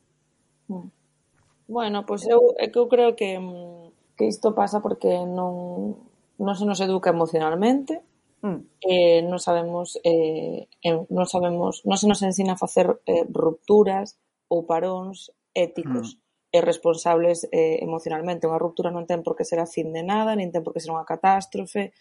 Mm. 0.69 0.98
Bueno, 1.69 2.07
pois 2.09 2.25
eu, 2.27 2.57
é 2.57 2.73
que 2.73 2.79
eu 2.81 2.89
creo 2.89 3.13
que, 3.15 3.39
mm, 3.39 4.17
que 4.17 4.25
isto 4.25 4.57
pasa 4.57 4.81
porque 4.81 5.13
non, 5.29 6.01
non 6.41 6.55
se 6.57 6.65
nos 6.65 6.81
educa 6.81 7.13
emocionalmente, 7.13 8.01
mm. 8.41 8.59
eh, 8.89 9.21
non 9.29 9.37
sabemos, 9.37 10.01
eh, 10.01 10.65
non 11.13 11.27
sabemos, 11.29 11.85
non 11.85 12.01
se 12.01 12.09
nos 12.09 12.25
ensina 12.25 12.57
a 12.57 12.63
facer 12.65 12.89
eh, 13.05 13.29
rupturas 13.29 14.17
ou 14.49 14.65
paróns 14.65 15.29
éticos 15.53 16.17
mm. 16.17 16.57
e 16.57 16.59
responsables 16.65 17.45
eh, 17.53 17.85
emocionalmente. 17.85 18.49
Unha 18.49 18.63
ruptura 18.65 18.89
non 18.89 19.05
ten 19.05 19.21
por 19.21 19.37
que 19.37 19.45
ser 19.45 19.61
a 19.61 19.69
fin 19.69 19.93
de 19.93 20.01
nada, 20.01 20.33
nin 20.33 20.49
ten 20.49 20.65
por 20.65 20.73
que 20.73 20.81
ser 20.81 20.97
unha 20.97 21.05
catástrofe, 21.05 21.93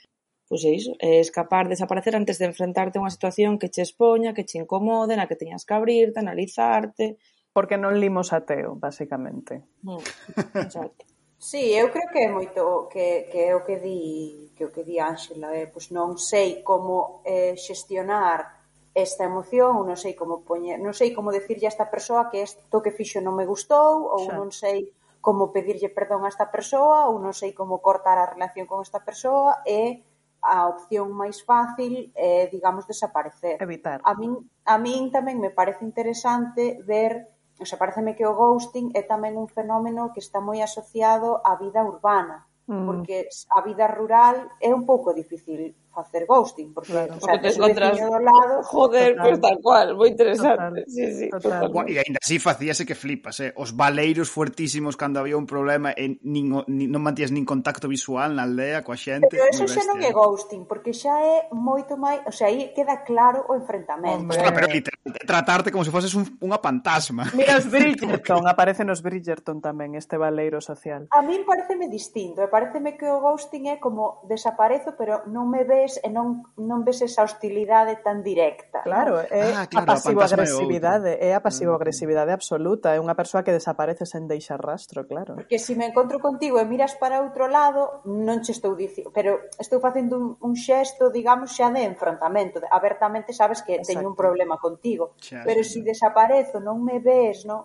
pois 0.48 0.64
é 0.64 0.72
iso, 0.72 0.96
é 1.04 1.20
escapar, 1.20 1.68
desaparecer 1.68 2.16
antes 2.16 2.40
de 2.40 2.48
enfrentarte 2.48 2.96
a 2.96 3.04
unha 3.04 3.12
situación 3.12 3.60
que 3.60 3.68
che 3.68 3.84
expoña, 3.84 4.32
que 4.32 4.48
che 4.48 4.64
incomode, 4.64 5.20
na 5.20 5.28
que 5.28 5.36
teñas 5.36 5.68
que 5.68 5.76
abrirte, 5.76 6.24
analizarte, 6.24 7.20
porque 7.58 7.74
non 7.74 7.98
limos 7.98 8.38
ateo, 8.38 8.78
basicamente. 8.78 9.66
Mm, 9.82 9.98
exacto. 10.62 11.10
Sí, 11.42 11.74
eu 11.74 11.90
creo 11.90 12.06
que 12.14 12.22
é 12.22 12.30
moito 12.30 12.86
que, 12.86 13.26
que 13.34 13.50
é 13.50 13.58
o 13.58 13.66
que 13.66 13.82
di 13.82 14.54
que 14.54 14.62
o 14.62 14.70
que 14.70 14.86
di 14.86 15.02
Ángela, 15.02 15.50
é, 15.58 15.66
pois 15.66 15.90
non 15.90 16.22
sei 16.22 16.62
como 16.62 17.26
eh, 17.26 17.58
xestionar 17.58 18.62
esta 18.94 19.26
emoción, 19.26 19.74
ou 19.74 19.82
non 19.90 19.98
sei 19.98 20.14
como 20.14 20.46
poñer, 20.46 20.78
non 20.78 20.94
sei 20.94 21.18
como 21.18 21.34
decirlle 21.34 21.66
a 21.66 21.74
esta 21.74 21.90
persoa 21.90 22.30
que 22.30 22.46
isto 22.46 22.78
que 22.78 22.94
fixo 22.94 23.26
non 23.26 23.34
me 23.34 23.50
gustou, 23.50 24.06
ou 24.06 24.30
Xa. 24.30 24.38
non 24.38 24.54
sei 24.54 24.94
como 25.18 25.50
pedirlle 25.50 25.90
perdón 25.90 26.26
a 26.26 26.34
esta 26.34 26.54
persoa, 26.54 27.10
ou 27.10 27.18
non 27.18 27.34
sei 27.34 27.58
como 27.58 27.82
cortar 27.82 28.22
a 28.22 28.30
relación 28.30 28.70
con 28.70 28.86
esta 28.86 29.02
persoa, 29.02 29.66
e 29.66 30.06
a 30.46 30.70
opción 30.70 31.10
máis 31.10 31.42
fácil 31.42 32.14
é, 32.14 32.46
digamos, 32.54 32.86
desaparecer. 32.86 33.58
Evitar. 33.58 33.98
A 34.06 34.14
min, 34.14 34.46
a 34.62 34.78
min 34.78 35.10
tamén 35.10 35.42
me 35.42 35.50
parece 35.50 35.82
interesante 35.82 36.78
ver 36.86 37.37
Pois 37.58 37.68
o 37.68 37.70
sea, 37.70 37.82
pareceme 37.82 38.16
que 38.16 38.26
o 38.30 38.38
ghosting 38.38 38.94
é 38.94 39.02
tamén 39.02 39.34
un 39.34 39.50
fenómeno 39.50 40.14
que 40.14 40.22
está 40.22 40.38
moi 40.38 40.62
asociado 40.62 41.42
á 41.42 41.58
vida 41.58 41.82
urbana, 41.82 42.46
mm. 42.70 42.86
porque 42.86 43.26
a 43.50 43.60
vida 43.66 43.90
rural 43.90 44.54
é 44.62 44.70
un 44.70 44.86
pouco 44.86 45.10
difícil 45.18 45.74
facer 45.98 46.30
ghosting, 46.30 46.70
porque, 46.78 46.94
claro, 46.94 47.18
o 47.18 47.20
sea, 47.20 47.34
porque 47.34 47.50
te 47.50 47.56
encontras 47.58 47.98
do 47.98 48.20
lado, 48.22 48.54
joder, 48.62 49.10
total, 49.18 49.26
pues 49.26 49.42
tal 49.42 49.58
cual, 49.66 49.88
moi 49.98 50.08
interesante. 50.14 50.86
Total, 50.86 50.94
sí, 50.94 51.04
sí, 51.18 51.26
total. 51.34 51.74
total. 51.74 51.90
E 51.90 51.98
ainda 51.98 52.22
así 52.22 52.38
facíase 52.38 52.86
que 52.86 52.94
flipas, 52.94 53.42
eh? 53.42 53.50
os 53.58 53.74
baleiros 53.74 54.30
fuertísimos 54.30 54.94
cando 54.94 55.18
había 55.18 55.34
un 55.34 55.50
problema 55.50 55.90
e 55.98 56.22
nin, 56.22 56.54
nin, 56.70 56.94
non 56.94 57.02
mantías 57.02 57.34
nin 57.34 57.50
contacto 57.50 57.90
visual 57.90 58.38
na 58.38 58.46
aldea 58.46 58.86
coa 58.86 58.94
xente. 58.94 59.34
Pero 59.34 59.50
eso 59.50 59.66
xa 59.66 59.82
non 59.90 59.98
é 60.06 60.14
ghosting, 60.14 60.70
porque 60.70 60.94
xa 60.94 61.18
é 61.18 61.50
moito 61.50 61.98
máis, 61.98 62.22
o 62.30 62.34
sea, 62.34 62.54
aí 62.54 62.70
queda 62.78 63.02
claro 63.02 63.50
o 63.50 63.58
enfrentamento. 63.58 64.22
Hombre. 64.22 64.38
Ostras, 64.38 64.54
pero 64.54 64.68
literal, 64.70 65.02
tratarte 65.26 65.74
como 65.74 65.82
se 65.82 65.90
foses 65.90 66.14
un, 66.14 66.30
unha 66.46 66.62
fantasma. 66.62 67.26
Mira 67.40 67.58
os 67.58 67.66
Bridgerton, 67.74 68.46
aparece 68.46 68.86
nos 68.86 69.02
Bridgerton 69.02 69.58
tamén 69.66 69.98
este 69.98 70.22
baleiro 70.22 70.62
social. 70.62 71.10
A 71.10 71.26
min 71.26 71.42
pareceme 71.42 71.90
distinto, 71.90 72.46
e 72.46 72.48
pareceme 72.52 72.94
que 72.94 73.10
o 73.10 73.18
ghosting 73.18 73.74
é 73.74 73.82
como 73.82 74.22
desaparezo, 74.30 74.94
pero 74.94 75.26
non 75.26 75.50
me 75.50 75.66
ve 75.66 75.87
ves 75.88 76.00
e 76.04 76.12
non 76.12 76.44
non 76.60 76.84
ves 76.84 77.00
esa 77.00 77.24
hostilidade 77.24 78.04
tan 78.04 78.20
directa. 78.22 78.84
Claro, 78.84 79.24
é 79.24 79.56
ah, 79.56 79.66
claro, 79.72 79.88
a 79.88 79.92
pasivo-agresividade, 79.96 81.16
é 81.16 81.32
a 81.32 81.40
pasivo-agresividade 81.40 82.36
absoluta, 82.36 82.92
é 82.92 83.00
unha 83.00 83.16
persoa 83.16 83.42
que 83.48 83.56
desaparece 83.56 84.04
sen 84.04 84.28
deixar 84.28 84.60
rastro, 84.60 85.08
claro. 85.08 85.40
Porque 85.40 85.58
se 85.58 85.72
si 85.72 85.80
me 85.80 85.88
encontro 85.88 86.20
contigo 86.20 86.60
e 86.60 86.66
miras 86.68 87.00
para 87.00 87.24
outro 87.24 87.48
lado, 87.48 88.04
non 88.04 88.44
che 88.44 88.52
estou 88.52 88.76
dicindo, 88.76 89.16
pero 89.16 89.48
estou 89.56 89.80
facendo 89.80 90.20
un, 90.20 90.36
un 90.44 90.54
xesto, 90.54 91.08
digamos, 91.08 91.56
xa 91.56 91.72
de 91.72 91.88
enfrontamento, 91.88 92.60
de, 92.60 92.68
abertamente 92.68 93.32
sabes 93.32 93.64
que 93.64 93.80
Exacto. 93.80 93.96
teño 93.96 94.06
un 94.12 94.18
problema 94.20 94.60
contigo, 94.60 95.16
xa, 95.24 95.48
pero 95.48 95.64
se 95.64 95.80
si 95.80 95.80
desaparezo, 95.82 96.60
non 96.60 96.84
me 96.84 97.00
ves, 97.00 97.48
non, 97.48 97.64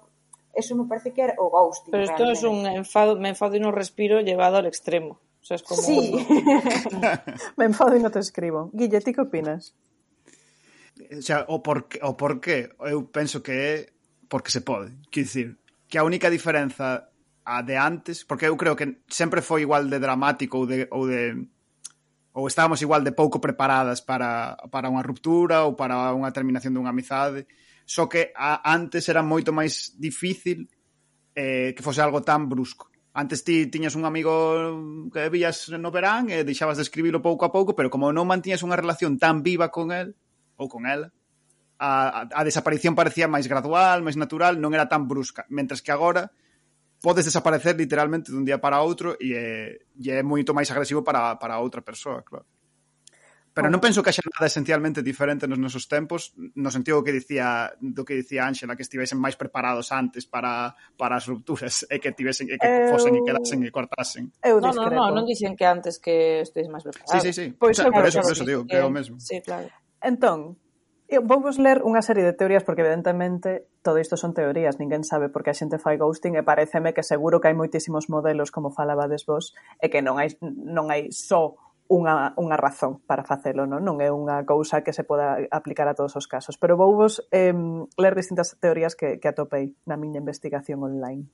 eso 0.55 0.77
me 0.79 0.87
parece 0.87 1.11
que 1.11 1.27
era 1.27 1.35
o 1.43 1.51
ghosting. 1.51 1.91
Pero 1.91 2.07
isto 2.07 2.23
é 2.23 2.33
es 2.33 2.43
un 2.47 2.63
enfado, 2.69 3.19
me 3.19 3.33
enfado 3.35 3.57
y 3.57 3.61
no 3.61 3.73
respiro 3.73 4.21
llevado 4.21 4.57
al 4.57 4.67
extremo. 4.71 5.19
O 5.43 5.45
sea, 5.45 5.57
es 5.57 5.63
como... 5.63 5.83
Sí. 5.83 6.15
me 7.59 7.67
enfado 7.67 7.99
e 7.99 8.01
non 8.01 8.15
te 8.15 8.23
escribo. 8.23 8.71
Guille, 8.71 9.03
ti 9.03 9.11
que 9.11 9.27
opinas? 9.27 9.75
O 11.11 11.19
sea, 11.19 11.43
o 11.51 11.59
por, 11.67 11.91
o 11.99 12.15
por 12.15 12.39
qué 12.39 12.71
eu 12.79 13.11
penso 13.11 13.43
que 13.43 13.53
é 13.53 13.75
porque 14.31 14.55
se 14.55 14.63
pode. 14.63 14.95
Quer 15.11 15.27
dicir, 15.27 15.49
que 15.91 15.99
a 15.99 16.07
única 16.07 16.31
diferenza 16.31 17.11
a 17.43 17.63
de 17.67 17.75
antes, 17.75 18.23
porque 18.23 18.47
eu 18.47 18.55
creo 18.55 18.79
que 18.79 19.03
sempre 19.11 19.43
foi 19.43 19.67
igual 19.67 19.91
de 19.91 19.99
dramático 19.99 20.63
ou 20.63 20.67
de, 20.67 20.87
ou 20.95 21.11
de 21.11 21.51
ou 22.33 22.47
estábamos 22.47 22.81
igual 22.81 23.03
de 23.03 23.13
pouco 23.13 23.43
preparadas 23.43 24.01
para, 24.01 24.57
para 24.71 24.89
unha 24.89 25.03
ruptura 25.03 25.67
ou 25.67 25.75
para 25.75 26.15
unha 26.15 26.31
terminación 26.31 26.73
dunha 26.73 26.95
amizade, 26.95 27.45
só 27.85 28.07
que 28.07 28.31
a, 28.33 28.63
antes 28.63 29.11
era 29.11 29.27
moito 29.27 29.51
máis 29.53 29.93
difícil 29.99 30.71
eh, 31.35 31.75
que 31.75 31.83
fose 31.83 32.01
algo 32.01 32.23
tan 32.23 32.49
brusco. 32.49 32.92
Antes 33.13 33.45
ti 33.45 33.69
tiñas 33.69 33.93
un 33.93 34.09
amigo 34.09 35.13
que 35.13 35.29
vías 35.29 35.69
no 35.69 35.93
verán 35.93 36.33
e 36.33 36.49
deixabas 36.49 36.81
de 36.81 36.85
escribilo 36.89 37.21
pouco 37.21 37.45
a 37.45 37.53
pouco, 37.53 37.77
pero 37.77 37.93
como 37.93 38.09
non 38.09 38.25
mantiñas 38.25 38.65
unha 38.65 38.81
relación 38.81 39.21
tan 39.21 39.45
viva 39.45 39.69
con 39.69 39.93
el, 39.93 40.17
ou 40.57 40.65
con 40.65 40.89
ela, 40.89 41.13
a, 41.77 42.25
a 42.25 42.41
desaparición 42.41 42.97
parecía 42.97 43.29
máis 43.29 43.45
gradual, 43.51 44.01
máis 44.01 44.17
natural, 44.17 44.57
non 44.57 44.73
era 44.73 44.89
tan 44.89 45.05
brusca. 45.11 45.45
Mentres 45.53 45.85
que 45.85 45.93
agora, 45.93 46.33
podes 47.03 47.27
desaparecer 47.27 47.77
literalmente 47.77 48.31
dun 48.31 48.49
día 48.49 48.63
para 48.63 48.81
outro 48.81 49.19
e 49.19 49.35
é, 49.35 49.83
e 49.99 50.07
é 50.09 50.23
moito 50.23 50.55
máis 50.57 50.71
agresivo 50.71 51.05
para, 51.05 51.37
para 51.37 51.61
outra 51.61 51.83
persoa, 51.83 52.23
claro. 52.23 52.47
Pero 53.53 53.69
non 53.69 53.85
penso 53.85 54.01
que 54.01 54.09
haxa 54.09 54.25
nada 54.25 54.49
esencialmente 54.49 55.05
diferente 55.05 55.45
nos 55.45 55.61
nosos 55.61 55.85
tempos, 55.85 56.33
no 56.57 56.73
sentido 56.73 57.05
que 57.05 57.13
dicía 57.13 57.69
do 57.85 58.01
que 58.01 58.17
dicía 58.17 58.49
Ángela, 58.49 58.81
que 58.81 58.85
estivesen 58.85 59.21
máis 59.21 59.37
preparados 59.37 59.93
antes 59.93 60.25
para, 60.25 60.73
para 60.97 61.21
as 61.21 61.29
rupturas 61.29 61.85
e 61.93 62.01
que 62.01 62.17
tivesen 62.17 62.49
e 62.49 62.57
que 62.57 62.65
eu... 62.65 62.89
fosen 62.89 63.13
e 63.13 63.21
quedasen 63.21 63.61
e 63.61 63.69
cortasen. 63.69 64.33
Eu 64.41 64.57
no, 64.57 64.73
no, 64.73 64.89
no, 64.89 65.05
non 65.13 65.25
dicen 65.29 65.53
que 65.53 65.69
antes 65.69 66.01
que 66.01 66.41
estivesen 66.41 66.73
máis 66.73 66.85
preparados. 66.85 67.13
Sí, 67.13 67.21
sí, 67.21 67.33
sí. 67.37 67.47
Pois 67.53 67.77
o 67.77 67.85
sea, 67.85 67.93
por 67.93 68.09
eso, 68.09 68.25
por 68.25 68.33
eso 68.33 68.45
digo, 68.49 68.65
que 68.65 68.81
é 68.81 68.85
o 68.85 68.89
mesmo. 68.89 69.21
Sí, 69.21 69.45
claro. 69.45 69.69
Entón, 70.01 70.57
eu 71.13 71.21
vou 71.21 71.45
vos 71.45 71.61
ler 71.61 71.85
unha 71.85 72.01
serie 72.01 72.25
de 72.25 72.33
teorías 72.33 72.65
porque 72.65 72.81
evidentemente 72.81 73.69
todo 73.85 74.01
isto 74.01 74.17
son 74.17 74.33
teorías, 74.33 74.81
ninguén 74.81 75.05
sabe 75.05 75.29
porque 75.29 75.53
a 75.53 75.57
xente 75.57 75.77
fai 75.77 76.01
ghosting 76.01 76.41
e 76.41 76.43
pareceme 76.43 76.97
que 76.97 77.05
seguro 77.05 77.37
que 77.37 77.53
hai 77.53 77.57
moitísimos 77.57 78.09
modelos 78.09 78.49
como 78.49 78.73
falabades 78.73 79.29
vos 79.29 79.53
e 79.77 79.93
que 79.93 80.01
non 80.01 80.17
hai 80.17 80.33
non 80.41 80.89
hai 80.89 81.13
só 81.13 81.53
unha, 81.89 82.33
unha 82.39 82.57
razón 82.57 83.01
para 83.05 83.27
facelo, 83.27 83.67
non? 83.67 83.83
non 83.83 83.99
é 83.99 84.09
unha 84.09 84.43
cousa 84.49 84.85
que 84.85 84.95
se 84.95 85.05
poda 85.05 85.43
aplicar 85.51 85.87
a 85.89 85.97
todos 85.97 86.15
os 86.17 86.27
casos. 86.31 86.57
Pero 86.57 86.77
vou 86.77 86.95
vos 86.95 87.21
eh, 87.31 87.53
ler 87.99 88.15
distintas 88.15 88.55
teorías 88.61 88.95
que, 88.95 89.19
que 89.19 89.29
atopei 89.29 89.75
na 89.85 89.99
miña 89.99 90.23
investigación 90.23 90.81
online. 90.83 91.29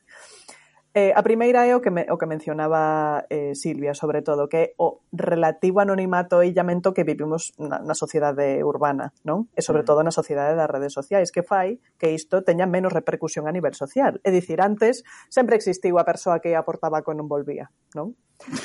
Eh, 0.98 1.12
a 1.14 1.22
primeira 1.22 1.62
é 1.62 1.76
o 1.76 1.80
que, 1.80 1.94
me, 1.94 2.02
o 2.10 2.18
que 2.18 2.26
mencionaba 2.26 3.22
eh, 3.30 3.54
Silvia, 3.54 3.94
sobre 3.94 4.18
todo, 4.20 4.48
que 4.48 4.56
é 4.58 4.66
o 4.82 4.98
relativo 5.14 5.78
anonimato 5.78 6.42
e 6.42 6.50
illamento 6.50 6.90
que 6.90 7.06
vivimos 7.06 7.54
na, 7.54 7.78
na 7.78 7.94
sociedade 7.94 8.58
urbana, 8.66 9.14
non? 9.22 9.46
E 9.54 9.62
sobre 9.62 9.86
mm. 9.86 9.88
todo 9.94 10.02
na 10.02 10.10
sociedade 10.10 10.58
das 10.58 10.66
redes 10.66 10.90
sociais, 10.90 11.30
que 11.30 11.46
fai 11.46 11.78
que 12.02 12.10
isto 12.10 12.42
teña 12.42 12.66
menos 12.66 12.90
repercusión 12.90 13.46
a 13.46 13.54
nivel 13.54 13.78
social. 13.78 14.18
É 14.26 14.34
dicir, 14.34 14.58
antes 14.58 15.06
sempre 15.30 15.54
existiu 15.54 16.02
a 16.02 16.08
persoa 16.08 16.42
que 16.42 16.58
aportaba 16.58 17.06
con 17.06 17.14
non 17.14 17.30
volvía, 17.30 17.70
non? 17.94 18.18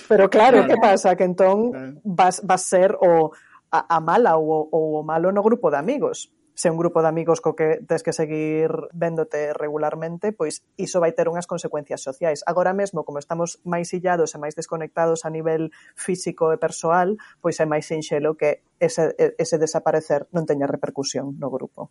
Pero 0.09 0.25
claro, 0.33 0.65
que 0.65 0.81
pasa? 0.81 1.13
Que 1.13 1.29
entón 1.29 1.69
eh. 1.77 1.93
vas, 2.01 2.41
vas 2.41 2.65
ser 2.65 2.97
o, 2.97 3.29
a, 3.69 3.93
a 3.93 4.01
mala 4.01 4.41
ou, 4.41 4.73
ou 4.73 4.97
o 4.97 5.01
malo 5.05 5.29
no 5.29 5.45
grupo 5.45 5.69
de 5.69 5.77
amigos 5.77 6.33
se 6.53 6.69
un 6.69 6.77
grupo 6.77 7.01
de 7.01 7.09
amigos 7.09 7.41
co 7.41 7.57
que 7.57 7.81
tes 7.87 8.05
que 8.05 8.13
seguir 8.13 8.69
véndote 8.93 9.53
regularmente, 9.53 10.31
pois 10.31 10.61
iso 10.77 11.01
vai 11.01 11.13
ter 11.17 11.25
unhas 11.25 11.49
consecuencias 11.49 12.05
sociais. 12.05 12.45
Agora 12.45 12.77
mesmo, 12.77 13.01
como 13.01 13.17
estamos 13.17 13.57
máis 13.65 13.89
illados 13.93 14.37
e 14.37 14.41
máis 14.41 14.53
desconectados 14.53 15.25
a 15.25 15.33
nivel 15.33 15.73
físico 15.97 16.53
e 16.53 16.61
persoal, 16.61 17.17
pois 17.41 17.57
é 17.57 17.65
máis 17.65 17.89
sinxelo 17.89 18.37
que 18.37 18.61
ese, 18.77 19.17
ese 19.17 19.57
desaparecer 19.57 20.29
non 20.29 20.45
teña 20.45 20.69
repercusión 20.69 21.41
no 21.41 21.49
grupo. 21.49 21.89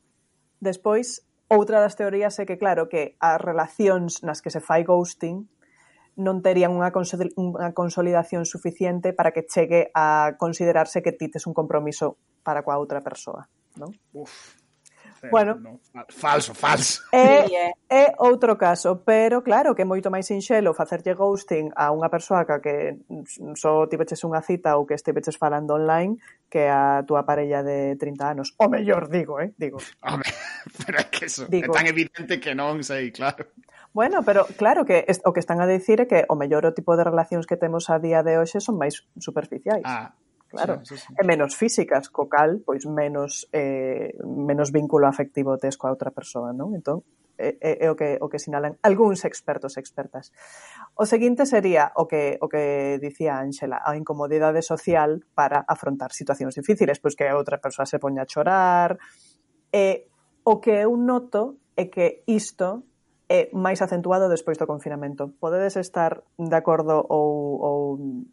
Despois, 0.63 1.27
outra 1.51 1.83
das 1.83 1.99
teorías 1.99 2.39
é 2.39 2.47
que, 2.47 2.55
claro, 2.55 2.87
que 2.87 3.19
as 3.19 3.43
relacións 3.43 4.23
nas 4.23 4.39
que 4.39 4.55
se 4.55 4.63
fai 4.63 4.87
ghosting 4.87 5.51
non 6.15 6.45
terían 6.45 6.77
unha, 6.77 6.93
unha 6.93 7.71
consolidación 7.73 8.45
suficiente 8.45 9.11
para 9.17 9.33
que 9.35 9.49
chegue 9.49 9.91
a 9.97 10.37
considerarse 10.37 11.01
que 11.01 11.17
ti 11.17 11.33
tes 11.33 11.49
un 11.49 11.57
compromiso 11.57 12.21
para 12.45 12.63
coa 12.63 12.79
outra 12.79 13.01
persoa 13.01 13.49
non? 13.79 13.93
Uf. 14.13 14.63
Bueno, 15.31 15.55
no. 15.55 15.81
falso, 16.09 16.55
falso. 16.55 17.03
É, 17.13 17.71
é 17.89 18.15
outro 18.19 18.59
caso, 18.59 19.03
pero 19.07 19.43
claro 19.43 19.75
que 19.75 19.83
é 19.83 19.87
moito 19.87 20.11
máis 20.11 20.27
sinxelo 20.27 20.75
facerlle 20.75 21.15
ghosting 21.15 21.71
a 21.79 21.95
unha 21.95 22.11
persoa 22.11 22.43
ca 22.43 22.59
que 22.59 22.99
só 23.55 23.87
tiveches 23.87 24.27
unha 24.27 24.43
cita 24.43 24.75
ou 24.75 24.83
que 24.83 24.99
estiveches 24.99 25.39
falando 25.39 25.79
online 25.79 26.19
que 26.51 26.67
a 26.67 27.07
túa 27.07 27.23
parella 27.23 27.63
de 27.63 27.95
30 27.95 28.35
anos. 28.35 28.55
O 28.59 28.67
mellor 28.67 29.07
digo, 29.07 29.39
eh, 29.39 29.55
digo. 29.55 29.79
Home, 30.03 30.27
pero 30.83 30.99
é 30.99 31.07
que 31.07 31.31
eso 31.31 31.47
digo. 31.47 31.71
é 31.71 31.77
tan 31.79 31.87
evidente 31.87 32.43
que 32.43 32.59
non 32.59 32.83
sei, 32.83 33.15
claro. 33.15 33.47
Bueno, 33.95 34.25
pero 34.27 34.49
claro 34.57 34.83
que 34.83 35.07
o 35.23 35.31
que 35.31 35.43
están 35.45 35.61
a 35.63 35.71
decir 35.71 36.03
é 36.03 36.07
que 36.11 36.27
o 36.27 36.35
mellor 36.35 36.67
o 36.67 36.75
tipo 36.75 36.99
de 36.99 37.07
relacións 37.07 37.47
que 37.47 37.61
temos 37.61 37.95
a 37.95 38.03
día 38.03 38.27
de 38.27 38.43
hoxe 38.43 38.59
son 38.59 38.75
máis 38.75 39.07
superficiais. 39.23 39.87
Ah, 39.87 40.17
claro. 40.53 40.85
Sí, 40.85 40.95
sí, 40.97 41.09
sí. 41.09 41.15
E 41.17 41.23
menos 41.25 41.57
físicas, 41.57 42.13
co 42.13 42.29
cal, 42.29 42.61
pois 42.61 42.85
menos 42.85 43.49
eh, 43.51 44.13
menos 44.23 44.71
vínculo 44.71 45.09
afectivo 45.09 45.57
tes 45.57 45.81
coa 45.81 45.91
outra 45.91 46.13
persoa, 46.13 46.53
non? 46.53 46.77
Entón, 46.77 47.03
é, 47.41 47.57
é, 47.61 47.73
é 47.87 47.89
o 47.91 47.97
que 47.97 48.21
o 48.21 48.29
que 48.29 48.39
sinalan 48.39 48.77
algúns 48.85 49.25
expertos 49.25 49.75
e 49.77 49.81
expertas. 49.81 50.31
O 50.95 51.09
seguinte 51.09 51.49
sería 51.49 51.91
o 51.97 52.07
que 52.07 52.37
o 52.39 52.47
que 52.47 53.01
dicía 53.01 53.41
Ángela, 53.41 53.81
a 53.83 53.97
incomodidade 53.97 54.63
social 54.63 55.25
para 55.35 55.65
afrontar 55.67 56.13
situacións 56.13 56.55
difíciles, 56.55 57.01
pois 57.01 57.17
que 57.17 57.27
a 57.27 57.35
outra 57.35 57.59
persoa 57.59 57.89
se 57.89 57.99
poña 57.99 58.23
a 58.23 58.31
chorar. 58.31 59.01
E 59.73 60.07
o 60.45 60.61
que 60.61 60.85
eu 60.85 60.95
noto 60.95 61.59
é 61.75 61.89
que 61.89 62.23
isto 62.29 62.85
é 63.33 63.49
máis 63.57 63.81
acentuado 63.81 64.29
despois 64.29 64.61
do 64.61 64.69
confinamento. 64.69 65.33
Podedes 65.41 65.81
estar 65.81 66.21
de 66.37 66.57
acordo 66.57 67.01
ou, 67.09 67.57
ou 67.65 67.81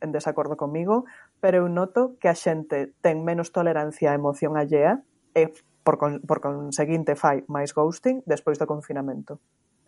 en 0.03 0.11
desacordo 0.11 0.59
comigo, 0.59 1.07
Pero 1.39 1.63
eu 1.63 1.67
noto 1.71 2.19
que 2.19 2.27
a 2.27 2.35
xente 2.35 2.91
ten 2.99 3.23
menos 3.23 3.55
tolerancia 3.55 4.11
á 4.11 4.17
emoción 4.17 4.59
allea 4.59 4.99
e, 5.31 5.51
por, 5.87 5.95
con, 5.95 6.19
por 6.27 6.43
conseguinte, 6.43 7.15
fai 7.15 7.47
máis 7.47 7.71
ghosting 7.71 8.21
despois 8.27 8.59
do 8.59 8.67
confinamento. 8.67 9.39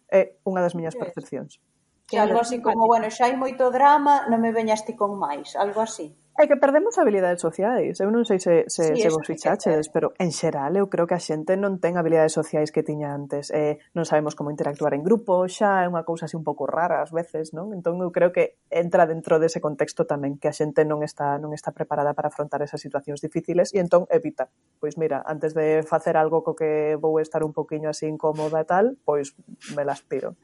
É 0.08 0.40
unha 0.48 0.64
das 0.64 0.76
miñas 0.76 0.96
percepcións. 0.96 1.60
Que 2.08 2.20
algo 2.20 2.40
así 2.40 2.60
como, 2.60 2.88
bueno, 2.88 3.08
xa 3.12 3.28
hai 3.28 3.36
moito 3.36 3.72
drama, 3.72 4.28
non 4.32 4.40
me 4.40 4.52
veñas 4.56 4.84
ti 4.84 4.96
con 4.96 5.16
máis, 5.16 5.56
algo 5.56 5.80
así. 5.84 6.16
É 6.40 6.48
que 6.48 6.56
perdemos 6.56 6.96
habilidades 6.98 7.44
sociais. 7.44 8.00
Eu 8.00 8.08
non 8.08 8.24
sei 8.24 8.40
se, 8.40 8.64
se, 8.72 8.96
sí, 8.96 9.04
se 9.04 9.12
vos 9.12 9.28
fichaches, 9.28 9.92
pero 9.92 10.16
en 10.16 10.32
xeral 10.32 10.80
eu 10.80 10.88
creo 10.88 11.04
que 11.04 11.14
a 11.14 11.20
xente 11.20 11.60
non 11.60 11.84
ten 11.84 12.00
habilidades 12.00 12.32
sociais 12.32 12.72
que 12.72 12.88
tiña 12.88 13.12
antes. 13.12 13.52
Eh, 13.52 13.84
non 13.92 14.08
sabemos 14.08 14.34
como 14.34 14.48
interactuar 14.48 14.96
en 14.96 15.04
grupo, 15.04 15.44
xa 15.52 15.84
é 15.84 15.92
unha 15.92 16.08
cousa 16.08 16.32
así 16.32 16.40
un 16.40 16.48
pouco 16.48 16.64
rara 16.64 17.04
ás 17.04 17.12
veces, 17.12 17.52
non? 17.52 17.76
Entón 17.76 18.00
eu 18.00 18.16
creo 18.16 18.32
que 18.32 18.56
entra 18.72 19.04
dentro 19.12 19.44
dese 19.44 19.60
contexto 19.60 20.08
tamén 20.08 20.40
que 20.40 20.48
a 20.48 20.56
xente 20.56 20.88
non 20.88 21.04
está 21.04 21.36
non 21.36 21.52
está 21.52 21.76
preparada 21.76 22.16
para 22.16 22.32
afrontar 22.32 22.64
esas 22.64 22.80
situacións 22.80 23.20
difíciles 23.20 23.76
e 23.76 23.84
entón 23.84 24.08
evita. 24.08 24.48
Pois 24.80 24.96
mira, 24.96 25.20
antes 25.28 25.52
de 25.52 25.84
facer 25.84 26.16
algo 26.16 26.48
co 26.48 26.56
que 26.56 26.96
vou 26.96 27.20
estar 27.20 27.44
un 27.44 27.52
poquinho 27.52 27.92
así 27.92 28.08
incómoda 28.08 28.64
e 28.64 28.66
tal, 28.66 28.96
pois 29.04 29.36
me 29.76 29.84
las 29.84 30.00
piro. 30.00 30.40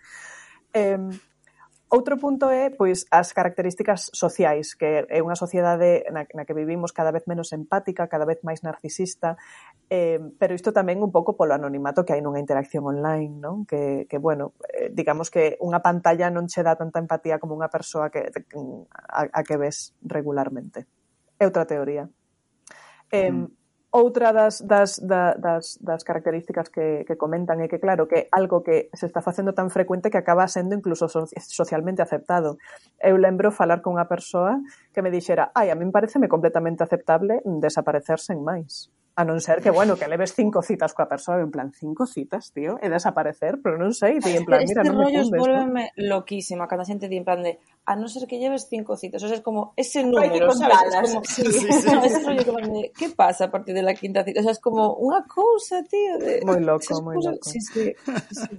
Eh, 0.76 0.99
Outro 1.88 2.19
punto 2.19 2.51
é 2.51 2.68
pois 2.68 3.07
as 3.15 3.31
características 3.31 4.11
sociais, 4.11 4.76
que 4.76 5.07
é 5.07 5.23
unha 5.23 5.39
sociedade 5.39 6.03
na, 6.11 6.27
na 6.35 6.43
que 6.43 6.51
vivimos 6.51 6.91
cada 6.91 7.15
vez 7.15 7.23
menos 7.31 7.55
empática, 7.55 8.11
cada 8.11 8.27
vez 8.27 8.43
máis 8.43 8.59
narcisista, 8.59 9.39
eh, 9.88 10.19
pero 10.35 10.51
isto 10.51 10.76
tamén 10.76 10.99
un 10.99 11.15
pouco 11.15 11.39
polo 11.39 11.55
anonimato 11.55 12.03
que 12.03 12.11
hai 12.11 12.19
nunha 12.19 12.43
interacción 12.43 12.84
online, 12.84 13.39
non? 13.39 13.64
Que, 13.64 14.03
que 14.11 14.19
bueno, 14.19 14.51
eh, 14.68 14.91
digamos 14.91 15.31
que 15.31 15.55
unha 15.64 15.80
pantalla 15.80 16.27
non 16.27 16.51
che 16.51 16.59
dá 16.59 16.76
tanta 16.76 16.99
empatía 16.99 17.39
como 17.39 17.55
unha 17.55 17.72
persoa 17.72 18.11
que, 18.11 18.35
a, 18.35 19.22
a 19.31 19.41
que 19.47 19.55
ves 19.55 19.95
regularmente. 20.03 20.91
É 21.39 21.47
outra 21.47 21.64
teoría. 21.64 22.03
Eh, 23.15 23.31
mm 23.31 23.66
Outra 23.89 24.34
das, 24.35 24.59
das, 24.68 24.99
da, 24.99 25.34
das, 25.39 25.80
das 25.80 26.03
características 26.03 26.68
que, 26.68 27.07
que 27.07 27.15
comentan 27.15 27.64
é 27.64 27.72
que, 27.72 27.80
claro, 27.80 28.03
que 28.03 28.27
algo 28.35 28.59
que 28.59 28.91
se 28.91 29.07
está 29.07 29.23
facendo 29.23 29.55
tan 29.55 29.72
frecuente 29.72 30.11
que 30.11 30.19
acaba 30.19 30.43
sendo 30.51 30.76
incluso 30.76 31.07
so, 31.07 31.23
socialmente 31.39 32.03
aceptado. 32.03 32.59
Eu 32.99 33.15
lembro 33.15 33.47
falar 33.47 33.80
con 33.80 33.95
unha 33.95 34.11
persoa 34.11 34.59
que 34.91 34.99
me 34.99 35.07
dixera 35.07 35.55
ai, 35.55 35.72
a 35.72 35.80
min 35.80 35.95
pareceme 35.95 36.27
completamente 36.27 36.84
aceptable 36.84 37.39
desaparecer 37.64 38.19
sen 38.19 38.43
máis. 38.43 38.91
A 39.18 39.26
non 39.26 39.41
ser 39.41 39.65
que, 39.65 39.73
bueno, 39.73 39.98
que 39.98 40.06
leves 40.06 40.38
cinco 40.38 40.61
citas 40.61 40.94
coa 40.94 41.10
persoa, 41.10 41.41
en 41.41 41.49
plan, 41.49 41.73
cinco 41.73 42.06
citas, 42.06 42.53
tío, 42.53 42.77
e 42.77 42.85
desaparecer, 42.85 43.57
pero 43.65 43.73
non 43.73 43.89
sei, 43.89 44.22
ti, 44.22 44.38
en 44.38 44.45
plan, 44.45 44.61
mira, 44.61 44.85
este 44.85 44.94
non 44.94 45.02
me 45.02 45.10
rollo 45.10 45.26
fundes, 45.26 45.34
¿no? 45.34 45.41
volveme 45.41 45.84
loquísima 45.98 46.69
cando 46.69 46.85
a 46.85 46.89
xente 46.94 47.10
di 47.10 47.18
en 47.18 47.26
plan 47.26 47.41
de 47.41 47.57
a 47.89 47.98
non 47.98 48.14
ser 48.14 48.30
que 48.30 48.38
lleves 48.38 48.69
cinco 48.69 48.94
citas, 48.94 49.18
o 49.18 49.26
sea, 49.26 49.41
es 49.41 49.41
como 49.41 49.73
ese 49.73 50.06
número, 50.06 50.53
¿sabes? 50.53 50.94
Es 50.94 51.10
como, 51.10 51.26
sí, 51.26 51.41
Sí, 51.49 51.65
sí. 51.65 51.89
ese 52.06 52.19
rollo 52.22 52.45
como 52.45 52.61
de, 52.61 52.94
¿qué 52.94 53.10
pasa 53.10 53.49
a 53.49 53.52
partir 53.52 53.73
de 53.73 53.81
la 53.81 53.98
quinta 53.98 54.22
cita? 54.22 54.38
O 54.38 54.44
sea, 54.45 54.53
es 54.53 54.61
como 54.61 54.94
unha 55.02 55.26
cousa, 55.26 55.81
tío, 55.81 56.22
de 56.22 56.45
Moi 56.45 56.61
loco, 56.61 56.94
moi 57.02 57.18
loco. 57.18 57.41
Sí, 57.41 57.57
sí, 57.57 57.98
sí. 57.98 58.53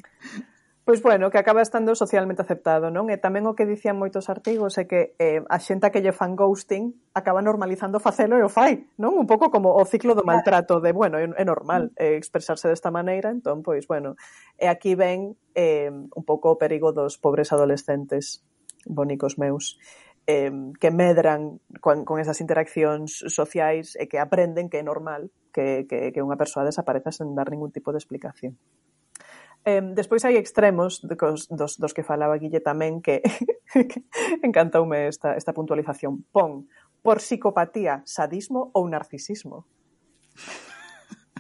Pois 0.89 1.02
bueno, 1.02 1.28
que 1.28 1.36
acaba 1.36 1.60
estando 1.60 1.94
socialmente 1.94 2.40
aceptado, 2.40 2.89
non? 2.89 3.12
E 3.12 3.20
tamén 3.20 3.44
o 3.44 3.52
que 3.52 3.69
dicían 3.69 4.01
moitos 4.01 4.32
artigos 4.32 4.81
é 4.81 4.89
que 4.89 5.12
eh, 5.20 5.44
a 5.44 5.60
xenta 5.60 5.93
que 5.93 6.01
lle 6.01 6.16
fan 6.16 6.32
ghosting 6.32 6.97
acaba 7.12 7.44
normalizando 7.44 8.01
facelo 8.01 8.40
e 8.40 8.43
o 8.43 8.48
fai, 8.48 8.89
non? 8.97 9.12
Un 9.20 9.28
pouco 9.28 9.52
como 9.52 9.77
o 9.77 9.85
ciclo 9.85 10.16
do 10.16 10.24
maltrato 10.24 10.81
de, 10.81 10.97
bueno, 10.97 11.20
é 11.20 11.44
normal 11.44 11.93
mm. 11.93 12.01
eh, 12.01 12.16
expresarse 12.16 12.73
desta 12.73 12.89
maneira, 12.89 13.28
entón, 13.28 13.60
pois, 13.60 13.85
bueno, 13.85 14.16
e 14.56 14.65
aquí 14.65 14.97
ven 14.97 15.36
eh, 15.52 15.93
un 15.93 16.24
pouco 16.24 16.56
o 16.56 16.56
perigo 16.56 16.97
dos 16.97 17.20
pobres 17.20 17.52
adolescentes 17.52 18.40
bonicos 18.89 19.36
meus 19.36 19.77
eh, 20.24 20.48
que 20.81 20.89
medran 20.89 21.60
con, 21.85 22.09
con 22.09 22.16
esas 22.16 22.40
interaccións 22.40 23.28
sociais 23.28 23.93
e 23.93 24.09
que 24.09 24.16
aprenden 24.16 24.73
que 24.73 24.81
é 24.81 24.85
normal 24.89 25.28
que, 25.52 25.85
que, 25.85 26.16
que 26.16 26.24
unha 26.24 26.40
persoa 26.40 26.65
desapareza 26.65 27.12
sen 27.12 27.36
dar 27.36 27.52
ningún 27.52 27.77
tipo 27.77 27.93
de 27.93 28.01
explicación. 28.01 28.56
Eh, 29.68 29.84
despois 29.92 30.24
hai 30.24 30.40
extremos 30.40 31.04
de 31.04 31.12
cos, 31.20 31.44
dos, 31.52 31.76
dos 31.76 31.92
que 31.92 32.00
falaba 32.00 32.40
Guille 32.40 32.64
tamén 32.64 33.04
que, 33.04 33.20
que 33.68 34.00
encantoume 34.46 35.12
esta, 35.12 35.36
esta 35.36 35.52
puntualización. 35.52 36.24
Pon 36.32 36.72
por 37.04 37.20
psicopatía, 37.20 38.00
sadismo 38.08 38.72
ou 38.72 38.88
narcisismo. 38.88 39.68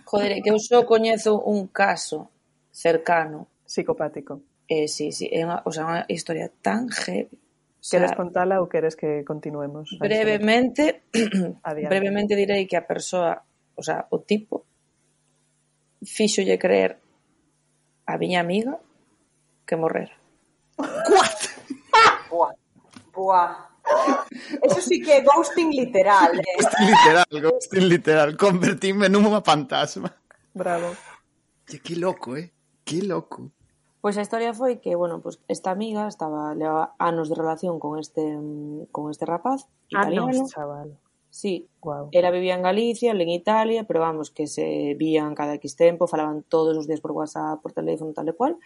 Joder, 0.04 0.44
que 0.44 0.52
eu 0.52 0.60
só 0.60 0.84
coñezo 0.84 1.40
un 1.40 1.72
caso 1.72 2.28
cercano. 2.68 3.48
Psicopático. 3.64 4.44
Eh, 4.68 4.88
sí, 4.92 5.08
sí, 5.08 5.32
é 5.32 5.48
unha, 5.48 5.64
o 5.64 5.72
sea, 5.72 5.88
unha 5.88 6.04
historia 6.12 6.52
tan 6.60 6.92
heavy. 6.92 7.32
O 7.32 7.84
sea, 7.84 8.12
contala 8.12 8.60
ou 8.60 8.68
queres 8.68 8.92
que 8.92 9.24
continuemos? 9.24 9.96
Brevemente, 9.96 11.08
brevemente 11.64 12.36
direi 12.36 12.68
que 12.68 12.76
a 12.76 12.84
persoa, 12.84 13.40
o 13.72 13.80
sea, 13.80 14.04
o 14.12 14.20
tipo, 14.20 14.68
fíxolle 16.04 16.60
creer 16.60 17.07
a 18.08 18.16
miña 18.16 18.40
amiga 18.40 18.80
que 19.66 19.76
morrera. 19.76 20.16
Buah. 22.30 22.56
Buah. 23.12 23.68
Eso 24.62 24.80
sí 24.80 25.00
que 25.00 25.12
é 25.12 25.20
ghosting 25.20 25.70
literal, 25.72 26.32
eh. 26.40 26.56
Ghosting 26.56 26.88
literal, 26.88 27.28
ghosting 27.44 27.86
literal. 27.88 28.36
Convertíme 28.36 29.08
nunha 29.08 29.40
fantasma. 29.44 30.08
Bravo. 30.54 30.96
Oye, 31.68 31.78
que 31.84 31.96
loco, 31.96 32.36
eh? 32.36 32.52
Que 32.84 33.02
loco. 33.02 33.52
Pois 34.00 34.16
a 34.16 34.22
historia 34.22 34.54
foi 34.54 34.80
que, 34.80 34.96
bueno, 34.96 35.20
pues 35.20 35.40
esta 35.48 35.70
amiga 35.70 36.08
estaba 36.08 36.54
leva 36.54 36.94
anos 36.98 37.28
de 37.28 37.36
relación 37.36 37.78
con 37.78 37.98
este 37.98 38.24
mm, 38.24 38.88
con 38.92 39.10
este 39.10 39.26
rapaz 39.26 39.68
italiano. 39.88 40.28
Anos, 40.28 40.50
chaval. 40.50 40.96
Sí, 41.30 41.68
wow. 41.82 42.08
ela 42.12 42.30
vivía 42.30 42.54
en 42.54 42.62
Galicia, 42.62 43.12
el 43.12 43.20
en 43.20 43.28
Italia, 43.28 43.84
pero 43.84 44.00
vamos, 44.00 44.30
que 44.30 44.46
se 44.46 44.94
vían 44.98 45.34
cada 45.34 45.54
X 45.54 45.76
tempo, 45.76 46.06
falaban 46.06 46.42
todos 46.48 46.76
os 46.76 46.86
días 46.86 47.00
por 47.00 47.12
WhatsApp, 47.12 47.60
por 47.60 47.72
teléfono, 47.72 48.12
tal 48.12 48.28
e 48.28 48.32
cual, 48.32 48.56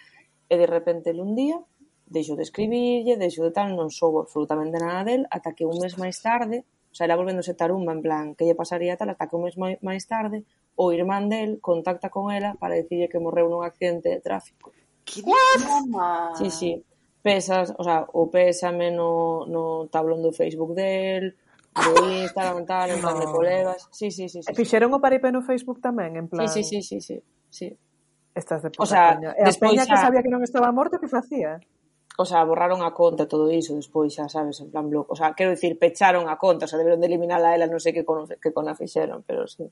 e 0.48 0.55
de 0.56 0.66
repente 0.66 1.10
un 1.10 1.34
día 1.34 1.59
deixou 2.06 2.36
de 2.36 2.44
escribirlle, 2.44 3.16
deixou 3.16 3.48
de 3.48 3.52
tal, 3.56 3.74
non 3.74 3.90
soubo 3.90 4.22
absolutamente 4.22 4.78
nada 4.78 5.02
del, 5.02 5.26
ata 5.32 5.56
que 5.56 5.66
un 5.66 5.80
mes 5.80 5.98
máis 5.98 6.20
tarde, 6.22 6.62
o 6.62 6.94
sea, 6.94 7.09
era 7.09 7.16
volvéndose 7.16 7.56
tarumba, 7.56 7.97
en 7.97 8.02
plan, 8.05 8.24
que 8.36 8.44
lle 8.44 8.55
pasaría 8.55 8.94
tal, 9.01 9.10
ata 9.10 9.26
que 9.26 9.36
un 9.36 9.48
mes 9.48 9.56
máis 9.59 10.05
tarde, 10.06 10.44
o 10.76 10.93
irmán 10.93 11.28
del 11.28 11.60
contacta 11.60 12.09
con 12.09 12.30
ela 12.30 12.55
para 12.60 12.76
dicirlle 12.76 13.09
que 13.09 13.18
morreu 13.18 13.48
nun 13.48 13.64
accidente 13.64 14.09
de 14.12 14.20
tráfico. 14.20 14.70
Que 15.05 15.24
drama! 15.24 16.36
Sí, 16.39 16.48
sí. 16.48 16.70
Pesas, 17.22 17.74
o 17.78 17.82
sea, 17.84 18.06
o 18.12 18.30
pésame 18.30 18.90
no, 18.90 19.47
no 19.47 19.86
tablón 19.89 20.22
do 20.22 20.34
Facebook 20.34 20.74
del, 20.74 21.39
Luís, 21.73 22.32
tal, 22.35 22.59
en 22.59 23.01
plan 23.01 23.15
no. 23.15 23.20
de 23.20 23.27
colegas. 23.27 23.89
Sí, 23.90 24.11
sí, 24.11 24.28
sí, 24.28 24.43
sí. 24.43 24.51
E 24.51 24.55
fixeron 24.55 24.93
o 24.93 25.01
paripé 25.01 25.32
no 25.32 25.40
Facebook 25.40 25.81
tamén, 25.81 26.20
en 26.20 26.28
plan. 26.28 26.44
Sí, 26.44 26.61
sí, 26.61 26.85
sí, 26.85 27.01
sí, 27.01 27.01
sí. 27.01 27.16
sí. 27.49 27.69
Estás 28.36 28.61
de 28.61 28.69
puta 28.69 28.85
o 28.85 28.86
sea, 28.86 29.16
peña. 29.16 29.32
E 29.36 29.43
a 29.43 29.49
despois 29.49 29.73
peña 29.73 29.85
xa... 29.89 29.97
que 29.97 29.99
sabía 30.05 30.20
que 30.20 30.32
non 30.32 30.44
estaba 30.44 30.69
morto, 30.69 31.01
que 31.01 31.09
facía? 31.09 31.61
o 32.18 32.24
sea, 32.24 32.44
borraron 32.44 32.82
a 32.82 32.93
conta 32.93 33.26
todo 33.26 33.51
iso 33.51 33.74
despois, 33.74 34.12
xa 34.12 34.28
sabes, 34.28 34.60
en 34.60 34.70
plan 34.70 34.89
bloco. 34.90 35.12
O 35.12 35.16
sea, 35.16 35.32
quero 35.32 35.51
dicir, 35.51 35.78
pecharon 35.78 36.28
a 36.28 36.36
conta, 36.36 36.66
o 36.66 36.68
sea, 36.68 36.78
deberon 36.78 37.01
de 37.01 37.09
eliminala 37.09 37.51
a 37.51 37.55
ela, 37.56 37.64
non 37.64 37.80
sei 37.80 37.97
que 37.97 38.05
con, 38.05 38.28
que 38.28 38.52
con 38.52 38.68
a 38.68 38.76
fixeron, 38.76 39.24
pero 39.24 39.48
sí. 39.48 39.64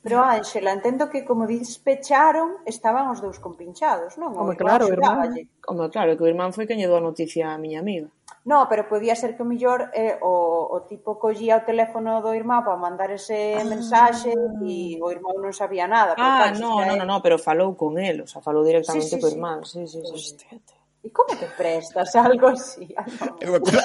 Pero 0.00 0.24
Ángela, 0.24 0.72
entendo 0.72 1.12
que 1.12 1.28
como 1.28 1.44
dis 1.44 1.76
pecharon, 1.76 2.56
estaban 2.64 3.12
os 3.12 3.20
dous 3.20 3.36
compinchados, 3.36 4.16
non? 4.16 4.32
Home, 4.32 4.56
claro, 4.56 4.88
irmán. 4.88 5.36
Como 5.60 5.92
claro, 5.92 6.16
que 6.16 6.24
o 6.24 6.30
irmán 6.30 6.56
foi 6.56 6.64
quen 6.64 6.80
lle 6.80 6.88
dou 6.88 6.96
a 6.96 7.04
noticia 7.04 7.52
a 7.52 7.60
miña 7.60 7.84
amiga. 7.84 8.08
No, 8.44 8.68
pero 8.68 8.88
podía 8.88 9.16
ser 9.16 9.36
que 9.36 9.44
o 9.44 9.48
mellor 9.48 9.88
eh, 9.92 10.16
o, 10.20 10.68
o 10.68 10.88
tipo 10.88 11.16
collía 11.20 11.60
o 11.60 11.66
teléfono 11.68 12.20
do 12.20 12.32
irmán 12.32 12.64
para 12.64 12.80
mandar 12.80 13.12
ese 13.12 13.56
ah. 13.56 13.64
mensaxe 13.64 14.32
e 14.32 15.00
o 15.00 15.08
irmán 15.12 15.36
non 15.36 15.52
sabía 15.52 15.84
nada. 15.84 16.16
Pero, 16.16 16.28
ah, 16.28 16.48
claro, 16.48 16.60
no, 16.60 16.72
no, 16.84 16.92
no, 16.96 17.04
no, 17.04 17.16
pero 17.20 17.36
falou 17.36 17.76
con 17.76 18.00
el, 18.00 18.24
o 18.24 18.28
sea, 18.28 18.40
falou 18.40 18.64
directamente 18.64 19.08
sí, 19.08 19.16
sí, 19.16 19.20
co 19.20 19.28
irmán. 19.28 19.64
Sí, 19.64 19.84
sí, 19.84 20.00
sí. 20.00 20.12
sí. 20.16 20.36
Hostia, 20.40 20.60
E 21.04 21.12
como 21.12 21.36
te 21.36 21.44
prestas 21.52 22.16
algo 22.16 22.48
así? 22.48 22.88
É 23.44 23.46
unha 23.52 23.60
cousa, 23.60 23.84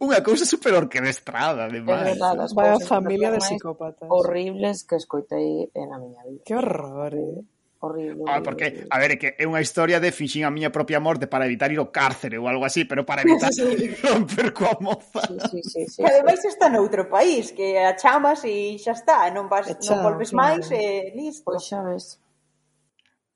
unha 0.00 0.20
cousa 0.24 0.44
super 0.48 0.72
orquestrada, 0.72 1.68
ademais. 1.68 2.00
É 2.00 2.16
verdad, 2.16 2.40
as 2.40 2.56
Vaya 2.56 2.80
familia 2.80 3.28
de 3.28 3.44
psicópatas. 3.44 4.08
Horribles 4.08 4.88
que 4.88 4.96
escoitei 4.96 5.68
na 5.76 6.00
miña 6.00 6.24
vida. 6.24 6.40
Que 6.48 6.56
horror, 6.56 7.12
eh? 7.12 7.44
Horrible. 7.84 8.24
Ah, 8.26 8.40
porque, 8.42 8.86
a 8.88 8.96
ver, 8.96 9.20
que 9.20 9.36
é 9.36 9.44
unha 9.44 9.60
historia 9.60 10.00
de 10.00 10.08
fixín 10.08 10.48
a 10.48 10.50
miña 10.50 10.72
propia 10.72 10.96
morte 10.96 11.28
para 11.28 11.44
evitar 11.44 11.68
ir 11.68 11.76
ao 11.76 11.92
cárcere 11.92 12.40
ou 12.40 12.48
algo 12.48 12.64
así, 12.64 12.88
pero 12.88 13.04
para 13.04 13.20
evitar 13.28 13.52
sí. 13.52 13.92
romper 14.00 14.56
coa 14.56 14.80
moza. 14.80 15.28
Sí, 15.28 15.36
sí, 15.52 15.60
sí, 15.60 15.82
sí, 15.92 16.00
que 16.00 16.08
ademais 16.08 16.40
está 16.48 16.72
noutro 16.72 17.04
país, 17.12 17.52
que 17.52 17.76
a 17.76 17.92
chamas 17.92 18.40
e 18.48 18.80
xa 18.80 18.96
está, 18.96 19.28
non 19.28 19.52
vas, 19.52 19.68
Echa, 19.68 19.92
non 19.92 20.08
volves 20.08 20.32
máis, 20.32 20.64
e 20.72 21.12
listo. 21.12 21.44
Pois 21.44 21.68
xa 21.68 21.84
ves. 21.84 22.23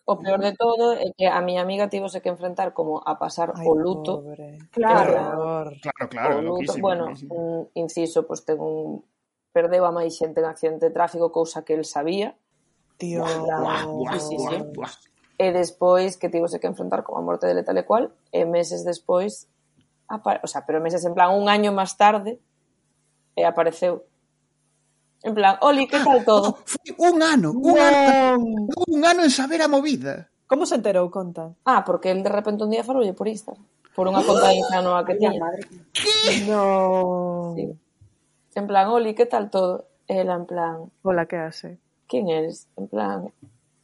O 0.09 0.17
peor 0.17 0.41
de 0.41 0.57
todo 0.57 0.97
é 0.97 1.13
que 1.13 1.29
a 1.29 1.37
miña 1.45 1.61
amiga 1.61 1.93
tivose 1.93 2.25
que 2.25 2.33
enfrentar 2.33 2.73
como 2.73 3.05
a 3.05 3.21
pasar 3.21 3.53
Ai, 3.53 3.69
o 3.69 3.77
luto. 3.77 4.25
Pobre. 4.25 4.57
Claro. 4.73 5.69
Claro, 5.85 6.05
claro, 6.09 6.33
o 6.33 6.41
luto, 6.41 6.73
loquísimo, 6.73 6.81
bueno, 6.81 7.05
loquísimo. 7.13 7.35
Un 7.37 7.69
inciso, 7.77 8.25
pois 8.25 8.41
ten 8.41 8.57
un 8.57 9.05
perdeu 9.53 9.85
a 9.85 9.93
máis 9.93 10.17
xente 10.17 10.41
en 10.41 10.49
accidente 10.49 10.89
de 10.89 10.97
tráfico, 10.97 11.29
cousa 11.29 11.61
que 11.61 11.77
el 11.77 11.85
sabía. 11.85 12.41
Tío. 12.97 13.21
Buah, 13.21 13.85
buah, 13.85 14.17
sí, 14.17 14.41
sí, 14.41 14.49
buah, 14.49 14.57
sí. 14.57 14.73
buah. 14.73 14.95
E 15.37 15.53
despois 15.53 16.17
que 16.17 16.33
tivose 16.33 16.57
que 16.57 16.73
enfrentar 16.73 17.05
como 17.05 17.21
a 17.21 17.27
morte 17.29 17.45
dele 17.45 17.61
tal 17.61 17.77
e 17.77 17.85
cual, 17.85 18.17
e 18.33 18.49
meses 18.49 18.89
despois, 18.89 19.45
apare... 20.09 20.41
o 20.41 20.49
sea, 20.49 20.65
pero 20.65 20.81
meses 20.81 21.05
en 21.05 21.13
plan 21.13 21.37
un 21.37 21.53
año 21.53 21.69
máis 21.69 22.01
tarde, 22.01 22.41
e 23.37 23.45
apareceu 23.45 24.09
En 25.23 25.35
plan, 25.35 25.57
Oli, 25.61 25.87
que 25.87 25.99
tal 25.99 26.25
todo? 26.25 26.59
Oh, 26.59 26.63
foi 26.65 26.95
un 26.99 27.23
ano, 27.23 27.51
un 27.53 27.79
ano, 27.79 28.39
un 28.87 29.05
ano 29.05 29.23
en 29.23 29.31
saber 29.31 29.63
a 29.63 29.69
movida. 29.69 30.31
Como 30.47 30.65
se 30.65 30.77
enterou, 30.77 31.11
conta? 31.11 31.53
Ah, 31.65 31.85
porque 31.85 32.11
el 32.11 32.23
de 32.23 32.31
repente 32.31 32.65
un 32.65 32.71
día 32.71 32.85
faloulle 32.85 33.13
por 33.13 33.29
Instagram. 33.29 33.65
Por 33.93 34.07
unha 34.07 34.23
conta 34.23 34.49
de 34.49 34.63
Instagram 34.63 34.85
nova 34.87 35.03
que 35.03 35.19
tiña. 35.19 35.43
Que? 35.93 36.47
No. 36.47 37.53
Sí. 37.59 37.67
En 38.55 38.67
plan, 38.67 38.89
Oli, 38.89 39.13
que 39.13 39.27
tal 39.27 39.51
todo? 39.51 39.91
Ela 40.07 40.35
en 40.35 40.47
plan... 40.47 40.89
Hola, 41.03 41.27
que 41.27 41.37
hace? 41.37 41.79
Quién 42.07 42.31
eres? 42.31 42.71
En 42.79 42.89
plan... 42.89 43.29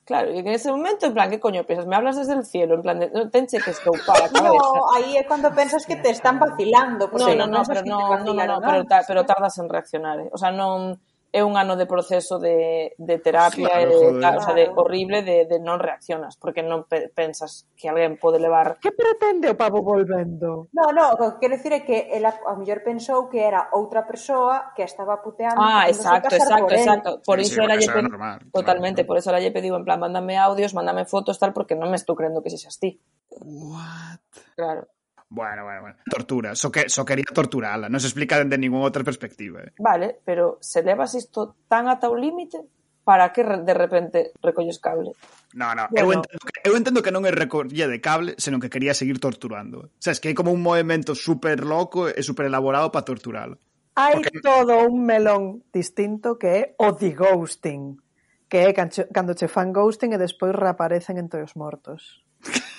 Claro, 0.05 0.29
e 0.31 0.41
en 0.41 0.49
ese 0.49 0.69
momento, 0.69 1.09
en 1.09 1.15
plan, 1.17 1.33
que 1.33 1.41
coño 1.41 1.65
pensas? 1.65 1.89
Me 1.89 1.97
hablas 1.97 2.17
desde 2.17 2.35
el 2.37 2.45
cielo, 2.45 2.77
en 2.77 2.83
plan, 2.83 3.01
de, 3.01 3.09
no 3.09 3.31
tenche 3.31 3.57
que 3.57 3.73
escoupar 3.73 4.21
a 4.21 4.29
cabeza. 4.29 4.53
No, 4.53 4.93
aí 4.93 5.17
é 5.17 5.25
cando 5.25 5.49
pensas 5.57 5.89
que 5.89 5.97
te 5.97 6.13
están 6.13 6.37
vacilando. 6.37 7.09
Pues, 7.09 7.25
no, 7.25 7.33
no, 7.33 7.47
no, 7.49 7.59
no, 7.59 7.65
pero, 7.65 7.81
no, 7.89 7.99
no, 8.21 8.35
no, 8.35 8.47
no, 8.47 8.61
pero, 8.61 8.85
ta, 8.85 9.01
pero 9.09 9.25
tardas 9.25 9.57
en 9.57 9.69
reaccionar. 9.69 10.21
Eh? 10.21 10.29
O 10.29 10.37
sea, 10.37 10.53
non 10.53 11.01
é 11.35 11.43
un 11.43 11.59
ano 11.59 11.75
de 11.75 11.91
proceso 11.91 12.39
de, 12.39 12.95
de 12.95 13.19
terapia 13.19 13.67
claro, 13.67 13.91
e 13.91 14.23
de, 14.23 14.37
o 14.39 14.41
sea, 14.41 14.55
de 14.55 14.71
horrible 14.71 15.27
de, 15.27 15.51
de 15.51 15.59
non 15.59 15.83
reaccionas 15.83 16.39
porque 16.39 16.63
non 16.63 16.87
pe 16.87 17.11
pensas 17.11 17.67
que 17.75 17.91
alguén 17.91 18.15
pode 18.23 18.39
levar 18.39 18.79
Que 18.79 18.95
pretende 18.95 19.51
o 19.51 19.59
pavo 19.59 19.83
volvendo? 19.83 20.71
No, 20.71 20.95
no, 20.95 21.11
o 21.11 21.19
que 21.19 21.43
quero 21.43 21.59
dicir 21.59 21.75
é 21.75 21.83
que 21.83 22.07
ela 22.15 22.31
a 22.47 22.55
mellor 22.55 22.87
pensou 22.87 23.27
que 23.27 23.43
era 23.43 23.67
outra 23.75 24.07
persoa 24.07 24.71
que 24.79 24.87
estaba 24.87 25.19
puteando 25.27 25.59
Ah, 25.59 25.91
exacto, 25.91 26.31
exacto, 26.31 26.71
por 26.71 26.79
exacto 26.79 27.11
Por 27.27 27.37
sí, 27.43 27.51
iso 27.51 27.59
sí, 27.59 27.67
era 27.67 27.75
lle 27.75 27.91
pedi... 27.91 28.07
normal, 28.07 28.39
totalmente, 28.55 29.03
claro. 29.03 29.09
por 29.11 29.17
iso 29.19 29.35
era 29.35 29.43
lle 29.43 29.51
pediu 29.51 29.75
en 29.75 29.83
plan, 29.83 29.99
mándame 29.99 30.39
audios, 30.39 30.71
mándame 30.71 31.03
fotos 31.03 31.43
tal, 31.43 31.51
porque 31.51 31.75
non 31.75 31.91
me 31.91 31.99
estou 31.99 32.15
crendo 32.15 32.47
que 32.47 32.55
se 32.55 32.63
xas 32.63 32.79
ti 32.79 33.03
What? 33.43 34.23
Claro 34.55 34.94
Bueno, 35.35 35.65
bueno, 35.65 35.81
bueno. 35.83 35.97
Tortura. 36.09 36.55
Só 36.55 36.69
so 36.69 36.73
que, 36.73 36.89
so 36.89 37.03
quería 37.03 37.27
torturala. 37.35 37.91
Non 37.91 37.99
se 37.99 38.07
explica 38.07 38.39
dende 38.39 38.55
ninguna 38.55 38.87
outra 38.87 39.03
perspectiva. 39.03 39.67
Eh. 39.67 39.75
Vale, 39.83 40.23
pero 40.23 40.63
se 40.63 40.87
levas 40.87 41.19
isto 41.19 41.59
tan 41.67 41.91
ata 41.91 42.07
o 42.07 42.15
límite, 42.15 42.63
para 43.05 43.33
que 43.33 43.45
de 43.45 43.75
repente 43.75 44.33
recolles 44.43 44.79
cable? 44.79 45.13
No, 45.55 45.75
no, 45.75 45.87
bueno. 45.91 46.03
eu, 46.03 46.13
entendo 46.13 46.39
que, 46.47 46.61
eu 46.65 46.77
entendo 46.77 47.03
que 47.03 47.13
non 47.15 47.27
é 47.29 47.33
recolle 47.35 47.87
de 47.87 47.99
cable, 48.01 48.39
senón 48.41 48.59
que 48.59 48.73
quería 48.73 48.97
seguir 48.97 49.21
torturando. 49.21 49.91
O 49.93 50.03
sea, 50.03 50.17
es 50.17 50.19
que 50.19 50.33
hai 50.33 50.37
como 50.39 50.51
un 50.51 50.65
movimento 50.65 51.19
super 51.19 51.63
loco 51.63 52.07
e 52.07 52.23
super 52.25 52.49
elaborado 52.49 52.91
para 52.91 53.07
torturalo. 53.07 53.61
Hai 53.95 54.19
Porque... 54.19 54.39
todo 54.43 54.87
un 54.87 55.07
melón 55.07 55.63
distinto 55.71 56.41
que 56.41 56.51
é 56.51 56.63
o 56.81 56.95
de 56.97 57.15
ghosting, 57.15 57.99
que 58.47 58.67
é 58.67 58.75
cando 58.75 59.37
che 59.37 59.47
fan 59.47 59.71
ghosting 59.71 60.17
e 60.17 60.19
despois 60.19 60.57
reaparecen 60.57 61.21
entre 61.21 61.45
os 61.45 61.55
mortos. 61.55 62.25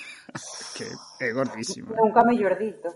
que 0.76 0.86
es 1.20 1.34
gordísimo. 1.34 1.96
Un 1.98 2.12
camellordito. 2.12 2.90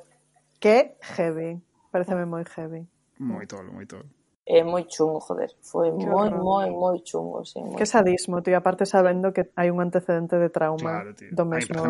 Qué 0.60 0.98
heavy. 1.02 1.62
Pareceme 1.92 2.26
muy 2.26 2.44
heavy. 2.46 2.88
Muy 3.18 3.48
tolo, 3.48 3.72
muy 3.72 3.86
tolo. 3.86 4.06
Eh, 4.46 4.64
muy 4.64 4.88
chungo, 4.88 5.20
joder. 5.20 5.52
Fue 5.62 5.92
muy, 5.92 6.32
muy, 6.32 6.70
muy 6.72 7.04
chungo, 7.04 7.46
sí. 7.46 7.62
Muy 7.62 7.76
Qué 7.76 7.86
sadismo, 7.86 8.42
tío. 8.42 8.58
Aparte 8.58 8.86
sabiendo 8.86 9.32
que 9.32 9.52
hay 9.56 9.70
un 9.70 9.80
antecedente 9.80 10.38
de 10.38 10.50
trauma 10.50 11.04
claro, 11.04 11.14
doméstico. 11.32 11.84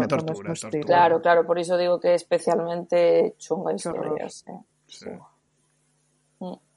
Claro, 0.85 1.21
claro. 1.21 1.45
Por 1.45 1.57
eso 1.57 1.77
digo 1.77 1.99
que 2.01 2.13
especialmente 2.13 3.35
chunga 3.37 3.71
este 3.73 3.89
historia. 3.89 4.29
Sí. 4.29 4.51
sí. 4.87 5.05
sí. 5.05 5.09
Mm. 6.39 6.68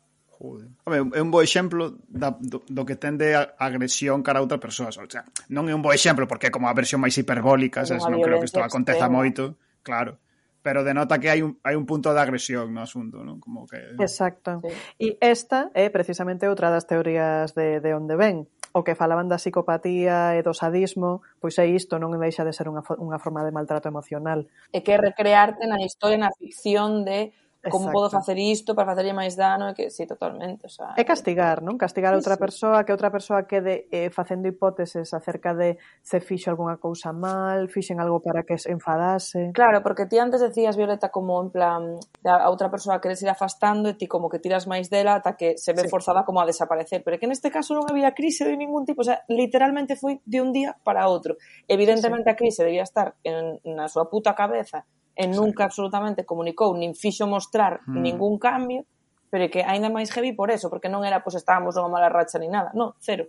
Joder. 0.42 0.66
É 1.14 1.22
un 1.22 1.30
bo 1.30 1.38
exemplo 1.38 1.94
da, 2.10 2.34
do, 2.34 2.66
do 2.66 2.82
que 2.82 2.98
tende 2.98 3.38
a 3.38 3.54
agresión 3.62 4.26
cara 4.26 4.42
a 4.42 4.44
outra 4.44 4.58
persoa. 4.58 4.90
O 4.90 5.06
sea, 5.06 5.22
non 5.46 5.70
é 5.70 5.74
un 5.74 5.86
bo 5.86 5.94
exemplo 5.94 6.26
porque 6.26 6.50
é 6.50 6.52
como 6.52 6.66
a 6.66 6.74
versión 6.74 6.98
máis 6.98 7.14
hiperbólica, 7.14 7.86
sabes? 7.86 8.02
non 8.10 8.18
creo 8.18 8.42
que 8.42 8.50
isto 8.50 8.58
aconteza 8.58 9.06
extrema. 9.06 9.22
moito, 9.22 9.54
claro. 9.86 10.18
Pero 10.62 10.82
denota 10.82 11.22
que 11.22 11.30
hai 11.30 11.46
un, 11.46 11.62
hai 11.62 11.78
un 11.78 11.86
punto 11.86 12.10
de 12.10 12.18
agresión 12.18 12.74
no 12.74 12.82
asunto, 12.82 13.22
non? 13.22 13.38
Como 13.38 13.70
que... 13.70 13.94
Exacto. 14.02 14.58
Sí. 14.66 14.74
E 14.98 15.08
esta 15.22 15.70
é 15.78 15.86
precisamente 15.94 16.50
outra 16.50 16.74
das 16.74 16.90
teorías 16.90 17.54
de, 17.54 17.78
de 17.78 17.90
onde 17.94 18.18
ven, 18.18 18.50
o 18.74 18.82
que 18.82 18.98
falaban 18.98 19.30
da 19.30 19.38
psicopatía 19.38 20.34
e 20.34 20.42
do 20.42 20.54
sadismo, 20.54 21.22
pois 21.38 21.54
é 21.62 21.70
isto, 21.70 22.02
non 22.02 22.10
deixa 22.18 22.42
de 22.42 22.50
ser 22.50 22.66
unha, 22.66 22.82
unha 22.98 23.22
forma 23.22 23.46
de 23.46 23.54
maltrato 23.54 23.86
emocional. 23.86 24.50
E 24.74 24.82
que 24.82 24.98
recrearte 24.98 25.70
na 25.70 25.78
historia, 25.82 26.18
na 26.18 26.34
ficción 26.34 27.06
de 27.06 27.30
como 27.70 27.86
Exacto. 27.86 27.92
podo 27.92 28.10
facer 28.10 28.38
isto 28.38 28.74
para 28.74 28.90
facerlle 28.90 29.14
máis 29.14 29.38
dano 29.38 29.70
e 29.70 29.74
que 29.78 29.86
si 29.86 30.02
sí, 30.02 30.10
totalmente, 30.10 30.66
o 30.66 30.72
sea, 30.72 30.98
é 30.98 31.06
castigar, 31.06 31.62
non? 31.62 31.78
Castigar 31.78 32.10
a 32.10 32.18
outra 32.18 32.34
sí, 32.34 32.42
persoa, 32.42 32.82
que 32.82 32.90
outra 32.90 33.14
persoa 33.14 33.46
quede 33.46 33.86
eh, 33.94 34.10
facendo 34.10 34.50
hipóteses 34.50 35.14
acerca 35.14 35.54
de 35.54 35.78
se 36.02 36.18
fixo 36.18 36.50
algunha 36.50 36.82
cousa 36.82 37.14
mal, 37.14 37.70
fixen 37.70 38.02
algo 38.02 38.18
para 38.18 38.42
que 38.42 38.58
se 38.58 38.74
enfadase. 38.74 39.54
Claro, 39.54 39.78
porque 39.86 40.10
ti 40.10 40.18
antes 40.18 40.42
decías 40.42 40.74
Violeta 40.74 41.14
como 41.14 41.38
en 41.38 41.54
plan 41.54 41.82
a 42.26 42.50
outra 42.50 42.66
persoa 42.66 42.98
queres 42.98 43.22
ir 43.22 43.30
afastando 43.30 43.86
e 43.86 43.94
ti 43.94 44.10
como 44.10 44.26
que 44.26 44.42
tiras 44.42 44.66
máis 44.66 44.90
dela 44.90 45.22
ata 45.22 45.38
que 45.38 45.54
se 45.54 45.70
ve 45.70 45.86
sí. 45.86 45.90
forzada 45.92 46.26
como 46.26 46.42
a 46.42 46.48
desaparecer, 46.50 47.06
pero 47.06 47.14
é 47.14 47.20
que 47.22 47.30
neste 47.30 47.54
caso 47.54 47.78
non 47.78 47.86
había 47.86 48.10
crise 48.10 48.42
de 48.42 48.58
ningún 48.58 48.82
tipo, 48.82 49.02
o 49.02 49.06
sea, 49.06 49.22
literalmente 49.30 49.94
foi 49.94 50.18
de 50.26 50.42
un 50.42 50.50
día 50.50 50.74
para 50.82 51.06
outro. 51.06 51.38
Evidentemente 51.70 52.26
sí. 52.26 52.34
a 52.34 52.38
crise 52.38 52.66
debía 52.66 52.82
estar 52.82 53.14
en, 53.22 53.62
na 53.62 53.86
súa 53.86 54.10
puta 54.10 54.34
cabeza 54.34 54.82
e 55.16 55.24
nunca 55.28 55.68
absolutamente 55.68 56.24
comunicou, 56.24 56.72
nin 56.72 56.96
fixo 56.96 57.28
mostrar 57.28 57.84
mm. 57.84 58.00
ningún 58.00 58.40
cambio, 58.40 58.88
pero 59.28 59.44
é 59.44 59.52
que 59.52 59.64
aínda 59.64 59.92
máis 59.92 60.12
heavy 60.12 60.32
por 60.32 60.52
eso, 60.52 60.68
porque 60.72 60.92
non 60.92 61.04
era 61.04 61.20
pois 61.20 61.36
estábamos 61.36 61.76
nunha 61.76 61.92
mala 61.92 62.12
racha 62.12 62.40
ni 62.40 62.48
nada, 62.48 62.72
non, 62.72 62.96
cero. 63.00 63.28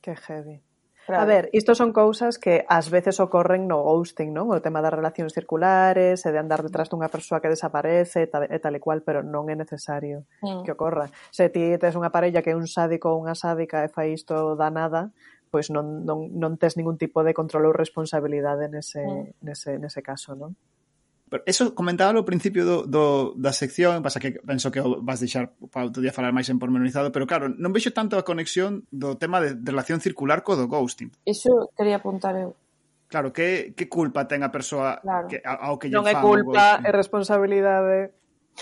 Que 0.00 0.16
heavy. 0.16 0.64
Claro. 1.08 1.22
A 1.22 1.24
ver, 1.24 1.48
isto 1.56 1.74
son 1.74 1.96
cousas 1.96 2.36
que 2.36 2.68
ás 2.68 2.92
veces 2.92 3.16
ocorren 3.16 3.64
no 3.64 3.80
ghosting, 3.80 4.28
non? 4.28 4.52
O 4.52 4.60
tema 4.60 4.84
das 4.84 4.92
relacións 4.92 5.32
circulares, 5.32 6.20
e 6.20 6.28
de 6.28 6.36
andar 6.36 6.60
detrás 6.60 6.92
dunha 6.92 7.08
persoa 7.08 7.40
que 7.40 7.48
desaparece 7.48 8.24
e 8.24 8.28
tal, 8.28 8.44
e 8.44 8.58
tal 8.60 8.76
e 8.76 8.80
cual, 8.84 9.00
pero 9.00 9.24
non 9.24 9.48
é 9.48 9.56
necesario 9.56 10.28
mm. 10.44 10.68
que 10.68 10.76
ocorra. 10.76 11.08
Se 11.32 11.48
ti 11.48 11.64
tes 11.80 11.96
unha 11.96 12.12
parella 12.12 12.44
que 12.44 12.52
é 12.52 12.56
un 12.60 12.68
sádico 12.68 13.08
ou 13.08 13.24
unha 13.24 13.32
sádica 13.32 13.80
e 13.84 13.88
fai 13.88 14.12
isto 14.12 14.52
da 14.52 14.68
nada, 14.68 15.08
pois 15.48 15.72
non, 15.72 16.04
non, 16.04 16.28
non 16.36 16.60
tes 16.60 16.76
ningún 16.76 17.00
tipo 17.00 17.24
de 17.24 17.32
control 17.32 17.72
ou 17.72 17.74
responsabilidade 17.76 18.68
nese, 18.68 19.00
mm. 19.00 19.40
nese, 19.40 19.80
nese 19.80 20.04
caso, 20.04 20.36
non? 20.36 20.60
Pero 21.28 21.44
eso 21.46 21.76
comentaba 21.76 22.16
ao 22.16 22.26
principio 22.26 22.64
do, 22.64 22.76
do, 22.88 23.36
da 23.36 23.52
sección, 23.52 24.00
pasa 24.02 24.18
que 24.18 24.40
penso 24.40 24.72
que 24.72 24.80
o 24.80 25.04
vas 25.04 25.20
deixar 25.20 25.52
para 25.70 25.86
outro 25.86 26.00
día 26.00 26.16
falar 26.16 26.32
máis 26.32 26.48
en 26.48 26.56
pormenorizado, 26.58 27.12
pero 27.12 27.28
claro, 27.28 27.52
non 27.52 27.70
vexo 27.70 27.92
tanto 27.92 28.16
a 28.16 28.24
conexión 28.24 28.88
do 28.88 29.20
tema 29.20 29.38
de, 29.38 29.54
de 29.54 29.70
relación 29.70 30.00
circular 30.00 30.40
co 30.40 30.56
do 30.56 30.66
ghosting. 30.66 31.12
Iso 31.28 31.70
quería 31.76 32.00
apuntar 32.00 32.34
eu. 32.34 32.56
Claro, 33.08 33.32
que, 33.32 33.72
que 33.72 33.88
culpa 33.88 34.28
ten 34.28 34.44
a 34.44 34.52
persoa 34.52 35.00
claro. 35.00 35.28
que, 35.32 35.40
ao 35.44 35.80
que 35.80 35.88
lle 35.88 35.96
Non 35.96 36.04
é 36.04 36.16
culpa, 36.16 36.80
é 36.84 36.90
responsabilidade 36.92 38.12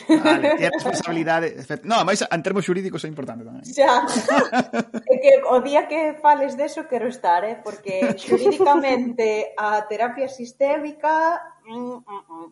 Vale, 0.05 0.57
ti 0.61 0.65
responsabilidade 0.69 1.57
No, 1.89 2.05
máis 2.05 2.21
en 2.21 2.43
termos 2.45 2.69
xurídicos 2.69 3.05
é 3.05 3.09
importante 3.09 3.49
tamén 3.49 3.65
eh. 3.65 3.73
Xa 3.73 4.05
é 5.13 5.17
que 5.17 5.33
O 5.49 5.65
día 5.65 5.89
que 5.89 6.21
fales 6.21 6.55
deso 6.55 6.85
quero 6.85 7.09
estar 7.09 7.43
eh? 7.49 7.57
Porque 7.65 8.13
xurídicamente 8.21 9.57
A 9.57 9.89
terapia 9.89 10.29
sistémica 10.29 11.41
mm, 11.65 11.99
mm, 12.05 12.25
mm. 12.29 12.49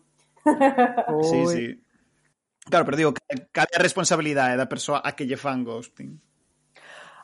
Sí, 1.21 1.39
sí 1.45 1.65
Claro, 2.65 2.85
pero 2.85 2.97
digo, 2.97 3.13
cal 3.53 3.69
é 3.69 3.77
a 3.77 3.85
responsabilidade 3.85 4.57
da 4.57 4.65
persoa 4.65 5.05
a 5.05 5.13
que 5.13 5.29
lle 5.29 5.37
fan 5.37 5.61
ghosting? 5.61 6.17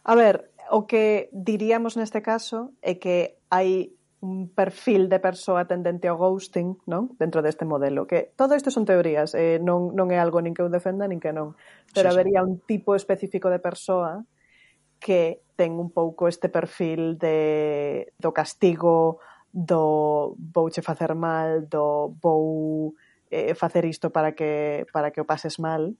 A 0.05 0.13
ver, 0.13 0.53
o 0.69 0.85
que 0.85 1.33
diríamos 1.33 1.97
neste 1.97 2.21
caso 2.21 2.77
é 2.81 3.01
que 3.01 3.41
hai 3.49 3.89
un 4.21 4.49
perfil 4.53 5.09
de 5.09 5.19
persoa 5.19 5.65
tendente 5.65 6.05
ao 6.05 6.17
ghosting, 6.17 6.77
non? 6.85 7.17
Dentro 7.17 7.41
deste 7.41 7.65
modelo, 7.65 8.05
que 8.05 8.29
todo 8.37 8.53
isto 8.53 8.69
son 8.69 8.85
teorías, 8.85 9.33
eh, 9.33 9.57
non, 9.57 9.97
non 9.97 10.13
é 10.13 10.21
algo 10.21 10.37
nin 10.45 10.53
que 10.53 10.61
eu 10.61 10.69
defenda 10.69 11.09
nin 11.09 11.17
que 11.17 11.33
non, 11.33 11.57
pero 11.89 12.09
sí, 12.09 12.11
habería 12.13 12.45
sí. 12.45 12.45
un 12.45 12.53
tipo 12.61 12.93
específico 12.93 13.49
de 13.49 13.57
persoa 13.57 14.21
que 15.01 15.41
ten 15.57 15.73
un 15.81 15.89
pouco 15.89 16.29
este 16.29 16.53
perfil 16.53 17.17
de 17.17 18.13
do 18.21 18.29
castigo, 18.29 19.17
do 19.49 20.37
vouche 20.37 20.85
facer 20.85 21.17
mal, 21.17 21.65
do 21.65 22.13
vou 22.21 22.93
eh, 23.33 23.57
facer 23.57 23.89
isto 23.89 24.13
para 24.13 24.37
que 24.37 24.85
para 24.93 25.09
que 25.09 25.25
o 25.25 25.25
pases 25.25 25.57
mal. 25.57 25.97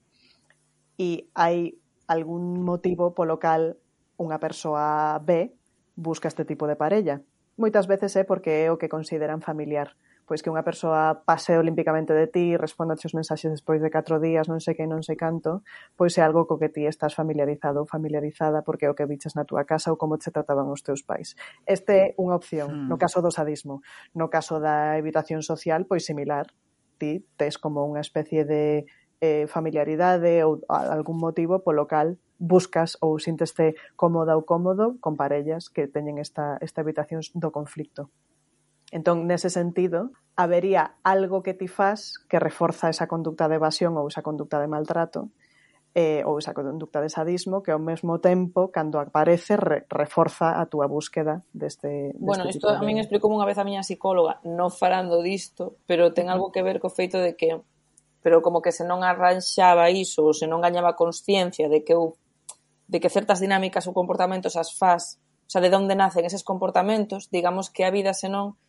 E 1.02 1.26
hai 1.34 1.74
algún 2.06 2.62
motivo 2.62 3.18
polo 3.18 3.42
cal 3.42 3.82
unha 4.22 4.38
persoa 4.38 5.18
B 5.18 5.58
busca 5.98 6.30
este 6.30 6.46
tipo 6.46 6.70
de 6.70 6.78
parella 6.78 7.26
moitas 7.58 7.88
veces 7.88 8.16
é 8.16 8.24
porque 8.24 8.66
é 8.66 8.72
o 8.72 8.80
que 8.80 8.92
consideran 8.92 9.42
familiar 9.42 9.96
pois 10.32 10.40
que 10.40 10.48
unha 10.48 10.64
persoa 10.64 11.28
pase 11.28 11.60
olímpicamente 11.60 12.16
de 12.16 12.24
ti, 12.32 12.56
responda 12.56 12.96
os 12.96 13.12
mensaxes 13.12 13.52
despois 13.52 13.84
de 13.84 13.92
4 13.92 14.16
días, 14.24 14.48
non 14.48 14.64
sei 14.64 14.80
que, 14.80 14.88
non 14.88 15.04
sei 15.04 15.20
canto, 15.20 15.60
pois 16.00 16.16
é 16.16 16.24
algo 16.24 16.48
co 16.48 16.56
que 16.56 16.72
ti 16.72 16.88
estás 16.88 17.12
familiarizado 17.12 17.84
ou 17.84 17.86
familiarizada 17.90 18.64
porque 18.64 18.88
é 18.88 18.90
o 18.90 18.96
que 18.96 19.04
viches 19.04 19.36
na 19.36 19.44
túa 19.44 19.68
casa 19.68 19.92
ou 19.92 20.00
como 20.00 20.16
che 20.24 20.32
trataban 20.32 20.72
os 20.72 20.88
teus 20.88 21.04
pais. 21.04 21.36
Este 21.68 21.92
é 21.92 22.06
unha 22.16 22.40
opción, 22.40 22.72
hmm. 22.72 22.88
no 22.88 22.96
caso 22.96 23.20
do 23.20 23.28
sadismo. 23.28 23.84
No 24.16 24.32
caso 24.32 24.64
da 24.64 24.96
evitación 24.96 25.44
social, 25.44 25.84
pois 25.84 26.08
similar, 26.08 26.48
ti 26.96 27.28
tes 27.36 27.60
como 27.60 27.84
unha 27.84 28.00
especie 28.00 28.48
de 28.48 28.88
eh, 29.20 29.52
familiaridade 29.52 30.48
ou 30.48 30.64
algún 30.72 31.20
motivo 31.20 31.60
polo 31.60 31.92
cal 31.92 32.16
buscas 32.42 32.98
ou 33.06 33.22
sinteste 33.22 33.78
cómoda 33.94 34.34
ou 34.34 34.42
cómodo 34.42 34.98
con 34.98 35.14
parellas 35.14 35.70
que 35.70 35.86
teñen 35.86 36.18
esta, 36.18 36.58
esta 36.58 36.82
evitación 36.82 37.22
do 37.38 37.54
conflicto. 37.54 38.10
Entón, 38.90 39.30
nese 39.30 39.54
sentido, 39.54 40.12
habería 40.36 40.98
algo 41.06 41.46
que 41.46 41.54
ti 41.54 41.70
faz 41.70 42.18
que 42.26 42.42
reforza 42.42 42.90
esa 42.90 43.06
conducta 43.06 43.46
de 43.46 43.62
evasión 43.62 43.94
ou 43.96 44.10
esa 44.10 44.26
conducta 44.26 44.58
de 44.58 44.68
maltrato 44.68 45.30
eh, 45.94 46.24
ou 46.24 46.40
esa 46.40 46.56
conducta 46.56 47.04
de 47.04 47.12
sadismo 47.12 47.62
que 47.62 47.72
ao 47.72 47.80
mesmo 47.80 48.20
tempo, 48.24 48.72
cando 48.72 49.00
aparece, 49.00 49.56
re, 49.56 49.84
reforza 49.92 50.60
a 50.60 50.66
túa 50.66 50.88
búsqueda 50.88 51.44
deste, 51.52 52.16
deste 52.16 52.20
Bueno, 52.20 52.48
isto 52.48 52.72
de... 52.72 52.80
a 52.80 52.84
min 52.84 52.98
explicou 52.98 53.30
unha 53.32 53.48
vez 53.48 53.60
a 53.60 53.68
miña 53.68 53.84
psicóloga, 53.84 54.40
non 54.48 54.72
falando 54.72 55.20
disto, 55.20 55.80
pero 55.84 56.16
ten 56.16 56.32
algo 56.32 56.50
que 56.50 56.64
ver 56.64 56.80
co 56.80 56.90
feito 56.90 57.20
de 57.20 57.36
que 57.36 57.60
pero 58.22 58.46
como 58.46 58.62
que 58.62 58.72
se 58.72 58.86
non 58.86 59.02
arranxaba 59.02 59.90
iso, 59.90 60.24
ou 60.24 60.32
se 60.32 60.46
non 60.46 60.62
gañaba 60.62 60.96
consciencia 60.96 61.68
de 61.68 61.82
que 61.82 61.98
eu 61.98 62.16
de 62.92 63.00
que 63.00 63.08
certas 63.08 63.40
dinámicas 63.40 63.88
ou 63.88 63.96
comportamentos 63.96 64.60
as 64.60 64.76
faz, 64.76 65.24
o 65.48 65.50
sea, 65.50 65.64
de 65.64 65.72
onde 65.72 65.96
nacen 65.96 66.28
eses 66.28 66.44
comportamentos, 66.44 67.32
digamos 67.32 67.72
que 67.72 67.88
a 67.88 67.92
vida 67.96 68.12
senón 68.12 68.60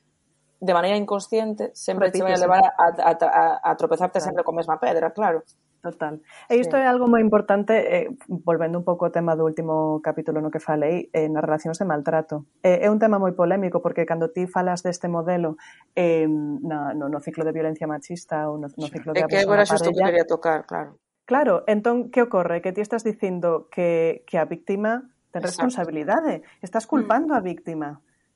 de 0.62 0.72
maneira 0.78 0.94
inconsciente 0.94 1.74
sempre 1.74 2.06
Repite, 2.06 2.22
te 2.22 2.26
vai 2.30 2.34
a 2.38 2.38
levar 2.38 2.62
a, 2.62 2.86
a, 3.02 3.12
a, 3.18 3.44
a 3.66 3.70
tropezarte 3.74 4.22
claro. 4.22 4.26
sempre 4.30 4.46
con 4.46 4.54
mesma 4.54 4.78
pedra, 4.78 5.10
claro. 5.10 5.42
Total. 5.82 6.22
E 6.46 6.54
isto 6.54 6.78
sí. 6.78 6.82
é 6.82 6.86
algo 6.86 7.10
moi 7.10 7.18
importante, 7.18 7.74
eh, 7.74 8.06
volvendo 8.30 8.78
un 8.78 8.86
pouco 8.86 9.02
ao 9.02 9.10
tema 9.10 9.34
do 9.34 9.42
último 9.42 9.98
capítulo 9.98 10.38
no 10.38 10.54
que 10.54 10.62
falei, 10.62 11.10
eh, 11.10 11.26
nas 11.26 11.42
relacións 11.42 11.82
de 11.82 11.86
maltrato. 11.90 12.46
Eh, 12.62 12.86
é 12.86 12.88
un 12.94 13.02
tema 13.02 13.18
moi 13.18 13.34
polémico, 13.34 13.82
porque 13.82 14.06
cando 14.06 14.30
ti 14.30 14.46
falas 14.46 14.86
deste 14.86 15.10
modelo 15.10 15.58
eh, 15.98 16.30
na, 16.30 16.94
no, 16.94 17.10
no 17.10 17.18
ciclo 17.18 17.42
de 17.42 17.50
violencia 17.50 17.90
machista 17.90 18.46
ou 18.46 18.62
no, 18.62 18.70
no 18.70 18.86
ciclo 18.86 19.10
de 19.10 19.26
abuso 19.26 19.34
é 19.34 19.42
que 19.42 19.42
agora 19.42 19.66
xusto 19.66 19.90
que 19.90 19.98
quería 19.98 20.22
tocar, 20.22 20.62
claro. 20.70 21.02
Claro, 21.32 21.64
entón, 21.66 22.10
que 22.10 22.20
ocorre? 22.20 22.60
Que 22.60 22.76
ti 22.76 22.82
estás 22.84 23.04
dicindo 23.04 23.66
que, 23.72 24.22
que 24.28 24.36
a 24.36 24.44
víctima 24.44 25.08
ten 25.32 25.40
responsabilidade, 25.40 26.44
estás 26.60 26.84
culpando 26.84 27.32
mm. 27.32 27.36
a 27.38 27.40
víctima. 27.40 27.90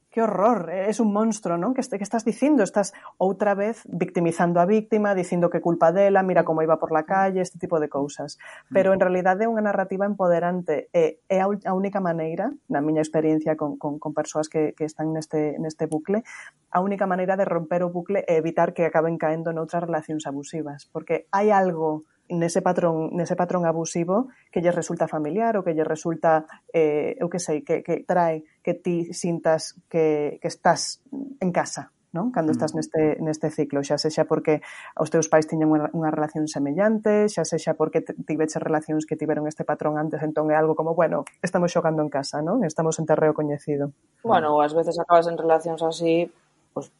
Que 0.08 0.24
horror, 0.24 0.72
es 0.72 0.96
un 0.96 1.12
monstro, 1.12 1.60
non? 1.60 1.76
Que, 1.76 1.84
que 1.84 2.00
estás 2.00 2.24
dicindo? 2.24 2.64
Estás 2.64 2.96
outra 3.20 3.52
vez 3.52 3.84
victimizando 3.84 4.64
a 4.64 4.64
víctima, 4.64 5.12
dicindo 5.12 5.52
que 5.52 5.60
culpa 5.60 5.92
dela, 5.92 6.24
mira 6.24 6.48
como 6.48 6.64
iba 6.64 6.80
por 6.80 6.88
la 6.88 7.04
mm. 7.04 7.10
calle, 7.12 7.44
este 7.44 7.60
tipo 7.60 7.76
de 7.84 7.92
cousas. 7.92 8.40
Mm. 8.40 8.72
Pero 8.72 8.96
en 8.96 9.00
realidade 9.04 9.44
é 9.44 9.52
unha 9.52 9.60
narrativa 9.60 10.08
empoderante 10.08 10.88
e 10.96 11.20
é 11.28 11.44
a 11.44 11.72
única 11.76 12.00
maneira, 12.00 12.48
na 12.72 12.80
miña 12.80 13.04
experiencia 13.04 13.60
con, 13.60 13.76
con, 13.76 14.00
con 14.00 14.16
persoas 14.16 14.48
que, 14.48 14.72
que 14.72 14.88
están 14.88 15.12
neste, 15.12 15.60
neste 15.60 15.84
bucle, 15.84 16.24
a 16.72 16.80
única 16.80 17.04
maneira 17.04 17.36
de 17.36 17.44
romper 17.44 17.84
o 17.84 17.92
bucle 17.92 18.24
é 18.24 18.40
evitar 18.40 18.72
que 18.72 18.88
acaben 18.88 19.20
caendo 19.20 19.52
noutras 19.52 19.84
relacións 19.84 20.24
abusivas. 20.24 20.88
Porque 20.88 21.28
hai 21.28 21.52
algo 21.52 22.08
nese 22.28 22.62
patrón 22.62 23.14
nese 23.14 23.36
patrón 23.36 23.66
abusivo 23.66 24.28
que 24.50 24.62
lle 24.62 24.74
resulta 24.74 25.06
familiar 25.06 25.54
ou 25.56 25.62
que 25.62 25.74
lle 25.74 25.86
resulta 25.86 26.46
eh, 26.74 27.14
eu 27.18 27.30
que 27.30 27.38
sei, 27.38 27.62
que, 27.62 27.82
que 27.86 28.02
trae 28.02 28.42
que 28.62 28.74
ti 28.74 29.14
sintas 29.14 29.78
que, 29.90 30.38
que 30.42 30.48
estás 30.48 31.02
en 31.40 31.50
casa 31.52 31.94
non? 32.16 32.32
cando 32.32 32.48
estás 32.48 32.72
neste, 32.72 33.20
neste 33.20 33.52
ciclo, 33.52 33.84
xa 33.84 34.00
sexa 34.00 34.24
porque 34.24 34.64
os 34.96 35.12
teus 35.12 35.28
pais 35.28 35.44
tiñan 35.44 35.68
unha, 35.68 35.92
unha 35.92 36.08
relación 36.08 36.48
semellante, 36.48 37.28
xa 37.28 37.44
sexa 37.44 37.76
porque 37.76 38.00
tiveches 38.00 38.62
relacións 38.64 39.04
que 39.04 39.20
tiveron 39.20 39.44
este 39.44 39.68
patrón 39.68 40.00
antes, 40.00 40.24
entón 40.24 40.48
é 40.48 40.56
algo 40.56 40.72
como, 40.72 40.96
bueno, 40.96 41.28
estamos 41.44 41.68
xogando 41.68 42.00
en 42.00 42.08
casa, 42.08 42.40
non? 42.40 42.64
Estamos 42.64 42.96
en 42.96 43.04
terreo 43.04 43.36
coñecido. 43.36 43.92
Bueno, 44.24 44.56
ás 44.64 44.72
veces 44.72 44.96
acabas 44.96 45.28
en 45.28 45.36
relacións 45.36 45.84
así, 45.84 46.24
pois, 46.72 46.88
pues, 46.88 46.96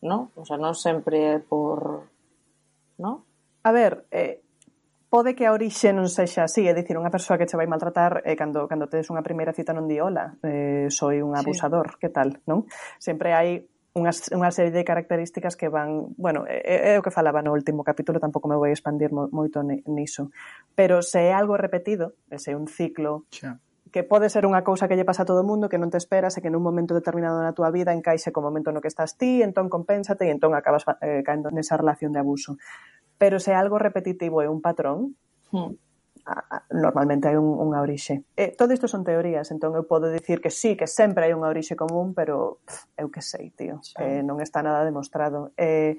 non? 0.00 0.32
O 0.32 0.48
sea, 0.48 0.56
non 0.56 0.72
sempre 0.72 1.44
por, 1.44 2.08
non? 2.96 3.20
A 3.68 3.70
ver, 3.70 4.08
eh, 4.08 4.40
pode 5.08 5.34
que 5.34 5.48
a 5.48 5.52
orixe 5.56 5.92
non 5.96 6.12
sexa 6.12 6.44
así, 6.44 6.68
é 6.68 6.76
dicir, 6.76 7.00
unha 7.00 7.12
persoa 7.12 7.40
que 7.40 7.48
che 7.48 7.56
vai 7.56 7.64
maltratar 7.64 8.20
eh, 8.28 8.36
cando, 8.36 8.68
cando 8.68 8.92
tedes 8.92 9.08
unha 9.08 9.24
primeira 9.24 9.56
cita 9.56 9.72
non 9.72 9.88
di 9.88 9.96
hola, 9.96 10.36
eh, 10.44 10.92
soy 10.92 11.24
un 11.24 11.32
abusador, 11.32 11.96
sí. 11.96 12.06
que 12.06 12.08
tal, 12.12 12.44
non? 12.44 12.68
Sempre 13.00 13.32
hai 13.32 13.64
unhas, 13.96 14.28
unha 14.30 14.52
serie 14.52 14.70
de 14.70 14.84
características 14.84 15.56
que 15.56 15.72
van, 15.72 16.12
bueno, 16.20 16.44
é, 16.44 16.92
é 16.92 17.00
o 17.00 17.04
que 17.04 17.10
falaba 17.10 17.40
no 17.40 17.56
último 17.56 17.80
capítulo, 17.82 18.20
tampouco 18.20 18.52
me 18.52 18.60
vou 18.60 18.68
expandir 18.68 19.08
mo, 19.08 19.32
moito 19.32 19.64
niso, 19.64 20.28
pero 20.76 21.00
se 21.00 21.28
é 21.28 21.32
algo 21.32 21.56
repetido, 21.56 22.14
se 22.36 22.52
é 22.52 22.54
un 22.54 22.68
ciclo 22.68 23.24
Xa. 23.32 23.56
que 23.88 24.04
pode 24.04 24.28
ser 24.28 24.44
unha 24.44 24.60
cousa 24.60 24.92
que 24.92 24.94
lle 24.94 25.08
pasa 25.08 25.24
a 25.24 25.28
todo 25.28 25.40
o 25.40 25.48
mundo, 25.48 25.72
que 25.72 25.80
non 25.80 25.88
te 25.88 25.96
esperas 25.96 26.36
e 26.36 26.44
que 26.44 26.52
nun 26.52 26.60
momento 26.60 26.92
determinado 26.92 27.40
na 27.40 27.56
tua 27.56 27.72
vida 27.72 27.96
encaixe 27.96 28.28
co 28.28 28.44
momento 28.44 28.76
no 28.76 28.84
que 28.84 28.92
estás 28.92 29.16
ti, 29.16 29.40
entón 29.40 29.72
compénsate 29.72 30.28
e 30.28 30.32
entón 30.36 30.52
acabas 30.52 30.84
eh, 31.00 31.24
caendo 31.24 31.48
nesa 31.48 31.80
relación 31.80 32.12
de 32.12 32.20
abuso 32.20 32.60
Pero 33.18 33.42
se 33.42 33.52
é 33.52 33.56
algo 33.58 33.76
repetitivo 33.76 34.40
é 34.40 34.48
un 34.48 34.62
patrón, 34.62 35.18
hmm 35.52 35.74
normalmente 36.70 37.28
hai 37.28 37.36
un, 37.40 37.56
unha 37.56 37.80
orixe. 37.80 38.28
E, 38.36 38.52
todo 38.52 38.72
isto 38.76 38.84
son 38.84 39.04
teorías, 39.04 39.48
entón 39.48 39.72
eu 39.72 39.88
podo 39.88 40.12
dicir 40.12 40.44
que 40.44 40.52
sí, 40.52 40.76
que 40.76 40.84
sempre 40.84 41.28
hai 41.28 41.32
unha 41.32 41.48
orixe 41.48 41.72
común, 41.78 42.12
pero 42.12 42.60
pff, 42.64 42.84
eu 43.00 43.08
que 43.08 43.22
sei, 43.24 43.50
tío, 43.56 43.80
sí. 43.80 43.96
eh, 43.96 44.20
non 44.20 44.40
está 44.44 44.60
nada 44.60 44.84
demostrado. 44.84 45.56
Eh, 45.56 45.96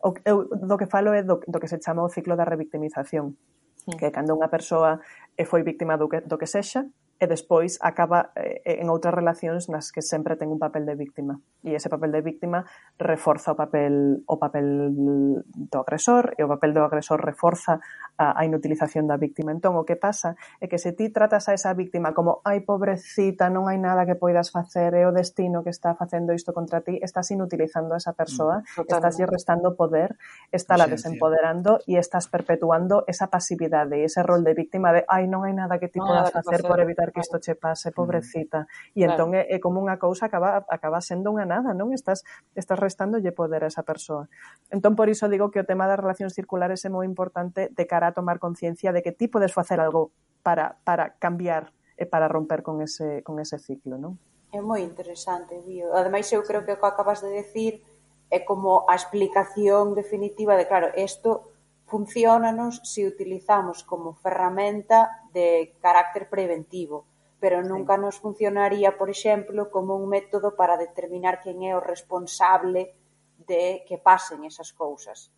o, 0.00 0.16
eu 0.24 0.48
do 0.48 0.76
que 0.80 0.88
falo 0.88 1.12
é 1.12 1.20
do, 1.20 1.44
do 1.44 1.58
que 1.60 1.68
se 1.68 1.80
chama 1.80 2.04
o 2.06 2.12
ciclo 2.12 2.36
da 2.36 2.48
revictimización, 2.48 3.36
sí. 3.76 3.92
que 4.00 4.08
cando 4.08 4.32
unha 4.32 4.48
persoa 4.48 5.04
foi 5.44 5.60
víctima 5.60 6.00
do 6.00 6.08
que, 6.08 6.24
do 6.24 6.40
que 6.40 6.48
sexa, 6.48 6.88
e 7.16 7.24
despois 7.26 7.80
acaba 7.80 8.32
eh, 8.36 8.80
en 8.80 8.92
outras 8.92 9.16
relacións 9.16 9.72
nas 9.72 9.88
que 9.88 10.04
sempre 10.04 10.36
ten 10.36 10.52
un 10.52 10.60
papel 10.60 10.84
de 10.84 10.94
víctima. 10.94 11.40
E 11.64 11.72
ese 11.72 11.88
papel 11.88 12.12
de 12.12 12.20
víctima 12.20 12.68
reforza 13.00 13.52
o 13.52 13.58
papel 13.58 14.20
o 14.28 14.36
papel 14.36 14.92
do 14.92 15.78
agresor 15.80 16.36
e 16.36 16.44
o 16.44 16.48
papel 16.48 16.76
do 16.76 16.84
agresor 16.84 17.24
reforza 17.24 17.80
a, 18.20 18.36
a 18.36 18.42
inutilización 18.44 19.08
da 19.08 19.16
víctima. 19.16 19.52
Entón 19.52 19.80
o 19.80 19.88
que 19.88 19.96
pasa 19.96 20.36
é 20.60 20.68
que 20.68 20.76
se 20.76 20.92
ti 20.92 21.08
tratas 21.08 21.48
a 21.48 21.56
esa 21.56 21.72
víctima 21.72 22.12
como 22.12 22.44
ai 22.44 22.60
pobrecita, 22.60 23.48
non 23.48 23.68
hai 23.72 23.80
nada 23.80 24.04
que 24.04 24.14
poidas 24.14 24.52
facer 24.52 24.92
é 24.92 25.08
o 25.08 25.12
destino 25.12 25.64
que 25.64 25.72
está 25.72 25.96
facendo 25.96 26.36
isto 26.36 26.52
contra 26.52 26.84
ti 26.84 27.00
estás 27.00 27.32
inutilizando 27.32 27.96
a 27.96 28.00
esa 28.00 28.12
persoa 28.12 28.60
mm, 28.60 28.92
estás 28.92 29.16
lle 29.16 29.26
restando 29.26 29.72
poder 29.72 30.20
estás 30.52 30.76
la 30.76 30.86
desempoderando 30.86 31.80
e 31.88 31.96
estás 31.96 32.28
perpetuando 32.28 33.08
esa 33.08 33.32
pasividade 33.32 34.04
ese 34.04 34.20
rol 34.20 34.44
de 34.44 34.52
víctima 34.52 34.92
de 34.92 35.08
ai 35.08 35.24
non 35.26 35.48
hai 35.48 35.56
nada 35.56 35.80
que 35.80 35.88
ti 35.88 35.98
no, 35.98 36.06
podas 36.06 36.28
facer 36.32 36.60
por 36.60 36.78
evitar 36.80 37.05
ver 37.06 37.14
que 37.14 37.22
isto 37.22 37.38
che 37.38 37.54
pase, 37.54 37.94
pobrecita. 37.94 38.66
E 38.92 39.06
claro. 39.06 39.14
entón 39.14 39.28
é, 39.38 39.46
é 39.46 39.62
como 39.62 39.78
unha 39.78 39.94
cousa 40.02 40.26
acaba, 40.26 40.66
acaba 40.66 40.98
sendo 40.98 41.30
unha 41.30 41.46
nada, 41.46 41.70
non? 41.70 41.94
Estás, 41.94 42.26
estás 42.58 42.78
restándolle 42.82 43.30
poder 43.30 43.62
a 43.62 43.70
esa 43.70 43.86
persoa. 43.86 44.26
Entón, 44.74 44.98
por 44.98 45.06
iso 45.06 45.30
digo 45.30 45.54
que 45.54 45.62
o 45.62 45.68
tema 45.68 45.86
das 45.86 46.02
relacións 46.02 46.34
circulares 46.34 46.82
é 46.82 46.90
moi 46.90 47.06
importante 47.06 47.70
de 47.70 47.84
cara 47.86 48.10
a 48.10 48.16
tomar 48.16 48.42
conciencia 48.42 48.90
de 48.90 49.06
que 49.06 49.14
ti 49.14 49.30
podes 49.30 49.54
facer 49.54 49.78
algo 49.78 50.10
para, 50.42 50.82
para 50.82 51.14
cambiar 51.22 51.70
e 51.94 52.04
para 52.04 52.26
romper 52.26 52.66
con 52.66 52.82
ese, 52.82 53.22
con 53.22 53.38
ese 53.38 53.56
ciclo, 53.62 53.96
non? 53.96 54.18
É 54.52 54.60
moi 54.60 54.82
interesante, 54.82 55.58
Bío. 55.62 55.94
Ademais, 55.94 56.26
eu 56.34 56.42
creo 56.42 56.66
que 56.66 56.74
o 56.74 56.80
que 56.80 56.88
acabas 56.88 57.22
de 57.22 57.30
decir 57.30 57.82
é 58.30 58.42
como 58.42 58.84
a 58.90 58.94
explicación 58.98 59.94
definitiva 59.94 60.58
de, 60.58 60.66
claro, 60.66 60.90
isto 60.98 61.56
funcionanos 61.86 62.82
se 62.82 63.06
utilizamos 63.06 63.84
como 63.84 64.14
ferramenta 64.14 65.25
de 65.36 65.76
carácter 65.84 66.32
preventivo, 66.32 67.04
pero 67.36 67.60
nunca 67.60 67.96
sí. 67.96 68.00
nos 68.00 68.16
funcionaría, 68.16 68.96
por 68.96 69.12
exemplo, 69.12 69.68
como 69.68 70.00
un 70.00 70.08
método 70.08 70.56
para 70.56 70.80
determinar 70.80 71.44
quen 71.44 71.60
é 71.60 71.76
o 71.76 71.84
responsable 71.84 72.96
de 73.44 73.84
que 73.84 74.00
pasen 74.00 74.48
esas 74.48 74.72
cousas. 74.72 75.28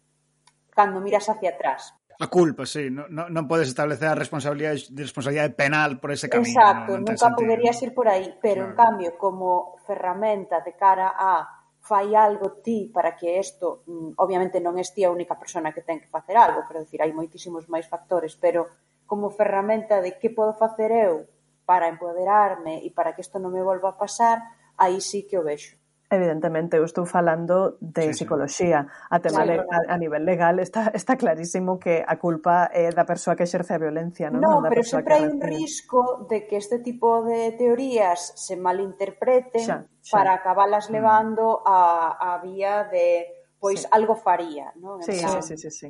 Cando 0.71 1.03
miras 1.03 1.27
hacia 1.27 1.51
atrás, 1.51 1.99
a 2.19 2.27
culpa, 2.27 2.67
sí, 2.67 2.91
non, 2.91 3.07
non 3.15 3.47
podes 3.47 3.71
establecer 3.71 4.11
a 4.11 4.19
responsabilidade, 4.19 4.91
de 4.91 5.07
responsabilidade 5.07 5.55
penal 5.55 6.03
por 6.03 6.11
ese 6.11 6.27
camino. 6.27 6.51
Exacto, 6.51 6.99
no, 6.99 7.07
nunca 7.07 7.31
sentido. 7.31 7.47
poderías 7.47 7.79
ir 7.79 7.95
por 7.95 8.11
aí, 8.11 8.35
pero 8.43 8.67
claro. 8.67 8.71
en 8.71 8.75
cambio, 8.75 9.11
como 9.15 9.79
ferramenta 9.87 10.59
de 10.67 10.75
cara 10.75 11.15
a 11.15 11.47
fai 11.79 12.19
algo 12.19 12.59
ti 12.59 12.91
para 12.91 13.15
que 13.15 13.39
isto, 13.39 13.87
mm, 13.87 14.19
obviamente 14.19 14.59
non 14.59 14.75
es 14.83 14.91
ti 14.91 15.07
a 15.07 15.15
única 15.15 15.39
persona 15.39 15.71
que 15.71 15.87
ten 15.87 16.03
que 16.03 16.11
facer 16.11 16.35
algo, 16.35 16.67
quero 16.67 16.83
dicir, 16.83 16.99
hai 17.07 17.15
moitísimos 17.15 17.71
máis 17.71 17.87
factores, 17.87 18.35
pero 18.35 18.67
como 19.09 19.33
ferramenta 19.33 20.05
de 20.05 20.21
que 20.21 20.29
podo 20.29 20.53
facer 20.53 20.93
eu 20.93 21.25
para 21.65 21.89
empoderarme 21.89 22.85
e 22.85 22.93
para 22.93 23.17
que 23.17 23.25
isto 23.25 23.41
non 23.41 23.51
me 23.51 23.65
volva 23.65 23.97
a 23.97 23.99
pasar, 23.99 24.39
aí 24.77 25.01
sí 25.01 25.25
que 25.25 25.41
o 25.41 25.43
vexo. 25.43 25.81
Evidentemente, 26.11 26.81
eu 26.81 26.85
estou 26.85 27.05
falando 27.05 27.77
de 27.81 28.13
sí, 28.13 28.25
psicología. 28.25 28.89
A 29.13 29.21
tema 29.21 29.45
claro. 29.45 29.61
legal, 29.61 29.85
a 29.89 29.97
nivel 30.01 30.25
legal 30.25 30.57
está, 30.57 30.89
está 30.97 31.21
clarísimo 31.21 31.77
que 31.77 32.01
a 32.01 32.17
culpa 32.17 32.73
é 32.73 32.89
da 32.89 33.05
persoa 33.05 33.37
que 33.37 33.45
exerce 33.45 33.77
a 33.77 33.81
violencia, 33.81 34.33
non? 34.33 34.41
No, 34.41 34.53
da 34.65 34.73
pero 34.73 34.81
sempre 34.89 35.21
hai 35.21 35.29
un 35.29 35.37
risco 35.37 36.25
de 36.25 36.49
que 36.49 36.57
este 36.57 36.81
tipo 36.81 37.21
de 37.29 37.53
teorías 37.61 38.33
se 38.41 38.57
malinterpreten 38.57 39.61
xa, 39.61 39.85
xa. 40.01 40.13
para 40.17 40.33
acabalas 40.33 40.89
mm. 40.89 40.93
levando 40.97 41.61
a, 41.61 42.17
a 42.17 42.41
vía 42.41 42.89
de 42.89 43.29
pois 43.61 43.85
sí. 43.85 43.89
algo 43.93 44.17
faría, 44.17 44.73
non? 44.81 45.05
Sí, 45.05 45.13
sí, 45.13 45.29
sí, 45.45 45.61
sí, 45.61 45.69
sí 45.69 45.89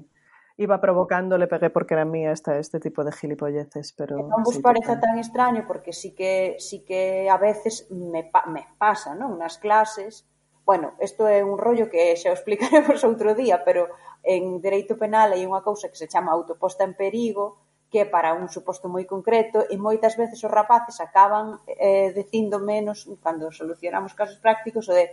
iba 0.58 0.80
provocando, 0.80 1.38
le 1.38 1.46
pegué 1.46 1.70
porque 1.70 1.94
era 1.94 2.04
mía 2.04 2.32
esta, 2.32 2.58
este 2.58 2.80
tipo 2.80 3.04
de 3.04 3.12
gilipolleces, 3.12 3.94
pero... 3.94 4.18
Non 4.18 4.42
vos 4.42 4.58
sí, 4.58 4.62
parece 4.62 4.98
tan 4.98 5.14
extraño 5.14 5.62
porque 5.70 5.94
sí 5.94 6.18
que, 6.18 6.58
sí 6.58 6.82
que 6.82 7.30
a 7.30 7.38
veces 7.38 7.86
me, 7.94 8.26
me 8.50 8.66
pasa, 8.74 9.14
non? 9.14 9.38
Nas 9.38 9.62
clases, 9.62 10.26
bueno, 10.66 10.98
isto 10.98 11.30
é 11.30 11.46
un 11.46 11.62
rollo 11.62 11.86
que 11.86 12.10
xa 12.18 12.34
o 12.34 12.36
explicaremos 12.36 12.98
outro 13.08 13.38
día, 13.38 13.62
pero 13.62 13.86
en 14.26 14.58
Dereito 14.58 14.98
Penal 14.98 15.30
hai 15.30 15.46
unha 15.46 15.62
cousa 15.62 15.86
que 15.86 15.96
se 15.96 16.10
chama 16.10 16.34
autoposta 16.34 16.82
en 16.82 16.98
perigo, 16.98 17.62
que 17.86 18.02
é 18.02 18.06
para 18.10 18.34
un 18.34 18.50
suposto 18.50 18.90
moi 18.90 19.06
concreto 19.06 19.62
e 19.62 19.78
moitas 19.78 20.18
veces 20.18 20.42
os 20.42 20.50
rapaces 20.50 20.98
acaban 20.98 21.62
eh, 21.70 22.10
dicindo 22.10 22.58
menos 22.58 23.06
cando 23.22 23.54
solucionamos 23.54 24.12
casos 24.12 24.42
prácticos 24.42 24.90
o 24.90 24.92
de 24.92 25.06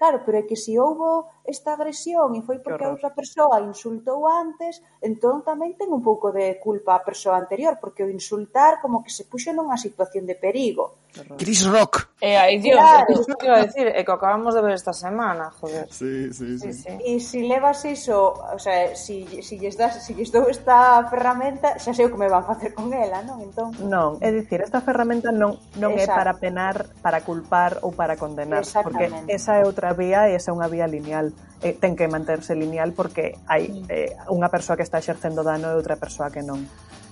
Claro, 0.00 0.18
pero 0.24 0.36
é 0.40 0.48
que 0.48 0.56
se 0.64 0.72
houbo 0.82 1.10
esta 1.54 1.70
agresión 1.76 2.28
e 2.32 2.40
foi 2.48 2.58
porque 2.64 2.84
a 2.84 2.92
outra 2.94 3.12
persoa 3.18 3.60
insultou 3.72 4.20
antes, 4.44 4.74
entón 5.10 5.36
tamén 5.48 5.76
ten 5.78 5.92
un 5.92 6.00
pouco 6.08 6.32
de 6.38 6.46
culpa 6.66 6.92
a 6.96 7.04
persoa 7.08 7.36
anterior, 7.42 7.74
porque 7.82 8.04
o 8.06 8.12
insultar 8.18 8.72
como 8.82 9.04
que 9.04 9.12
se 9.16 9.28
puxo 9.30 9.50
nunha 9.52 9.76
situación 9.86 10.24
de 10.30 10.40
perigo. 10.44 10.84
Chris 11.38 11.66
Rock. 11.66 12.08
Eh, 12.20 12.36
aí, 12.36 12.58
Dios, 12.58 12.78
claro. 12.78 13.06
Eh, 13.08 13.36
que 13.38 13.46
iba 13.46 13.56
a 13.56 13.66
decir, 13.66 13.86
é 13.88 14.04
que 14.04 14.12
acabamos 14.12 14.54
de 14.54 14.62
ver 14.62 14.74
esta 14.74 14.92
semana, 14.92 15.50
joder. 15.50 15.88
Sí, 15.90 16.32
sí, 16.32 16.58
sí. 16.58 16.72
sí, 16.72 16.84
sí. 16.84 16.88
E 17.04 17.18
se 17.18 17.40
si 17.40 17.48
levas 17.48 17.84
iso, 17.84 18.36
o 18.36 18.58
sea, 18.58 18.94
si, 18.94 19.24
si 19.42 19.58
lles 19.58 19.76
das, 19.76 20.04
si 20.04 20.14
lles 20.14 20.30
dou 20.30 20.46
esta 20.46 21.02
ferramenta, 21.08 21.80
xa 21.80 21.96
sei 21.96 22.06
o 22.06 22.12
que 22.12 22.20
me 22.20 22.28
van 22.28 22.44
facer 22.44 22.76
con 22.76 22.92
ela, 22.92 23.24
non? 23.24 23.40
Entón... 23.40 23.72
Non, 23.80 24.20
é 24.20 24.30
dicir, 24.30 24.60
esta 24.60 24.84
ferramenta 24.84 25.32
non, 25.32 25.56
non 25.80 25.96
Exacto. 25.96 26.12
é 26.12 26.18
para 26.20 26.32
penar, 26.36 26.76
para 27.00 27.24
culpar 27.24 27.80
ou 27.82 27.90
para 27.96 28.14
condenar, 28.20 28.62
porque 28.84 29.08
esa 29.32 29.58
é 29.58 29.64
outra 29.64 29.96
vía 29.96 30.28
e 30.28 30.36
esa 30.36 30.52
é 30.52 30.54
unha 30.54 30.68
vía 30.68 30.86
lineal. 30.86 31.32
Eh, 31.60 31.76
ten 31.76 31.92
que 31.92 32.08
manterse 32.08 32.56
lineal 32.56 32.92
porque 32.96 33.36
hai 33.48 33.68
eh, 33.88 34.16
unha 34.32 34.48
persoa 34.48 34.80
que 34.80 34.84
está 34.84 34.96
exercendo 35.00 35.44
dano 35.44 35.72
e 35.72 35.76
outra 35.76 35.96
persoa 35.96 36.32
que 36.32 36.40
non 36.44 36.64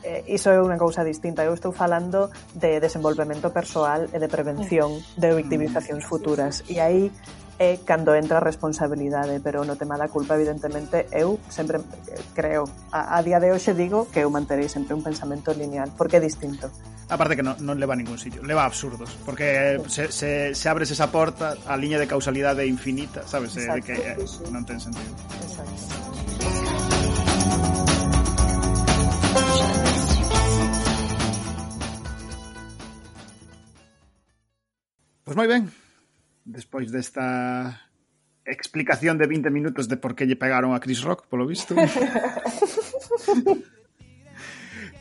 eh, 0.02 0.24
iso 0.28 0.50
é 0.50 0.58
unha 0.58 0.78
cousa 0.78 1.02
distinta. 1.02 1.44
Eu 1.44 1.54
estou 1.54 1.72
falando 1.72 2.30
de 2.54 2.78
desenvolvemento 2.78 3.50
persoal 3.50 4.06
e 4.10 4.18
de 4.18 4.28
prevención 4.28 4.98
mm. 4.98 5.20
de 5.20 5.28
victimizacións 5.34 6.04
futuras. 6.04 6.62
E 6.68 6.78
aí 6.78 7.10
é 7.58 7.82
cando 7.82 8.14
entra 8.14 8.38
a 8.38 8.44
responsabilidade, 8.44 9.40
pero 9.42 9.66
no 9.66 9.74
tema 9.74 9.98
da 9.98 10.06
culpa, 10.06 10.38
evidentemente, 10.38 11.10
eu 11.10 11.42
sempre 11.50 11.82
eh, 12.06 12.14
creo, 12.32 12.64
a, 12.94 13.18
a 13.18 13.22
día 13.22 13.42
de 13.42 13.50
hoxe 13.50 13.74
digo 13.74 14.06
que 14.06 14.22
eu 14.22 14.30
manterei 14.30 14.70
sempre 14.70 14.94
un 14.94 15.02
pensamento 15.02 15.50
lineal, 15.50 15.90
porque 15.98 16.16
é 16.16 16.22
distinto. 16.22 16.70
Aparte 17.10 17.34
que 17.34 17.42
non, 17.42 17.58
non 17.58 17.82
leva 17.82 17.96
a 17.96 17.98
ningún 17.98 18.20
sitio, 18.20 18.46
leva 18.46 18.62
a 18.62 18.70
absurdos, 18.70 19.18
porque 19.26 19.80
se, 19.90 20.12
se, 20.14 20.54
se 20.54 20.66
abres 20.70 20.94
esa 20.94 21.10
porta, 21.10 21.58
a 21.66 21.74
liña 21.74 21.98
de 21.98 22.06
causalidade 22.06 22.62
é 22.62 22.68
infinita, 22.70 23.26
sabes? 23.26 23.58
Exacto. 23.58 23.74
De 23.74 23.82
que 23.82 23.94
eh, 24.06 24.16
non 24.54 24.62
ten 24.62 24.78
sentido. 24.78 25.10
Exacto. 25.42 26.67
Pois 35.28 35.36
moi 35.36 35.44
ben, 35.44 35.68
despois 36.48 36.88
desta 36.88 37.84
explicación 38.48 39.20
de 39.20 39.28
20 39.28 39.52
minutos 39.52 39.84
de 39.84 40.00
por 40.00 40.16
que 40.16 40.24
lle 40.24 40.40
pegaron 40.40 40.72
a 40.72 40.80
Chris 40.80 41.04
Rock, 41.04 41.28
polo 41.28 41.44
visto. 41.44 41.76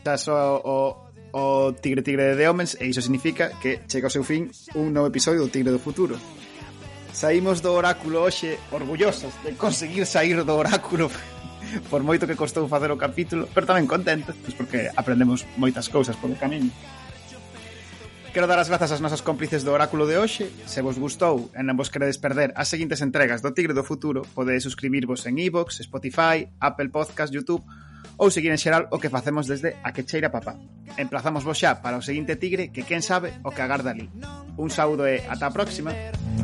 Xa 0.04 0.16
só 0.20 0.60
o, 0.60 1.08
o 1.32 1.72
Tigre 1.80 2.04
Tigre 2.04 2.36
de 2.36 2.44
Homens 2.44 2.76
e 2.76 2.92
iso 2.92 3.00
significa 3.00 3.56
que 3.64 3.88
chega 3.88 4.12
ao 4.12 4.16
seu 4.20 4.28
fin 4.28 4.52
un 4.76 4.92
novo 4.92 5.08
episodio 5.08 5.48
do 5.48 5.48
Tigre 5.48 5.72
do 5.72 5.80
Futuro. 5.80 6.20
Saímos 7.16 7.64
do 7.64 7.72
oráculo 7.72 8.28
hoxe 8.28 8.60
orgullosos 8.76 9.32
de 9.48 9.56
conseguir 9.56 10.04
sair 10.04 10.44
do 10.44 10.60
oráculo 10.60 11.08
por 11.88 12.04
moito 12.04 12.28
que 12.28 12.36
costou 12.36 12.68
facer 12.68 12.92
o 12.92 13.00
capítulo, 13.00 13.48
pero 13.56 13.64
tamén 13.64 13.88
contentos, 13.88 14.36
pois 14.44 14.60
porque 14.60 14.92
aprendemos 14.92 15.48
moitas 15.56 15.88
cousas 15.88 16.20
polo 16.20 16.36
camiño. 16.36 16.76
Quero 18.38 18.46
dar 18.46 18.60
as 18.60 18.70
grazas 18.70 18.92
ás 18.94 19.02
nosas 19.02 19.26
cómplices 19.26 19.66
do 19.66 19.74
Oráculo 19.74 20.06
de 20.06 20.14
hoxe. 20.14 20.54
Se 20.70 20.86
vos 20.86 21.02
gustou 21.02 21.50
e 21.58 21.66
non 21.66 21.74
vos 21.74 21.90
queredes 21.90 22.22
perder 22.22 22.54
as 22.54 22.70
seguintes 22.70 23.02
entregas 23.02 23.42
do 23.42 23.50
Tigre 23.50 23.74
do 23.74 23.82
Futuro, 23.82 24.22
podedes 24.38 24.62
suscribirvos 24.62 25.26
en 25.26 25.42
iVoox, 25.42 25.82
Spotify, 25.82 26.46
Apple 26.62 26.94
Podcast, 26.94 27.34
Youtube 27.34 27.66
ou 28.22 28.30
seguir 28.30 28.54
en 28.54 28.62
xeral 28.62 28.86
o 28.94 29.02
que 29.02 29.10
facemos 29.10 29.50
desde 29.50 29.82
a 29.82 29.90
que 29.90 30.06
cheira 30.06 30.30
papá. 30.30 30.54
Emplazamos 31.02 31.42
vos 31.42 31.58
xa 31.58 31.82
para 31.82 31.98
o 31.98 32.06
seguinte 32.06 32.38
Tigre 32.38 32.70
que 32.70 32.86
quen 32.86 33.02
sabe 33.02 33.34
o 33.42 33.50
que 33.50 33.66
agarda 33.66 33.90
ali. 33.90 34.06
Un 34.54 34.70
saúdo 34.70 35.10
e 35.10 35.18
ata 35.26 35.50
a 35.50 35.56
próxima. 35.58 35.90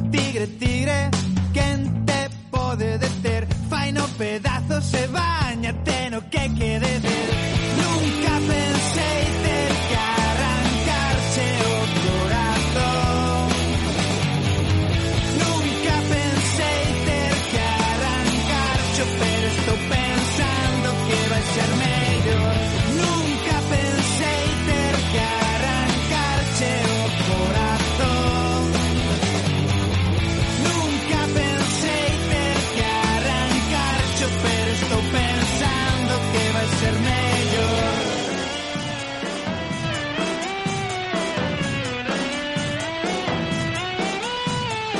Tigre, 0.10 0.50
tigre, 0.58 1.14
quen 1.54 2.10
te 2.10 2.26
pode 2.50 2.98
deter? 2.98 3.46
Fai 3.70 3.94
no 3.94 4.10
pedazos 4.18 4.90
e 4.98 5.06
bañate 5.14 6.10
no 6.10 6.26
que 6.26 6.42
quede 6.58 6.94
ver. 7.06 7.30
Nunca 7.78 8.34
pensei 8.50 9.33